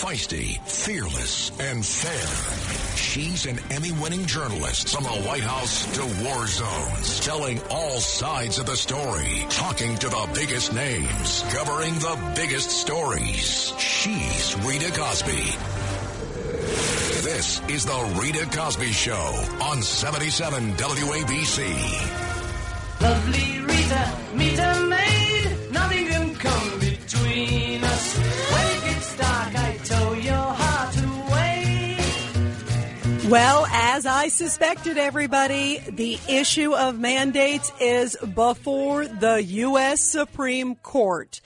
Feisty, 0.00 0.58
fearless, 0.62 1.50
and 1.60 1.84
fair. 1.84 2.96
She's 2.96 3.44
an 3.44 3.58
Emmy 3.70 3.92
winning 3.92 4.24
journalist 4.24 4.88
from 4.88 5.04
the 5.04 5.10
White 5.28 5.42
House 5.42 5.84
to 5.94 6.24
war 6.24 6.46
zones, 6.46 7.20
telling 7.20 7.60
all 7.68 8.00
sides 8.00 8.58
of 8.58 8.64
the 8.64 8.76
story, 8.76 9.44
talking 9.50 9.94
to 9.98 10.08
the 10.08 10.30
biggest 10.34 10.72
names, 10.72 11.44
covering 11.52 11.92
the 11.96 12.32
biggest 12.34 12.70
stories. 12.70 13.74
She's 13.76 14.56
Rita 14.64 14.90
Cosby. 14.90 15.44
This 17.22 17.60
is 17.68 17.84
the 17.84 18.18
Rita 18.18 18.46
Cosby 18.56 18.92
Show 18.92 19.44
on 19.60 19.82
77 19.82 20.76
WABC. 20.76 21.74
Lovely 23.02 23.60
Rita, 23.60 24.19
Well, 33.30 33.64
as 33.66 34.06
I 34.06 34.26
suspected, 34.26 34.98
everybody, 34.98 35.78
the 35.88 36.18
issue 36.28 36.74
of 36.74 36.98
mandates 36.98 37.70
is 37.80 38.16
before 38.16 39.06
the 39.06 39.40
U.S. 39.40 40.00
Supreme 40.00 40.74
Court. 40.74 41.40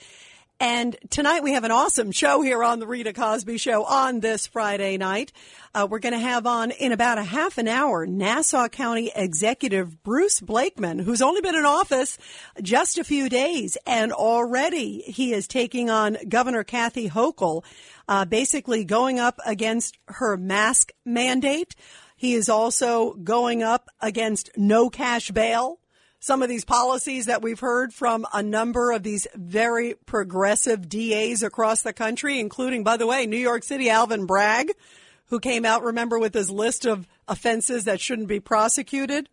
And 0.59 0.97
tonight 1.11 1.43
we 1.43 1.53
have 1.53 1.63
an 1.63 1.69
awesome 1.69 2.11
show 2.11 2.41
here 2.41 2.63
on 2.63 2.79
the 2.79 2.87
Rita 2.87 3.13
Cosby 3.13 3.59
Show 3.59 3.83
on 3.83 4.19
this 4.19 4.47
Friday 4.47 4.97
night. 4.97 5.31
Uh, 5.75 5.85
we're 5.87 5.99
going 5.99 6.13
to 6.13 6.19
have 6.19 6.47
on 6.47 6.71
in 6.71 6.91
about 6.91 7.19
a 7.19 7.23
half 7.23 7.59
an 7.59 7.67
hour 7.67 8.07
Nassau 8.07 8.67
County 8.67 9.11
Executive 9.15 10.01
Bruce 10.01 10.39
Blakeman, 10.39 10.97
who's 10.97 11.21
only 11.21 11.41
been 11.41 11.53
in 11.53 11.65
office 11.65 12.17
just 12.63 12.97
a 12.97 13.03
few 13.03 13.29
days, 13.29 13.77
and 13.85 14.11
already 14.11 15.01
he 15.01 15.33
is 15.33 15.47
taking 15.47 15.91
on 15.91 16.17
Governor 16.27 16.63
Kathy 16.63 17.09
Hochul, 17.09 17.63
uh, 18.07 18.25
basically 18.25 18.83
going 18.83 19.19
up 19.19 19.39
against 19.45 19.97
her 20.07 20.37
mask 20.37 20.91
mandate. 21.05 21.75
He 22.15 22.33
is 22.33 22.49
also 22.49 23.13
going 23.13 23.63
up 23.63 23.89
against 24.01 24.49
no 24.55 24.89
cash 24.89 25.31
bail 25.31 25.79
some 26.25 26.41
of 26.41 26.49
these 26.49 26.65
policies 26.65 27.27
that 27.27 27.43
we've 27.43 27.59
heard 27.59 27.93
from 27.93 28.25
a 28.33 28.41
number 28.41 28.91
of 28.91 29.03
these 29.03 29.27
very 29.35 29.93
progressive 30.07 30.89
DAs 30.89 31.43
across 31.43 31.83
the 31.83 31.93
country, 31.93 32.39
including, 32.39 32.83
by 32.83 32.97
the 32.97 33.05
way, 33.05 33.27
New 33.27 33.37
York 33.37 33.61
City 33.61 33.91
Alvin 33.91 34.25
Bragg, 34.25 34.71
who 35.27 35.39
came 35.39 35.65
out, 35.65 35.83
remember, 35.83 36.17
with 36.17 36.33
his 36.33 36.49
list 36.49 36.83
of 36.83 37.07
offenses 37.27 37.83
that 37.83 38.01
shouldn't 38.01 38.27
be 38.27 38.39
prosecuted. 38.39 39.29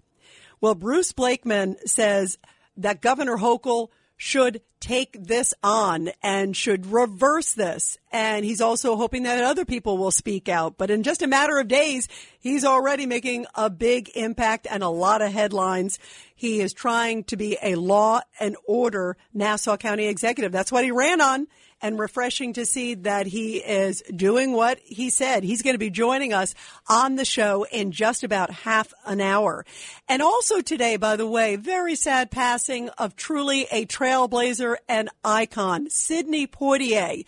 Well, 0.61 0.75
Bruce 0.75 1.13
Blakeman 1.13 1.79
says 1.87 2.37
that 2.77 3.01
Governor 3.01 3.39
Hochul 3.39 3.89
should 4.17 4.61
take 4.81 5.17
this 5.27 5.55
on 5.63 6.11
and 6.23 6.57
should 6.57 6.87
reverse 6.87 7.53
this. 7.53 7.99
And 8.11 8.45
he's 8.45 8.61
also 8.61 8.97
hoping 8.97 9.23
that 9.23 9.43
other 9.43 9.65
people 9.65 9.97
will 9.97 10.11
speak 10.11 10.49
out. 10.49 10.77
But 10.77 10.91
in 10.91 11.03
just 11.03 11.23
a 11.23 11.27
matter 11.27 11.59
of 11.59 11.69
days, 11.69 12.09
he's 12.41 12.65
already 12.65 13.07
making 13.07 13.47
a 13.55 13.71
big 13.71 14.11
impact 14.15 14.67
and 14.71 14.83
a 14.83 14.89
lot 14.89 15.23
of 15.23 15.33
headlines. 15.33 15.99
He 16.35 16.61
is 16.61 16.73
trying 16.73 17.25
to 17.25 17.37
be 17.37 17.57
a 17.63 17.77
law 17.77 18.21
and 18.41 18.57
order 18.67 19.17
Nassau 19.33 19.77
County 19.77 20.07
executive. 20.07 20.53
That's 20.53 20.73
what 20.73 20.85
he 20.85 20.91
ran 20.91 21.21
on 21.21 21.47
and 21.83 21.99
refreshing 21.99 22.53
to 22.55 22.65
see 22.65 22.95
that 22.95 23.27
he 23.27 23.57
is 23.57 24.03
doing 24.15 24.53
what 24.53 24.79
he 24.85 25.11
said. 25.11 25.43
He's 25.43 25.63
going 25.63 25.75
to 25.75 25.79
be 25.79 25.91
joining 25.91 26.33
us 26.33 26.55
on 26.89 27.17
the 27.17 27.25
show 27.25 27.65
in 27.65 27.91
just 27.91 28.23
about 28.23 28.51
half 28.51 28.95
an 29.05 29.21
hour. 29.21 29.67
And 30.09 30.23
also 30.23 30.61
today, 30.61 30.97
by 30.97 31.17
the 31.17 31.27
way, 31.27 31.57
very 31.57 31.97
sad 31.97 32.31
passing 32.31 32.89
of 32.91 33.17
truly 33.17 33.67
a 33.73 33.85
trailblazer 33.85 34.77
and 34.89 35.11
icon, 35.25 35.91
Sidney 35.91 36.47
Poitier. 36.47 37.25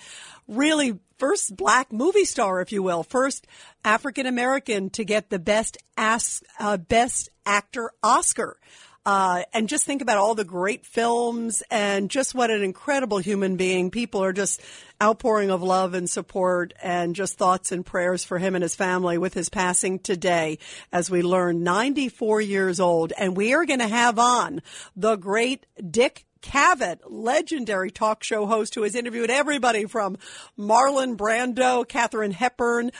Really 0.46 0.98
first 1.18 1.56
black 1.56 1.92
movie 1.92 2.24
star, 2.24 2.60
if 2.60 2.70
you 2.70 2.82
will, 2.82 3.02
first 3.02 3.46
African 3.84 4.26
American 4.26 4.90
to 4.90 5.04
get 5.04 5.30
the 5.30 5.38
best 5.38 5.76
as, 5.96 6.42
uh, 6.58 6.76
best 6.76 7.30
actor 7.46 7.90
Oscar. 8.02 8.58
Uh, 9.06 9.42
and 9.52 9.68
just 9.68 9.84
think 9.84 10.00
about 10.00 10.16
all 10.16 10.34
the 10.34 10.44
great 10.44 10.86
films 10.86 11.62
and 11.70 12.08
just 12.08 12.34
what 12.34 12.50
an 12.50 12.62
incredible 12.62 13.18
human 13.18 13.56
being. 13.56 13.90
People 13.90 14.24
are 14.24 14.32
just 14.32 14.62
outpouring 15.02 15.50
of 15.50 15.62
love 15.62 15.92
and 15.92 16.08
support 16.08 16.72
and 16.82 17.14
just 17.14 17.36
thoughts 17.36 17.70
and 17.70 17.84
prayers 17.84 18.24
for 18.24 18.38
him 18.38 18.54
and 18.54 18.62
his 18.62 18.74
family 18.74 19.18
with 19.18 19.34
his 19.34 19.50
passing 19.50 19.98
today 19.98 20.58
as 20.90 21.10
we 21.10 21.20
learn 21.20 21.62
94 21.62 22.40
years 22.40 22.80
old. 22.80 23.12
And 23.18 23.36
we 23.36 23.52
are 23.52 23.66
going 23.66 23.80
to 23.80 23.88
have 23.88 24.18
on 24.18 24.62
the 24.96 25.16
great 25.16 25.66
Dick 25.90 26.24
Cavett, 26.44 27.00
legendary 27.06 27.90
talk 27.90 28.22
show 28.22 28.46
host 28.46 28.74
who 28.74 28.82
has 28.82 28.94
interviewed 28.94 29.30
everybody 29.30 29.86
from 29.86 30.18
Marlon 30.58 31.16
Brando, 31.16 31.88
Katharine 31.88 32.32
Hepburn, 32.32 32.90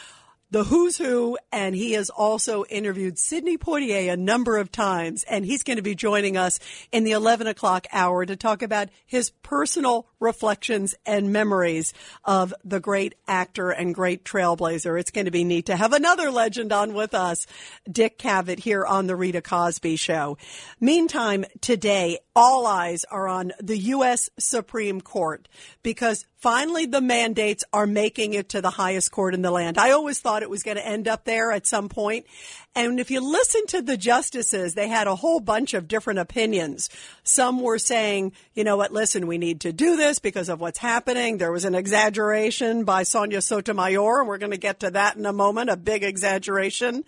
the 0.55 0.63
who's 0.63 0.97
who, 0.97 1.37
and 1.51 1.75
he 1.75 1.95
has 1.95 2.11
also 2.11 2.65
interviewed 2.67 3.19
Sidney 3.19 3.59
Poitier 3.59 4.13
a 4.13 4.17
number 4.17 4.57
of 4.57 4.71
times, 4.71 5.25
and 5.25 5.45
he's 5.45 5.65
going 5.65 5.79
to 5.79 5.83
be 5.83 5.97
joining 5.97 6.37
us 6.37 6.61
in 6.93 7.03
the 7.03 7.11
11 7.11 7.49
o'clock 7.49 7.89
hour 7.93 8.25
to 8.25 8.37
talk 8.37 8.63
about 8.63 8.89
his 9.05 9.31
personal 9.43 10.07
reflections 10.25 10.95
and 11.07 11.33
memories 11.33 11.95
of 12.25 12.53
the 12.65 12.81
great 12.81 13.15
actor 13.29 13.71
and 13.71 13.95
great 13.95 14.25
trailblazer. 14.25 14.99
It's 14.99 15.13
going 15.13 15.27
to 15.27 15.31
be 15.31 15.45
neat 15.45 15.67
to 15.67 15.77
have 15.77 15.93
another 15.93 16.31
legend 16.31 16.73
on 16.73 16.95
with 16.95 17.15
us, 17.15 17.47
Dick 17.91 18.19
Cavett, 18.19 18.59
here 18.59 18.85
on 18.85 19.07
the 19.07 19.15
Rita 19.15 19.43
Cosby 19.43 19.97
Show. 19.97 20.37
Meantime, 20.81 21.45
today, 21.61 22.19
all 22.35 22.67
eyes 22.67 23.05
are 23.11 23.29
on 23.29 23.53
the 23.61 23.79
U.S. 23.79 24.31
Supreme 24.39 25.01
Court 25.01 25.49
because 25.83 26.27
finally 26.37 26.85
the 26.85 27.01
mandates 27.01 27.65
are 27.73 27.87
making 27.87 28.35
it 28.35 28.49
to 28.51 28.61
the 28.61 28.71
highest 28.71 29.13
court 29.13 29.35
in 29.35 29.43
the 29.43 29.51
land. 29.51 29.79
I 29.79 29.93
always 29.93 30.19
thought 30.19 30.43
it 30.43 30.51
was 30.51 30.63
going 30.63 30.77
to 30.77 30.87
end 30.87 31.07
up 31.07 31.25
there 31.25 31.53
at 31.53 31.67
some 31.67 31.89
point. 31.89 32.27
And 32.75 32.99
if 32.99 33.11
you 33.11 33.21
listen 33.21 33.67
to 33.69 33.83
the 33.83 33.97
justices, 33.97 34.75
they 34.75 34.89
had 34.89 35.07
a 35.07 35.15
whole 35.15 35.39
bunch 35.39 35.75
of 35.75 35.87
different 35.87 36.19
opinions. 36.19 36.91
Some 37.23 37.61
were 37.61 37.79
saying, 37.79 38.33
you 38.53 38.65
know 38.65 38.77
what, 38.77 38.93
listen, 38.93 39.27
we 39.27 39.39
need 39.39 39.61
to 39.61 39.73
do 39.73 39.97
this 39.97 40.14
because 40.19 40.49
of 40.49 40.61
what's 40.61 40.79
happening. 40.79 41.39
There 41.39 41.53
was 41.53 41.65
an 41.65 41.75
exaggeration 41.75 42.85
by 42.85 43.03
Sonia 43.03 43.41
Sotomayor, 43.41 44.21
and 44.21 44.29
we're 44.29 44.39
going 44.39 44.53
to 44.53 44.57
get 44.57 44.81
to 44.81 44.91
that 44.91 45.17
in 45.17 45.27
a 45.27 45.33
moment, 45.33 45.71
a 45.71 45.77
big 45.77 46.03
exaggeration. 46.03 47.05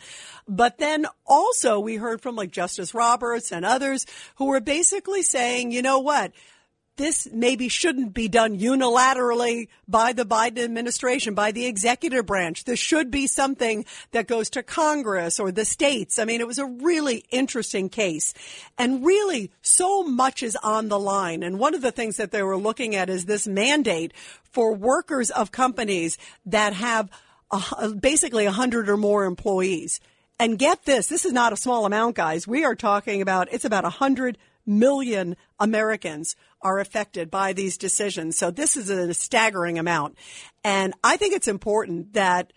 But 0.48 0.78
then 0.78 1.06
also 1.26 1.80
we 1.80 1.96
heard 1.96 2.20
from 2.20 2.36
like 2.36 2.50
Justice 2.50 2.94
Roberts 2.94 3.52
and 3.52 3.64
others 3.64 4.06
who 4.36 4.46
were 4.46 4.60
basically 4.60 5.22
saying, 5.22 5.72
you 5.72 5.82
know 5.82 5.98
what? 5.98 6.32
This 6.96 7.28
maybe 7.32 7.68
shouldn't 7.68 8.14
be 8.14 8.28
done 8.28 8.58
unilaterally 8.58 9.68
by 9.86 10.12
the 10.12 10.24
Biden 10.24 10.58
administration, 10.58 11.34
by 11.34 11.52
the 11.52 11.66
executive 11.66 12.26
branch. 12.26 12.64
This 12.64 12.78
should 12.78 13.10
be 13.10 13.26
something 13.26 13.84
that 14.12 14.26
goes 14.26 14.50
to 14.50 14.62
Congress 14.62 15.38
or 15.38 15.52
the 15.52 15.64
states. 15.64 16.18
I 16.18 16.24
mean, 16.24 16.40
it 16.40 16.46
was 16.46 16.58
a 16.58 16.66
really 16.66 17.24
interesting 17.30 17.88
case. 17.88 18.34
And 18.78 19.04
really, 19.04 19.50
so 19.62 20.02
much 20.02 20.42
is 20.42 20.56
on 20.62 20.88
the 20.88 20.98
line. 20.98 21.42
And 21.42 21.58
one 21.58 21.74
of 21.74 21.82
the 21.82 21.92
things 21.92 22.16
that 22.16 22.30
they 22.30 22.42
were 22.42 22.56
looking 22.56 22.94
at 22.94 23.10
is 23.10 23.26
this 23.26 23.46
mandate 23.46 24.12
for 24.44 24.74
workers 24.74 25.30
of 25.30 25.52
companies 25.52 26.18
that 26.46 26.72
have 26.72 27.10
a, 27.50 27.62
uh, 27.78 27.88
basically 27.92 28.44
100 28.44 28.88
or 28.88 28.96
more 28.96 29.24
employees. 29.24 30.00
And 30.38 30.58
get 30.58 30.84
this, 30.84 31.06
this 31.06 31.24
is 31.24 31.32
not 31.32 31.52
a 31.52 31.56
small 31.56 31.86
amount, 31.86 32.16
guys. 32.16 32.46
We 32.46 32.64
are 32.64 32.74
talking 32.74 33.22
about, 33.22 33.52
it's 33.52 33.64
about 33.64 33.84
100 33.84 34.36
million 34.66 35.36
Americans 35.58 36.36
are 36.60 36.78
affected 36.78 37.30
by 37.30 37.52
these 37.52 37.78
decisions. 37.78 38.36
So 38.36 38.50
this 38.50 38.76
is 38.76 38.90
a 38.90 39.14
staggering 39.14 39.78
amount. 39.78 40.16
And 40.64 40.94
I 41.04 41.16
think 41.16 41.34
it's 41.34 41.48
important 41.48 42.14
that 42.14 42.52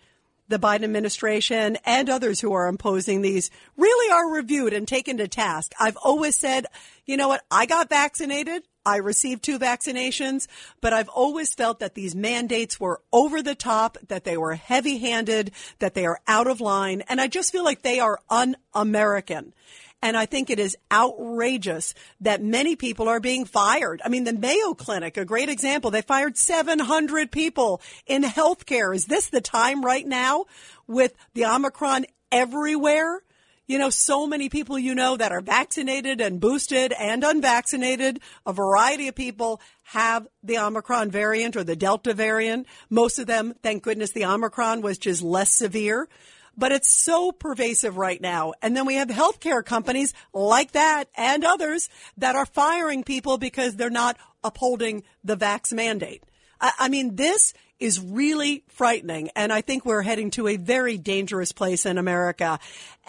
the 0.48 0.58
Biden 0.58 0.82
administration 0.82 1.78
and 1.84 2.10
others 2.10 2.40
who 2.40 2.52
are 2.52 2.66
imposing 2.66 3.22
these 3.22 3.50
really 3.76 4.12
are 4.12 4.34
reviewed 4.34 4.72
and 4.72 4.86
taken 4.86 5.16
to 5.18 5.28
task. 5.28 5.72
I've 5.78 5.96
always 5.98 6.36
said, 6.36 6.66
you 7.06 7.16
know 7.16 7.28
what? 7.28 7.44
I 7.52 7.66
got 7.66 7.88
vaccinated. 7.88 8.64
I 8.84 8.96
received 8.96 9.44
two 9.44 9.60
vaccinations, 9.60 10.48
but 10.80 10.92
I've 10.92 11.08
always 11.08 11.54
felt 11.54 11.78
that 11.78 11.94
these 11.94 12.16
mandates 12.16 12.80
were 12.80 13.00
over 13.12 13.42
the 13.42 13.54
top, 13.54 13.96
that 14.08 14.24
they 14.24 14.36
were 14.36 14.54
heavy 14.54 14.98
handed, 14.98 15.52
that 15.78 15.94
they 15.94 16.04
are 16.04 16.20
out 16.26 16.48
of 16.48 16.60
line. 16.60 17.02
And 17.08 17.20
I 17.20 17.28
just 17.28 17.52
feel 17.52 17.62
like 17.62 17.82
they 17.82 18.00
are 18.00 18.18
un 18.28 18.56
American. 18.74 19.54
And 20.02 20.16
I 20.16 20.24
think 20.26 20.48
it 20.48 20.58
is 20.58 20.76
outrageous 20.90 21.94
that 22.20 22.42
many 22.42 22.74
people 22.74 23.08
are 23.08 23.20
being 23.20 23.44
fired. 23.44 24.00
I 24.04 24.08
mean, 24.08 24.24
the 24.24 24.32
Mayo 24.32 24.72
Clinic, 24.72 25.16
a 25.16 25.24
great 25.26 25.50
example, 25.50 25.90
they 25.90 26.02
fired 26.02 26.38
700 26.38 27.30
people 27.30 27.82
in 28.06 28.22
healthcare. 28.22 28.94
Is 28.94 29.06
this 29.06 29.28
the 29.28 29.42
time 29.42 29.84
right 29.84 30.06
now 30.06 30.46
with 30.86 31.14
the 31.34 31.44
Omicron 31.44 32.06
everywhere? 32.32 33.22
You 33.66 33.78
know, 33.78 33.90
so 33.90 34.26
many 34.26 34.48
people 34.48 34.78
you 34.78 34.96
know 34.96 35.16
that 35.16 35.30
are 35.30 35.42
vaccinated 35.42 36.20
and 36.20 36.40
boosted 36.40 36.92
and 36.92 37.22
unvaccinated. 37.22 38.18
A 38.44 38.52
variety 38.52 39.06
of 39.06 39.14
people 39.14 39.60
have 39.84 40.26
the 40.42 40.58
Omicron 40.58 41.10
variant 41.10 41.54
or 41.56 41.62
the 41.62 41.76
Delta 41.76 42.14
variant. 42.14 42.66
Most 42.88 43.20
of 43.20 43.26
them, 43.26 43.54
thank 43.62 43.84
goodness, 43.84 44.10
the 44.10 44.24
Omicron 44.24 44.80
was 44.80 44.98
just 44.98 45.22
less 45.22 45.56
severe 45.56 46.08
but 46.56 46.72
it's 46.72 46.92
so 46.92 47.32
pervasive 47.32 47.96
right 47.96 48.20
now. 48.20 48.52
And 48.62 48.76
then 48.76 48.86
we 48.86 48.94
have 48.94 49.08
healthcare 49.08 49.64
companies 49.64 50.12
like 50.32 50.72
that 50.72 51.04
and 51.16 51.44
others 51.44 51.88
that 52.18 52.36
are 52.36 52.46
firing 52.46 53.04
people 53.04 53.38
because 53.38 53.76
they're 53.76 53.90
not 53.90 54.16
upholding 54.42 55.02
the 55.24 55.36
vax 55.36 55.72
mandate. 55.72 56.24
I, 56.60 56.72
I 56.78 56.88
mean, 56.88 57.16
this 57.16 57.54
is 57.80 57.98
really 57.98 58.62
frightening. 58.68 59.30
And 59.34 59.52
I 59.52 59.62
think 59.62 59.84
we're 59.84 60.02
heading 60.02 60.30
to 60.32 60.48
a 60.48 60.56
very 60.56 60.98
dangerous 60.98 61.50
place 61.50 61.86
in 61.86 61.96
America. 61.96 62.60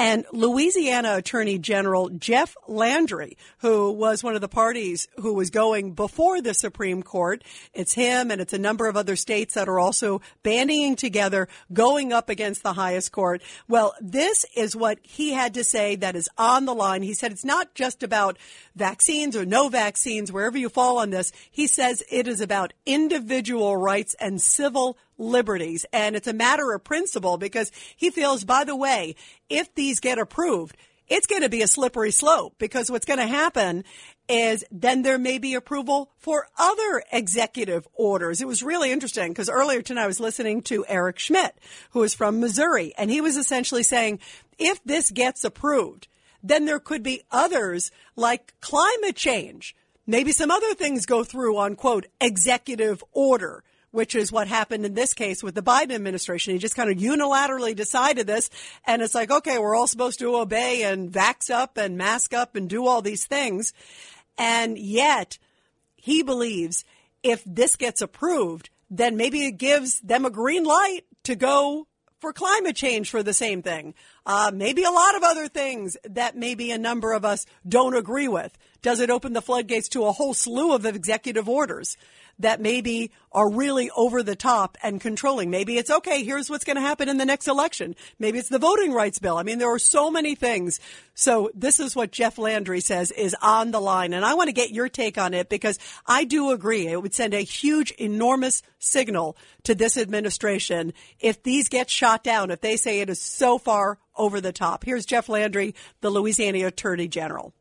And 0.03 0.25
Louisiana 0.31 1.17
Attorney 1.17 1.59
General 1.59 2.09
Jeff 2.09 2.57
Landry, 2.67 3.37
who 3.59 3.91
was 3.91 4.23
one 4.23 4.33
of 4.33 4.41
the 4.41 4.47
parties 4.47 5.07
who 5.17 5.35
was 5.35 5.51
going 5.51 5.91
before 5.91 6.41
the 6.41 6.55
Supreme 6.55 7.03
Court, 7.03 7.43
it's 7.71 7.93
him 7.93 8.31
and 8.31 8.41
it's 8.41 8.51
a 8.51 8.57
number 8.57 8.87
of 8.87 8.97
other 8.97 9.15
states 9.15 9.53
that 9.53 9.69
are 9.69 9.79
also 9.79 10.19
bandying 10.41 10.95
together, 10.95 11.47
going 11.71 12.11
up 12.11 12.29
against 12.29 12.63
the 12.63 12.73
highest 12.73 13.11
court. 13.11 13.43
Well, 13.67 13.93
this 14.01 14.43
is 14.55 14.75
what 14.75 14.97
he 15.03 15.33
had 15.33 15.53
to 15.53 15.63
say 15.63 15.95
that 15.97 16.15
is 16.15 16.27
on 16.35 16.65
the 16.65 16.73
line. 16.73 17.03
He 17.03 17.13
said 17.13 17.31
it's 17.31 17.45
not 17.45 17.75
just 17.75 18.01
about 18.01 18.39
vaccines 18.75 19.35
or 19.35 19.45
no 19.45 19.69
vaccines, 19.69 20.31
wherever 20.31 20.57
you 20.57 20.69
fall 20.69 20.97
on 20.97 21.11
this. 21.11 21.31
He 21.51 21.67
says 21.67 22.01
it 22.09 22.27
is 22.27 22.41
about 22.41 22.73
individual 22.87 23.77
rights 23.77 24.15
and 24.19 24.41
civil 24.41 24.97
liberties. 25.21 25.85
And 25.93 26.15
it's 26.15 26.27
a 26.27 26.33
matter 26.33 26.73
of 26.73 26.83
principle 26.83 27.37
because 27.37 27.71
he 27.95 28.09
feels, 28.09 28.43
by 28.43 28.63
the 28.63 28.75
way, 28.75 29.15
if 29.49 29.73
these 29.75 29.99
get 29.99 30.17
approved, 30.17 30.75
it's 31.07 31.27
going 31.27 31.41
to 31.41 31.49
be 31.49 31.61
a 31.61 31.67
slippery 31.67 32.11
slope 32.11 32.55
because 32.57 32.89
what's 32.89 33.05
going 33.05 33.19
to 33.19 33.27
happen 33.27 33.83
is 34.29 34.63
then 34.71 35.01
there 35.01 35.17
may 35.17 35.37
be 35.37 35.55
approval 35.55 36.09
for 36.17 36.47
other 36.57 37.03
executive 37.11 37.85
orders. 37.93 38.41
It 38.41 38.47
was 38.47 38.63
really 38.63 38.91
interesting 38.91 39.31
because 39.31 39.49
earlier 39.49 39.81
tonight 39.81 40.03
I 40.03 40.07
was 40.07 40.21
listening 40.21 40.61
to 40.63 40.85
Eric 40.87 41.19
Schmitt, 41.19 41.57
who 41.91 42.01
is 42.03 42.13
from 42.13 42.39
Missouri, 42.39 42.93
and 42.97 43.11
he 43.11 43.19
was 43.19 43.35
essentially 43.35 43.83
saying, 43.83 44.19
if 44.57 44.81
this 44.85 45.11
gets 45.11 45.43
approved, 45.43 46.07
then 46.41 46.65
there 46.65 46.79
could 46.79 47.03
be 47.03 47.23
others 47.29 47.91
like 48.15 48.53
climate 48.61 49.17
change. 49.17 49.75
Maybe 50.07 50.31
some 50.31 50.49
other 50.49 50.73
things 50.75 51.05
go 51.05 51.23
through 51.25 51.57
on 51.57 51.75
quote 51.75 52.07
executive 52.21 53.03
order 53.11 53.63
which 53.91 54.15
is 54.15 54.31
what 54.31 54.47
happened 54.47 54.85
in 54.85 54.93
this 54.93 55.13
case 55.13 55.43
with 55.43 55.55
the 55.55 55.61
Biden 55.61 55.93
administration. 55.93 56.53
He 56.53 56.59
just 56.59 56.75
kind 56.75 56.89
of 56.89 56.97
unilaterally 56.97 57.75
decided 57.75 58.27
this. 58.27 58.49
And 58.85 59.01
it's 59.01 59.15
like, 59.15 59.31
okay, 59.31 59.59
we're 59.59 59.75
all 59.75 59.87
supposed 59.87 60.19
to 60.19 60.35
obey 60.35 60.83
and 60.83 61.11
vax 61.11 61.49
up 61.49 61.77
and 61.77 61.97
mask 61.97 62.33
up 62.33 62.55
and 62.55 62.69
do 62.69 62.87
all 62.87 63.01
these 63.01 63.25
things. 63.25 63.73
And 64.37 64.77
yet 64.77 65.37
he 65.95 66.23
believes 66.23 66.83
if 67.23 67.43
this 67.45 67.75
gets 67.75 68.01
approved, 68.01 68.69
then 68.89 69.15
maybe 69.15 69.45
it 69.45 69.57
gives 69.57 69.99
them 70.01 70.25
a 70.25 70.29
green 70.29 70.63
light 70.63 71.01
to 71.23 71.35
go 71.35 71.87
for 72.19 72.33
climate 72.33 72.75
change 72.75 73.09
for 73.09 73.23
the 73.23 73.33
same 73.33 73.61
thing. 73.61 73.93
Uh, 74.25 74.51
maybe 74.53 74.83
a 74.83 74.91
lot 74.91 75.15
of 75.15 75.23
other 75.23 75.47
things 75.47 75.97
that 76.03 76.37
maybe 76.37 76.71
a 76.71 76.77
number 76.77 77.13
of 77.13 77.25
us 77.25 77.45
don't 77.67 77.95
agree 77.95 78.27
with. 78.27 78.55
Does 78.81 78.99
it 78.99 79.09
open 79.09 79.33
the 79.33 79.41
floodgates 79.41 79.89
to 79.89 80.05
a 80.05 80.11
whole 80.11 80.33
slew 80.33 80.73
of 80.73 80.85
executive 80.85 81.47
orders? 81.47 81.97
that 82.41 82.61
maybe 82.61 83.11
are 83.31 83.49
really 83.49 83.89
over 83.95 84.23
the 84.23 84.35
top 84.35 84.77
and 84.83 84.99
controlling. 84.99 85.49
Maybe 85.49 85.77
it's 85.77 85.89
okay, 85.89 86.23
here's 86.23 86.49
what's 86.49 86.65
going 86.65 86.75
to 86.75 86.81
happen 86.81 87.07
in 87.07 87.17
the 87.17 87.25
next 87.25 87.47
election. 87.47 87.95
Maybe 88.19 88.39
it's 88.39 88.49
the 88.49 88.59
voting 88.59 88.91
rights 88.91 89.19
bill. 89.19 89.37
I 89.37 89.43
mean, 89.43 89.59
there 89.59 89.73
are 89.73 89.79
so 89.79 90.11
many 90.11 90.35
things. 90.35 90.79
So 91.13 91.49
this 91.53 91.79
is 91.79 91.95
what 91.95 92.11
Jeff 92.11 92.37
Landry 92.37 92.81
says 92.81 93.11
is 93.11 93.35
on 93.41 93.71
the 93.71 93.79
line. 93.79 94.13
And 94.13 94.25
I 94.25 94.33
want 94.33 94.47
to 94.47 94.53
get 94.53 94.71
your 94.71 94.89
take 94.89 95.17
on 95.17 95.33
it 95.33 95.49
because 95.49 95.79
I 96.05 96.23
do 96.23 96.51
agree 96.51 96.87
it 96.87 97.01
would 97.01 97.13
send 97.13 97.33
a 97.33 97.41
huge, 97.41 97.91
enormous 97.91 98.63
signal 98.79 99.37
to 99.63 99.75
this 99.75 99.97
administration 99.97 100.93
if 101.19 101.43
these 101.43 101.69
get 101.69 101.89
shot 101.89 102.23
down, 102.23 102.51
if 102.51 102.61
they 102.61 102.75
say 102.75 102.99
it 102.99 103.09
is 103.09 103.21
so 103.21 103.57
far 103.57 103.99
over 104.15 104.41
the 104.41 104.51
top. 104.51 104.83
Here's 104.83 105.05
Jeff 105.05 105.29
Landry, 105.29 105.75
the 106.01 106.09
Louisiana 106.09 106.65
Attorney 106.65 107.07
General. 107.07 107.53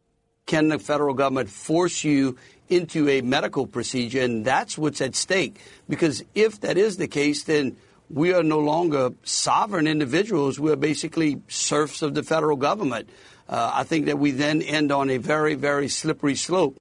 Can 0.51 0.67
the 0.67 0.81
federal 0.81 1.15
government 1.15 1.49
force 1.49 2.03
you 2.03 2.37
into 2.69 3.09
a 3.09 3.21
medical 3.21 3.69
procedure, 3.69 4.21
and 4.21 4.45
that's 4.45 4.77
what's 4.77 5.01
at 5.01 5.15
stake. 5.15 5.61
Because 5.89 6.25
if 6.35 6.61
that 6.63 6.77
is 6.77 6.97
the 6.97 7.07
case, 7.07 7.45
then 7.45 7.77
we 8.09 8.35
are 8.35 8.43
no 8.43 8.59
longer 8.59 9.11
sovereign 9.23 9.87
individuals. 9.87 10.59
We're 10.59 10.75
basically 10.75 11.41
serfs 11.47 12.03
of 12.03 12.15
the 12.15 12.25
federal 12.25 12.57
government. 12.57 13.11
Uh, 13.49 13.71
I 13.75 13.85
think 13.85 14.07
that 14.07 14.19
we 14.19 14.33
then 14.33 14.61
end 14.61 14.91
on 14.91 15.09
a 15.09 15.19
very, 15.19 15.55
very 15.55 15.87
slippery 15.87 16.35
slope. 16.35 16.77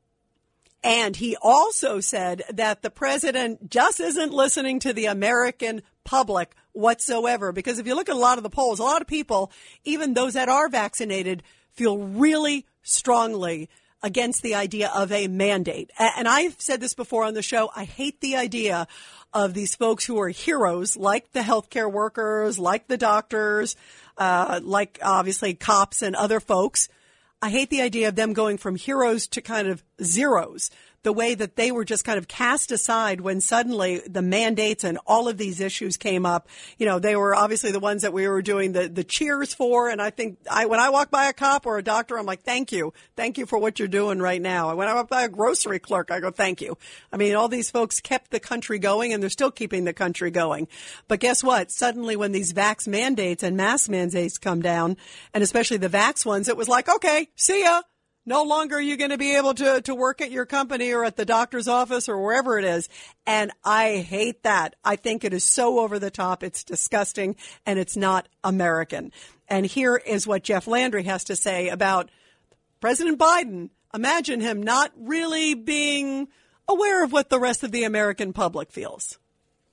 And 0.83 1.15
he 1.15 1.37
also 1.39 1.99
said 1.99 2.41
that 2.51 2.81
the 2.81 2.89
president 2.89 3.69
just 3.69 3.99
isn't 3.99 4.33
listening 4.33 4.79
to 4.79 4.93
the 4.93 5.05
American 5.05 5.83
public 6.05 6.55
whatsoever. 6.71 7.51
Because 7.51 7.77
if 7.77 7.85
you 7.85 7.93
look 7.93 8.09
at 8.09 8.15
a 8.15 8.17
lot 8.17 8.39
of 8.39 8.43
the 8.43 8.49
polls, 8.49 8.79
a 8.79 8.83
lot 8.83 9.01
of 9.03 9.07
people, 9.07 9.51
even 9.83 10.15
those 10.15 10.33
that 10.33 10.49
are 10.49 10.69
vaccinated, 10.69 11.43
feel 11.69 11.99
really 11.99 12.65
strongly 12.83 13.69
against 14.01 14.41
the 14.41 14.55
idea 14.55 14.89
of 14.95 15.11
a 15.11 15.27
mandate. 15.27 15.91
And 15.99 16.27
I've 16.27 16.55
said 16.59 16.79
this 16.79 16.93
before 16.93 17.25
on 17.25 17.33
the 17.33 17.41
show. 17.41 17.69
I 17.75 17.83
hate 17.83 18.21
the 18.21 18.37
idea 18.37 18.87
of 19.33 19.53
these 19.53 19.75
folks 19.75 20.05
who 20.05 20.19
are 20.19 20.29
heroes, 20.29 20.97
like 20.97 21.31
the 21.33 21.41
healthcare 21.41 21.91
workers, 21.91 22.57
like 22.57 22.87
the 22.87 22.97
doctors, 22.97 23.75
uh, 24.17 24.59
like 24.63 24.99
obviously 25.01 25.53
cops 25.53 26.01
and 26.01 26.15
other 26.15 26.39
folks. 26.39 26.87
I 27.41 27.49
hate 27.49 27.69
the 27.69 27.81
idea 27.81 28.09
of 28.09 28.15
them 28.15 28.33
going 28.33 28.57
from 28.57 28.75
heroes 28.75 29.27
to 29.27 29.41
kind 29.41 29.67
of 29.67 29.83
zeros 30.01 30.71
the 31.03 31.13
way 31.13 31.35
that 31.35 31.55
they 31.55 31.71
were 31.71 31.85
just 31.85 32.03
kind 32.03 32.17
of 32.17 32.27
cast 32.27 32.71
aside 32.71 33.21
when 33.21 33.41
suddenly 33.41 34.01
the 34.07 34.21
mandates 34.21 34.83
and 34.83 34.97
all 35.05 35.27
of 35.27 35.37
these 35.37 35.59
issues 35.59 35.97
came 35.97 36.25
up. 36.25 36.47
You 36.77 36.85
know, 36.85 36.99
they 36.99 37.15
were 37.15 37.35
obviously 37.35 37.71
the 37.71 37.79
ones 37.79 38.01
that 38.01 38.13
we 38.13 38.27
were 38.27 38.41
doing 38.41 38.73
the, 38.73 38.89
the 38.89 39.03
cheers 39.03 39.53
for. 39.53 39.89
And 39.89 40.01
I 40.01 40.09
think 40.09 40.37
I, 40.49 40.65
when 40.65 40.79
I 40.79 40.89
walk 40.89 41.09
by 41.09 41.25
a 41.25 41.33
cop 41.33 41.65
or 41.65 41.77
a 41.77 41.83
doctor, 41.83 42.17
I'm 42.17 42.25
like, 42.25 42.41
thank 42.41 42.71
you. 42.71 42.93
Thank 43.15 43.37
you 43.37 43.45
for 43.45 43.57
what 43.57 43.79
you're 43.79 43.87
doing 43.87 44.19
right 44.19 44.41
now. 44.41 44.69
And 44.69 44.77
when 44.77 44.87
I 44.87 44.93
walk 44.93 45.09
by 45.09 45.23
a 45.23 45.29
grocery 45.29 45.79
clerk, 45.79 46.11
I 46.11 46.19
go, 46.19 46.31
thank 46.31 46.61
you. 46.61 46.77
I 47.11 47.17
mean, 47.17 47.35
all 47.35 47.47
these 47.47 47.71
folks 47.71 48.01
kept 48.01 48.31
the 48.31 48.39
country 48.39 48.79
going 48.79 49.13
and 49.13 49.23
they're 49.23 49.29
still 49.29 49.51
keeping 49.51 49.85
the 49.85 49.93
country 49.93 50.31
going. 50.31 50.67
But 51.07 51.19
guess 51.19 51.43
what? 51.43 51.71
Suddenly 51.71 52.15
when 52.15 52.31
these 52.31 52.53
vax 52.53 52.87
mandates 52.87 53.43
and 53.43 53.55
mask 53.55 53.89
mandates 53.89 54.37
come 54.37 54.61
down, 54.61 54.97
and 55.33 55.43
especially 55.43 55.77
the 55.77 55.89
vax 55.89 56.25
ones, 56.25 56.47
it 56.47 56.57
was 56.57 56.67
like, 56.67 56.89
okay, 56.89 57.29
see 57.35 57.63
ya. 57.63 57.81
No 58.25 58.43
longer 58.43 58.75
are 58.75 58.81
you 58.81 58.97
going 58.97 59.09
to 59.09 59.17
be 59.17 59.35
able 59.35 59.53
to, 59.55 59.81
to 59.81 59.95
work 59.95 60.21
at 60.21 60.29
your 60.29 60.45
company 60.45 60.91
or 60.91 61.03
at 61.03 61.15
the 61.15 61.25
doctor's 61.25 61.67
office 61.67 62.07
or 62.07 62.21
wherever 62.21 62.59
it 62.59 62.65
is. 62.65 62.89
And 63.25 63.51
I 63.63 63.97
hate 63.97 64.43
that. 64.43 64.75
I 64.83 64.97
think 64.97 65.23
it 65.23 65.33
is 65.33 65.43
so 65.43 65.79
over 65.79 65.97
the 65.97 66.11
top. 66.11 66.43
It's 66.43 66.63
disgusting 66.63 67.35
and 67.65 67.79
it's 67.79 67.97
not 67.97 68.27
American. 68.43 69.11
And 69.47 69.65
here 69.65 69.95
is 69.95 70.27
what 70.27 70.43
Jeff 70.43 70.67
Landry 70.67 71.03
has 71.03 71.23
to 71.25 71.35
say 71.35 71.69
about 71.69 72.11
President 72.79 73.17
Biden. 73.17 73.69
Imagine 73.93 74.41
him 74.41 74.61
not 74.61 74.91
really 74.95 75.55
being 75.55 76.27
aware 76.67 77.03
of 77.03 77.11
what 77.11 77.29
the 77.29 77.39
rest 77.39 77.63
of 77.63 77.71
the 77.71 77.83
American 77.83 78.31
public 78.31 78.71
feels. 78.71 79.17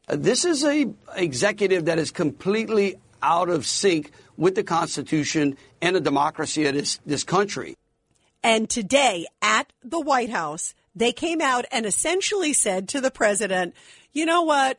This 0.09 0.45
is 0.45 0.65
a 0.65 0.87
executive 1.15 1.87
that 1.87 1.99
is 1.99 2.11
completely 2.11 2.97
out 3.23 3.51
of 3.51 3.67
sync 3.67 4.13
with 4.37 4.55
the 4.55 4.63
Constitution 4.63 5.57
and 5.83 5.97
the 5.97 6.01
democracy 6.01 6.65
of 6.67 6.75
this, 6.75 7.01
this 7.05 7.25
country. 7.25 7.77
And 8.47 8.71
today 8.71 9.27
at 9.43 9.73
the 9.83 9.99
White 9.99 10.31
House, 10.31 10.73
they 10.95 11.11
came 11.11 11.41
out 11.41 11.65
and 11.73 11.85
essentially 11.85 12.53
said 12.53 12.89
to 12.91 13.01
the 13.01 13.11
president, 13.11 13.75
you 14.13 14.25
know 14.25 14.43
what? 14.43 14.79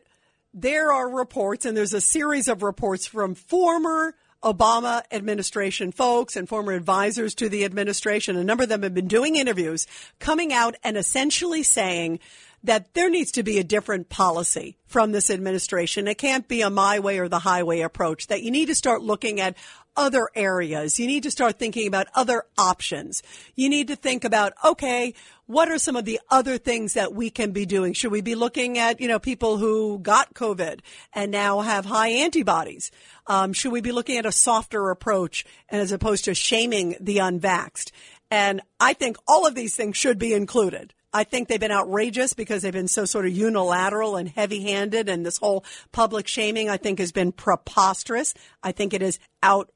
There 0.54 0.90
are 0.90 1.06
reports, 1.06 1.66
and 1.66 1.76
there's 1.76 1.92
a 1.92 2.00
series 2.00 2.48
of 2.48 2.62
reports 2.62 3.06
from 3.06 3.34
former 3.34 4.14
Obama 4.42 5.02
administration 5.12 5.92
folks 5.92 6.34
and 6.34 6.48
former 6.48 6.72
advisors 6.72 7.34
to 7.34 7.50
the 7.50 7.66
administration. 7.66 8.36
A 8.36 8.42
number 8.42 8.62
of 8.62 8.70
them 8.70 8.84
have 8.84 8.94
been 8.94 9.06
doing 9.06 9.36
interviews, 9.36 9.86
coming 10.18 10.50
out 10.50 10.74
and 10.82 10.96
essentially 10.96 11.62
saying 11.62 12.20
that 12.64 12.94
there 12.94 13.10
needs 13.10 13.32
to 13.32 13.42
be 13.42 13.58
a 13.58 13.64
different 13.64 14.08
policy 14.08 14.78
from 14.86 15.12
this 15.12 15.28
administration. 15.28 16.08
It 16.08 16.16
can't 16.16 16.48
be 16.48 16.62
a 16.62 16.70
my 16.70 17.00
way 17.00 17.18
or 17.18 17.28
the 17.28 17.40
highway 17.40 17.80
approach, 17.80 18.28
that 18.28 18.42
you 18.42 18.50
need 18.50 18.66
to 18.66 18.74
start 18.74 19.02
looking 19.02 19.40
at 19.40 19.56
other 19.98 20.30
areas. 20.34 20.98
You 20.98 21.08
need 21.08 21.24
to 21.24 21.30
start 21.30 21.58
thinking 21.58 21.88
about 21.88 22.06
other 22.14 22.44
options. 22.56 23.22
You 23.56 23.68
need 23.68 23.88
to 23.88 23.96
think 23.96 24.24
about, 24.24 24.52
okay, 24.64 25.12
what 25.46 25.68
are 25.68 25.78
some 25.78 25.96
of 25.96 26.04
the 26.04 26.20
other 26.30 26.56
things 26.56 26.94
that 26.94 27.12
we 27.12 27.30
can 27.30 27.50
be 27.50 27.66
doing? 27.66 27.92
Should 27.92 28.12
we 28.12 28.20
be 28.20 28.36
looking 28.36 28.78
at, 28.78 29.00
you 29.00 29.08
know, 29.08 29.18
people 29.18 29.56
who 29.56 29.98
got 29.98 30.34
COVID 30.34 30.80
and 31.12 31.32
now 31.32 31.60
have 31.60 31.84
high 31.84 32.10
antibodies? 32.10 32.92
Um, 33.26 33.52
should 33.52 33.72
we 33.72 33.80
be 33.80 33.92
looking 33.92 34.18
at 34.18 34.26
a 34.26 34.32
softer 34.32 34.90
approach 34.90 35.44
as 35.68 35.90
opposed 35.90 36.24
to 36.26 36.34
shaming 36.34 36.94
the 37.00 37.16
unvaxxed? 37.16 37.90
And 38.30 38.60
I 38.78 38.92
think 38.92 39.16
all 39.26 39.46
of 39.46 39.54
these 39.54 39.74
things 39.74 39.96
should 39.96 40.18
be 40.18 40.32
included. 40.32 40.94
I 41.12 41.24
think 41.24 41.48
they've 41.48 41.58
been 41.58 41.72
outrageous 41.72 42.34
because 42.34 42.62
they've 42.62 42.72
been 42.72 42.86
so 42.86 43.06
sort 43.06 43.26
of 43.26 43.32
unilateral 43.32 44.16
and 44.16 44.28
heavy 44.28 44.62
handed. 44.62 45.08
And 45.08 45.24
this 45.24 45.38
whole 45.38 45.64
public 45.90 46.28
shaming, 46.28 46.68
I 46.68 46.76
think, 46.76 46.98
has 46.98 47.12
been 47.12 47.32
preposterous. 47.32 48.34
I 48.62 48.72
think 48.72 48.94
it 48.94 49.02
is 49.02 49.18
outrageous. 49.42 49.74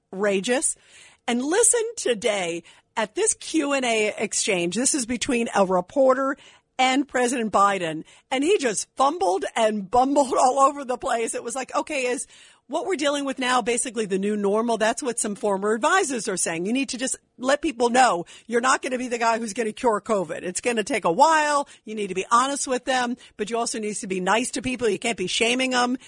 And 1.27 1.43
listen 1.43 1.83
today 1.97 2.63
at 2.97 3.15
this 3.15 3.35
Q&A 3.35 4.15
exchange. 4.17 4.77
This 4.77 4.95
is 4.95 5.07
between 5.07 5.49
a 5.55 5.65
reporter 5.65 6.37
and 6.79 7.07
President 7.07 7.53
Biden. 7.53 8.05
And 8.31 8.45
he 8.45 8.59
just 8.59 8.89
fumbled 8.97 9.45
and 9.57 9.91
bumbled 9.91 10.35
all 10.39 10.61
over 10.61 10.85
the 10.85 10.99
place. 10.99 11.35
It 11.35 11.45
was 11.45 11.55
like, 11.55 11.75
okay, 11.75 12.07
is 12.07 12.27
what 12.67 12.87
we're 12.87 12.97
dealing 12.97 13.25
with 13.25 13.39
now 13.39 13.61
basically 13.63 14.07
the 14.07 14.19
new 14.19 14.37
normal? 14.37 14.79
That's 14.79 15.03
what 15.03 15.19
some 15.19 15.35
former 15.35 15.75
advisors 15.75 16.29
are 16.29 16.37
saying. 16.37 16.67
You 16.67 16.73
need 16.73 16.89
to 16.91 16.99
just 16.99 17.17
let 17.39 17.61
people 17.63 17.91
know 17.91 18.25
you're 18.47 18.61
not 18.61 18.83
going 18.83 18.93
to 18.93 18.99
be 18.99 19.09
the 19.09 19.19
guy 19.19 19.39
who's 19.39 19.53
going 19.53 19.67
to 19.67 19.73
cure 19.73 20.01
COVID. 20.01 20.43
It's 20.43 20.61
going 20.61 20.77
to 20.77 20.85
take 20.85 21.05
a 21.05 21.13
while. 21.13 21.69
You 21.85 21.95
need 21.95 22.09
to 22.09 22.15
be 22.15 22.27
honest 22.31 22.67
with 22.67 22.85
them, 22.85 23.17
but 23.37 23.51
you 23.51 23.59
also 23.59 23.79
need 23.79 23.95
to 23.97 24.07
be 24.07 24.21
nice 24.21 24.51
to 24.53 24.63
people. 24.63 24.89
You 24.89 24.99
can't 24.99 25.19
be 25.19 25.27
shaming 25.27 25.71
them. 25.71 25.99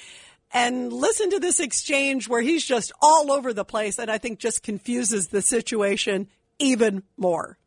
And 0.55 0.93
listen 0.93 1.31
to 1.31 1.41
this 1.41 1.59
exchange 1.59 2.29
where 2.29 2.41
he's 2.41 2.65
just 2.65 2.93
all 3.03 3.33
over 3.33 3.53
the 3.53 3.65
place 3.65 3.99
and 3.99 4.09
I 4.09 4.19
think 4.19 4.39
just 4.39 4.63
confuses 4.63 5.29
the 5.29 5.43
situation 5.43 6.29
even 6.61 7.03
more. 7.17 7.59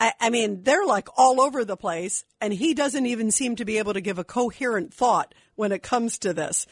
I, 0.00 0.12
I 0.20 0.30
mean, 0.30 0.64
they're 0.64 0.84
like 0.84 1.06
all 1.16 1.40
over 1.40 1.64
the 1.64 1.76
place 1.76 2.24
and 2.40 2.52
he 2.52 2.74
doesn't 2.74 3.06
even 3.06 3.30
seem 3.30 3.54
to 3.54 3.64
be 3.64 3.78
able 3.78 3.94
to 3.94 4.00
give 4.00 4.18
a 4.18 4.24
coherent 4.24 4.92
thought 4.92 5.32
when 5.54 5.70
it 5.70 5.84
comes 5.84 6.18
to 6.18 6.34
this. 6.34 6.66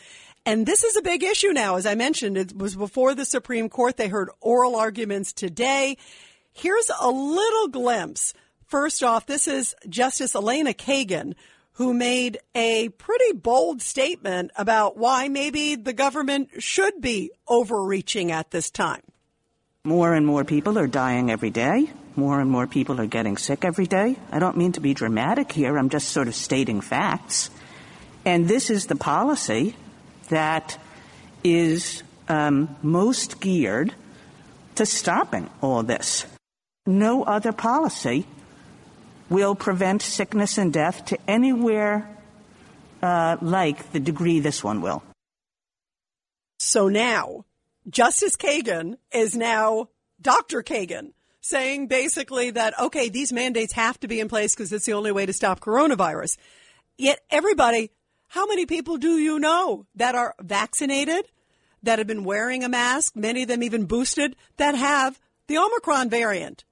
And 0.47 0.67
this 0.67 0.85
is 0.85 0.97
a 0.97 1.03
big 1.03 1.23
issue 1.23 1.53
now. 1.53 1.77
As 1.77 1.87
I 1.87 1.95
mentioned, 1.95 2.37
it 2.37 2.57
was 2.57 2.75
before 2.75 3.15
the 3.15 3.25
Supreme 3.25 3.69
Court. 3.69 3.97
They 3.97 4.09
heard 4.09 4.31
oral 4.41 4.77
arguments 4.77 5.33
today. 5.33 5.97
Here's 6.53 6.91
a 7.01 7.09
little 7.09 7.69
glimpse. 7.69 8.35
First 8.67 9.03
off, 9.03 9.27
this 9.27 9.47
is 9.47 9.75
Justice 9.89 10.35
Elena 10.35 10.73
Kagan, 10.73 11.35
who 11.73 11.93
made 11.93 12.39
a 12.55 12.89
pretty 12.91 13.33
bold 13.33 13.83
statement 13.83 14.51
about 14.57 14.97
why 14.97 15.29
maybe 15.29 15.77
the 15.77 15.93
government 15.93 16.51
should 16.59 17.01
be 17.01 17.31
overreaching 17.47 18.33
at 18.33 18.51
this 18.51 18.71
time. 18.71 19.03
More 19.85 20.15
and 20.15 20.27
more 20.27 20.45
people 20.45 20.79
are 20.79 20.87
dying 20.87 21.31
every 21.31 21.51
day. 21.51 21.91
More 22.17 22.41
and 22.41 22.51
more 22.51 22.67
people 22.67 23.01
are 23.01 23.07
getting 23.07 23.37
sick 23.37 23.65
every 23.65 23.87
day. 23.87 24.17
I 24.31 24.39
don't 24.39 24.57
mean 24.57 24.73
to 24.73 24.81
be 24.81 24.95
dramatic 24.95 25.53
here. 25.53 25.79
I'm 25.79 25.89
just 25.89 26.09
sort 26.09 26.29
of 26.29 26.35
stating 26.35 26.81
facts. 26.81 27.51
And 28.25 28.47
this 28.47 28.69
is 28.69 28.87
the 28.87 28.97
policy 28.97 29.75
that 30.31 30.79
is 31.45 32.03
um, 32.29 32.77
most 32.83 33.41
geared 33.41 33.95
to 34.77 34.87
stopping 34.87 35.51
all 35.61 35.83
this. 35.83 36.27
No 36.87 37.23
other 37.23 37.53
policy 37.53 38.27
will 39.29 39.55
prevent 39.55 40.03
sickness 40.03 40.59
and 40.59 40.73
death 40.73 41.05
to 41.07 41.19
anywhere 41.29 42.09
uh, 43.03 43.37
like 43.41 43.93
the 43.93 44.01
degree 44.01 44.41
this 44.41 44.65
one 44.65 44.81
will. 44.81 45.03
So 46.59 46.89
now, 46.89 47.45
Justice 47.89 48.37
Kagan 48.37 48.97
is 49.13 49.37
now 49.37 49.89
Dr. 50.21 50.63
Kagan 50.63 51.13
saying 51.41 51.87
basically 51.87 52.51
that, 52.51 52.79
okay, 52.79 53.09
these 53.09 53.33
mandates 53.33 53.73
have 53.73 53.99
to 54.01 54.09
be 54.09 54.21
in 54.21 54.29
place 54.29 54.55
because 54.55 54.73
it's 54.73 54.85
the 54.85 54.93
only 54.93 55.13
way 55.13 55.25
to 55.25 55.33
stop 55.33 55.61
coronavirus. 55.61 56.37
Yet 56.99 57.21
everybody, 57.31 57.91
how 58.31 58.47
many 58.47 58.65
people 58.65 58.97
do 58.97 59.19
you 59.19 59.41
know 59.41 59.87
that 59.97 60.15
are 60.15 60.37
vaccinated, 60.41 61.27
that 61.83 61.99
have 61.99 62.07
been 62.07 62.23
wearing 62.23 62.63
a 62.63 62.69
mask, 62.69 63.17
many 63.17 63.43
of 63.43 63.49
them 63.49 63.65
even 63.65 63.87
boosted, 63.87 64.37
that 64.57 64.77
have 64.77 65.21
the 65.49 65.59
Omicron 65.59 66.09
variant? 66.09 66.65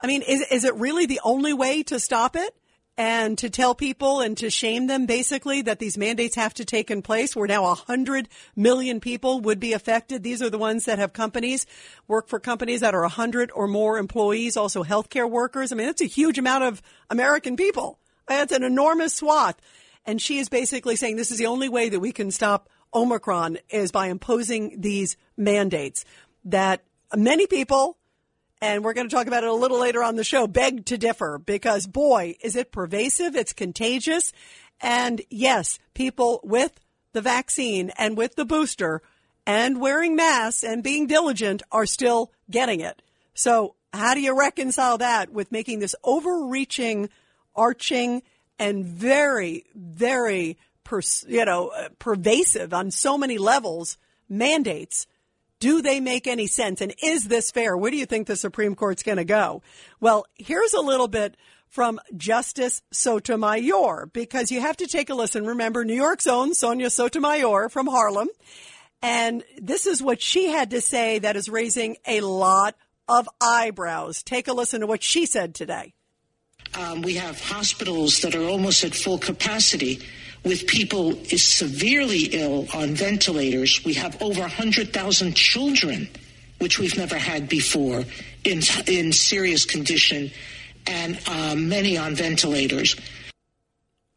I 0.00 0.06
mean, 0.06 0.22
is, 0.22 0.40
is 0.50 0.64
it 0.64 0.74
really 0.76 1.04
the 1.04 1.20
only 1.22 1.52
way 1.52 1.82
to 1.82 2.00
stop 2.00 2.34
it? 2.34 2.56
And 2.96 3.36
to 3.38 3.50
tell 3.50 3.74
people 3.74 4.20
and 4.20 4.38
to 4.38 4.48
shame 4.48 4.86
them 4.86 5.04
basically 5.04 5.60
that 5.62 5.78
these 5.78 5.98
mandates 5.98 6.36
have 6.36 6.54
to 6.54 6.64
take 6.64 6.90
in 6.90 7.02
place 7.02 7.36
where 7.36 7.48
now 7.48 7.66
a 7.66 7.74
hundred 7.74 8.28
million 8.56 8.98
people 8.98 9.40
would 9.40 9.60
be 9.60 9.74
affected. 9.74 10.22
These 10.22 10.40
are 10.40 10.50
the 10.50 10.58
ones 10.58 10.86
that 10.86 10.98
have 10.98 11.12
companies, 11.12 11.66
work 12.08 12.28
for 12.28 12.40
companies 12.40 12.80
that 12.80 12.94
are 12.94 13.04
a 13.04 13.10
hundred 13.10 13.50
or 13.54 13.66
more 13.66 13.98
employees, 13.98 14.56
also 14.56 14.82
healthcare 14.82 15.28
workers. 15.28 15.72
I 15.72 15.74
mean, 15.74 15.86
that's 15.86 16.02
a 16.02 16.06
huge 16.06 16.38
amount 16.38 16.64
of 16.64 16.80
American 17.10 17.56
people. 17.56 17.98
That's 18.28 18.52
an 18.52 18.62
enormous 18.62 19.14
swath. 19.14 19.56
And 20.04 20.20
she 20.20 20.38
is 20.38 20.48
basically 20.48 20.96
saying 20.96 21.16
this 21.16 21.30
is 21.30 21.38
the 21.38 21.46
only 21.46 21.68
way 21.68 21.88
that 21.88 22.00
we 22.00 22.12
can 22.12 22.30
stop 22.30 22.68
Omicron 22.94 23.58
is 23.70 23.92
by 23.92 24.08
imposing 24.08 24.80
these 24.80 25.16
mandates 25.36 26.04
that 26.44 26.82
many 27.14 27.46
people 27.46 27.98
and 28.60 28.84
we're 28.84 28.92
going 28.92 29.08
to 29.08 29.14
talk 29.14 29.26
about 29.26 29.42
it 29.42 29.50
a 29.50 29.54
little 29.54 29.80
later 29.80 30.04
on 30.04 30.14
the 30.14 30.22
show, 30.22 30.46
beg 30.46 30.86
to 30.86 30.96
differ 30.96 31.36
because 31.44 31.88
boy, 31.88 32.36
is 32.42 32.54
it 32.54 32.70
pervasive, 32.70 33.34
it's 33.34 33.52
contagious. 33.52 34.32
And 34.80 35.20
yes, 35.30 35.80
people 35.94 36.40
with 36.44 36.78
the 37.12 37.20
vaccine 37.20 37.90
and 37.98 38.16
with 38.16 38.36
the 38.36 38.44
booster 38.44 39.02
and 39.44 39.80
wearing 39.80 40.14
masks 40.14 40.62
and 40.62 40.82
being 40.82 41.08
diligent 41.08 41.62
are 41.72 41.86
still 41.86 42.30
getting 42.50 42.80
it. 42.80 43.02
So 43.34 43.74
how 43.92 44.14
do 44.14 44.20
you 44.20 44.38
reconcile 44.38 44.96
that 44.98 45.32
with 45.32 45.50
making 45.50 45.80
this 45.80 45.96
overreaching, 46.04 47.08
arching, 47.56 48.22
and 48.58 48.84
very, 48.84 49.64
very, 49.74 50.58
you 51.26 51.44
know, 51.44 51.68
uh, 51.68 51.88
pervasive 51.98 52.72
on 52.72 52.90
so 52.90 53.16
many 53.18 53.38
levels 53.38 53.98
mandates 54.28 55.06
do 55.62 55.80
they 55.80 56.00
make 56.00 56.26
any 56.26 56.48
sense? 56.48 56.80
And 56.80 56.92
is 57.00 57.28
this 57.28 57.52
fair? 57.52 57.76
Where 57.76 57.92
do 57.92 57.96
you 57.96 58.04
think 58.04 58.26
the 58.26 58.34
Supreme 58.34 58.74
Court's 58.74 59.04
going 59.04 59.18
to 59.18 59.24
go? 59.24 59.62
Well, 60.00 60.26
here's 60.34 60.72
a 60.72 60.80
little 60.80 61.06
bit 61.06 61.36
from 61.68 62.00
Justice 62.16 62.82
Sotomayor 62.90 64.10
because 64.12 64.50
you 64.50 64.60
have 64.60 64.76
to 64.78 64.88
take 64.88 65.08
a 65.08 65.14
listen. 65.14 65.46
Remember, 65.46 65.84
New 65.84 65.94
York's 65.94 66.26
own 66.26 66.52
Sonia 66.52 66.90
Sotomayor 66.90 67.68
from 67.68 67.86
Harlem. 67.86 68.28
And 69.02 69.44
this 69.56 69.86
is 69.86 70.02
what 70.02 70.20
she 70.20 70.48
had 70.48 70.70
to 70.70 70.80
say 70.80 71.20
that 71.20 71.36
is 71.36 71.48
raising 71.48 71.96
a 72.08 72.22
lot 72.22 72.74
of 73.06 73.28
eyebrows. 73.40 74.24
Take 74.24 74.48
a 74.48 74.52
listen 74.52 74.80
to 74.80 74.88
what 74.88 75.04
she 75.04 75.26
said 75.26 75.54
today. 75.54 75.94
Um, 76.78 77.02
we 77.02 77.14
have 77.14 77.40
hospitals 77.40 78.20
that 78.20 78.34
are 78.34 78.44
almost 78.44 78.84
at 78.84 78.94
full 78.94 79.18
capacity 79.18 80.00
with 80.44 80.66
people 80.66 81.12
is 81.32 81.44
severely 81.44 82.24
ill 82.32 82.66
on 82.74 82.94
ventilators. 82.94 83.84
We 83.84 83.94
have 83.94 84.20
over 84.20 84.40
100,000 84.40 85.34
children, 85.34 86.08
which 86.58 86.78
we've 86.78 86.96
never 86.96 87.16
had 87.16 87.48
before, 87.48 88.04
in, 88.44 88.62
in 88.86 89.12
serious 89.12 89.64
condition, 89.64 90.30
and 90.86 91.20
um, 91.28 91.68
many 91.68 91.96
on 91.96 92.14
ventilators. 92.14 92.96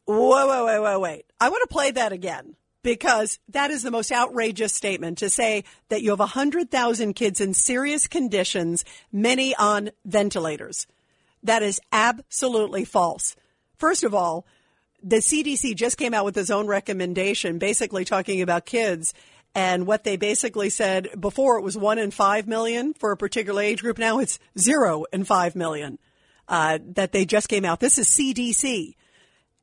Whoa, 0.05 0.47
wait, 0.47 0.65
wait, 0.65 0.79
wait, 0.79 0.99
wait. 0.99 1.25
I 1.39 1.49
want 1.49 1.61
to 1.67 1.73
play 1.73 1.91
that 1.91 2.11
again 2.11 2.55
because 2.83 3.39
that 3.49 3.71
is 3.71 3.81
the 3.81 3.91
most 3.91 4.11
outrageous 4.11 4.71
statement 4.71 5.17
to 5.17 5.29
say 5.29 5.63
that 5.89 6.03
you 6.03 6.11
have 6.11 6.19
100,000 6.19 7.13
kids 7.13 7.41
in 7.41 7.53
serious 7.53 8.07
conditions, 8.07 8.85
many 9.11 9.55
on 9.55 9.89
ventilators. 10.05 10.85
That 11.45 11.61
is 11.61 11.79
absolutely 11.91 12.85
false. 12.85 13.35
First 13.77 14.03
of 14.03 14.15
all, 14.15 14.47
the 15.03 15.17
CDC 15.17 15.75
just 15.75 15.97
came 15.97 16.13
out 16.13 16.25
with 16.25 16.37
its 16.37 16.49
own 16.49 16.65
recommendation, 16.65 17.59
basically 17.59 18.03
talking 18.03 18.41
about 18.41 18.65
kids. 18.65 19.13
And 19.53 19.85
what 19.85 20.03
they 20.03 20.17
basically 20.17 20.69
said 20.69 21.09
before 21.19 21.57
it 21.57 21.61
was 21.61 21.77
one 21.77 21.99
in 21.99 22.11
five 22.11 22.47
million 22.47 22.93
for 22.93 23.11
a 23.11 23.17
particular 23.17 23.61
age 23.61 23.81
group. 23.81 23.97
Now 23.99 24.19
it's 24.19 24.39
zero 24.57 25.05
in 25.13 25.23
five 25.23 25.55
million 25.55 25.99
uh, 26.47 26.79
that 26.95 27.11
they 27.11 27.25
just 27.25 27.47
came 27.47 27.63
out. 27.63 27.79
This 27.79 27.99
is 27.99 28.09
CDC. 28.09 28.95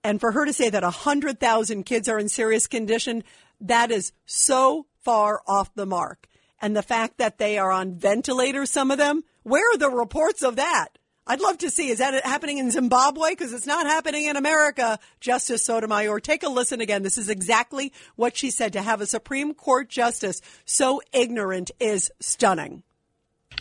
And 0.05 0.21
for 0.21 0.33
her 0.33 0.47
to 0.47 0.53
say 0.53 0.71
that 0.71 0.83
100,000 0.83 1.85
kids 1.85 2.09
are 2.09 2.19
in 2.19 2.29
serious 2.29 2.67
condition, 2.67 3.25
that 3.61 3.91
is 3.91 4.13
so 4.25 4.87
far 5.01 5.43
off 5.47 5.75
the 5.75 5.87
mark. 5.87 6.29
And 6.61 6.77
the 6.77 6.83
fact 6.83 7.19
that 7.19 7.39
they 7.39 7.59
are 7.59 7.73
on 7.73 7.97
ventilators, 7.97 8.71
some 8.71 8.93
of 8.93 8.99
them, 8.99 9.25
where 9.43 9.69
are 9.75 9.79
the 9.79 9.91
reports 9.91 10.43
of 10.43 10.57
that? 10.57 10.97
I'd 11.27 11.41
love 11.41 11.59
to 11.59 11.71
see. 11.71 11.89
Is 11.89 11.99
that 11.99 12.25
happening 12.25 12.59
in 12.59 12.71
Zimbabwe? 12.71 13.31
Because 13.31 13.53
it's 13.53 13.67
not 13.67 13.87
happening 13.87 14.27
in 14.27 14.37
America. 14.37 14.99
Justice 15.21 15.65
Sotomayor, 15.65 16.19
take 16.21 16.43
a 16.43 16.49
listen 16.49 16.81
again. 16.81 17.03
This 17.03 17.17
is 17.17 17.29
exactly 17.29 17.93
what 18.17 18.37
she 18.37 18.51
said. 18.51 18.73
To 18.73 18.83
have 18.83 19.01
a 19.01 19.07
Supreme 19.07 19.55
Court 19.55 19.89
justice 19.89 20.41
so 20.65 21.01
ignorant 21.13 21.71
is 21.79 22.11
stunning. 22.21 22.83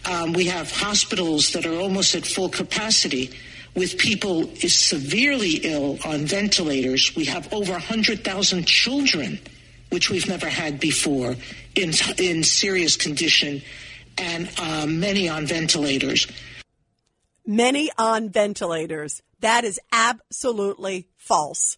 Um, 0.09 0.33
we 0.33 0.45
have 0.45 0.71
hospitals 0.71 1.51
that 1.51 1.65
are 1.65 1.79
almost 1.79 2.15
at 2.15 2.25
full 2.25 2.49
capacity 2.49 3.31
with 3.75 3.97
people 3.97 4.49
is 4.61 4.75
severely 4.75 5.57
ill 5.63 5.97
on 6.05 6.25
ventilators. 6.25 7.15
We 7.15 7.25
have 7.25 7.51
over 7.53 7.73
100,000 7.73 8.67
children, 8.67 9.39
which 9.89 10.09
we've 10.09 10.27
never 10.27 10.49
had 10.49 10.79
before, 10.79 11.35
in, 11.75 11.93
in 12.17 12.43
serious 12.43 12.97
condition, 12.97 13.61
and 14.17 14.49
uh, 14.57 14.85
many 14.87 15.29
on 15.29 15.45
ventilators. 15.45 16.27
Many 17.45 17.89
on 17.97 18.29
ventilators. 18.29 19.21
That 19.39 19.63
is 19.63 19.79
absolutely 19.91 21.07
false. 21.17 21.77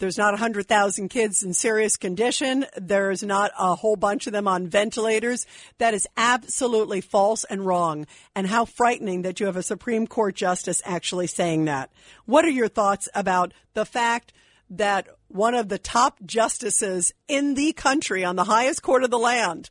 There's 0.00 0.16
not 0.16 0.32
100,000 0.32 1.10
kids 1.10 1.42
in 1.42 1.52
serious 1.52 1.98
condition. 1.98 2.64
There's 2.74 3.22
not 3.22 3.50
a 3.58 3.74
whole 3.74 3.96
bunch 3.96 4.26
of 4.26 4.32
them 4.32 4.48
on 4.48 4.66
ventilators. 4.66 5.46
That 5.76 5.92
is 5.92 6.08
absolutely 6.16 7.02
false 7.02 7.44
and 7.44 7.66
wrong. 7.66 8.06
And 8.34 8.46
how 8.46 8.64
frightening 8.64 9.22
that 9.22 9.40
you 9.40 9.46
have 9.46 9.58
a 9.58 9.62
Supreme 9.62 10.06
Court 10.06 10.34
justice 10.34 10.80
actually 10.86 11.26
saying 11.26 11.66
that. 11.66 11.92
What 12.24 12.46
are 12.46 12.50
your 12.50 12.68
thoughts 12.68 13.10
about 13.14 13.52
the 13.74 13.84
fact 13.84 14.32
that 14.70 15.06
one 15.28 15.54
of 15.54 15.68
the 15.68 15.78
top 15.78 16.18
justices 16.24 17.12
in 17.28 17.54
the 17.54 17.74
country 17.74 18.24
on 18.24 18.36
the 18.36 18.44
highest 18.44 18.82
court 18.82 19.04
of 19.04 19.10
the 19.10 19.18
land 19.18 19.68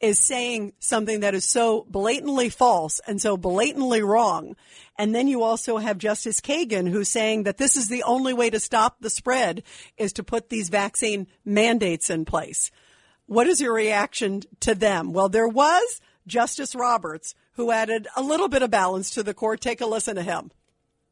is 0.00 0.18
saying 0.18 0.72
something 0.78 1.20
that 1.20 1.34
is 1.34 1.44
so 1.44 1.84
blatantly 1.88 2.48
false 2.48 3.00
and 3.06 3.20
so 3.20 3.36
blatantly 3.36 4.02
wrong. 4.02 4.54
And 4.96 5.14
then 5.14 5.28
you 5.28 5.42
also 5.42 5.78
have 5.78 5.98
Justice 5.98 6.40
Kagan 6.40 6.88
who's 6.88 7.08
saying 7.08 7.44
that 7.44 7.58
this 7.58 7.76
is 7.76 7.88
the 7.88 8.02
only 8.04 8.32
way 8.32 8.50
to 8.50 8.60
stop 8.60 8.96
the 9.00 9.10
spread 9.10 9.62
is 9.96 10.12
to 10.14 10.22
put 10.22 10.48
these 10.48 10.68
vaccine 10.68 11.26
mandates 11.44 12.10
in 12.10 12.24
place. 12.24 12.70
What 13.26 13.46
is 13.46 13.60
your 13.60 13.74
reaction 13.74 14.42
to 14.60 14.74
them? 14.74 15.12
Well, 15.12 15.28
there 15.28 15.48
was 15.48 16.00
Justice 16.26 16.74
Roberts 16.74 17.34
who 17.52 17.72
added 17.72 18.06
a 18.16 18.22
little 18.22 18.48
bit 18.48 18.62
of 18.62 18.70
balance 18.70 19.10
to 19.10 19.22
the 19.22 19.34
court. 19.34 19.60
Take 19.60 19.80
a 19.80 19.86
listen 19.86 20.14
to 20.16 20.22
him. 20.22 20.50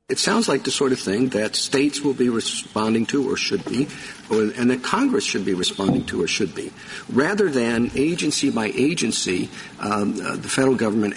It 0.08 0.20
sounds 0.20 0.48
like 0.48 0.62
the 0.62 0.70
sort 0.70 0.92
of 0.92 1.00
thing 1.00 1.30
that 1.30 1.56
states 1.56 2.00
will 2.00 2.14
be 2.14 2.28
responding 2.28 3.06
to 3.06 3.28
or 3.28 3.36
should 3.36 3.64
be, 3.64 3.88
or, 4.30 4.42
and 4.56 4.70
that 4.70 4.84
Congress 4.84 5.24
should 5.24 5.44
be 5.44 5.52
responding 5.52 6.04
to 6.04 6.22
or 6.22 6.28
should 6.28 6.54
be, 6.54 6.72
rather 7.08 7.50
than 7.50 7.90
agency 7.96 8.50
by 8.50 8.66
agency, 8.66 9.48
um, 9.80 10.20
uh, 10.24 10.36
the 10.36 10.48
federal 10.48 10.76
government, 10.76 11.16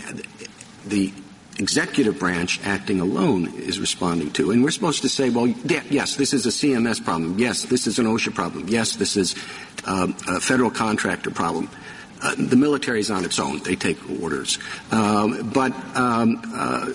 the 0.88 1.14
executive 1.60 2.18
branch 2.18 2.60
acting 2.64 3.00
alone 3.00 3.54
is 3.60 3.80
responding 3.80 4.32
to. 4.32 4.50
And 4.50 4.64
we're 4.64 4.72
supposed 4.72 5.04
to 5.04 5.10
say, 5.10 5.30
well, 5.30 5.46
yeah, 5.46 5.84
yes, 5.92 6.16
this 6.16 6.34
is 6.34 6.48
a 6.48 6.50
CMS 6.50 7.06
problem. 7.06 7.38
Yes, 7.38 7.66
this 7.66 7.86
is 7.86 8.00
an 8.00 8.08
OSHA 8.08 8.34
problem. 8.34 8.70
Yes, 8.70 8.96
this 8.96 9.16
is 9.18 9.36
um, 9.86 10.18
a 10.28 10.40
federal 10.40 10.72
contractor 10.72 11.30
problem. 11.30 11.70
Uh, 12.22 12.36
the 12.38 12.56
military 12.56 13.00
is 13.00 13.10
on 13.10 13.24
its 13.24 13.40
own; 13.40 13.60
they 13.60 13.76
take 13.76 13.98
orders. 14.22 14.60
Um, 14.92 15.52
but 15.54 15.72
um, 15.96 16.42
uh, 16.54 16.92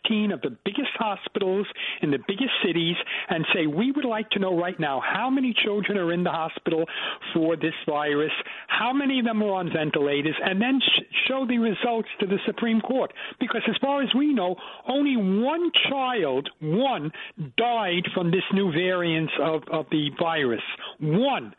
15 0.04 0.34
of 0.34 0.42
the 0.42 0.50
biggest 0.66 0.92
hospitals 0.96 1.68
in 2.02 2.12
the 2.12 2.18
biggest 2.18 2.52
cities 2.66 2.98
and 3.30 3.46
say, 3.54 3.66
we 3.66 3.94
would 3.94 4.04
like 4.04 4.30
to 4.32 4.40
know 4.40 4.60
right 4.60 4.78
now 4.78 5.02
how 5.02 5.30
many 5.30 5.56
children 5.64 5.98
are 5.98 6.12
in 6.12 6.26
the 6.26 6.32
hospital 6.32 6.84
for 7.34 7.56
this 7.56 7.76
virus, 7.86 8.34
how 8.68 8.92
many 8.92 9.20
of 9.20 9.26
them 9.26 9.42
are 9.44 9.54
on 9.54 9.72
ventilators, 9.72 10.36
and 10.44 10.62
then 10.62 10.82
sh- 10.82 11.04
show 11.30 11.46
the 11.48 11.60
results 11.60 12.10
to 12.20 12.28
the 12.28 12.40
Supreme 12.46 12.82
Court. 12.82 13.14
Because 13.40 13.62
as 13.70 13.76
far 13.80 14.04
as 14.04 14.10
we 14.18 14.34
know, 14.34 14.58
only 14.90 15.16
one 15.16 15.72
child, 15.90 16.50
one, 16.60 17.10
died 17.56 18.04
from 18.14 18.32
this 18.32 18.44
new 18.54 18.70
variant 18.74 19.30
of, 19.42 19.64
of 19.72 19.86
the 19.92 20.10
virus 20.20 20.57
virus. 20.58 21.22
One. 21.22 21.54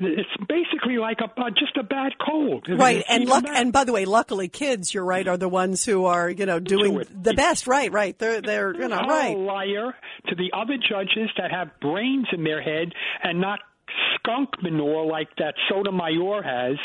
It's 0.00 0.28
basically 0.48 0.98
like 0.98 1.18
a 1.20 1.40
uh, 1.40 1.50
just 1.50 1.76
a 1.76 1.82
bad 1.82 2.12
cold, 2.24 2.66
right? 2.68 3.02
And 3.08 3.26
luck, 3.26 3.44
and 3.48 3.72
by 3.72 3.84
the 3.84 3.92
way, 3.92 4.04
luckily, 4.04 4.46
kids, 4.46 4.94
you're 4.94 5.04
right, 5.04 5.26
are 5.26 5.38
the 5.38 5.48
ones 5.48 5.84
who 5.84 6.04
are 6.04 6.30
you 6.30 6.46
know 6.46 6.60
doing 6.60 7.02
the 7.10 7.34
best, 7.34 7.66
right? 7.66 7.90
Right? 7.90 8.16
They're 8.16 8.40
they're 8.40 8.74
you 8.74 8.86
know 8.86 9.00
right. 9.00 9.36
liar 9.36 9.94
to 10.28 10.34
the 10.36 10.50
other 10.52 10.76
judges 10.76 11.30
that 11.38 11.50
have 11.50 11.70
brains 11.80 12.26
in 12.32 12.44
their 12.44 12.62
head 12.62 12.92
and 13.24 13.40
not 13.40 13.60
skunk 14.14 14.50
manure 14.62 15.06
like 15.06 15.28
that 15.38 15.54
Sotomayor 15.68 16.42
has 16.42 16.76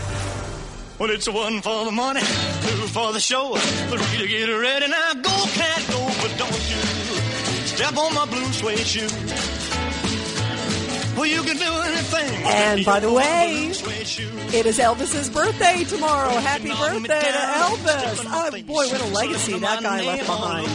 Well, 0.99 1.11
it's 1.11 1.29
one 1.29 1.61
for 1.61 1.85
the 1.85 1.91
money, 1.91 2.21
two 2.21 2.87
for 2.87 3.13
the 3.13 3.19
show. 3.19 3.55
Three 3.55 4.17
to 4.17 4.27
get 4.27 4.47
ready. 4.47 4.87
Now 4.87 5.13
go, 5.13 5.45
cat, 5.53 5.85
go, 5.89 6.09
but 6.21 6.35
don't 6.39 6.51
you 6.51 6.81
step 7.67 7.95
on 7.95 8.15
my 8.15 8.25
blue 8.25 8.51
suede 8.51 8.79
shoe. 8.79 9.07
Well, 11.17 11.25
you 11.25 11.41
can 11.41 11.57
do 11.57 11.63
anything. 11.63 12.43
And 12.45 12.85
by 12.85 12.99
the 12.99 13.11
way, 13.11 13.63
blue 13.65 13.73
suede 13.73 14.07
shoe. 14.07 14.29
it 14.55 14.65
is 14.67 14.77
Elvis's 14.77 15.29
birthday 15.29 15.83
tomorrow. 15.83 16.29
Happy 16.29 16.69
birthday 16.69 17.19
to 17.19 17.37
Elvis. 17.37 18.21
Oh 18.27 18.51
boy, 18.63 18.87
what 18.87 19.01
a 19.01 19.05
legacy 19.07 19.57
that 19.59 19.81
guy 19.81 20.05
left 20.05 20.27
behind. 20.27 20.67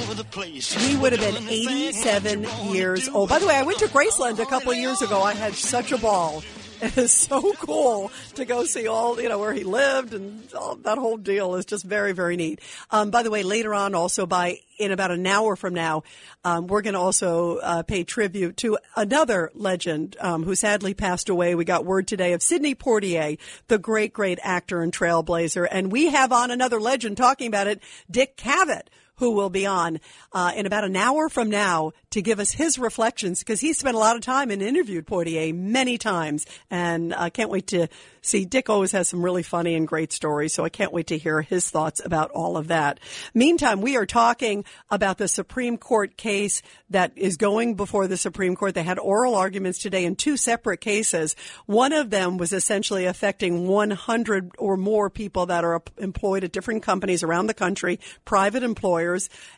He 0.55 0.97
would 0.97 1.13
have 1.13 1.21
been 1.21 1.49
87 1.49 2.47
years 2.73 3.09
old. 3.09 3.29
By 3.29 3.39
the 3.39 3.47
way, 3.47 3.55
I 3.57 3.63
went 3.63 3.79
to 3.79 3.87
Graceland 3.87 4.39
a 4.41 4.47
couple 4.47 4.73
of 4.73 4.79
years 4.79 5.01
ago. 5.01 5.23
I 5.23 5.35
had 5.35 5.55
such 5.55 5.93
a 5.93 5.99
ball. 5.99 6.43
It 6.83 6.99
is 6.99 7.13
so 7.13 7.53
cool 7.61 8.11
to 8.35 8.45
go 8.45 8.65
see 8.65 8.89
all, 8.89 9.21
you 9.21 9.29
know, 9.29 9.39
where 9.39 9.53
he 9.53 9.63
lived 9.63 10.15
and 10.15 10.43
all, 10.53 10.75
that 10.75 10.99
whole 10.99 11.17
deal 11.17 11.55
is 11.55 11.65
just 11.65 11.85
very, 11.85 12.13
very 12.13 12.37
neat. 12.37 12.61
Um, 12.91 13.13
by 13.13 13.23
the 13.23 13.31
way, 13.31 13.45
later 13.45 13.73
on, 13.73 13.95
also 13.95 14.27
by 14.27 14.59
in 14.79 14.91
about 14.91 15.13
an 15.13 15.25
hour 15.25 15.55
from 15.55 15.75
now, 15.75 16.03
um, 16.45 16.67
we're 16.67 16.83
going 16.83 16.95
to 16.95 17.01
also 17.01 17.59
uh, 17.59 17.83
pay 17.85 18.03
tribute 18.03 18.57
to 18.57 18.79
another 18.97 19.53
legend 19.55 20.17
um, 20.19 20.43
who 20.43 20.57
sadly 20.57 20.93
passed 20.93 21.29
away. 21.29 21.55
We 21.55 21.65
got 21.65 21.85
word 21.85 22.09
today 22.09 22.33
of 22.33 22.43
Sidney 22.43 22.75
Poitier, 22.75 23.39
the 23.69 23.79
great, 23.79 24.13
great 24.13 24.41
actor 24.43 24.83
and 24.83 24.93
trailblazer. 24.93 25.69
And 25.71 25.93
we 25.93 26.09
have 26.09 26.33
on 26.33 26.51
another 26.51 26.81
legend 26.81 27.17
talking 27.17 27.47
about 27.47 27.69
it, 27.69 27.81
Dick 28.11 28.37
Cavett 28.37 28.89
who 29.23 29.31
will 29.31 29.51
be 29.51 29.65
on 29.65 30.01
uh, 30.33 30.51
in 30.57 30.67
about 30.67 30.83
an 30.83 30.97
hour 30.97 31.29
from 31.29 31.49
now 31.49 31.93
to 32.11 32.21
give 32.21 32.41
us 32.41 32.51
his 32.51 32.77
reflections 32.77 33.39
because 33.39 33.61
he 33.61 33.73
spent 33.73 33.95
a 33.95 33.99
lot 34.01 34.17
of 34.17 34.23
time 34.23 34.51
and 34.51 34.61
interviewed 34.61 35.07
Poitier 35.07 35.55
many 35.55 35.97
times. 35.97 36.45
And 36.73 37.15
I 37.15 37.31
can't 37.31 37.49
wait 37.49 37.69
to 37.69 37.87
see. 38.21 38.45
Dick 38.45 38.69
always 38.69 38.91
has 38.91 39.09
some 39.09 39.25
really 39.25 39.45
funny 39.45 39.77
and 39.77 39.87
great 39.87 40.13
stories, 40.13 40.53
so 40.53 40.65
I 40.65 40.71
can't 40.71 40.93
wait 40.93 41.07
to 41.07 41.19
hear 41.19 41.41
his 41.41 41.71
thoughts 41.71 42.05
about 42.05 42.33
all 42.33 42.57
of 42.57 42.69
that. 42.69 42.99
Meantime, 43.33 43.81
we 43.81 43.97
are 43.97 44.07
talking 44.07 44.65
about 44.91 45.19
the 45.19 45.29
Supreme 45.29 45.79
Court 45.79 46.17
case 46.17 46.61
that 46.91 47.13
is 47.15 47.37
going 47.37 47.77
before 47.77 48.09
the 48.09 48.17
Supreme 48.17 48.57
Court. 48.57 48.75
They 48.75 48.83
had 48.83 48.99
oral 48.99 49.37
arguments 49.37 49.79
today 49.79 50.05
in 50.05 50.17
two 50.17 50.37
separate 50.37 50.81
cases. 50.81 51.37
One 51.67 51.93
of 51.93 52.11
them 52.11 52.39
was 52.39 52.53
essentially 52.53 53.07
affecting 53.07 53.69
100 53.69 54.51
or 54.59 54.77
more 54.77 55.11
people 55.11 55.47
that 55.47 55.65
are 55.65 55.81
employed 55.99 56.43
at 56.43 56.53
different 56.53 56.83
companies 56.83 57.23
around 57.23 57.47
the 57.47 57.55
country, 57.55 58.01
private 58.25 58.65
employers. 58.65 59.12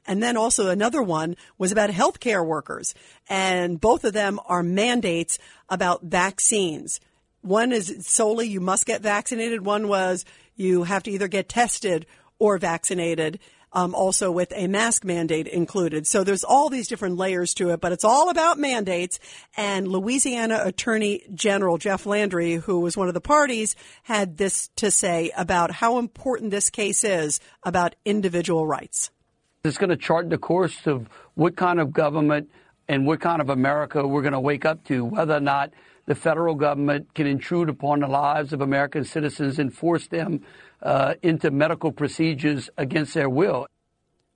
And 0.07 0.23
then 0.23 0.37
also 0.37 0.69
another 0.69 1.03
one 1.03 1.37
was 1.59 1.73
about 1.73 1.91
healthcare 1.91 2.47
workers. 2.47 2.95
And 3.29 3.81
both 3.81 4.05
of 4.05 4.13
them 4.13 4.41
are 4.47 4.63
mandates 4.63 5.39
about 5.69 6.03
vaccines. 6.05 7.01
One 7.43 7.73
is 7.73 8.07
solely 8.07 8.49
you 8.49 8.61
must 8.61 8.87
get 8.87 9.03
vaccinated. 9.03 9.65
One 9.67 9.89
was 9.89 10.25
you 10.57 10.85
have 10.85 11.03
to 11.03 11.11
either 11.11 11.29
get 11.29 11.49
tested 11.49 12.07
or 12.39 12.59
vaccinated. 12.59 13.39
Um, 13.77 13.93
also 13.93 14.31
with 14.31 14.53
a 14.55 14.69
mask 14.69 15.05
mandate 15.05 15.49
included. 15.49 16.07
So 16.07 16.23
there's 16.23 16.45
all 16.45 16.71
these 16.71 16.87
different 16.87 17.17
layers 17.17 17.55
to 17.55 17.71
it, 17.71 17.81
but 17.81 17.91
it's 17.91 18.05
all 18.05 18.31
about 18.31 18.57
mandates. 18.57 19.19
And 19.57 19.89
Louisiana 19.89 20.61
Attorney 20.65 21.25
General 21.35 21.77
Jeff 21.77 22.07
Landry, 22.07 22.55
who 22.55 22.79
was 22.79 22.97
one 22.97 23.09
of 23.09 23.15
the 23.15 23.21
parties, 23.21 23.75
had 24.05 24.37
this 24.37 24.69
to 24.77 24.93
say 24.93 25.33
about 25.37 25.73
how 25.73 25.99
important 25.99 26.53
this 26.53 26.71
case 26.71 27.03
is 27.03 27.41
about 27.65 27.97
individual 28.05 28.65
rights. 28.65 29.11
It's 29.67 29.79
going 29.79 29.89
to 29.89 29.97
chart 29.97 30.29
the 30.29 30.37
course 30.37 30.87
of 30.87 31.09
what 31.37 31.57
kind 31.57 31.81
of 31.81 31.91
government 31.91 32.51
and 32.87 33.07
what 33.07 33.23
kind 33.23 33.41
of 33.41 33.49
America 33.49 34.07
we're 34.07 34.21
going 34.21 34.35
to 34.35 34.41
wake 34.41 34.67
up 34.67 34.85
to, 34.85 35.07
whether 35.07 35.37
or 35.37 35.41
not 35.41 35.73
the 36.05 36.15
federal 36.15 36.55
government 36.55 37.15
can 37.15 37.27
intrude 37.27 37.71
upon 37.71 38.01
the 38.01 38.07
lives 38.07 38.53
of 38.53 38.61
American 38.61 39.07
citizens 39.07 39.59
and 39.59 39.73
force 39.73 40.07
them 40.09 40.43
uh, 40.83 41.15
into 41.23 41.51
medical 41.51 41.93
procedures 41.93 42.69
against 42.77 43.15
their 43.15 43.31
will. 43.31 43.67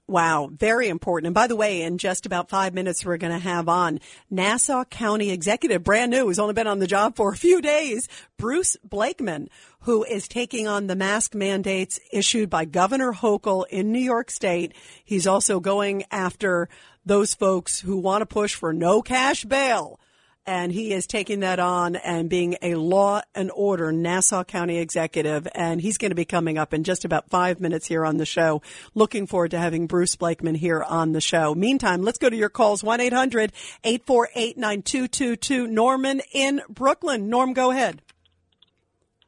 Wow, 0.09 0.49
very 0.51 0.89
important. 0.89 1.27
And 1.27 1.35
by 1.35 1.49
the 1.49 1.57
way, 1.57 1.83
in 1.83 1.99
just 1.99 2.25
about 2.25 2.49
five 2.49 2.73
minutes, 2.73 3.05
we're 3.05 3.19
going 3.19 3.33
to 3.33 3.39
have 3.39 3.69
on 3.69 4.01
Nassau 4.31 4.85
County 4.85 5.31
Executive, 5.31 5.85
brand 5.85 6.11
new, 6.11 6.25
who's 6.25 6.39
only 6.39 6.55
been 6.55 6.67
on 6.67 6.79
the 6.79 6.87
job 6.87 7.15
for 7.15 7.31
a 7.31 7.37
few 7.37 7.61
days, 7.61 8.09
Bruce 8.39 8.75
Blakeman, 8.83 9.51
who 9.81 10.05
is 10.05 10.27
taking 10.27 10.67
on 10.67 10.87
the 10.87 10.97
mask 10.97 11.35
mandates 11.35 12.01
issued 12.11 12.49
by 12.49 12.65
Governor 12.65 13.13
Hochul 13.13 13.67
in 13.69 13.93
New 13.93 13.99
York 13.99 14.31
State. 14.31 14.73
He's 15.05 15.27
also 15.27 15.61
going 15.61 16.05
after 16.11 16.71
those 17.05 17.35
folks 17.35 17.81
who 17.81 17.99
want 17.99 18.23
to 18.23 18.27
push 18.27 18.55
for 18.55 18.73
no 18.73 19.03
cash 19.03 19.45
bail 19.45 20.01
and 20.49 20.73
he 20.73 20.95
is 20.95 21.07
taking 21.07 21.41
that 21.41 21.59
on 21.61 21.95
and 21.97 22.31
being 22.31 22.57
a 22.63 22.75
law 22.75 23.21
and 23.35 23.51
order 23.55 23.93
Nassau 23.93 24.45
County 24.45 24.79
executive. 24.79 25.47
And 25.55 25.79
he's 25.79 25.99
going 25.99 26.11
to 26.11 26.15
be 26.15 26.25
coming 26.25 26.57
up 26.57 26.73
in 26.73 26.85
just 26.85 27.05
about 27.05 27.29
five 27.29 27.61
minutes 27.61 27.87
here 27.87 28.03
on 28.03 28.17
the 28.17 28.25
show. 28.25 28.63
Looking 28.95 29.27
forward 29.27 29.51
to 29.51 29.59
having 29.59 29.87
Bruce 29.87 30.17
Blakeman 30.17 30.55
here 30.55 30.83
on 30.83 31.13
the 31.13 31.21
show. 31.21 31.55
Meantime, 31.55 32.01
let's 32.01 32.17
go 32.17 32.31
to 32.31 32.37
your 32.37 32.49
calls 32.49 32.83
1 32.83 32.99
800 32.99 33.53
848 33.85 34.57
9222. 34.57 35.67
Norman 35.67 36.23
in 36.33 36.63
Brooklyn. 36.71 37.29
Norm, 37.29 37.53
go 37.53 37.71
ahead. 37.71 38.01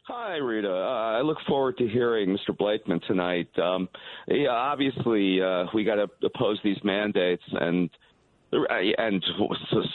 Hi, 0.05 0.37
Rita. 0.37 0.73
Uh, 0.73 1.19
I 1.19 1.21
look 1.21 1.39
forward 1.47 1.77
to 1.79 1.87
hearing 1.87 2.31
Mr. 2.31 2.57
Blakeman 2.57 3.01
tonight. 3.07 3.51
Um, 3.59 3.91
yeah, 4.27 4.49
obviously, 4.49 5.41
uh, 5.43 5.67
we 5.75 5.85
got 5.85 5.97
to 5.97 6.09
oppose 6.25 6.59
these 6.65 6.79
mandates, 6.83 7.45
and 7.53 7.91
and 8.53 9.25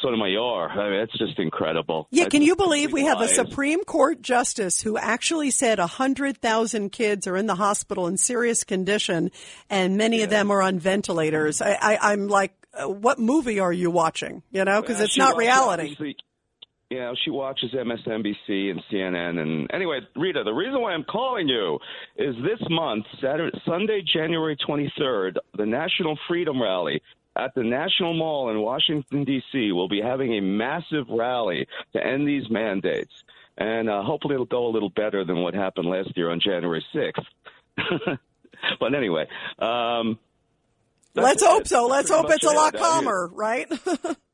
Sotomayor. 0.01 0.69
I 0.69 0.89
mean, 0.89 0.99
it's 1.01 1.17
just 1.17 1.39
incredible. 1.39 2.07
Yeah, 2.11 2.25
can 2.25 2.41
you 2.41 2.55
believe 2.55 2.93
we 2.93 3.05
have 3.05 3.21
a. 3.21 3.35
Supreme 3.35 3.83
Court 3.83 4.21
justice 4.21 4.81
who 4.81 4.97
actually 4.97 5.51
said 5.51 5.77
100,000 5.77 6.91
kids 6.91 7.27
are 7.27 7.35
in 7.35 7.47
the 7.47 7.55
hospital 7.55 8.07
in 8.07 8.17
serious 8.17 8.63
condition, 8.63 9.29
and 9.69 9.97
many 9.97 10.21
of 10.21 10.29
them 10.29 10.51
are 10.51 10.61
on 10.61 10.79
ventilators? 10.79 11.61
I, 11.61 11.97
I'm 12.01 12.27
like, 12.29 12.53
uh, 12.73 12.87
what 12.87 13.19
movie 13.19 13.59
are 13.59 13.73
you 13.73 13.91
watching? 13.91 14.41
You 14.51 14.63
know, 14.63 14.81
because 14.81 15.01
it's 15.01 15.17
not 15.17 15.35
reality. 15.37 15.95
you 16.89 16.99
know, 16.99 17.13
she 17.23 17.31
watches 17.31 17.73
MSNBC 17.73 18.71
and 18.71 18.81
CNN. 18.91 19.39
And 19.39 19.69
anyway, 19.73 19.99
Rita, 20.15 20.43
the 20.43 20.53
reason 20.53 20.81
why 20.81 20.93
I'm 20.93 21.03
calling 21.03 21.49
you 21.49 21.79
is 22.15 22.35
this 22.37 22.59
month, 22.69 23.05
Saturday, 23.21 23.57
Sunday, 23.65 24.01
January 24.01 24.55
23rd, 24.67 25.35
the 25.57 25.65
National 25.65 26.17
Freedom 26.27 26.61
Rally 26.61 27.01
at 27.35 27.53
the 27.55 27.63
National 27.63 28.13
Mall 28.13 28.49
in 28.49 28.59
Washington, 28.59 29.23
D.C., 29.23 29.71
we'll 29.71 29.89
be 29.89 30.01
having 30.01 30.33
a 30.35 30.41
massive 30.41 31.07
rally 31.09 31.67
to 31.93 32.05
end 32.05 32.27
these 32.27 32.49
mandates. 32.49 33.11
And 33.57 33.89
uh, 33.89 34.03
hopefully 34.03 34.33
it'll 34.35 34.45
go 34.45 34.67
a 34.67 34.71
little 34.71 34.89
better 34.89 35.23
than 35.23 35.41
what 35.41 35.53
happened 35.53 35.87
last 35.87 36.15
year 36.15 36.29
on 36.29 36.39
January 36.39 36.83
6th. 36.93 37.25
but 38.79 38.93
anyway, 38.95 39.27
um, 39.59 40.19
Let's 41.15 41.43
hope 41.43 41.67
so. 41.67 41.87
Let's 41.87 42.09
hope 42.09 42.25
it's 42.29 42.43
a 42.43 42.51
lot 42.51 42.75
calmer, 42.75 43.29
right? 43.31 43.71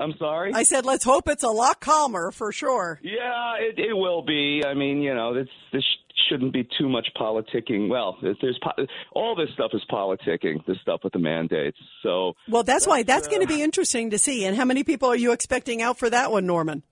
I'm 0.00 0.14
sorry? 0.18 0.52
I 0.54 0.62
said, 0.62 0.86
let's 0.86 1.04
hope 1.04 1.28
it's 1.28 1.42
a 1.42 1.48
lot 1.48 1.80
calmer 1.80 2.30
for 2.30 2.52
sure. 2.52 2.98
Yeah, 3.02 3.56
it, 3.58 3.78
it 3.78 3.92
will 3.92 4.22
be. 4.22 4.62
I 4.66 4.72
mean, 4.72 5.02
you 5.02 5.14
know, 5.14 5.34
this 5.34 5.48
this 5.72 5.84
shouldn't 6.28 6.52
be 6.52 6.66
too 6.78 6.88
much 6.88 7.08
politicking. 7.16 7.88
Well, 7.88 8.16
there's, 8.22 8.58
po- 8.62 8.86
all 9.12 9.34
this 9.34 9.48
stuff 9.54 9.72
is 9.74 9.82
politicking. 9.90 10.64
This 10.66 10.78
stuff 10.80 11.00
with 11.04 11.12
the 11.12 11.18
mandates. 11.18 11.76
So 12.02 12.34
Well, 12.48 12.62
that's 12.62 12.86
why 12.86 13.02
that's 13.02 13.28
going 13.28 13.42
to 13.42 13.46
be 13.46 13.62
interesting 13.62 14.10
to 14.10 14.18
see. 14.18 14.44
And 14.46 14.56
how 14.56 14.64
many 14.64 14.84
people 14.84 15.08
are 15.08 15.16
you 15.16 15.32
expecting 15.32 15.82
out 15.82 15.98
for 15.98 16.08
that 16.08 16.32
one, 16.32 16.46
Norman? 16.46 16.82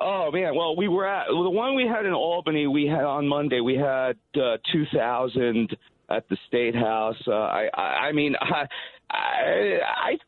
Oh 0.00 0.30
man, 0.32 0.56
well 0.56 0.74
we 0.74 0.88
were 0.88 1.06
at 1.06 1.26
well, 1.28 1.44
the 1.44 1.50
one 1.50 1.76
we 1.76 1.86
had 1.86 2.06
in 2.06 2.12
Albany. 2.12 2.66
We 2.66 2.86
had 2.86 3.04
on 3.04 3.28
Monday. 3.28 3.60
We 3.60 3.76
had 3.76 4.16
uh, 4.34 4.56
two 4.72 4.84
thousand 4.92 5.76
at 6.10 6.28
the 6.28 6.36
State 6.48 6.74
House. 6.74 7.16
Uh, 7.26 7.32
I, 7.32 7.68
I 7.72 7.82
I 8.08 8.12
mean 8.12 8.34
I, 8.40 8.66
I 9.10 9.78
I 9.96 10.18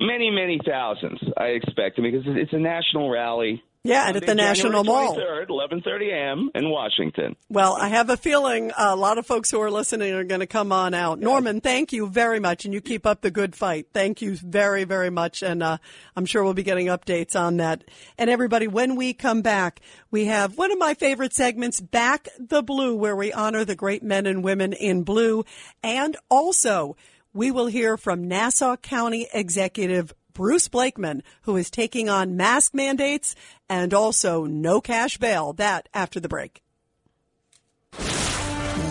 many 0.00 0.30
many 0.30 0.58
thousands. 0.66 1.20
I 1.36 1.48
expect 1.48 1.96
because 2.02 2.24
it's 2.26 2.52
a 2.52 2.58
national 2.58 3.10
rally. 3.10 3.62
Yeah, 3.82 4.08
and 4.08 4.16
at 4.18 4.26
the 4.26 4.34
National 4.34 4.84
Mall. 4.84 5.18
eleven 5.48 5.80
thirty 5.80 6.10
a.m. 6.10 6.50
in 6.54 6.68
Washington. 6.68 7.34
Well, 7.48 7.78
I 7.80 7.88
have 7.88 8.10
a 8.10 8.16
feeling 8.18 8.72
a 8.76 8.94
lot 8.94 9.16
of 9.16 9.24
folks 9.24 9.50
who 9.50 9.58
are 9.62 9.70
listening 9.70 10.12
are 10.12 10.22
going 10.22 10.40
to 10.40 10.46
come 10.46 10.70
on 10.70 10.92
out. 10.92 11.18
Norman, 11.18 11.62
thank 11.62 11.90
you 11.90 12.06
very 12.06 12.40
much, 12.40 12.66
and 12.66 12.74
you 12.74 12.82
keep 12.82 13.06
up 13.06 13.22
the 13.22 13.30
good 13.30 13.56
fight. 13.56 13.86
Thank 13.94 14.20
you 14.20 14.36
very, 14.36 14.84
very 14.84 15.08
much, 15.08 15.42
and 15.42 15.62
uh, 15.62 15.78
I'm 16.14 16.26
sure 16.26 16.44
we'll 16.44 16.52
be 16.52 16.62
getting 16.62 16.88
updates 16.88 17.34
on 17.34 17.56
that. 17.56 17.84
And 18.18 18.28
everybody, 18.28 18.68
when 18.68 18.96
we 18.96 19.14
come 19.14 19.40
back, 19.40 19.80
we 20.10 20.26
have 20.26 20.58
one 20.58 20.70
of 20.70 20.78
my 20.78 20.92
favorite 20.92 21.32
segments, 21.32 21.80
Back 21.80 22.28
the 22.38 22.62
Blue, 22.62 22.94
where 22.94 23.16
we 23.16 23.32
honor 23.32 23.64
the 23.64 23.76
great 23.76 24.02
men 24.02 24.26
and 24.26 24.44
women 24.44 24.74
in 24.74 25.04
blue, 25.04 25.46
and 25.82 26.18
also 26.28 26.96
we 27.32 27.50
will 27.50 27.66
hear 27.66 27.96
from 27.96 28.28
Nassau 28.28 28.76
County 28.76 29.28
Executive 29.32 30.12
Bruce 30.32 30.68
Blakeman, 30.68 31.22
who 31.42 31.56
is 31.56 31.70
taking 31.70 32.08
on 32.08 32.36
mask 32.36 32.74
mandates 32.74 33.34
and 33.68 33.92
also 33.92 34.44
no 34.44 34.80
cash 34.80 35.18
bail. 35.18 35.52
That 35.54 35.88
after 35.92 36.20
the 36.20 36.28
break. 36.28 36.62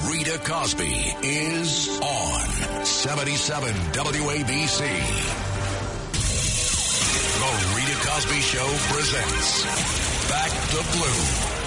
Rita 0.09 0.39
Cosby 0.43 1.15
is 1.23 1.99
on 2.01 2.85
77 2.85 3.73
WABC. 3.73 4.79
The 7.39 7.75
Rita 7.75 8.07
Cosby 8.07 8.41
Show 8.41 8.67
presents 8.93 9.63
Back 10.29 10.51
the 10.71 10.83
Blue. 10.97 11.58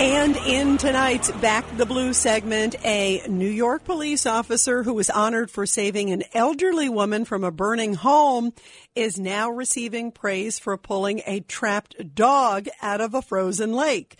And 0.00 0.34
in 0.38 0.78
tonight's 0.78 1.30
Back 1.30 1.76
the 1.76 1.84
Blue 1.84 2.14
segment, 2.14 2.74
a 2.86 3.20
New 3.28 3.50
York 3.50 3.84
police 3.84 4.24
officer 4.24 4.82
who 4.82 4.94
was 4.94 5.10
honored 5.10 5.50
for 5.50 5.66
saving 5.66 6.08
an 6.08 6.22
elderly 6.32 6.88
woman 6.88 7.26
from 7.26 7.44
a 7.44 7.50
burning 7.50 7.92
home 7.92 8.54
is 8.94 9.20
now 9.20 9.50
receiving 9.50 10.10
praise 10.10 10.58
for 10.58 10.78
pulling 10.78 11.20
a 11.26 11.40
trapped 11.40 12.14
dog 12.14 12.66
out 12.80 13.02
of 13.02 13.12
a 13.12 13.20
frozen 13.20 13.74
lake. 13.74 14.16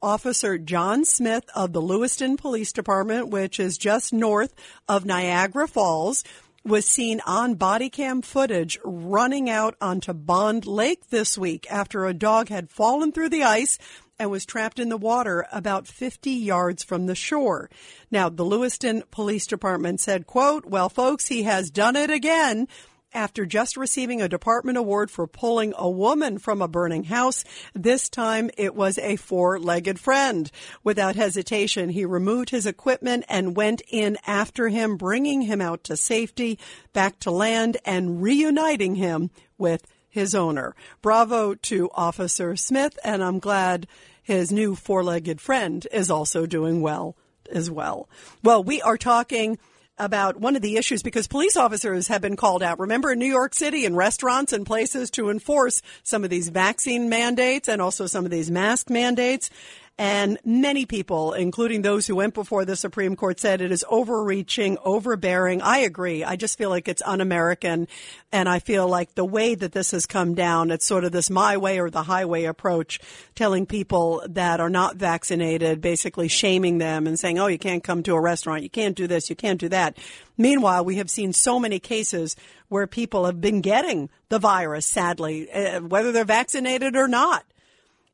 Officer 0.00 0.56
John 0.56 1.04
Smith 1.04 1.46
of 1.52 1.72
the 1.72 1.82
Lewiston 1.82 2.36
Police 2.36 2.72
Department, 2.72 3.28
which 3.28 3.58
is 3.58 3.76
just 3.76 4.12
north 4.12 4.54
of 4.86 5.04
Niagara 5.04 5.66
Falls, 5.66 6.22
was 6.64 6.86
seen 6.86 7.20
on 7.26 7.56
body 7.56 7.90
cam 7.90 8.22
footage 8.22 8.78
running 8.84 9.50
out 9.50 9.74
onto 9.80 10.14
Bond 10.14 10.64
Lake 10.64 11.10
this 11.10 11.36
week 11.36 11.66
after 11.70 12.06
a 12.06 12.14
dog 12.14 12.48
had 12.48 12.70
fallen 12.70 13.12
through 13.12 13.28
the 13.28 13.42
ice 13.42 13.78
and 14.18 14.30
was 14.30 14.46
trapped 14.46 14.78
in 14.78 14.88
the 14.88 14.96
water 14.96 15.46
about 15.52 15.86
50 15.86 16.30
yards 16.30 16.82
from 16.82 17.06
the 17.06 17.14
shore. 17.14 17.70
Now, 18.10 18.28
the 18.28 18.44
Lewiston 18.44 19.02
Police 19.10 19.46
Department 19.46 20.00
said, 20.00 20.26
quote, 20.26 20.66
well, 20.66 20.88
folks, 20.88 21.28
he 21.28 21.42
has 21.44 21.70
done 21.70 21.96
it 21.96 22.10
again. 22.10 22.68
After 23.12 23.46
just 23.46 23.76
receiving 23.76 24.20
a 24.20 24.28
department 24.28 24.76
award 24.76 25.08
for 25.08 25.28
pulling 25.28 25.72
a 25.76 25.88
woman 25.88 26.38
from 26.38 26.60
a 26.60 26.66
burning 26.66 27.04
house, 27.04 27.44
this 27.72 28.08
time 28.08 28.50
it 28.58 28.74
was 28.74 28.98
a 28.98 29.14
four-legged 29.14 30.00
friend. 30.00 30.50
Without 30.82 31.14
hesitation, 31.14 31.90
he 31.90 32.04
removed 32.04 32.50
his 32.50 32.66
equipment 32.66 33.24
and 33.28 33.56
went 33.56 33.82
in 33.88 34.18
after 34.26 34.68
him, 34.68 34.96
bringing 34.96 35.42
him 35.42 35.60
out 35.60 35.84
to 35.84 35.96
safety, 35.96 36.58
back 36.92 37.20
to 37.20 37.30
land, 37.30 37.76
and 37.84 38.20
reuniting 38.20 38.96
him 38.96 39.30
with 39.58 39.86
his 40.14 40.32
owner. 40.32 40.76
Bravo 41.02 41.56
to 41.56 41.90
Officer 41.92 42.54
Smith, 42.54 42.96
and 43.02 43.22
I'm 43.22 43.40
glad 43.40 43.88
his 44.22 44.52
new 44.52 44.76
four-legged 44.76 45.40
friend 45.40 45.84
is 45.90 46.08
also 46.08 46.46
doing 46.46 46.80
well 46.80 47.16
as 47.50 47.68
well. 47.68 48.08
Well, 48.40 48.62
we 48.62 48.80
are 48.80 48.96
talking 48.96 49.58
about 49.98 50.38
one 50.38 50.54
of 50.54 50.62
the 50.62 50.76
issues 50.76 51.02
because 51.02 51.26
police 51.26 51.56
officers 51.56 52.06
have 52.06 52.22
been 52.22 52.36
called 52.36 52.62
out. 52.62 52.78
Remember 52.78 53.10
in 53.10 53.18
New 53.18 53.26
York 53.26 53.54
City 53.54 53.84
in 53.84 53.96
restaurants 53.96 54.52
and 54.52 54.64
places 54.64 55.10
to 55.10 55.30
enforce 55.30 55.82
some 56.04 56.22
of 56.22 56.30
these 56.30 56.48
vaccine 56.48 57.08
mandates 57.08 57.68
and 57.68 57.82
also 57.82 58.06
some 58.06 58.24
of 58.24 58.30
these 58.30 58.52
mask 58.52 58.90
mandates. 58.90 59.50
And 59.96 60.40
many 60.44 60.86
people, 60.86 61.34
including 61.34 61.82
those 61.82 62.08
who 62.08 62.16
went 62.16 62.34
before 62.34 62.64
the 62.64 62.74
Supreme 62.74 63.14
Court, 63.14 63.38
said 63.38 63.60
it 63.60 63.70
is 63.70 63.84
overreaching, 63.88 64.76
overbearing. 64.84 65.62
I 65.62 65.78
agree. 65.78 66.24
I 66.24 66.34
just 66.34 66.58
feel 66.58 66.68
like 66.68 66.88
it's 66.88 67.02
un-American. 67.06 67.86
And 68.32 68.48
I 68.48 68.58
feel 68.58 68.88
like 68.88 69.14
the 69.14 69.24
way 69.24 69.54
that 69.54 69.70
this 69.70 69.92
has 69.92 70.04
come 70.04 70.34
down, 70.34 70.72
it's 70.72 70.84
sort 70.84 71.04
of 71.04 71.12
this 71.12 71.30
my 71.30 71.56
way 71.56 71.78
or 71.78 71.90
the 71.90 72.02
highway 72.02 72.42
approach, 72.42 72.98
telling 73.36 73.66
people 73.66 74.24
that 74.30 74.58
are 74.58 74.68
not 74.68 74.96
vaccinated, 74.96 75.80
basically 75.80 76.26
shaming 76.26 76.78
them 76.78 77.06
and 77.06 77.16
saying, 77.16 77.38
oh, 77.38 77.46
you 77.46 77.58
can't 77.58 77.84
come 77.84 78.02
to 78.02 78.14
a 78.14 78.20
restaurant. 78.20 78.64
You 78.64 78.70
can't 78.70 78.96
do 78.96 79.06
this. 79.06 79.30
You 79.30 79.36
can't 79.36 79.60
do 79.60 79.68
that. 79.68 79.96
Meanwhile, 80.36 80.84
we 80.84 80.96
have 80.96 81.08
seen 81.08 81.32
so 81.32 81.60
many 81.60 81.78
cases 81.78 82.34
where 82.66 82.88
people 82.88 83.26
have 83.26 83.40
been 83.40 83.60
getting 83.60 84.10
the 84.28 84.40
virus, 84.40 84.86
sadly, 84.86 85.48
uh, 85.52 85.82
whether 85.82 86.10
they're 86.10 86.24
vaccinated 86.24 86.96
or 86.96 87.06
not. 87.06 87.44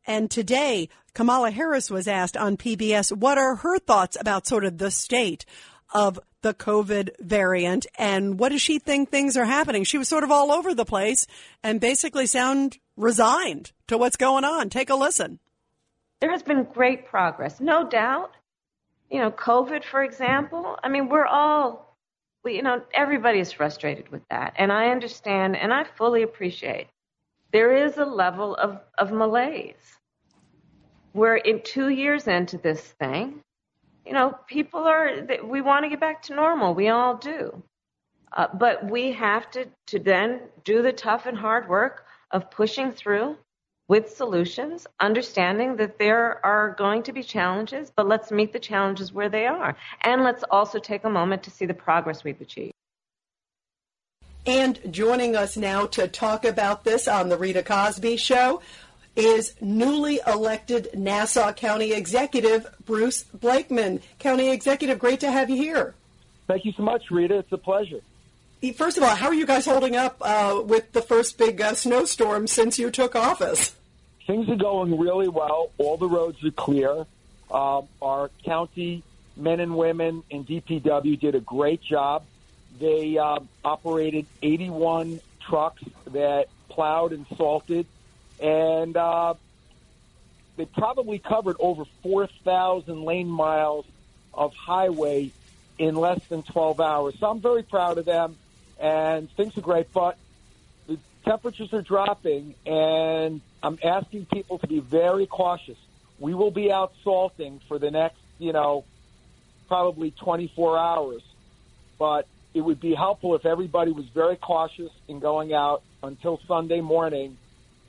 And 0.07 0.31
today, 0.31 0.89
Kamala 1.15 1.51
Harris 1.51 1.91
was 1.91 2.09
asked 2.09 2.37
on 2.37 2.57
PBS 2.57 3.17
what 3.17 3.39
are 3.39 3.57
her 3.57 3.79
thoughts 3.79 4.17
about 4.21 4.47
sort 4.47 4.65
of 4.65 4.79
the 4.79 4.91
state 4.91 5.45
of 5.93 6.19
the 6.43 6.55
COVID 6.55 7.11
variant 7.19 7.87
and 7.99 8.39
what 8.39 8.51
does 8.51 8.63
she 8.63 8.79
think 8.79 9.11
things 9.11 9.37
are 9.37 9.45
happening? 9.45 9.85
She 9.85 9.99
was 9.99 10.09
sort 10.09 10.25
of 10.25 10.31
all 10.31 10.53
over 10.53 10.75
the 10.75 10.85
place 10.85 11.27
and 11.63 11.81
basically 11.81 12.27
sound 12.27 12.79
resigned 12.97 13.73
to 13.89 13.99
what's 13.99 14.17
going 14.17 14.45
on. 14.45 14.71
Take 14.71 14.91
a 14.91 14.95
listen. 14.95 15.39
There 16.21 16.31
has 16.31 16.43
been 16.43 16.65
great 16.65 17.07
progress, 17.07 17.61
no 17.61 17.89
doubt. 17.89 18.33
You 19.11 19.19
know, 19.19 19.31
COVID, 19.31 19.85
for 19.85 20.03
example, 20.03 20.79
I 20.83 20.89
mean, 20.89 21.09
we're 21.09 21.27
all, 21.27 21.97
we, 22.45 22.57
you 22.57 22.63
know, 22.63 22.83
everybody 22.95 23.41
is 23.41 23.53
frustrated 23.53 24.09
with 24.11 24.23
that. 24.31 24.55
And 24.57 24.71
I 24.71 24.91
understand 24.91 25.57
and 25.57 25.73
I 25.73 25.85
fully 25.85 26.23
appreciate 26.23 26.87
there 27.53 27.75
is 27.75 27.97
a 27.97 28.05
level 28.05 28.55
of, 28.55 28.79
of 28.99 29.11
malaise. 29.11 29.99
We're 31.13 31.37
in 31.37 31.63
two 31.63 31.89
years 31.89 32.27
into 32.27 32.59
this 32.59 32.81
thing. 32.81 33.41
You 34.07 34.13
know, 34.13 34.37
people 34.47 34.81
are, 34.81 35.27
we 35.45 35.61
want 35.61 35.85
to 35.85 35.89
get 35.89 36.01
back 36.01 36.23
to 36.23 36.35
normal. 36.35 36.75
We 36.75 36.89
all 36.89 37.17
do. 37.17 37.63
Uh, 38.33 38.47
but 38.55 38.89
we 38.89 39.13
have 39.13 39.51
to, 39.51 39.67
to 39.89 39.99
then 39.99 40.41
do 40.65 40.83
the 40.83 40.93
tough 40.93 41.27
and 41.27 41.37
hard 41.37 41.69
work 41.69 42.07
of 42.31 42.51
pushing 42.51 42.93
through 42.93 43.37
with 43.89 44.15
solutions, 44.15 44.87
understanding 45.01 45.75
that 45.77 45.99
there 45.99 46.41
are 46.47 46.77
going 46.79 47.03
to 47.03 47.13
be 47.13 47.25
challenges, 47.25 47.91
but 47.97 48.07
let's 48.07 48.31
meet 48.31 48.53
the 48.53 48.61
challenges 48.61 49.13
where 49.13 49.29
they 49.29 49.47
are. 49.47 49.77
And 50.05 50.23
let's 50.23 50.45
also 50.49 50.79
take 50.79 51.03
a 51.03 51.11
moment 51.11 51.43
to 51.43 51.51
see 51.51 51.67
the 51.67 51.75
progress 51.75 52.23
we've 52.23 52.41
achieved. 52.41 52.73
And 54.47 54.79
joining 54.91 55.35
us 55.35 55.57
now 55.57 55.87
to 55.87 56.07
talk 56.07 56.45
about 56.45 56.85
this 56.85 57.09
on 57.09 57.29
the 57.29 57.37
Rita 57.37 57.65
Cosby 57.65 58.17
Show 58.17 58.63
is 59.25 59.55
newly 59.61 60.21
elected 60.27 60.91
Nassau 60.95 61.53
County 61.53 61.93
Executive 61.93 62.67
Bruce 62.85 63.25
Blakeman. 63.25 64.01
County 64.19 64.51
Executive, 64.51 64.99
great 64.99 65.21
to 65.21 65.31
have 65.31 65.51
you 65.51 65.57
here. 65.57 65.95
Thank 66.47 66.65
you 66.65 66.73
so 66.73 66.83
much, 66.83 67.11
Rita. 67.11 67.39
It's 67.39 67.53
a 67.53 67.59
pleasure. 67.59 68.01
First 68.75 68.99
of 68.99 69.05
all, 69.05 69.15
how 69.15 69.29
are 69.29 69.35
you 69.35 69.47
guys 69.47 69.65
holding 69.67 69.97
up 69.97 70.19
uh, 70.21 70.61
with 70.65 70.93
the 70.93 71.01
first 71.01 71.39
big 71.39 71.61
uh, 71.61 71.75
snowstorm 71.75 72.47
since 72.47 72.79
you 72.79 72.91
took 72.91 73.17
office? 73.17 73.75
Things 74.27 74.49
are 74.49 74.57
going 74.57 74.99
really 74.99 75.29
well. 75.29 75.71
All 75.79 75.97
the 75.97 76.09
roads 76.09 76.45
are 76.45 76.51
clear. 76.51 77.07
Uh, 77.51 77.83
our 78.03 78.31
county 78.45 79.03
men 79.37 79.61
and 79.61 79.77
women 79.77 80.23
in 80.31 80.45
DPW 80.45 81.19
did 81.19 81.35
a 81.35 81.41
great 81.41 81.83
job. 81.83 82.25
They 82.79 83.17
uh, 83.17 83.41
operated 83.65 84.27
81 84.43 85.21
trucks 85.41 85.83
that 86.13 86.49
plowed 86.69 87.13
and 87.13 87.27
salted 87.37 87.87
and 88.41 88.97
uh, 88.97 89.35
they 90.57 90.65
probably 90.65 91.19
covered 91.19 91.57
over 91.59 91.85
4,000 92.03 93.03
lane 93.03 93.29
miles 93.29 93.85
of 94.33 94.53
highway 94.55 95.31
in 95.79 95.95
less 95.95 96.21
than 96.29 96.43
12 96.43 96.81
hours. 96.81 97.15
So 97.19 97.27
I'm 97.27 97.41
very 97.41 97.63
proud 97.63 97.99
of 97.99 98.05
them, 98.05 98.37
and 98.79 99.31
things 99.33 99.57
are 99.57 99.63
great. 99.63 99.93
But 99.93 100.17
the 100.87 100.99
temperatures 101.25 101.73
are 101.73 101.83
dropping, 101.83 102.55
and 102.67 103.41
I'm 103.63 103.79
asking 103.83 104.27
people 104.27 104.59
to 104.59 104.67
be 104.67 104.81
very 104.81 105.27
cautious. 105.27 105.79
We 106.19 106.35
will 106.35 106.51
be 106.51 106.71
out 106.71 106.93
salting 107.03 107.61
for 107.69 107.79
the 107.79 107.91
next, 107.91 108.19
you 108.39 108.53
know, 108.53 108.85
probably 109.69 110.11
24 110.11 110.79
hours. 110.79 111.23
But 111.99 112.27
it 112.53 112.61
would 112.61 112.81
be 112.81 112.95
helpful 112.95 113.35
if 113.35 113.47
everybody 113.47 113.93
was 113.93 114.07
very 114.07 114.37
cautious 114.37 114.91
in 115.09 115.21
going 115.21 115.53
out 115.53 115.83
until 116.03 116.41
Sunday 116.47 116.81
morning 116.81 117.37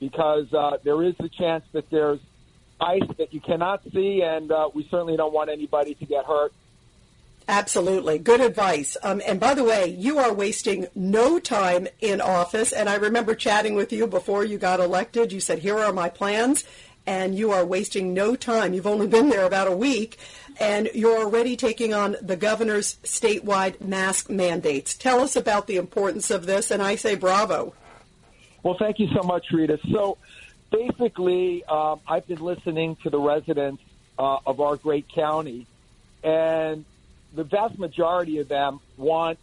because 0.02 0.52
uh, 0.52 0.78
there 0.82 1.00
is 1.04 1.14
the 1.20 1.28
chance 1.28 1.62
that 1.70 1.88
there's 1.88 2.18
ice 2.80 3.06
that 3.18 3.32
you 3.32 3.40
cannot 3.40 3.84
see, 3.92 4.20
and 4.20 4.50
uh, 4.50 4.68
we 4.74 4.82
certainly 4.90 5.16
don't 5.16 5.32
want 5.32 5.48
anybody 5.48 5.94
to 5.94 6.04
get 6.04 6.24
hurt. 6.24 6.52
Absolutely. 7.46 8.18
Good 8.18 8.40
advice. 8.40 8.96
Um, 9.04 9.22
and 9.24 9.38
by 9.38 9.54
the 9.54 9.62
way, 9.62 9.86
you 9.86 10.18
are 10.18 10.32
wasting 10.32 10.88
no 10.96 11.38
time 11.38 11.86
in 12.00 12.20
office. 12.20 12.72
And 12.72 12.88
I 12.88 12.96
remember 12.96 13.36
chatting 13.36 13.76
with 13.76 13.92
you 13.92 14.08
before 14.08 14.44
you 14.44 14.58
got 14.58 14.80
elected. 14.80 15.32
You 15.32 15.38
said, 15.38 15.60
Here 15.60 15.78
are 15.78 15.92
my 15.92 16.08
plans. 16.08 16.64
And 17.06 17.36
you 17.36 17.50
are 17.50 17.64
wasting 17.64 18.14
no 18.14 18.36
time. 18.36 18.74
You've 18.74 18.86
only 18.86 19.08
been 19.08 19.28
there 19.28 19.44
about 19.44 19.66
a 19.66 19.76
week. 19.76 20.18
And 20.60 20.88
you're 20.94 21.18
already 21.18 21.56
taking 21.56 21.94
on 21.94 22.16
the 22.22 22.36
governor's 22.36 22.96
statewide 23.02 23.80
mask 23.80 24.30
mandates. 24.30 24.94
Tell 24.96 25.20
us 25.20 25.34
about 25.34 25.66
the 25.66 25.76
importance 25.76 26.30
of 26.30 26.46
this. 26.46 26.70
And 26.70 26.80
I 26.82 26.94
say 26.96 27.16
bravo. 27.16 27.74
Well, 28.62 28.76
thank 28.78 28.98
you 28.98 29.08
so 29.08 29.22
much, 29.22 29.50
Rita. 29.50 29.78
So 29.90 30.18
basically, 30.70 31.64
um, 31.64 32.00
I've 32.06 32.26
been 32.26 32.40
listening 32.40 32.96
to 33.02 33.10
the 33.10 33.18
residents 33.18 33.82
uh, 34.18 34.38
of 34.46 34.60
our 34.60 34.76
great 34.76 35.08
county, 35.08 35.66
and 36.22 36.84
the 37.34 37.44
vast 37.44 37.78
majority 37.78 38.38
of 38.38 38.48
them 38.48 38.80
want 38.96 39.38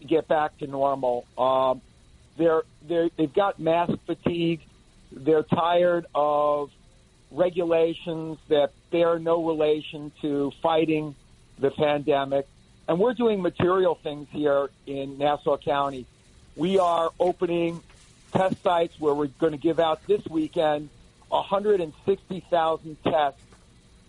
to 0.00 0.06
get 0.06 0.28
back 0.28 0.58
to 0.58 0.66
normal. 0.66 1.26
Um, 1.38 1.80
they're, 2.36 2.62
they're, 2.86 3.08
they've 3.16 3.32
got 3.32 3.58
mask 3.58 3.92
fatigue. 4.06 4.60
They're 5.12 5.42
tired 5.42 6.06
of 6.14 6.70
regulations 7.30 8.38
that 8.48 8.72
bear 8.90 9.18
no 9.18 9.44
relation 9.46 10.12
to 10.22 10.52
fighting 10.62 11.14
the 11.58 11.70
pandemic. 11.70 12.46
And 12.88 12.98
we're 12.98 13.14
doing 13.14 13.40
material 13.40 13.94
things 13.94 14.28
here 14.32 14.68
in 14.86 15.18
Nassau 15.18 15.56
County. 15.56 16.06
We 16.56 16.78
are 16.78 17.10
opening 17.20 17.82
test 18.32 18.62
sites 18.62 18.98
where 18.98 19.14
we're 19.14 19.26
going 19.26 19.52
to 19.52 19.58
give 19.58 19.80
out 19.80 20.06
this 20.06 20.24
weekend 20.26 20.88
160,000 21.28 22.96
tests 23.04 23.40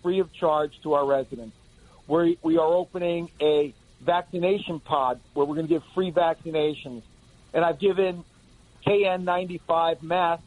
free 0.02 0.18
of 0.18 0.32
charge 0.32 0.80
to 0.82 0.94
our 0.94 1.06
residents. 1.06 1.56
We're, 2.06 2.34
we 2.42 2.58
are 2.58 2.66
opening 2.66 3.30
a 3.40 3.72
vaccination 4.00 4.80
pod 4.80 5.20
where 5.34 5.46
we're 5.46 5.54
going 5.54 5.68
to 5.68 5.72
give 5.74 5.84
free 5.94 6.10
vaccinations. 6.10 7.02
And 7.54 7.64
I've 7.64 7.78
given 7.78 8.24
KN95 8.86 10.02
masks 10.02 10.44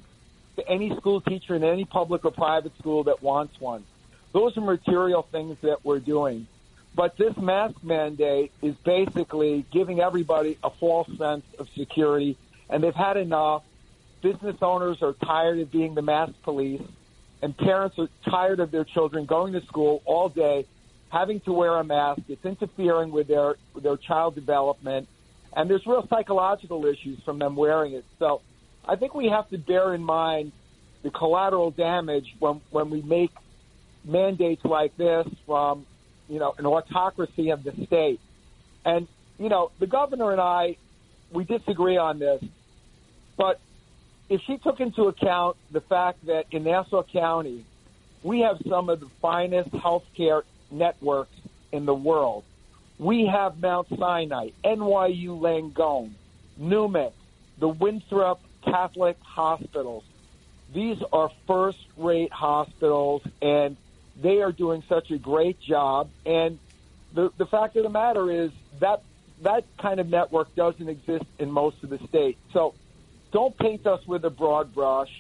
to 0.58 0.68
any 0.68 0.96
school 0.96 1.22
teacher 1.22 1.56
in 1.56 1.64
any 1.64 1.86
public 1.86 2.26
or 2.26 2.32
private 2.32 2.78
school 2.78 3.06
that 3.06 3.22
wants 3.22 3.60
one. 3.60 3.86
Those 4.34 4.58
are 4.58 4.62
material 4.62 5.24
things 5.24 5.58
that 5.62 5.86
we're 5.86 6.00
doing. 6.00 6.48
But 6.94 7.18
this 7.18 7.36
mask 7.38 7.76
mandate 7.84 8.52
is 8.62 8.76
basically 8.76 9.66
giving 9.72 10.00
everybody 10.00 10.58
a 10.64 10.70
false 10.70 11.10
sense 11.18 11.46
of 11.60 11.68
security, 11.78 12.38
and 12.70 12.84
they've 12.84 12.96
had 12.96 13.18
enough. 13.18 13.64
Business 14.22 14.56
owners 14.62 14.98
are 15.02 15.14
tired 15.24 15.60
of 15.60 15.72
being 15.72 15.94
the 15.94 16.02
mask 16.02 16.34
police, 16.44 16.82
and 17.42 17.56
parents 17.56 17.98
are 18.00 18.10
tired 18.30 18.60
of 18.60 18.72
their 18.72 18.86
children 18.86 19.26
going 19.26 19.54
to 19.54 19.64
school 19.66 20.02
all 20.06 20.30
day 20.30 20.66
having 21.10 21.40
to 21.42 21.54
wear 21.54 21.78
a 21.78 21.84
mask. 21.84 22.22
It's 22.28 22.44
interfering 22.44 23.12
with 23.12 23.28
their 23.28 23.56
their 23.82 23.98
child 23.98 24.36
development, 24.36 25.08
and 25.56 25.70
there's 25.70 25.86
real 25.86 26.06
psychological 26.10 26.86
issues 26.86 27.20
from 27.24 27.40
them 27.40 27.56
wearing 27.56 27.94
it. 27.94 28.06
So, 28.20 28.42
I 28.86 28.96
think 28.96 29.14
we 29.14 29.28
have 29.28 29.50
to 29.50 29.58
bear 29.58 29.94
in 29.94 30.04
mind 30.04 30.52
the 31.04 31.12
collateral 31.12 31.72
damage 31.72 32.36
when 32.40 32.62
when 32.72 32.90
we 32.90 33.02
make 33.02 33.32
mandates 34.04 34.64
like 34.66 34.96
this 34.98 35.28
from 35.46 35.86
you 36.28 36.40
know 36.40 36.54
an 36.58 36.66
autocracy 36.66 37.50
of 37.52 37.64
the 37.64 37.72
state. 37.86 38.20
And 38.84 39.08
you 39.38 39.50
know 39.50 39.72
the 39.80 39.88
governor 39.88 40.32
and 40.32 40.42
I 40.42 40.78
we 41.32 41.44
disagree 41.44 41.98
on 41.98 42.20
this, 42.20 42.44
but 43.38 43.60
if 44.30 44.42
she 44.42 44.58
took 44.58 44.80
into 44.80 45.04
account 45.04 45.58
the 45.72 45.82
fact 45.82 46.26
that 46.26 46.46
in 46.52 46.64
Nassau 46.64 47.04
County 47.04 47.66
we 48.26 48.40
have 48.40 48.60
some 48.68 48.90
of 48.90 49.00
the 49.00 49.10
finest 49.22 49.70
healthcare 49.70 50.42
networks 50.72 51.36
in 51.72 51.86
the 51.86 51.94
world. 51.94 52.44
We 52.98 53.28
have 53.28 53.62
Mount 53.62 53.88
Sinai, 54.00 54.50
NYU 54.64 55.40
Langone, 55.40 56.12
Newman, 56.58 57.12
the 57.60 57.68
Winthrop 57.68 58.42
Catholic 58.64 59.18
hospitals. 59.22 60.04
These 60.74 60.98
are 61.14 61.30
first 61.46 61.86
rate 61.98 62.32
hospitals, 62.32 63.22
and 63.44 63.78
they 64.20 64.42
are 64.42 64.52
doing 64.52 64.84
such 64.90 65.12
a 65.12 65.20
great 65.20 65.60
job. 65.60 66.10
And 66.26 66.58
the, 67.14 67.32
the 67.38 67.46
fact 67.46 67.76
of 67.76 67.84
the 67.84 67.90
matter 67.90 68.32
is 68.32 68.50
that 68.80 69.04
that 69.42 69.66
kind 69.78 70.00
of 70.00 70.08
network 70.08 70.54
doesn't 70.56 70.88
exist 70.88 71.26
in 71.40 71.52
most 71.52 71.84
of 71.84 71.90
the 71.90 72.00
states. 72.08 72.40
So 72.54 72.74
don't 73.32 73.58
paint 73.58 73.86
us 73.86 74.06
with 74.08 74.24
a 74.26 74.30
broad 74.30 74.74
brush. 74.74 75.12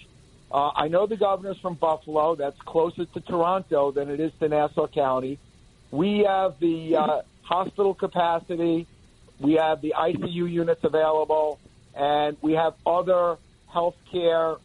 Uh, 0.51 0.71
I 0.75 0.87
know 0.87 1.05
the 1.05 1.17
governor's 1.17 1.59
from 1.59 1.73
Buffalo. 1.73 2.35
That's 2.35 2.59
closer 2.61 3.05
to 3.05 3.19
Toronto 3.19 3.91
than 3.91 4.09
it 4.09 4.19
is 4.19 4.31
to 4.39 4.47
Nassau 4.47 4.87
County. 4.87 5.39
We 5.91 6.19
have 6.19 6.59
the 6.59 6.95
uh, 6.95 7.21
hospital 7.41 7.93
capacity. 7.93 8.87
We 9.39 9.53
have 9.53 9.81
the 9.81 9.95
ICU 9.97 10.49
units 10.49 10.83
available, 10.83 11.59
and 11.93 12.37
we 12.41 12.53
have 12.53 12.75
other 12.85 13.37
healthcare 13.73 14.59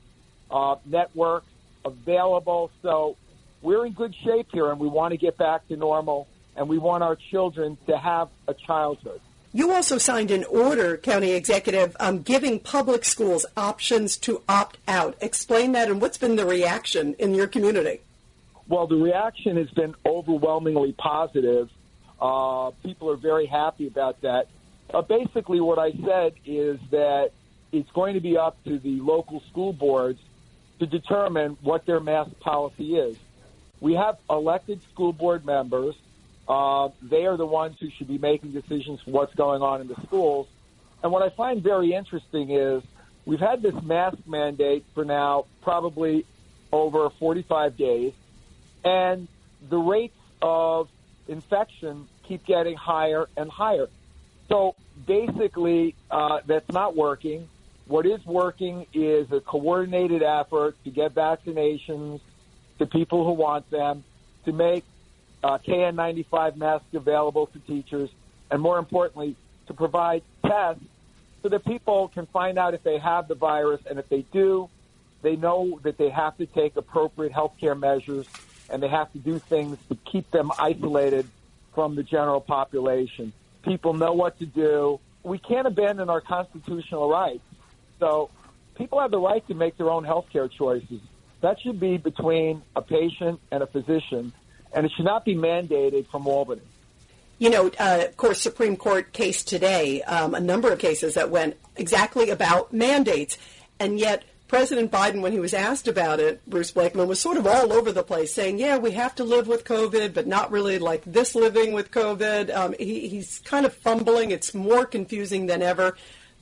uh, 0.50 0.76
networks 0.84 1.48
available. 1.84 2.70
So 2.82 3.16
we're 3.62 3.84
in 3.86 3.92
good 3.92 4.14
shape 4.14 4.48
here, 4.52 4.70
and 4.70 4.78
we 4.78 4.88
want 4.88 5.12
to 5.12 5.18
get 5.18 5.36
back 5.36 5.66
to 5.68 5.76
normal, 5.76 6.28
and 6.56 6.68
we 6.68 6.78
want 6.78 7.02
our 7.02 7.16
children 7.16 7.76
to 7.86 7.98
have 7.98 8.28
a 8.46 8.54
childhood. 8.54 9.20
You 9.52 9.72
also 9.72 9.98
signed 9.98 10.30
an 10.30 10.44
order, 10.44 10.96
County 10.96 11.32
Executive, 11.32 11.96
um, 11.98 12.22
giving 12.22 12.60
public 12.60 13.04
schools 13.04 13.44
options 13.56 14.16
to 14.18 14.42
opt 14.48 14.78
out. 14.86 15.16
Explain 15.20 15.72
that 15.72 15.90
and 15.90 16.00
what's 16.00 16.18
been 16.18 16.36
the 16.36 16.46
reaction 16.46 17.14
in 17.18 17.34
your 17.34 17.48
community? 17.48 18.00
Well, 18.68 18.86
the 18.86 18.94
reaction 18.94 19.56
has 19.56 19.68
been 19.70 19.96
overwhelmingly 20.06 20.92
positive. 20.92 21.68
Uh, 22.20 22.70
people 22.84 23.10
are 23.10 23.16
very 23.16 23.46
happy 23.46 23.88
about 23.88 24.20
that. 24.20 24.46
Uh, 24.94 25.02
basically, 25.02 25.60
what 25.60 25.80
I 25.80 25.92
said 26.04 26.34
is 26.46 26.78
that 26.92 27.32
it's 27.72 27.90
going 27.90 28.14
to 28.14 28.20
be 28.20 28.36
up 28.36 28.62
to 28.64 28.78
the 28.78 29.00
local 29.00 29.42
school 29.50 29.72
boards 29.72 30.20
to 30.78 30.86
determine 30.86 31.56
what 31.62 31.86
their 31.86 31.98
mask 31.98 32.38
policy 32.38 32.96
is. 32.96 33.16
We 33.80 33.94
have 33.94 34.18
elected 34.28 34.80
school 34.92 35.12
board 35.12 35.44
members 35.44 35.96
uh, 36.50 36.88
they 37.00 37.26
are 37.26 37.36
the 37.36 37.46
ones 37.46 37.76
who 37.78 37.88
should 37.90 38.08
be 38.08 38.18
making 38.18 38.50
decisions 38.50 39.00
for 39.02 39.12
what's 39.12 39.34
going 39.36 39.62
on 39.62 39.80
in 39.80 39.86
the 39.86 39.94
schools. 40.02 40.48
And 41.00 41.12
what 41.12 41.22
I 41.22 41.28
find 41.28 41.62
very 41.62 41.94
interesting 41.94 42.50
is 42.50 42.82
we've 43.24 43.38
had 43.38 43.62
this 43.62 43.80
mask 43.84 44.18
mandate 44.26 44.84
for 44.92 45.04
now 45.04 45.44
probably 45.62 46.26
over 46.72 47.08
45 47.08 47.76
days, 47.76 48.12
and 48.84 49.28
the 49.68 49.78
rates 49.78 50.16
of 50.42 50.88
infection 51.28 52.08
keep 52.24 52.44
getting 52.44 52.74
higher 52.74 53.28
and 53.36 53.48
higher. 53.48 53.88
So 54.48 54.74
basically, 55.06 55.94
uh, 56.10 56.40
that's 56.46 56.72
not 56.72 56.96
working. 56.96 57.48
What 57.86 58.06
is 58.06 58.26
working 58.26 58.86
is 58.92 59.30
a 59.30 59.38
coordinated 59.38 60.24
effort 60.24 60.74
to 60.82 60.90
get 60.90 61.14
vaccinations 61.14 62.20
to 62.80 62.86
people 62.86 63.24
who 63.24 63.34
want 63.34 63.70
them, 63.70 64.02
to 64.46 64.52
make 64.52 64.82
uh, 65.42 65.58
KN95 65.66 66.56
masks 66.56 66.86
available 66.94 67.46
to 67.48 67.58
teachers, 67.60 68.10
and 68.50 68.60
more 68.60 68.78
importantly, 68.78 69.36
to 69.66 69.74
provide 69.74 70.22
tests 70.46 70.82
so 71.42 71.48
that 71.48 71.64
people 71.64 72.08
can 72.12 72.26
find 72.26 72.58
out 72.58 72.74
if 72.74 72.82
they 72.82 72.98
have 72.98 73.28
the 73.28 73.34
virus, 73.34 73.80
and 73.88 73.98
if 73.98 74.08
they 74.08 74.24
do, 74.32 74.68
they 75.22 75.36
know 75.36 75.80
that 75.84 75.98
they 75.98 76.10
have 76.10 76.36
to 76.38 76.46
take 76.46 76.76
appropriate 76.76 77.32
health 77.32 77.52
care 77.60 77.74
measures 77.74 78.26
and 78.68 78.82
they 78.82 78.88
have 78.88 79.12
to 79.12 79.18
do 79.18 79.40
things 79.48 79.76
to 79.88 79.98
keep 80.10 80.30
them 80.30 80.50
isolated 80.58 81.28
from 81.74 81.96
the 81.96 82.02
general 82.02 82.40
population. 82.40 83.32
People 83.64 83.92
know 83.94 84.12
what 84.12 84.38
to 84.38 84.46
do. 84.46 84.98
We 85.22 85.38
can't 85.38 85.66
abandon 85.66 86.08
our 86.08 86.20
constitutional 86.20 87.10
rights. 87.10 87.42
So 87.98 88.30
people 88.76 89.00
have 89.00 89.10
the 89.10 89.18
right 89.18 89.46
to 89.48 89.54
make 89.54 89.76
their 89.76 89.90
own 89.90 90.04
health 90.04 90.26
care 90.32 90.48
choices. 90.48 91.00
That 91.42 91.56
should 91.62 91.80
be 91.80 91.96
between 91.96 92.62
a 92.76 92.82
patient 92.82 93.40
and 93.50 93.62
a 93.62 93.66
physician 93.66 94.32
and 94.72 94.86
it 94.86 94.92
should 94.96 95.04
not 95.04 95.24
be 95.24 95.34
mandated 95.34 96.06
from 96.08 96.26
Albany. 96.26 96.62
You 97.38 97.50
know, 97.50 97.70
uh, 97.78 98.04
of 98.06 98.16
course, 98.16 98.40
Supreme 98.40 98.76
Court 98.76 99.12
case 99.12 99.42
today, 99.42 100.02
um, 100.02 100.34
a 100.34 100.40
number 100.40 100.70
of 100.70 100.78
cases 100.78 101.14
that 101.14 101.30
went 101.30 101.56
exactly 101.76 102.28
about 102.28 102.72
mandates, 102.72 103.38
and 103.78 103.98
yet 103.98 104.24
President 104.50 104.90
Biden, 104.90 105.20
when 105.20 105.30
he 105.30 105.38
was 105.38 105.54
asked 105.54 105.86
about 105.86 106.18
it, 106.18 106.44
Bruce 106.44 106.72
Blakeman 106.72 107.06
was 107.06 107.20
sort 107.20 107.36
of 107.36 107.46
all 107.46 107.72
over 107.72 107.92
the 107.92 108.02
place, 108.02 108.34
saying, 108.34 108.58
"Yeah, 108.58 108.78
we 108.78 108.90
have 108.90 109.14
to 109.14 109.24
live 109.24 109.46
with 109.46 109.64
COVID, 109.64 110.12
but 110.12 110.26
not 110.26 110.50
really 110.50 110.78
like 110.80 111.02
this 111.06 111.36
living 111.36 111.72
with 111.72 111.92
COVID." 111.92 112.52
Um, 112.52 112.74
he, 112.78 113.06
he's 113.08 113.38
kind 113.38 113.64
of 113.64 113.72
fumbling; 113.72 114.32
it's 114.32 114.52
more 114.52 114.84
confusing 114.84 115.46
than 115.46 115.62
ever. 115.62 115.96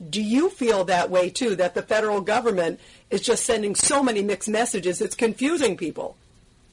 Do 0.08 0.22
you 0.22 0.48
feel 0.48 0.84
that 0.86 1.10
way 1.10 1.28
too? 1.28 1.54
That 1.54 1.74
the 1.74 1.82
federal 1.82 2.22
government 2.22 2.80
is 3.10 3.20
just 3.20 3.44
sending 3.44 3.74
so 3.74 4.02
many 4.02 4.22
mixed 4.22 4.48
messages; 4.48 5.02
it's 5.02 5.14
confusing 5.14 5.76
people. 5.76 6.16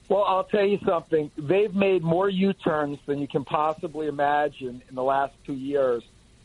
Well, 0.07 0.23
I'll 0.23 0.43
tell 0.43 0.65
you 0.65 0.79
something. 0.85 1.31
They've 1.35 1.73
made 1.73 2.03
more 2.03 2.29
U-turns 2.29 2.99
than 3.07 3.19
you 3.19 3.27
can 3.27 3.43
possibly 3.43 4.07
imagine 4.07 4.83
in 4.87 4.95
the 4.95 5.03
last 5.03 5.33
two 5.45 5.53
years. 5.53 6.03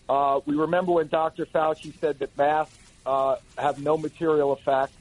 Uh, 0.09 0.41
we 0.47 0.57
remember 0.57 0.93
when 0.93 1.09
Dr. 1.09 1.45
Fauci 1.45 1.93
said 2.01 2.19
that 2.21 2.37
masks 2.39 2.75
uh, 3.05 3.37
have 3.59 3.79
no 3.79 3.99
material 3.99 4.53
effect 4.53 4.93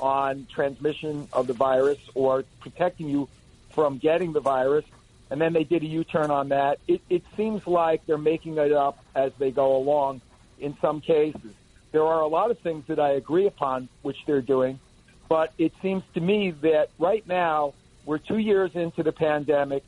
on 0.00 0.46
transmission 0.52 1.28
of 1.32 1.46
the 1.46 1.52
virus 1.52 1.98
or 2.14 2.44
protecting 2.60 3.08
you 3.08 3.28
from 3.70 3.98
getting 3.98 4.32
the 4.32 4.40
virus. 4.40 4.84
And 5.30 5.38
then 5.38 5.52
they 5.52 5.64
did 5.64 5.82
a 5.82 5.86
U-turn 5.86 6.30
on 6.30 6.48
that. 6.48 6.78
It, 6.88 7.02
it 7.10 7.22
seems 7.36 7.66
like 7.66 8.06
they're 8.06 8.16
making 8.16 8.56
it 8.56 8.72
up 8.72 9.04
as 9.14 9.32
they 9.38 9.50
go 9.50 9.76
along 9.76 10.22
in 10.58 10.76
some 10.80 11.02
cases. 11.02 11.52
There 11.92 12.04
are 12.04 12.22
a 12.22 12.26
lot 12.26 12.50
of 12.50 12.58
things 12.60 12.86
that 12.86 12.98
I 12.98 13.10
agree 13.10 13.46
upon, 13.46 13.88
which 14.00 14.16
they're 14.26 14.40
doing, 14.40 14.80
but 15.28 15.52
it 15.58 15.72
seems 15.82 16.02
to 16.14 16.20
me 16.20 16.52
that 16.62 16.90
right 16.98 17.26
now 17.26 17.74
we're 18.08 18.16
two 18.16 18.38
years 18.38 18.74
into 18.74 19.02
the 19.02 19.12
pandemic, 19.12 19.84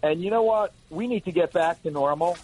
and 0.00 0.22
you 0.22 0.30
know 0.30 0.44
what? 0.44 0.72
We 0.90 1.08
need 1.08 1.24
to 1.24 1.32
get 1.32 1.52
back 1.52 1.82
to 1.82 1.90
normal, 1.90 2.38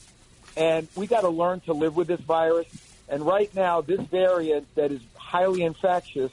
and 0.57 0.89
we 0.97 1.07
got 1.07 1.21
to 1.21 1.29
learn 1.29 1.61
to 1.61 1.73
live 1.73 1.95
with 1.95 2.09
this 2.09 2.19
virus. 2.19 2.67
And 3.09 3.25
right 3.25 3.55
now, 3.55 3.81
this 3.81 4.01
variant 4.01 4.67
that 4.75 4.91
is 4.91 5.01
highly 5.15 5.63
infectious 5.63 6.33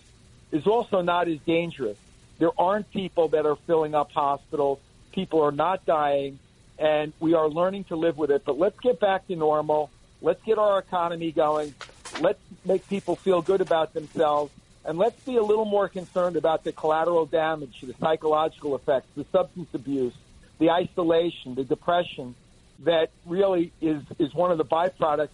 is 0.52 0.66
also 0.66 1.02
not 1.02 1.28
as 1.28 1.38
dangerous. 1.42 1.98
There 2.40 2.50
aren't 2.58 2.90
people 2.90 3.28
that 3.30 3.46
are 3.46 3.56
filling 3.56 3.94
up 3.94 4.12
hospitals. 4.12 4.80
People 5.12 5.44
are 5.44 5.52
not 5.52 5.86
dying, 5.86 6.40
and 6.80 7.14
we 7.20 7.36
are 7.36 7.48
learning 7.48 7.84
to 7.86 7.96
live 7.96 8.18
with 8.18 8.32
it. 8.32 8.46
But 8.46 8.58
let's 8.58 8.80
get 8.80 9.00
back 9.00 9.28
to 9.28 9.36
normal. 9.36 9.92
Let's 10.24 10.44
get 10.44 10.58
our 10.58 10.80
economy 10.80 11.32
going. 11.32 11.76
Let's 12.20 12.40
make 12.66 12.90
people 12.90 13.16
feel 13.16 13.44
good 13.44 13.62
about 13.62 13.94
themselves. 13.94 14.52
And 14.88 14.98
let's 14.98 15.20
be 15.24 15.36
a 15.36 15.44
little 15.44 15.66
more 15.66 15.90
concerned 15.90 16.38
about 16.38 16.64
the 16.64 16.72
collateral 16.72 17.26
damage, 17.26 17.82
the 17.82 17.94
psychological 18.00 18.74
effects, 18.74 19.08
the 19.18 19.26
substance 19.34 19.68
abuse, 19.74 20.14
the 20.60 20.70
isolation, 20.70 21.56
the 21.56 21.66
depression 21.66 22.36
that 22.86 23.10
really 23.26 23.74
is, 23.82 24.02
is 24.18 24.34
one 24.34 24.50
of 24.50 24.58
the 24.58 24.64
byproducts 24.64 25.28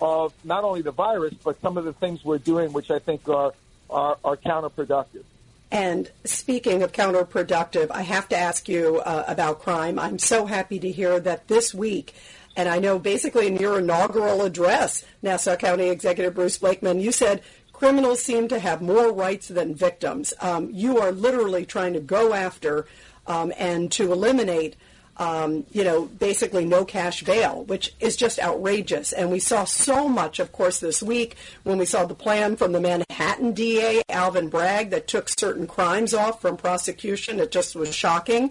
of 0.00 0.32
not 0.42 0.64
only 0.64 0.80
the 0.80 0.90
virus, 0.90 1.34
but 1.44 1.60
some 1.60 1.76
of 1.76 1.84
the 1.84 1.92
things 1.92 2.24
we're 2.24 2.38
doing, 2.38 2.72
which 2.72 2.90
I 2.90 2.98
think 2.98 3.28
are, 3.28 3.52
are, 3.90 4.16
are 4.24 4.36
counterproductive. 4.38 5.24
And 5.70 6.10
speaking 6.24 6.82
of 6.82 6.92
counterproductive, 6.92 7.90
I 7.90 8.02
have 8.02 8.28
to 8.30 8.38
ask 8.38 8.70
you 8.70 9.02
uh, 9.04 9.24
about 9.28 9.60
crime. 9.60 9.98
I'm 9.98 10.18
so 10.18 10.46
happy 10.46 10.78
to 10.78 10.90
hear 10.90 11.20
that 11.20 11.48
this 11.48 11.74
week, 11.74 12.14
and 12.56 12.70
I 12.70 12.78
know 12.78 12.98
basically 12.98 13.48
in 13.48 13.56
your 13.56 13.80
inaugural 13.80 14.42
address, 14.42 15.04
Nassau 15.22 15.56
County 15.56 15.90
Executive 15.90 16.34
Bruce 16.34 16.56
Blakeman, 16.56 17.00
you 17.00 17.12
said 17.12 17.42
criminals 17.84 18.22
seem 18.22 18.48
to 18.48 18.58
have 18.58 18.80
more 18.80 19.12
rights 19.12 19.48
than 19.48 19.74
victims. 19.74 20.32
Um, 20.40 20.70
you 20.72 21.00
are 21.00 21.12
literally 21.12 21.66
trying 21.66 21.92
to 21.92 22.00
go 22.00 22.32
after 22.32 22.86
um, 23.26 23.52
and 23.58 23.92
to 23.92 24.10
eliminate 24.10 24.74
um, 25.18 25.66
you 25.70 25.84
know, 25.84 26.06
basically 26.06 26.64
no 26.64 26.86
cash 26.86 27.22
bail, 27.24 27.62
which 27.64 27.94
is 28.00 28.16
just 28.16 28.40
outrageous. 28.40 29.12
And 29.12 29.30
we 29.30 29.38
saw 29.38 29.64
so 29.64 30.08
much, 30.08 30.40
of 30.40 30.50
course, 30.50 30.80
this 30.80 31.02
week 31.02 31.36
when 31.62 31.76
we 31.76 31.84
saw 31.84 32.06
the 32.06 32.14
plan 32.14 32.56
from 32.56 32.72
the 32.72 32.80
Manhattan 32.80 33.52
DA, 33.52 34.02
Alvin 34.08 34.48
Bragg, 34.48 34.88
that 34.88 35.06
took 35.06 35.28
certain 35.28 35.66
crimes 35.66 36.14
off 36.14 36.40
from 36.40 36.56
prosecution. 36.56 37.38
It 37.38 37.52
just 37.52 37.76
was 37.76 37.94
shocking. 37.94 38.50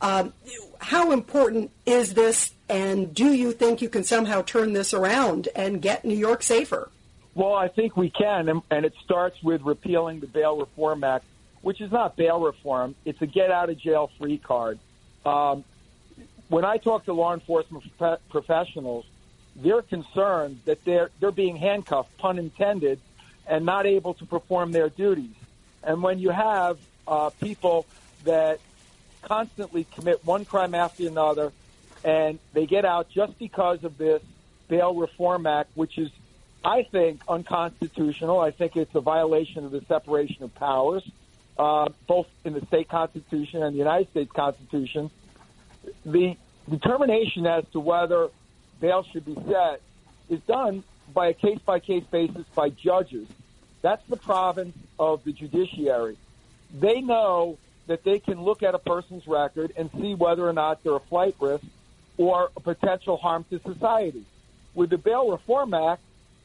Um, 0.00 0.32
how 0.78 1.12
important 1.12 1.70
is 1.84 2.14
this, 2.14 2.54
and 2.70 3.14
do 3.14 3.34
you 3.34 3.52
think 3.52 3.82
you 3.82 3.90
can 3.90 4.04
somehow 4.04 4.40
turn 4.40 4.72
this 4.72 4.94
around 4.94 5.50
and 5.54 5.82
get 5.82 6.06
New 6.06 6.16
York 6.16 6.42
safer? 6.42 6.90
Well, 7.34 7.54
I 7.54 7.68
think 7.68 7.96
we 7.96 8.10
can, 8.10 8.48
and, 8.48 8.62
and 8.70 8.84
it 8.84 8.94
starts 9.04 9.42
with 9.42 9.62
repealing 9.62 10.20
the 10.20 10.26
Bail 10.26 10.56
Reform 10.58 11.04
Act, 11.04 11.24
which 11.62 11.80
is 11.80 11.92
not 11.92 12.16
bail 12.16 12.40
reform; 12.40 12.94
it's 13.04 13.20
a 13.22 13.26
get 13.26 13.50
out 13.50 13.70
of 13.70 13.78
jail 13.78 14.10
free 14.18 14.38
card. 14.38 14.78
Um, 15.24 15.64
when 16.48 16.64
I 16.64 16.78
talk 16.78 17.04
to 17.04 17.12
law 17.12 17.32
enforcement 17.32 17.84
professionals, 18.30 19.06
they're 19.54 19.82
concerned 19.82 20.60
that 20.64 20.84
they're 20.84 21.10
they're 21.20 21.30
being 21.30 21.56
handcuffed, 21.56 22.16
pun 22.18 22.38
intended, 22.38 22.98
and 23.46 23.64
not 23.64 23.86
able 23.86 24.14
to 24.14 24.26
perform 24.26 24.72
their 24.72 24.88
duties. 24.88 25.34
And 25.82 26.02
when 26.02 26.18
you 26.18 26.30
have 26.30 26.78
uh, 27.06 27.30
people 27.40 27.86
that 28.24 28.60
constantly 29.22 29.84
commit 29.94 30.24
one 30.24 30.44
crime 30.44 30.74
after 30.74 31.06
another, 31.06 31.52
and 32.04 32.38
they 32.52 32.66
get 32.66 32.84
out 32.84 33.10
just 33.10 33.38
because 33.38 33.84
of 33.84 33.98
this 33.98 34.22
Bail 34.68 34.94
Reform 34.94 35.46
Act, 35.46 35.70
which 35.74 35.98
is, 35.98 36.10
I 36.64 36.82
think, 36.82 37.20
unconstitutional. 37.28 38.38
I 38.40 38.50
think 38.50 38.76
it's 38.76 38.94
a 38.94 39.00
violation 39.00 39.64
of 39.64 39.70
the 39.70 39.82
separation 39.88 40.42
of 40.42 40.54
powers, 40.54 41.08
uh, 41.58 41.88
both 42.06 42.26
in 42.44 42.52
the 42.52 42.64
state 42.66 42.88
constitution 42.88 43.62
and 43.62 43.74
the 43.74 43.78
United 43.78 44.10
States 44.10 44.30
Constitution 44.32 45.10
the 46.04 46.36
determination 46.68 47.46
as 47.46 47.64
to 47.72 47.80
whether 47.80 48.28
bail 48.80 49.04
should 49.12 49.24
be 49.24 49.34
set 49.48 49.80
is 50.28 50.40
done 50.42 50.82
by 51.12 51.28
a 51.28 51.34
case 51.34 51.58
by 51.64 51.80
case 51.80 52.04
basis 52.10 52.44
by 52.54 52.70
judges. 52.70 53.26
That's 53.82 54.06
the 54.08 54.16
province 54.16 54.76
of 54.98 55.24
the 55.24 55.32
judiciary. 55.32 56.16
They 56.72 57.00
know 57.00 57.58
that 57.86 58.04
they 58.04 58.20
can 58.20 58.42
look 58.42 58.62
at 58.62 58.74
a 58.74 58.78
person's 58.78 59.26
record 59.26 59.72
and 59.76 59.90
see 59.98 60.14
whether 60.14 60.46
or 60.48 60.52
not 60.52 60.82
they're 60.84 60.94
a 60.94 61.00
flight 61.00 61.34
risk 61.40 61.64
or 62.16 62.50
a 62.56 62.60
potential 62.60 63.16
harm 63.16 63.44
to 63.50 63.58
society. 63.60 64.24
With 64.74 64.90
the 64.90 64.98
Bail 64.98 65.30
Reform 65.30 65.74
Act, 65.74 66.02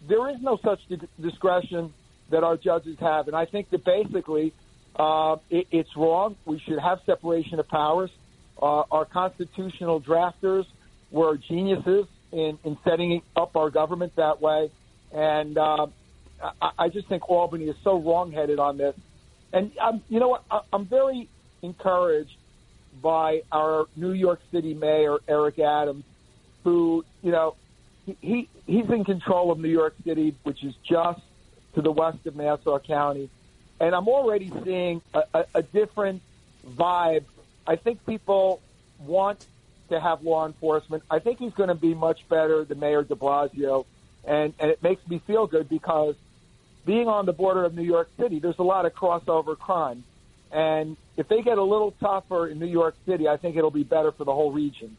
there 0.08 0.30
is 0.30 0.38
no 0.42 0.58
such 0.64 0.80
discretion 1.22 1.94
that 2.30 2.44
our 2.44 2.58
judges 2.58 2.98
have. 3.00 3.28
And 3.28 3.36
I 3.36 3.46
think 3.46 3.70
that 3.70 3.84
basically 3.86 4.54
uh, 4.96 5.38
it, 5.50 5.68
it's 5.72 5.96
wrong. 5.96 6.36
We 6.46 6.60
should 6.60 6.80
have 6.80 7.00
separation 7.06 7.60
of 7.60 7.68
powers. 7.68 8.10
Uh, 8.62 8.84
our 8.92 9.06
constitutional 9.06 10.02
drafters 10.02 10.66
were 11.12 11.38
geniuses 11.38 12.06
in, 12.32 12.58
in 12.64 12.78
setting 12.84 13.22
up 13.36 13.56
our 13.56 13.70
government 13.70 14.16
that 14.16 14.42
way. 14.42 14.72
And 15.14 15.58
uh, 15.58 15.88
I, 16.62 16.72
I 16.78 16.90
just 16.90 17.08
think 17.08 17.30
Albany 17.30 17.66
is 17.66 17.76
so 17.84 18.00
wrongheaded 18.00 18.60
on 18.60 18.78
this. 18.78 18.96
And 19.54 19.72
um, 19.78 20.02
you 20.10 20.20
know 20.20 20.30
what? 20.30 20.44
I, 20.50 20.62
I'm 20.74 20.86
very 20.86 21.30
encouraged 21.62 22.36
by 23.02 23.42
our 23.52 23.86
New 23.96 24.14
York 24.14 24.40
City 24.52 24.74
mayor, 24.74 25.18
Eric 25.28 25.60
Adams, 25.60 26.04
who, 26.64 27.04
you 27.22 27.32
know, 27.32 27.56
he, 28.06 28.18
he 28.22 28.50
he's 28.66 28.90
in 28.90 29.04
control 29.04 29.52
of 29.52 29.60
New 29.60 29.70
York 29.70 29.96
City, 30.04 30.36
which 30.44 30.64
is 30.64 30.74
just 30.84 31.22
to 31.74 31.82
the 31.82 31.92
west 31.92 32.26
of 32.26 32.36
Nassau 32.36 32.80
County. 32.80 33.30
And 33.80 33.94
I'm 33.94 34.08
already 34.08 34.52
seeing 34.64 35.02
a, 35.14 35.24
a, 35.34 35.46
a 35.56 35.62
different 35.62 36.22
vibe 36.66 37.26
I 37.68 37.76
think 37.76 38.06
people 38.06 38.62
want 39.00 39.46
to 39.90 40.00
have 40.00 40.24
law 40.24 40.46
enforcement. 40.46 41.04
I 41.10 41.20
think 41.20 41.40
he's 41.40 41.54
going 41.54 41.70
to 41.70 41.76
be 41.76 41.94
much 41.94 42.28
better 42.30 42.64
than 42.64 42.80
Mayor 42.80 43.04
de 43.04 43.16
Blasio. 43.16 43.86
And, 44.24 44.54
and 44.60 44.72
it 44.72 44.82
makes 44.82 45.08
me 45.08 45.20
feel 45.20 45.48
good 45.48 45.70
because 45.70 46.16
being 46.86 47.08
on 47.08 47.26
the 47.26 47.34
border 47.34 47.64
of 47.64 47.76
New 47.76 47.84
York 47.84 48.10
City, 48.18 48.40
there's 48.40 48.60
a 48.60 48.64
lot 48.64 48.86
of 48.86 48.94
crossover 48.94 49.58
crime. 49.58 50.04
And 50.52 50.98
if 51.18 51.28
they 51.28 51.42
get 51.42 51.58
a 51.58 51.64
little 51.64 51.92
tougher 51.92 52.48
in 52.48 52.60
New 52.60 52.68
York 52.68 52.96
City, 53.06 53.28
I 53.28 53.38
think 53.38 53.56
it'll 53.56 53.72
be 53.72 53.84
better 53.84 54.12
for 54.12 54.24
the 54.24 54.34
whole 54.34 54.52
region. 54.52 54.96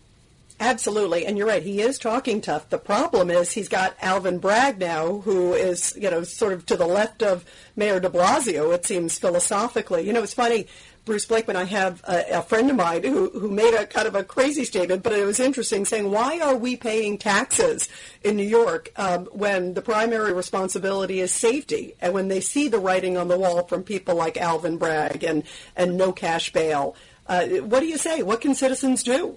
Absolutely, 0.59 1.27
and 1.27 1.37
you're 1.37 1.47
right. 1.47 1.63
He 1.63 1.83
is 1.83 1.99
talking 1.99 2.41
tough. 2.41 2.71
The 2.71 2.79
problem 2.79 3.31
is 3.31 3.53
he's 3.53 3.69
got 3.69 3.95
Alvin 4.01 4.39
Bragg 4.39 4.79
now, 4.79 5.19
who 5.19 5.53
is 5.53 5.95
you 6.01 6.11
know 6.11 6.23
sort 6.23 6.55
of 6.55 6.65
to 6.67 6.77
the 6.77 6.87
left 6.87 7.23
of 7.23 7.45
Mayor 7.77 8.01
De 8.01 8.09
Blasio. 8.09 8.75
It 8.75 8.87
seems 8.87 9.19
philosophically. 9.19 10.07
You 10.07 10.15
know, 10.15 10.23
it's 10.23 10.33
funny. 10.33 10.67
Bruce 11.05 11.27
Blakeman, 11.27 11.55
I 11.55 11.65
have 11.65 12.03
a, 12.03 12.39
a, 12.39 12.43
friend 12.43 12.69
of 12.69 12.75
mine 12.75 13.05
who, 13.05 13.31
who 13.31 13.49
made 13.49 13.75
a 13.75 13.87
kind 13.87 14.09
of 14.09 14.17
a 14.17 14.25
crazy 14.25 14.65
statement, 14.65 15.05
but 15.05 15.13
it 15.13 15.25
was 15.25 15.39
interesting, 15.39 15.85
saying, 15.85 16.11
"Why 16.11 16.41
are 16.41 16.57
we 16.57 16.75
paying 16.75 17.19
taxes 17.19 17.89
in 18.25 18.37
New 18.37 18.49
York 18.49 18.91
um, 18.97 19.27
when 19.27 19.75
the 19.75 19.83
primary 19.83 20.33
responsibility 20.33 21.21
is 21.21 21.33
safety?" 21.33 21.95
And 22.01 22.15
when 22.15 22.29
they 22.29 22.41
see 22.41 22.69
the 22.69 22.81
writing 22.81 23.19
on 23.19 23.29
the 23.29 23.39
wall 23.39 23.67
from 23.67 23.83
people 23.85 24.15
like 24.15 24.39
Alvin 24.39 24.79
Bragg 24.79 25.23
and 25.23 25.43
and 25.77 25.99
no 25.99 26.13
cash 26.13 26.51
bail, 26.51 26.97
uh, 27.27 27.45
what 27.45 27.81
do 27.81 27.87
you 27.87 27.99
say? 27.99 28.23
What 28.23 28.41
can 28.41 28.55
citizens 28.55 29.03
do? 29.03 29.37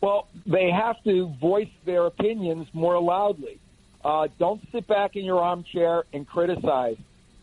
Well, 0.00 0.28
they 0.44 0.70
have 0.70 1.02
to 1.04 1.28
voice 1.40 1.70
their 1.84 2.06
opinions 2.06 2.68
more 2.72 3.00
loudly. 3.00 3.58
Uh, 4.04 4.28
don't 4.38 4.62
sit 4.70 4.86
back 4.86 5.16
in 5.16 5.24
your 5.24 5.40
armchair 5.40 6.04
and 6.12 6.26
criticize. 6.26 6.96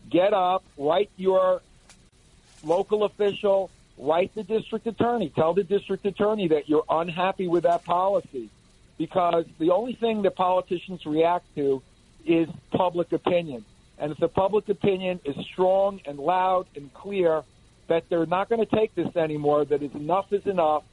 Get 0.08 0.32
up, 0.32 0.64
write 0.78 1.10
your 1.16 1.60
local 2.62 3.04
official, 3.04 3.70
write 3.98 4.34
the 4.34 4.42
district 4.42 4.86
attorney. 4.86 5.30
Tell 5.30 5.54
the 5.54 5.64
district 5.64 6.06
attorney 6.06 6.48
that 6.48 6.68
you're 6.68 6.84
unhappy 6.88 7.48
with 7.48 7.64
that 7.64 7.84
policy 7.84 8.48
because 8.96 9.44
the 9.58 9.70
only 9.70 9.94
thing 9.94 10.22
that 10.22 10.36
politicians 10.36 11.04
react 11.04 11.44
to 11.56 11.82
is 12.24 12.48
public 12.70 13.12
opinion. 13.12 13.64
And 13.98 14.12
if 14.12 14.18
the 14.18 14.28
public 14.28 14.68
opinion 14.68 15.20
is 15.24 15.36
strong 15.46 16.00
and 16.04 16.18
loud 16.18 16.66
and 16.74 16.92
clear 16.94 17.42
that 17.88 18.08
they're 18.08 18.26
not 18.26 18.48
going 18.48 18.64
to 18.64 18.76
take 18.76 18.94
this 18.94 19.14
anymore, 19.16 19.64
that 19.64 19.82
is 19.82 19.94
enough 19.94 20.32
is 20.32 20.46
enough, 20.46 20.84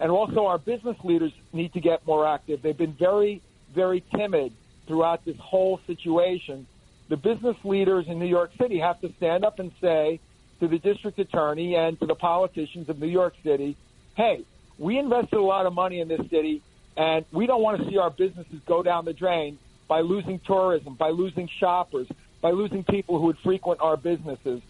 and 0.00 0.10
also 0.10 0.46
our 0.46 0.58
business 0.58 0.96
leaders 1.04 1.32
need 1.52 1.72
to 1.74 1.80
get 1.80 2.06
more 2.06 2.26
active. 2.26 2.62
They've 2.62 2.76
been 2.76 2.92
very, 2.92 3.42
very 3.74 4.02
timid 4.14 4.52
throughout 4.86 5.24
this 5.24 5.36
whole 5.38 5.80
situation. 5.86 6.66
The 7.08 7.16
business 7.16 7.56
leaders 7.64 8.06
in 8.08 8.18
New 8.18 8.26
York 8.26 8.50
City 8.58 8.78
have 8.78 9.00
to 9.02 9.12
stand 9.14 9.44
up 9.44 9.58
and 9.58 9.72
say 9.80 10.20
to 10.60 10.68
the 10.68 10.78
district 10.78 11.18
attorney 11.18 11.74
and 11.76 11.98
to 12.00 12.06
the 12.06 12.14
politicians 12.14 12.88
of 12.88 12.98
New 12.98 13.08
York 13.08 13.34
City, 13.42 13.76
hey, 14.16 14.44
we 14.78 14.98
invested 14.98 15.36
a 15.36 15.42
lot 15.42 15.66
of 15.66 15.72
money 15.72 16.00
in 16.00 16.08
this 16.08 16.28
city, 16.30 16.62
and 16.96 17.24
we 17.30 17.46
don't 17.46 17.62
want 17.62 17.80
to 17.80 17.88
see 17.88 17.98
our 17.98 18.10
businesses 18.10 18.60
go 18.66 18.82
down 18.82 19.04
the 19.04 19.12
drain 19.12 19.58
by 19.86 20.00
losing 20.00 20.38
tourism, 20.40 20.94
by 20.94 21.10
losing 21.10 21.48
shoppers, 21.48 22.08
by 22.40 22.50
losing 22.50 22.84
people 22.84 23.18
who 23.18 23.26
would 23.26 23.38
frequent 23.38 23.80
our 23.80 23.96
businesses. 23.96 24.60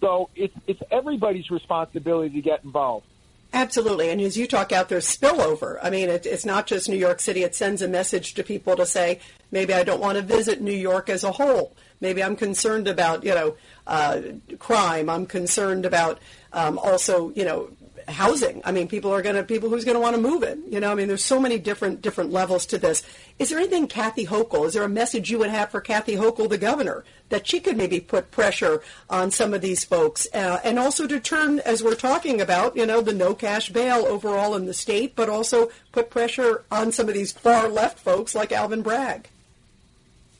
So 0.00 0.28
it's 0.34 0.54
it's 0.66 0.82
everybody's 0.90 1.50
responsibility 1.50 2.34
to 2.34 2.42
get 2.42 2.64
involved. 2.64 3.06
Absolutely. 3.54 4.10
And 4.10 4.20
as 4.20 4.36
you 4.36 4.48
talk 4.48 4.72
out, 4.72 4.88
there's 4.88 5.06
spillover. 5.06 5.78
I 5.80 5.88
mean, 5.88 6.08
it, 6.08 6.26
it's 6.26 6.44
not 6.44 6.66
just 6.66 6.88
New 6.88 6.96
York 6.96 7.20
City. 7.20 7.44
It 7.44 7.54
sends 7.54 7.82
a 7.82 7.88
message 7.88 8.34
to 8.34 8.42
people 8.42 8.74
to 8.74 8.84
say, 8.84 9.20
maybe 9.52 9.72
I 9.72 9.84
don't 9.84 10.00
want 10.00 10.16
to 10.16 10.22
visit 10.22 10.60
New 10.60 10.72
York 10.72 11.08
as 11.08 11.22
a 11.22 11.30
whole. 11.30 11.76
Maybe 12.00 12.20
I'm 12.20 12.34
concerned 12.34 12.88
about, 12.88 13.22
you 13.22 13.32
know, 13.32 13.54
uh, 13.86 14.20
crime. 14.58 15.08
I'm 15.08 15.24
concerned 15.24 15.86
about 15.86 16.18
um, 16.52 16.78
also, 16.78 17.30
you 17.36 17.44
know, 17.44 17.70
housing. 18.08 18.62
I 18.64 18.72
mean, 18.72 18.88
people 18.88 19.12
are 19.12 19.22
going 19.22 19.36
to 19.36 19.42
people 19.42 19.68
who's 19.68 19.84
going 19.84 19.96
to 19.96 20.00
want 20.00 20.16
to 20.16 20.20
move 20.20 20.42
in. 20.42 20.62
You 20.70 20.80
know, 20.80 20.92
I 20.92 20.94
mean, 20.94 21.08
there's 21.08 21.24
so 21.24 21.40
many 21.40 21.58
different 21.58 22.02
different 22.02 22.32
levels 22.32 22.66
to 22.66 22.78
this. 22.78 23.02
Is 23.38 23.50
there 23.50 23.58
anything, 23.58 23.86
Kathy 23.86 24.26
Hochul? 24.26 24.66
Is 24.66 24.74
there 24.74 24.82
a 24.82 24.88
message 24.88 25.30
you 25.30 25.38
would 25.38 25.50
have 25.50 25.70
for 25.70 25.80
Kathy 25.80 26.16
Hochul, 26.16 26.48
the 26.48 26.58
governor, 26.58 27.04
that 27.28 27.46
she 27.46 27.60
could 27.60 27.76
maybe 27.76 28.00
put 28.00 28.30
pressure 28.30 28.82
on 29.10 29.30
some 29.30 29.54
of 29.54 29.60
these 29.60 29.84
folks, 29.84 30.26
uh, 30.34 30.60
and 30.64 30.78
also 30.78 31.06
to 31.06 31.18
turn, 31.20 31.60
as 31.60 31.82
we're 31.82 31.94
talking 31.94 32.40
about, 32.40 32.76
you 32.76 32.86
know, 32.86 33.00
the 33.00 33.12
no 33.12 33.34
cash 33.34 33.70
bail 33.70 34.04
overall 34.06 34.54
in 34.54 34.66
the 34.66 34.74
state, 34.74 35.16
but 35.16 35.28
also 35.28 35.70
put 35.92 36.10
pressure 36.10 36.64
on 36.70 36.92
some 36.92 37.08
of 37.08 37.14
these 37.14 37.32
far 37.32 37.68
left 37.68 37.98
folks 37.98 38.34
like 38.34 38.52
Alvin 38.52 38.82
Bragg. 38.82 39.28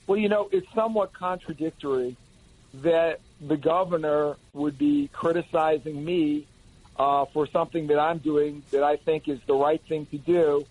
Well, 0.06 0.18
you 0.18 0.28
know, 0.28 0.48
it's 0.52 0.66
somewhat 0.74 1.12
contradictory 1.14 2.16
that 2.82 3.20
the 3.40 3.56
governor 3.56 4.36
would 4.52 4.76
be 4.78 5.08
criticizing 5.12 6.04
me 6.04 6.46
uh, 6.96 7.24
for 7.26 7.46
something 7.46 7.88
that 7.88 7.98
I'm 7.98 8.18
doing 8.18 8.62
that 8.70 8.82
I 8.82 8.96
think 8.96 9.28
is 9.28 9.40
the 9.46 9.54
right 9.54 9.80
thing 9.82 10.06
to 10.06 10.18
do, 10.18 10.66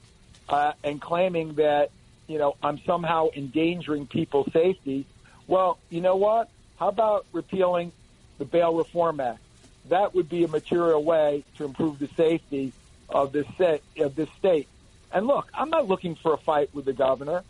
uh, 0.50 0.74
and 0.84 1.02
claiming 1.02 1.56
that 1.56 1.92
you 2.28 2.38
know 2.38 2.56
I'm 2.64 2.80
somehow 2.86 3.30
endangering 3.36 4.08
people's 4.08 4.52
safety. 4.54 5.06
Well, 5.48 5.78
you 5.90 6.02
know 6.02 6.16
what? 6.16 6.50
How 6.78 6.88
about 6.88 7.26
repealing 7.34 7.92
the 8.38 8.46
Bail 8.46 8.74
Reform 8.76 9.20
Act? 9.20 9.40
That 9.90 10.16
would 10.16 10.30
be 10.30 10.44
a 10.44 10.48
material 10.48 11.04
way 11.04 11.44
to 11.58 11.66
improve 11.66 12.00
the 12.00 12.08
safety 12.16 12.72
of 13.10 13.32
this 13.32 13.46
set, 13.58 13.82
of 13.98 14.16
this 14.16 14.30
state. 14.40 14.68
And 15.12 15.28
look, 15.28 15.48
I'm 15.54 15.70
not 15.70 15.88
looking 15.88 16.16
for 16.16 16.34
a 16.34 16.38
fight 16.38 16.74
with 16.74 16.86
the 16.86 16.94
governor. 16.94 17.44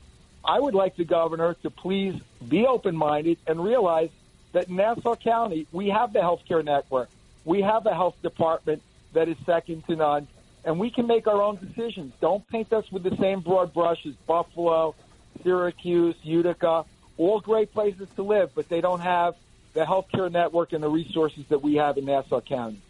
I 0.44 0.60
would 0.60 0.74
like 0.74 0.98
the 0.98 1.06
governor 1.06 1.54
to 1.62 1.70
please 1.70 2.20
be 2.46 2.66
open 2.66 2.96
minded 2.98 3.38
and 3.48 3.64
realize 3.64 4.10
that 4.52 4.68
in 4.68 4.76
Nassau 4.76 5.16
County, 5.16 5.68
we 5.72 5.90
have 5.90 6.12
the 6.12 6.20
healthcare 6.20 6.64
network. 6.64 7.10
We 7.46 7.62
have 7.62 7.86
a 7.86 7.94
health 7.94 8.16
department 8.22 8.82
that 9.14 9.28
is 9.28 9.38
second 9.46 9.86
to 9.88 9.96
none, 9.96 10.28
and 10.64 10.80
we 10.80 10.90
can 10.90 11.08
make 11.08 11.28
our 11.28 11.42
own 11.42 11.58
decisions. 11.58 12.14
Don't 12.22 12.48
paint 12.48 12.72
us 12.74 12.90
with 12.92 13.04
the 13.04 13.16
same 13.18 13.42
broad 13.42 13.74
brush 13.74 14.06
as 14.06 14.14
Buffalo, 14.28 14.96
Syracuse, 15.44 16.16
Utica, 16.24 16.86
all 17.18 17.40
great 17.40 17.72
places 17.74 18.08
to 18.16 18.24
live, 18.24 18.52
but 18.56 18.70
they 18.70 18.82
don't 18.82 19.02
have 19.02 19.36
the 19.74 19.82
healthcare 19.82 20.32
network 20.32 20.74
and 20.74 20.84
the 20.84 20.90
resources 20.90 21.46
that 21.50 21.62
we 21.62 21.76
have 21.76 21.98
in 21.98 22.06
Nassau 22.06 22.42
County. 22.42 22.82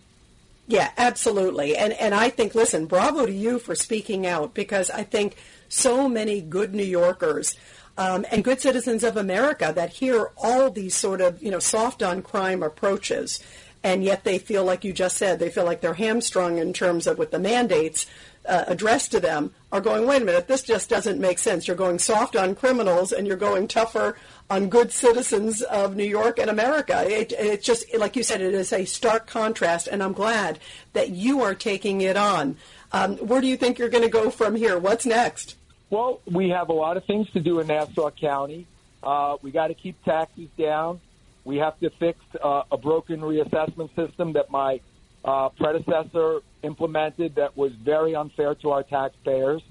Yeah, 0.68 0.92
absolutely. 0.98 1.76
And 1.76 1.92
and 1.94 2.14
I 2.14 2.30
think 2.30 2.56
listen, 2.56 2.86
bravo 2.86 3.26
to 3.26 3.34
you 3.34 3.60
for 3.60 3.76
speaking 3.76 4.26
out 4.26 4.54
because 4.54 4.90
I 4.90 5.04
think 5.04 5.36
so 5.68 6.08
many 6.08 6.40
good 6.40 6.74
New 6.74 6.84
Yorkers 6.84 7.56
um, 7.98 8.26
and 8.32 8.44
good 8.44 8.62
citizens 8.62 9.04
of 9.04 9.18
America 9.18 9.74
that 9.76 9.92
hear 9.92 10.32
all 10.38 10.72
these 10.72 10.96
sort 10.96 11.20
of 11.20 11.44
you 11.44 11.52
know 11.52 11.60
soft 11.60 12.02
on 12.02 12.22
crime 12.22 12.64
approaches 12.64 13.44
and 13.84 14.04
yet 14.04 14.24
they 14.24 14.38
feel 14.38 14.64
like 14.64 14.84
you 14.84 14.94
just 14.94 15.18
said 15.18 15.40
they 15.40 15.50
feel 15.50 15.66
like 15.66 15.82
they're 15.82 15.94
hamstrung 15.94 16.58
in 16.58 16.74
terms 16.74 17.06
of 17.08 17.18
with 17.18 17.32
the 17.32 17.40
mandates 17.40 18.06
uh, 18.48 18.64
addressed 18.68 19.12
to 19.12 19.20
them 19.20 19.54
are 19.72 19.82
going 19.82 20.06
wait 20.06 20.22
a 20.22 20.26
minute 20.26 20.48
this 20.48 20.64
just 20.64 20.90
doesn't 20.90 21.20
make 21.20 21.40
sense. 21.40 21.68
You're 21.68 21.78
going 21.78 22.00
soft 22.00 22.36
on 22.36 22.56
criminals 22.56 23.12
and 23.12 23.28
you're 23.28 23.38
going 23.38 23.68
tougher 23.68 24.18
on 24.50 24.70
good 24.70 24.92
citizens 24.92 25.62
of 25.62 25.96
New 25.96 26.04
York 26.04 26.38
and 26.40 26.50
America. 26.50 27.06
It, 27.08 27.34
it's 27.38 27.66
just 27.66 27.94
like 27.96 28.16
you 28.16 28.24
said 28.24 28.42
it 28.42 28.54
is 28.54 28.74
a 28.74 28.86
stark 28.86 29.28
contrast 29.28 29.88
and 29.88 30.04
I'm 30.04 30.14
glad 30.14 30.60
that 30.94 31.10
you 31.10 31.42
are 31.42 31.56
taking 31.56 32.02
it 32.02 32.18
on. 32.18 32.58
Um, 32.92 33.18
where 33.18 33.42
do 33.42 33.48
you 33.48 33.58
think 33.58 33.80
you're 33.80 33.90
going 33.90 34.04
to 34.04 34.10
go 34.10 34.30
from 34.30 34.56
here? 34.56 34.78
What's 34.78 35.06
next? 35.06 35.56
Well 35.90 36.22
we 36.26 36.50
have 36.50 36.70
a 36.70 36.74
lot 36.74 36.98
of 36.98 37.06
things 37.06 37.30
to 37.32 37.40
do 37.40 37.60
in 37.60 37.68
Nassau 37.68 38.12
County. 38.12 38.68
Uh, 39.02 39.38
we 39.42 39.52
got 39.52 39.68
to 39.68 39.74
keep 39.74 40.02
taxes 40.04 40.50
down 40.58 41.02
we 41.46 41.58
have 41.58 41.80
to 41.80 41.90
fix 41.90 42.20
uh, 42.42 42.64
a 42.72 42.78
broken 42.78 43.22
reassessment 43.22 43.94
system 43.96 44.34
that 44.34 44.50
my 44.50 44.80
uh, 45.26 45.50
predecessor 45.50 46.40
implemented 46.64 47.36
that 47.36 47.56
was 47.58 47.72
very 47.74 48.16
unfair 48.16 48.56
to 48.56 48.72
our 48.72 48.84
taxpayers. 48.84 49.62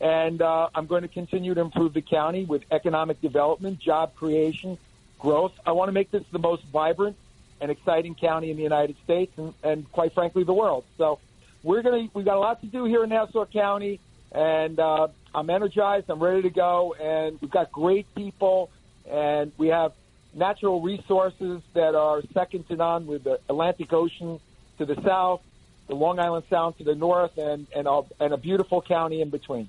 And 0.00 0.42
uh, 0.42 0.68
I'm 0.74 0.86
going 0.86 1.02
to 1.02 1.08
continue 1.08 1.54
to 1.54 1.60
improve 1.60 1.94
the 1.94 2.02
county 2.02 2.44
with 2.44 2.62
economic 2.70 3.20
development, 3.20 3.78
job 3.78 4.14
creation, 4.14 4.78
growth. 5.18 5.52
I 5.64 5.72
want 5.72 5.88
to 5.88 5.92
make 5.92 6.10
this 6.10 6.22
the 6.30 6.38
most 6.38 6.64
vibrant 6.64 7.16
and 7.60 7.70
exciting 7.70 8.14
county 8.14 8.50
in 8.50 8.56
the 8.56 8.62
United 8.62 8.96
States 9.04 9.32
and, 9.38 9.54
and 9.62 9.90
quite 9.90 10.12
frankly, 10.12 10.44
the 10.44 10.52
world. 10.52 10.84
So 10.98 11.18
we're 11.62 11.82
going 11.82 12.08
to, 12.08 12.14
we've 12.14 12.26
got 12.26 12.36
a 12.36 12.40
lot 12.40 12.60
to 12.60 12.66
do 12.66 12.84
here 12.84 13.02
in 13.02 13.10
Nassau 13.10 13.46
County 13.46 13.98
and 14.32 14.78
uh, 14.78 15.08
I'm 15.34 15.48
energized. 15.48 16.10
I'm 16.10 16.22
ready 16.22 16.42
to 16.42 16.50
go. 16.50 16.94
And 17.00 17.40
we've 17.40 17.50
got 17.50 17.72
great 17.72 18.12
people 18.14 18.70
and 19.10 19.52
we 19.56 19.68
have 19.68 19.92
natural 20.36 20.82
resources 20.82 21.62
that 21.74 21.94
are 21.94 22.22
second 22.34 22.68
to 22.68 22.76
none 22.76 23.06
with 23.06 23.24
the 23.24 23.40
Atlantic 23.48 23.92
Ocean 23.92 24.38
to 24.78 24.84
the 24.84 25.00
south, 25.02 25.40
the 25.88 25.94
Long 25.94 26.18
Island 26.18 26.44
Sound 26.50 26.76
to 26.78 26.84
the 26.84 26.94
north, 26.94 27.36
and, 27.38 27.66
and, 27.74 27.88
a, 27.88 28.02
and 28.20 28.34
a 28.34 28.36
beautiful 28.36 28.82
county 28.82 29.20
in 29.22 29.30
between. 29.30 29.68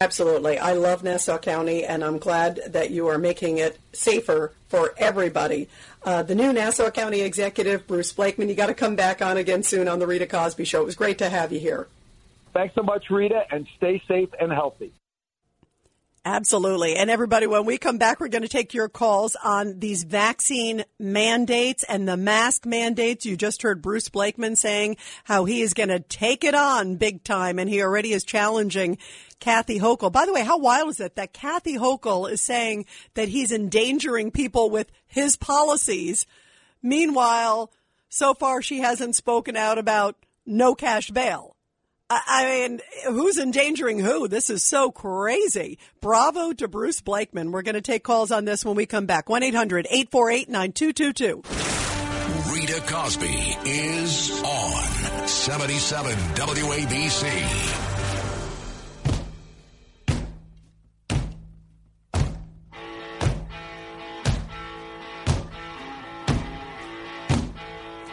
Absolutely. 0.00 0.58
I 0.58 0.74
love 0.74 1.02
Nassau 1.02 1.38
County, 1.38 1.84
and 1.84 2.04
I'm 2.04 2.18
glad 2.18 2.60
that 2.68 2.90
you 2.90 3.06
are 3.06 3.16
making 3.16 3.56
it 3.56 3.78
safer 3.94 4.52
for 4.68 4.92
everybody. 4.98 5.68
Uh, 6.04 6.22
the 6.22 6.34
new 6.34 6.52
Nassau 6.52 6.90
County 6.90 7.22
Executive, 7.22 7.86
Bruce 7.86 8.12
Blakeman, 8.12 8.50
you 8.50 8.54
got 8.54 8.66
to 8.66 8.74
come 8.74 8.96
back 8.96 9.22
on 9.22 9.38
again 9.38 9.62
soon 9.62 9.88
on 9.88 9.98
The 9.98 10.06
Rita 10.06 10.26
Cosby 10.26 10.64
Show. 10.64 10.82
It 10.82 10.86
was 10.86 10.94
great 10.94 11.18
to 11.18 11.30
have 11.30 11.52
you 11.52 11.60
here. 11.60 11.88
Thanks 12.52 12.74
so 12.74 12.82
much, 12.82 13.08
Rita, 13.08 13.44
and 13.50 13.66
stay 13.78 14.02
safe 14.06 14.28
and 14.38 14.52
healthy. 14.52 14.92
Absolutely. 16.24 16.96
And 16.96 17.10
everybody, 17.10 17.46
when 17.46 17.64
we 17.64 17.78
come 17.78 17.96
back, 17.96 18.20
we're 18.20 18.28
going 18.28 18.42
to 18.42 18.48
take 18.48 18.74
your 18.74 18.88
calls 18.88 19.36
on 19.42 19.78
these 19.78 20.04
vaccine 20.04 20.84
mandates 20.98 21.84
and 21.84 22.06
the 22.06 22.16
mask 22.16 22.66
mandates. 22.66 23.24
You 23.24 23.36
just 23.36 23.62
heard 23.62 23.80
Bruce 23.80 24.08
Blakeman 24.08 24.56
saying 24.56 24.96
how 25.24 25.44
he 25.44 25.62
is 25.62 25.74
going 25.74 25.88
to 25.88 26.00
take 26.00 26.44
it 26.44 26.54
on 26.54 26.96
big 26.96 27.24
time, 27.24 27.58
and 27.58 27.70
he 27.70 27.82
already 27.82 28.12
is 28.12 28.24
challenging 28.24 28.98
Kathy 29.40 29.78
Hochul. 29.78 30.12
By 30.12 30.26
the 30.26 30.32
way, 30.32 30.42
how 30.42 30.58
wild 30.58 30.90
is 30.90 31.00
it 31.00 31.14
that 31.16 31.32
Kathy 31.32 31.78
Hochul 31.78 32.30
is 32.30 32.42
saying 32.42 32.86
that 33.14 33.28
he's 33.28 33.52
endangering 33.52 34.30
people 34.30 34.70
with 34.70 34.90
his 35.06 35.36
policies? 35.36 36.26
Meanwhile, 36.82 37.72
so 38.08 38.34
far 38.34 38.60
she 38.60 38.80
hasn't 38.80 39.16
spoken 39.16 39.56
out 39.56 39.78
about 39.78 40.16
no 40.44 40.74
cash 40.74 41.10
bail. 41.10 41.56
I 42.10 42.68
mean, 42.68 42.80
who's 43.04 43.36
endangering 43.36 43.98
who? 43.98 44.28
This 44.28 44.48
is 44.48 44.62
so 44.62 44.90
crazy. 44.90 45.78
Bravo 46.00 46.54
to 46.54 46.66
Bruce 46.66 47.02
Blakeman. 47.02 47.52
We're 47.52 47.60
going 47.60 47.74
to 47.74 47.82
take 47.82 48.02
calls 48.02 48.30
on 48.30 48.46
this 48.46 48.64
when 48.64 48.76
we 48.76 48.86
come 48.86 49.04
back. 49.04 49.28
1 49.28 49.42
800 49.42 49.86
848 49.90 50.48
9222. 50.48 51.42
Rita 52.50 52.80
Cosby 52.86 53.58
is 53.66 54.42
on 54.42 55.28
77 55.28 56.12
WABC. 56.12 57.77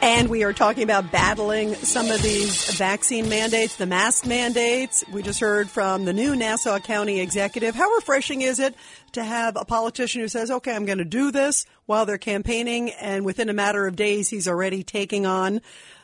And 0.06 0.30
we 0.30 0.44
are 0.44 0.54
talking 0.54 0.84
about 0.84 1.12
battling 1.12 1.74
some 1.74 2.12
of 2.12 2.22
these 2.22 2.76
vaccine 2.76 3.28
mandates, 3.28 3.76
the 3.76 3.88
mask 3.88 4.28
mandates. 4.28 5.04
We 5.12 5.24
just 5.24 5.40
heard 5.40 5.68
from 5.68 6.06
the 6.06 6.14
new 6.14 6.36
Nassau 6.36 6.78
County 6.78 7.20
executive. 7.22 7.74
How 7.74 7.90
refreshing 7.96 8.44
is 8.44 8.60
it 8.60 8.76
to 9.14 9.24
have 9.24 9.58
a 9.58 9.66
politician 9.66 10.22
who 10.22 10.28
says, 10.28 10.52
okay, 10.52 10.76
I'm 10.76 10.86
going 10.86 11.00
to 11.00 11.06
do 11.06 11.32
this 11.32 11.66
while 11.88 12.06
they're 12.06 12.20
campaigning, 12.20 12.92
and 12.92 13.26
within 13.26 13.50
a 13.50 13.54
matter 13.54 13.88
of 13.88 13.96
days, 13.96 14.30
he's 14.30 14.48
already 14.48 14.84
taking 14.84 15.26
on 15.26 15.60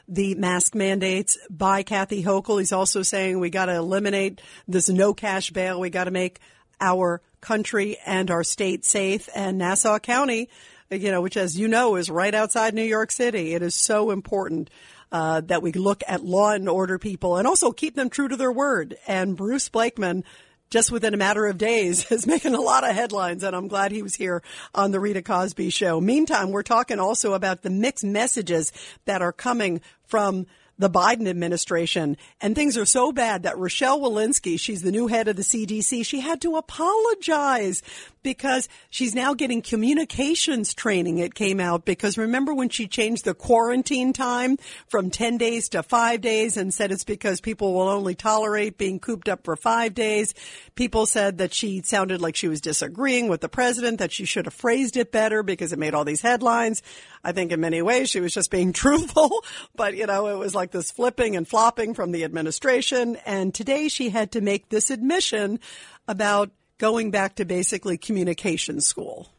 the 0.08 0.34
mask 0.34 0.74
mandates 0.74 1.38
by 1.52 1.84
Kathy 1.84 2.24
Hochul. 2.24 2.58
He's 2.58 2.74
also 2.74 3.04
saying 3.04 3.39
we 3.39 3.52
got 3.52 3.68
to 3.68 3.76
eliminate 3.76 4.41
this 4.68 4.89
no 4.89 5.14
cash 5.14 5.52
bail. 5.52 5.80
We 5.80 5.91
got 5.91 6.06
to 6.06 6.12
make 6.12 6.39
our 6.80 7.22
country 7.39 7.97
and 8.04 8.32
our 8.32 8.43
state 8.43 8.84
safe. 8.84 9.30
And 9.36 9.60
Nassau 9.60 9.99
County 9.99 10.49
you 10.92 11.10
know, 11.10 11.22
which, 11.22 11.38
as 11.38 11.58
you 11.58 11.68
know, 11.68 11.96
is 11.96 12.10
right 12.10 12.34
outside 12.34 12.74
New 12.74 12.84
York 12.84 13.12
City. 13.12 13.54
It 13.54 13.62
is 13.62 13.76
so 13.76 14.12
important. 14.12 14.70
Uh, 15.14 15.42
that 15.42 15.62
we 15.62 15.74
look 15.74 16.02
at 16.08 16.24
law 16.24 16.54
and 16.54 16.70
order 16.70 16.98
people 16.98 17.36
and 17.36 17.46
also 17.46 17.74
keep 17.74 17.96
them 17.96 18.10
true 18.10 18.30
to 18.30 18.38
their 18.38 18.50
word. 18.50 18.96
And 19.06 19.36
Bruce 19.36 19.68
Blakeman, 19.68 20.24
just 20.70 20.89
within 20.89 21.14
a 21.14 21.18
matter 21.18 21.48
of 21.48 21.58
days, 21.58 22.10
is 22.14 22.26
making 22.26 22.56
a 22.56 22.62
lot 22.62 22.89
of 22.89 22.96
headlines, 22.96 23.44
and 23.44 23.54
I'm 23.54 23.68
glad 23.68 23.92
he 23.92 24.04
was 24.04 24.16
here 24.16 24.42
on 24.74 24.92
the 24.92 25.02
Rita 25.02 25.22
Cosby 25.22 25.70
Show. 25.70 26.00
Meantime, 26.00 26.52
we're 26.52 26.64
talking 26.64 26.98
also 26.98 27.34
about 27.34 27.62
the 27.62 27.70
mixed 27.70 28.06
messages 28.06 28.72
that 29.04 29.22
are 29.22 29.34
coming 29.34 29.82
from 30.06 30.46
the 30.82 30.89
Biden 30.89 31.28
administration. 31.28 32.18
And 32.42 32.56
things 32.56 32.76
are 32.76 32.86
so 32.86 33.12
bad 33.12 33.44
that 33.44 33.58
Rochelle 33.58 34.00
Walensky, 34.00 34.60
she's 34.60 34.82
the 34.82 34.92
new 34.92 35.08
head 35.08 35.28
of 35.28 35.36
the 35.36 35.44
CDC, 35.44 36.04
she 36.04 36.20
had 36.20 36.42
to 36.42 36.56
apologize 36.56 37.84
because 38.24 38.69
she's 38.89 39.15
now 39.15 39.34
getting 39.34 39.61
communications 39.61 40.74
training. 40.74 41.17
It 41.17 41.34
came 41.34 41.59
out 41.59 41.86
because 41.86 42.17
remember 42.17 42.53
when 42.53 42.69
she 42.69 42.88
changed 42.88 43.26
the 43.26 43.34
quarantine 43.34 44.13
time 44.13 44.57
from 44.88 45.09
10 45.09 45.38
days 45.38 45.69
to 45.69 45.84
five 45.84 46.22
days 46.22 46.57
and 46.57 46.74
said 46.74 46.91
it's 46.91 47.03
because 47.03 47.41
people 47.41 47.74
will 47.74 47.89
only 47.89 48.15
tolerate 48.15 48.78
being 48.78 48.99
cooped 48.99 49.30
up 49.30 49.43
for 49.43 49.55
five 49.55 49.93
days. 49.93 50.34
People 50.76 51.05
said 51.05 51.38
that 51.39 51.53
she 51.53 51.82
sounded 51.82 52.22
like 52.22 52.36
she 52.36 52.47
was 52.47 52.61
disagreeing 52.61 53.28
with 53.28 53.41
the 53.41 53.49
president, 53.49 53.99
that 53.99 54.11
she 54.11 54.26
should 54.26 54.45
have 54.45 54.53
phrased 54.53 54.97
it 54.97 55.11
better 55.11 55.43
because 55.43 55.74
it 55.74 55.80
made 55.80 55.93
all 55.93 56.05
these 56.05 56.22
headlines. 56.22 56.82
I 57.24 57.32
think 57.32 57.51
in 57.51 57.59
many 57.59 57.82
ways 57.82 58.09
she 58.09 58.19
was 58.19 58.34
just 58.34 58.51
being 58.51 58.74
truthful, 58.82 59.32
but 59.76 59.95
you 59.95 60.05
know, 60.05 60.28
it 60.28 60.38
was 60.38 60.55
like 60.55 60.72
this 60.72 60.91
flipping 60.91 61.36
and 61.36 61.47
flopping 61.47 61.93
from 61.93 62.11
the 62.11 62.24
administration. 62.24 63.17
And 63.26 63.53
today 63.53 63.88
she 63.88 64.09
had 64.09 64.32
to 64.32 64.41
make 64.41 64.69
this 64.69 64.89
admission 64.89 65.59
about 66.07 66.51
going 66.82 67.11
back 67.11 67.36
to 67.36 67.45
basically 67.45 67.95
communication 67.95 68.82
school. 68.82 69.29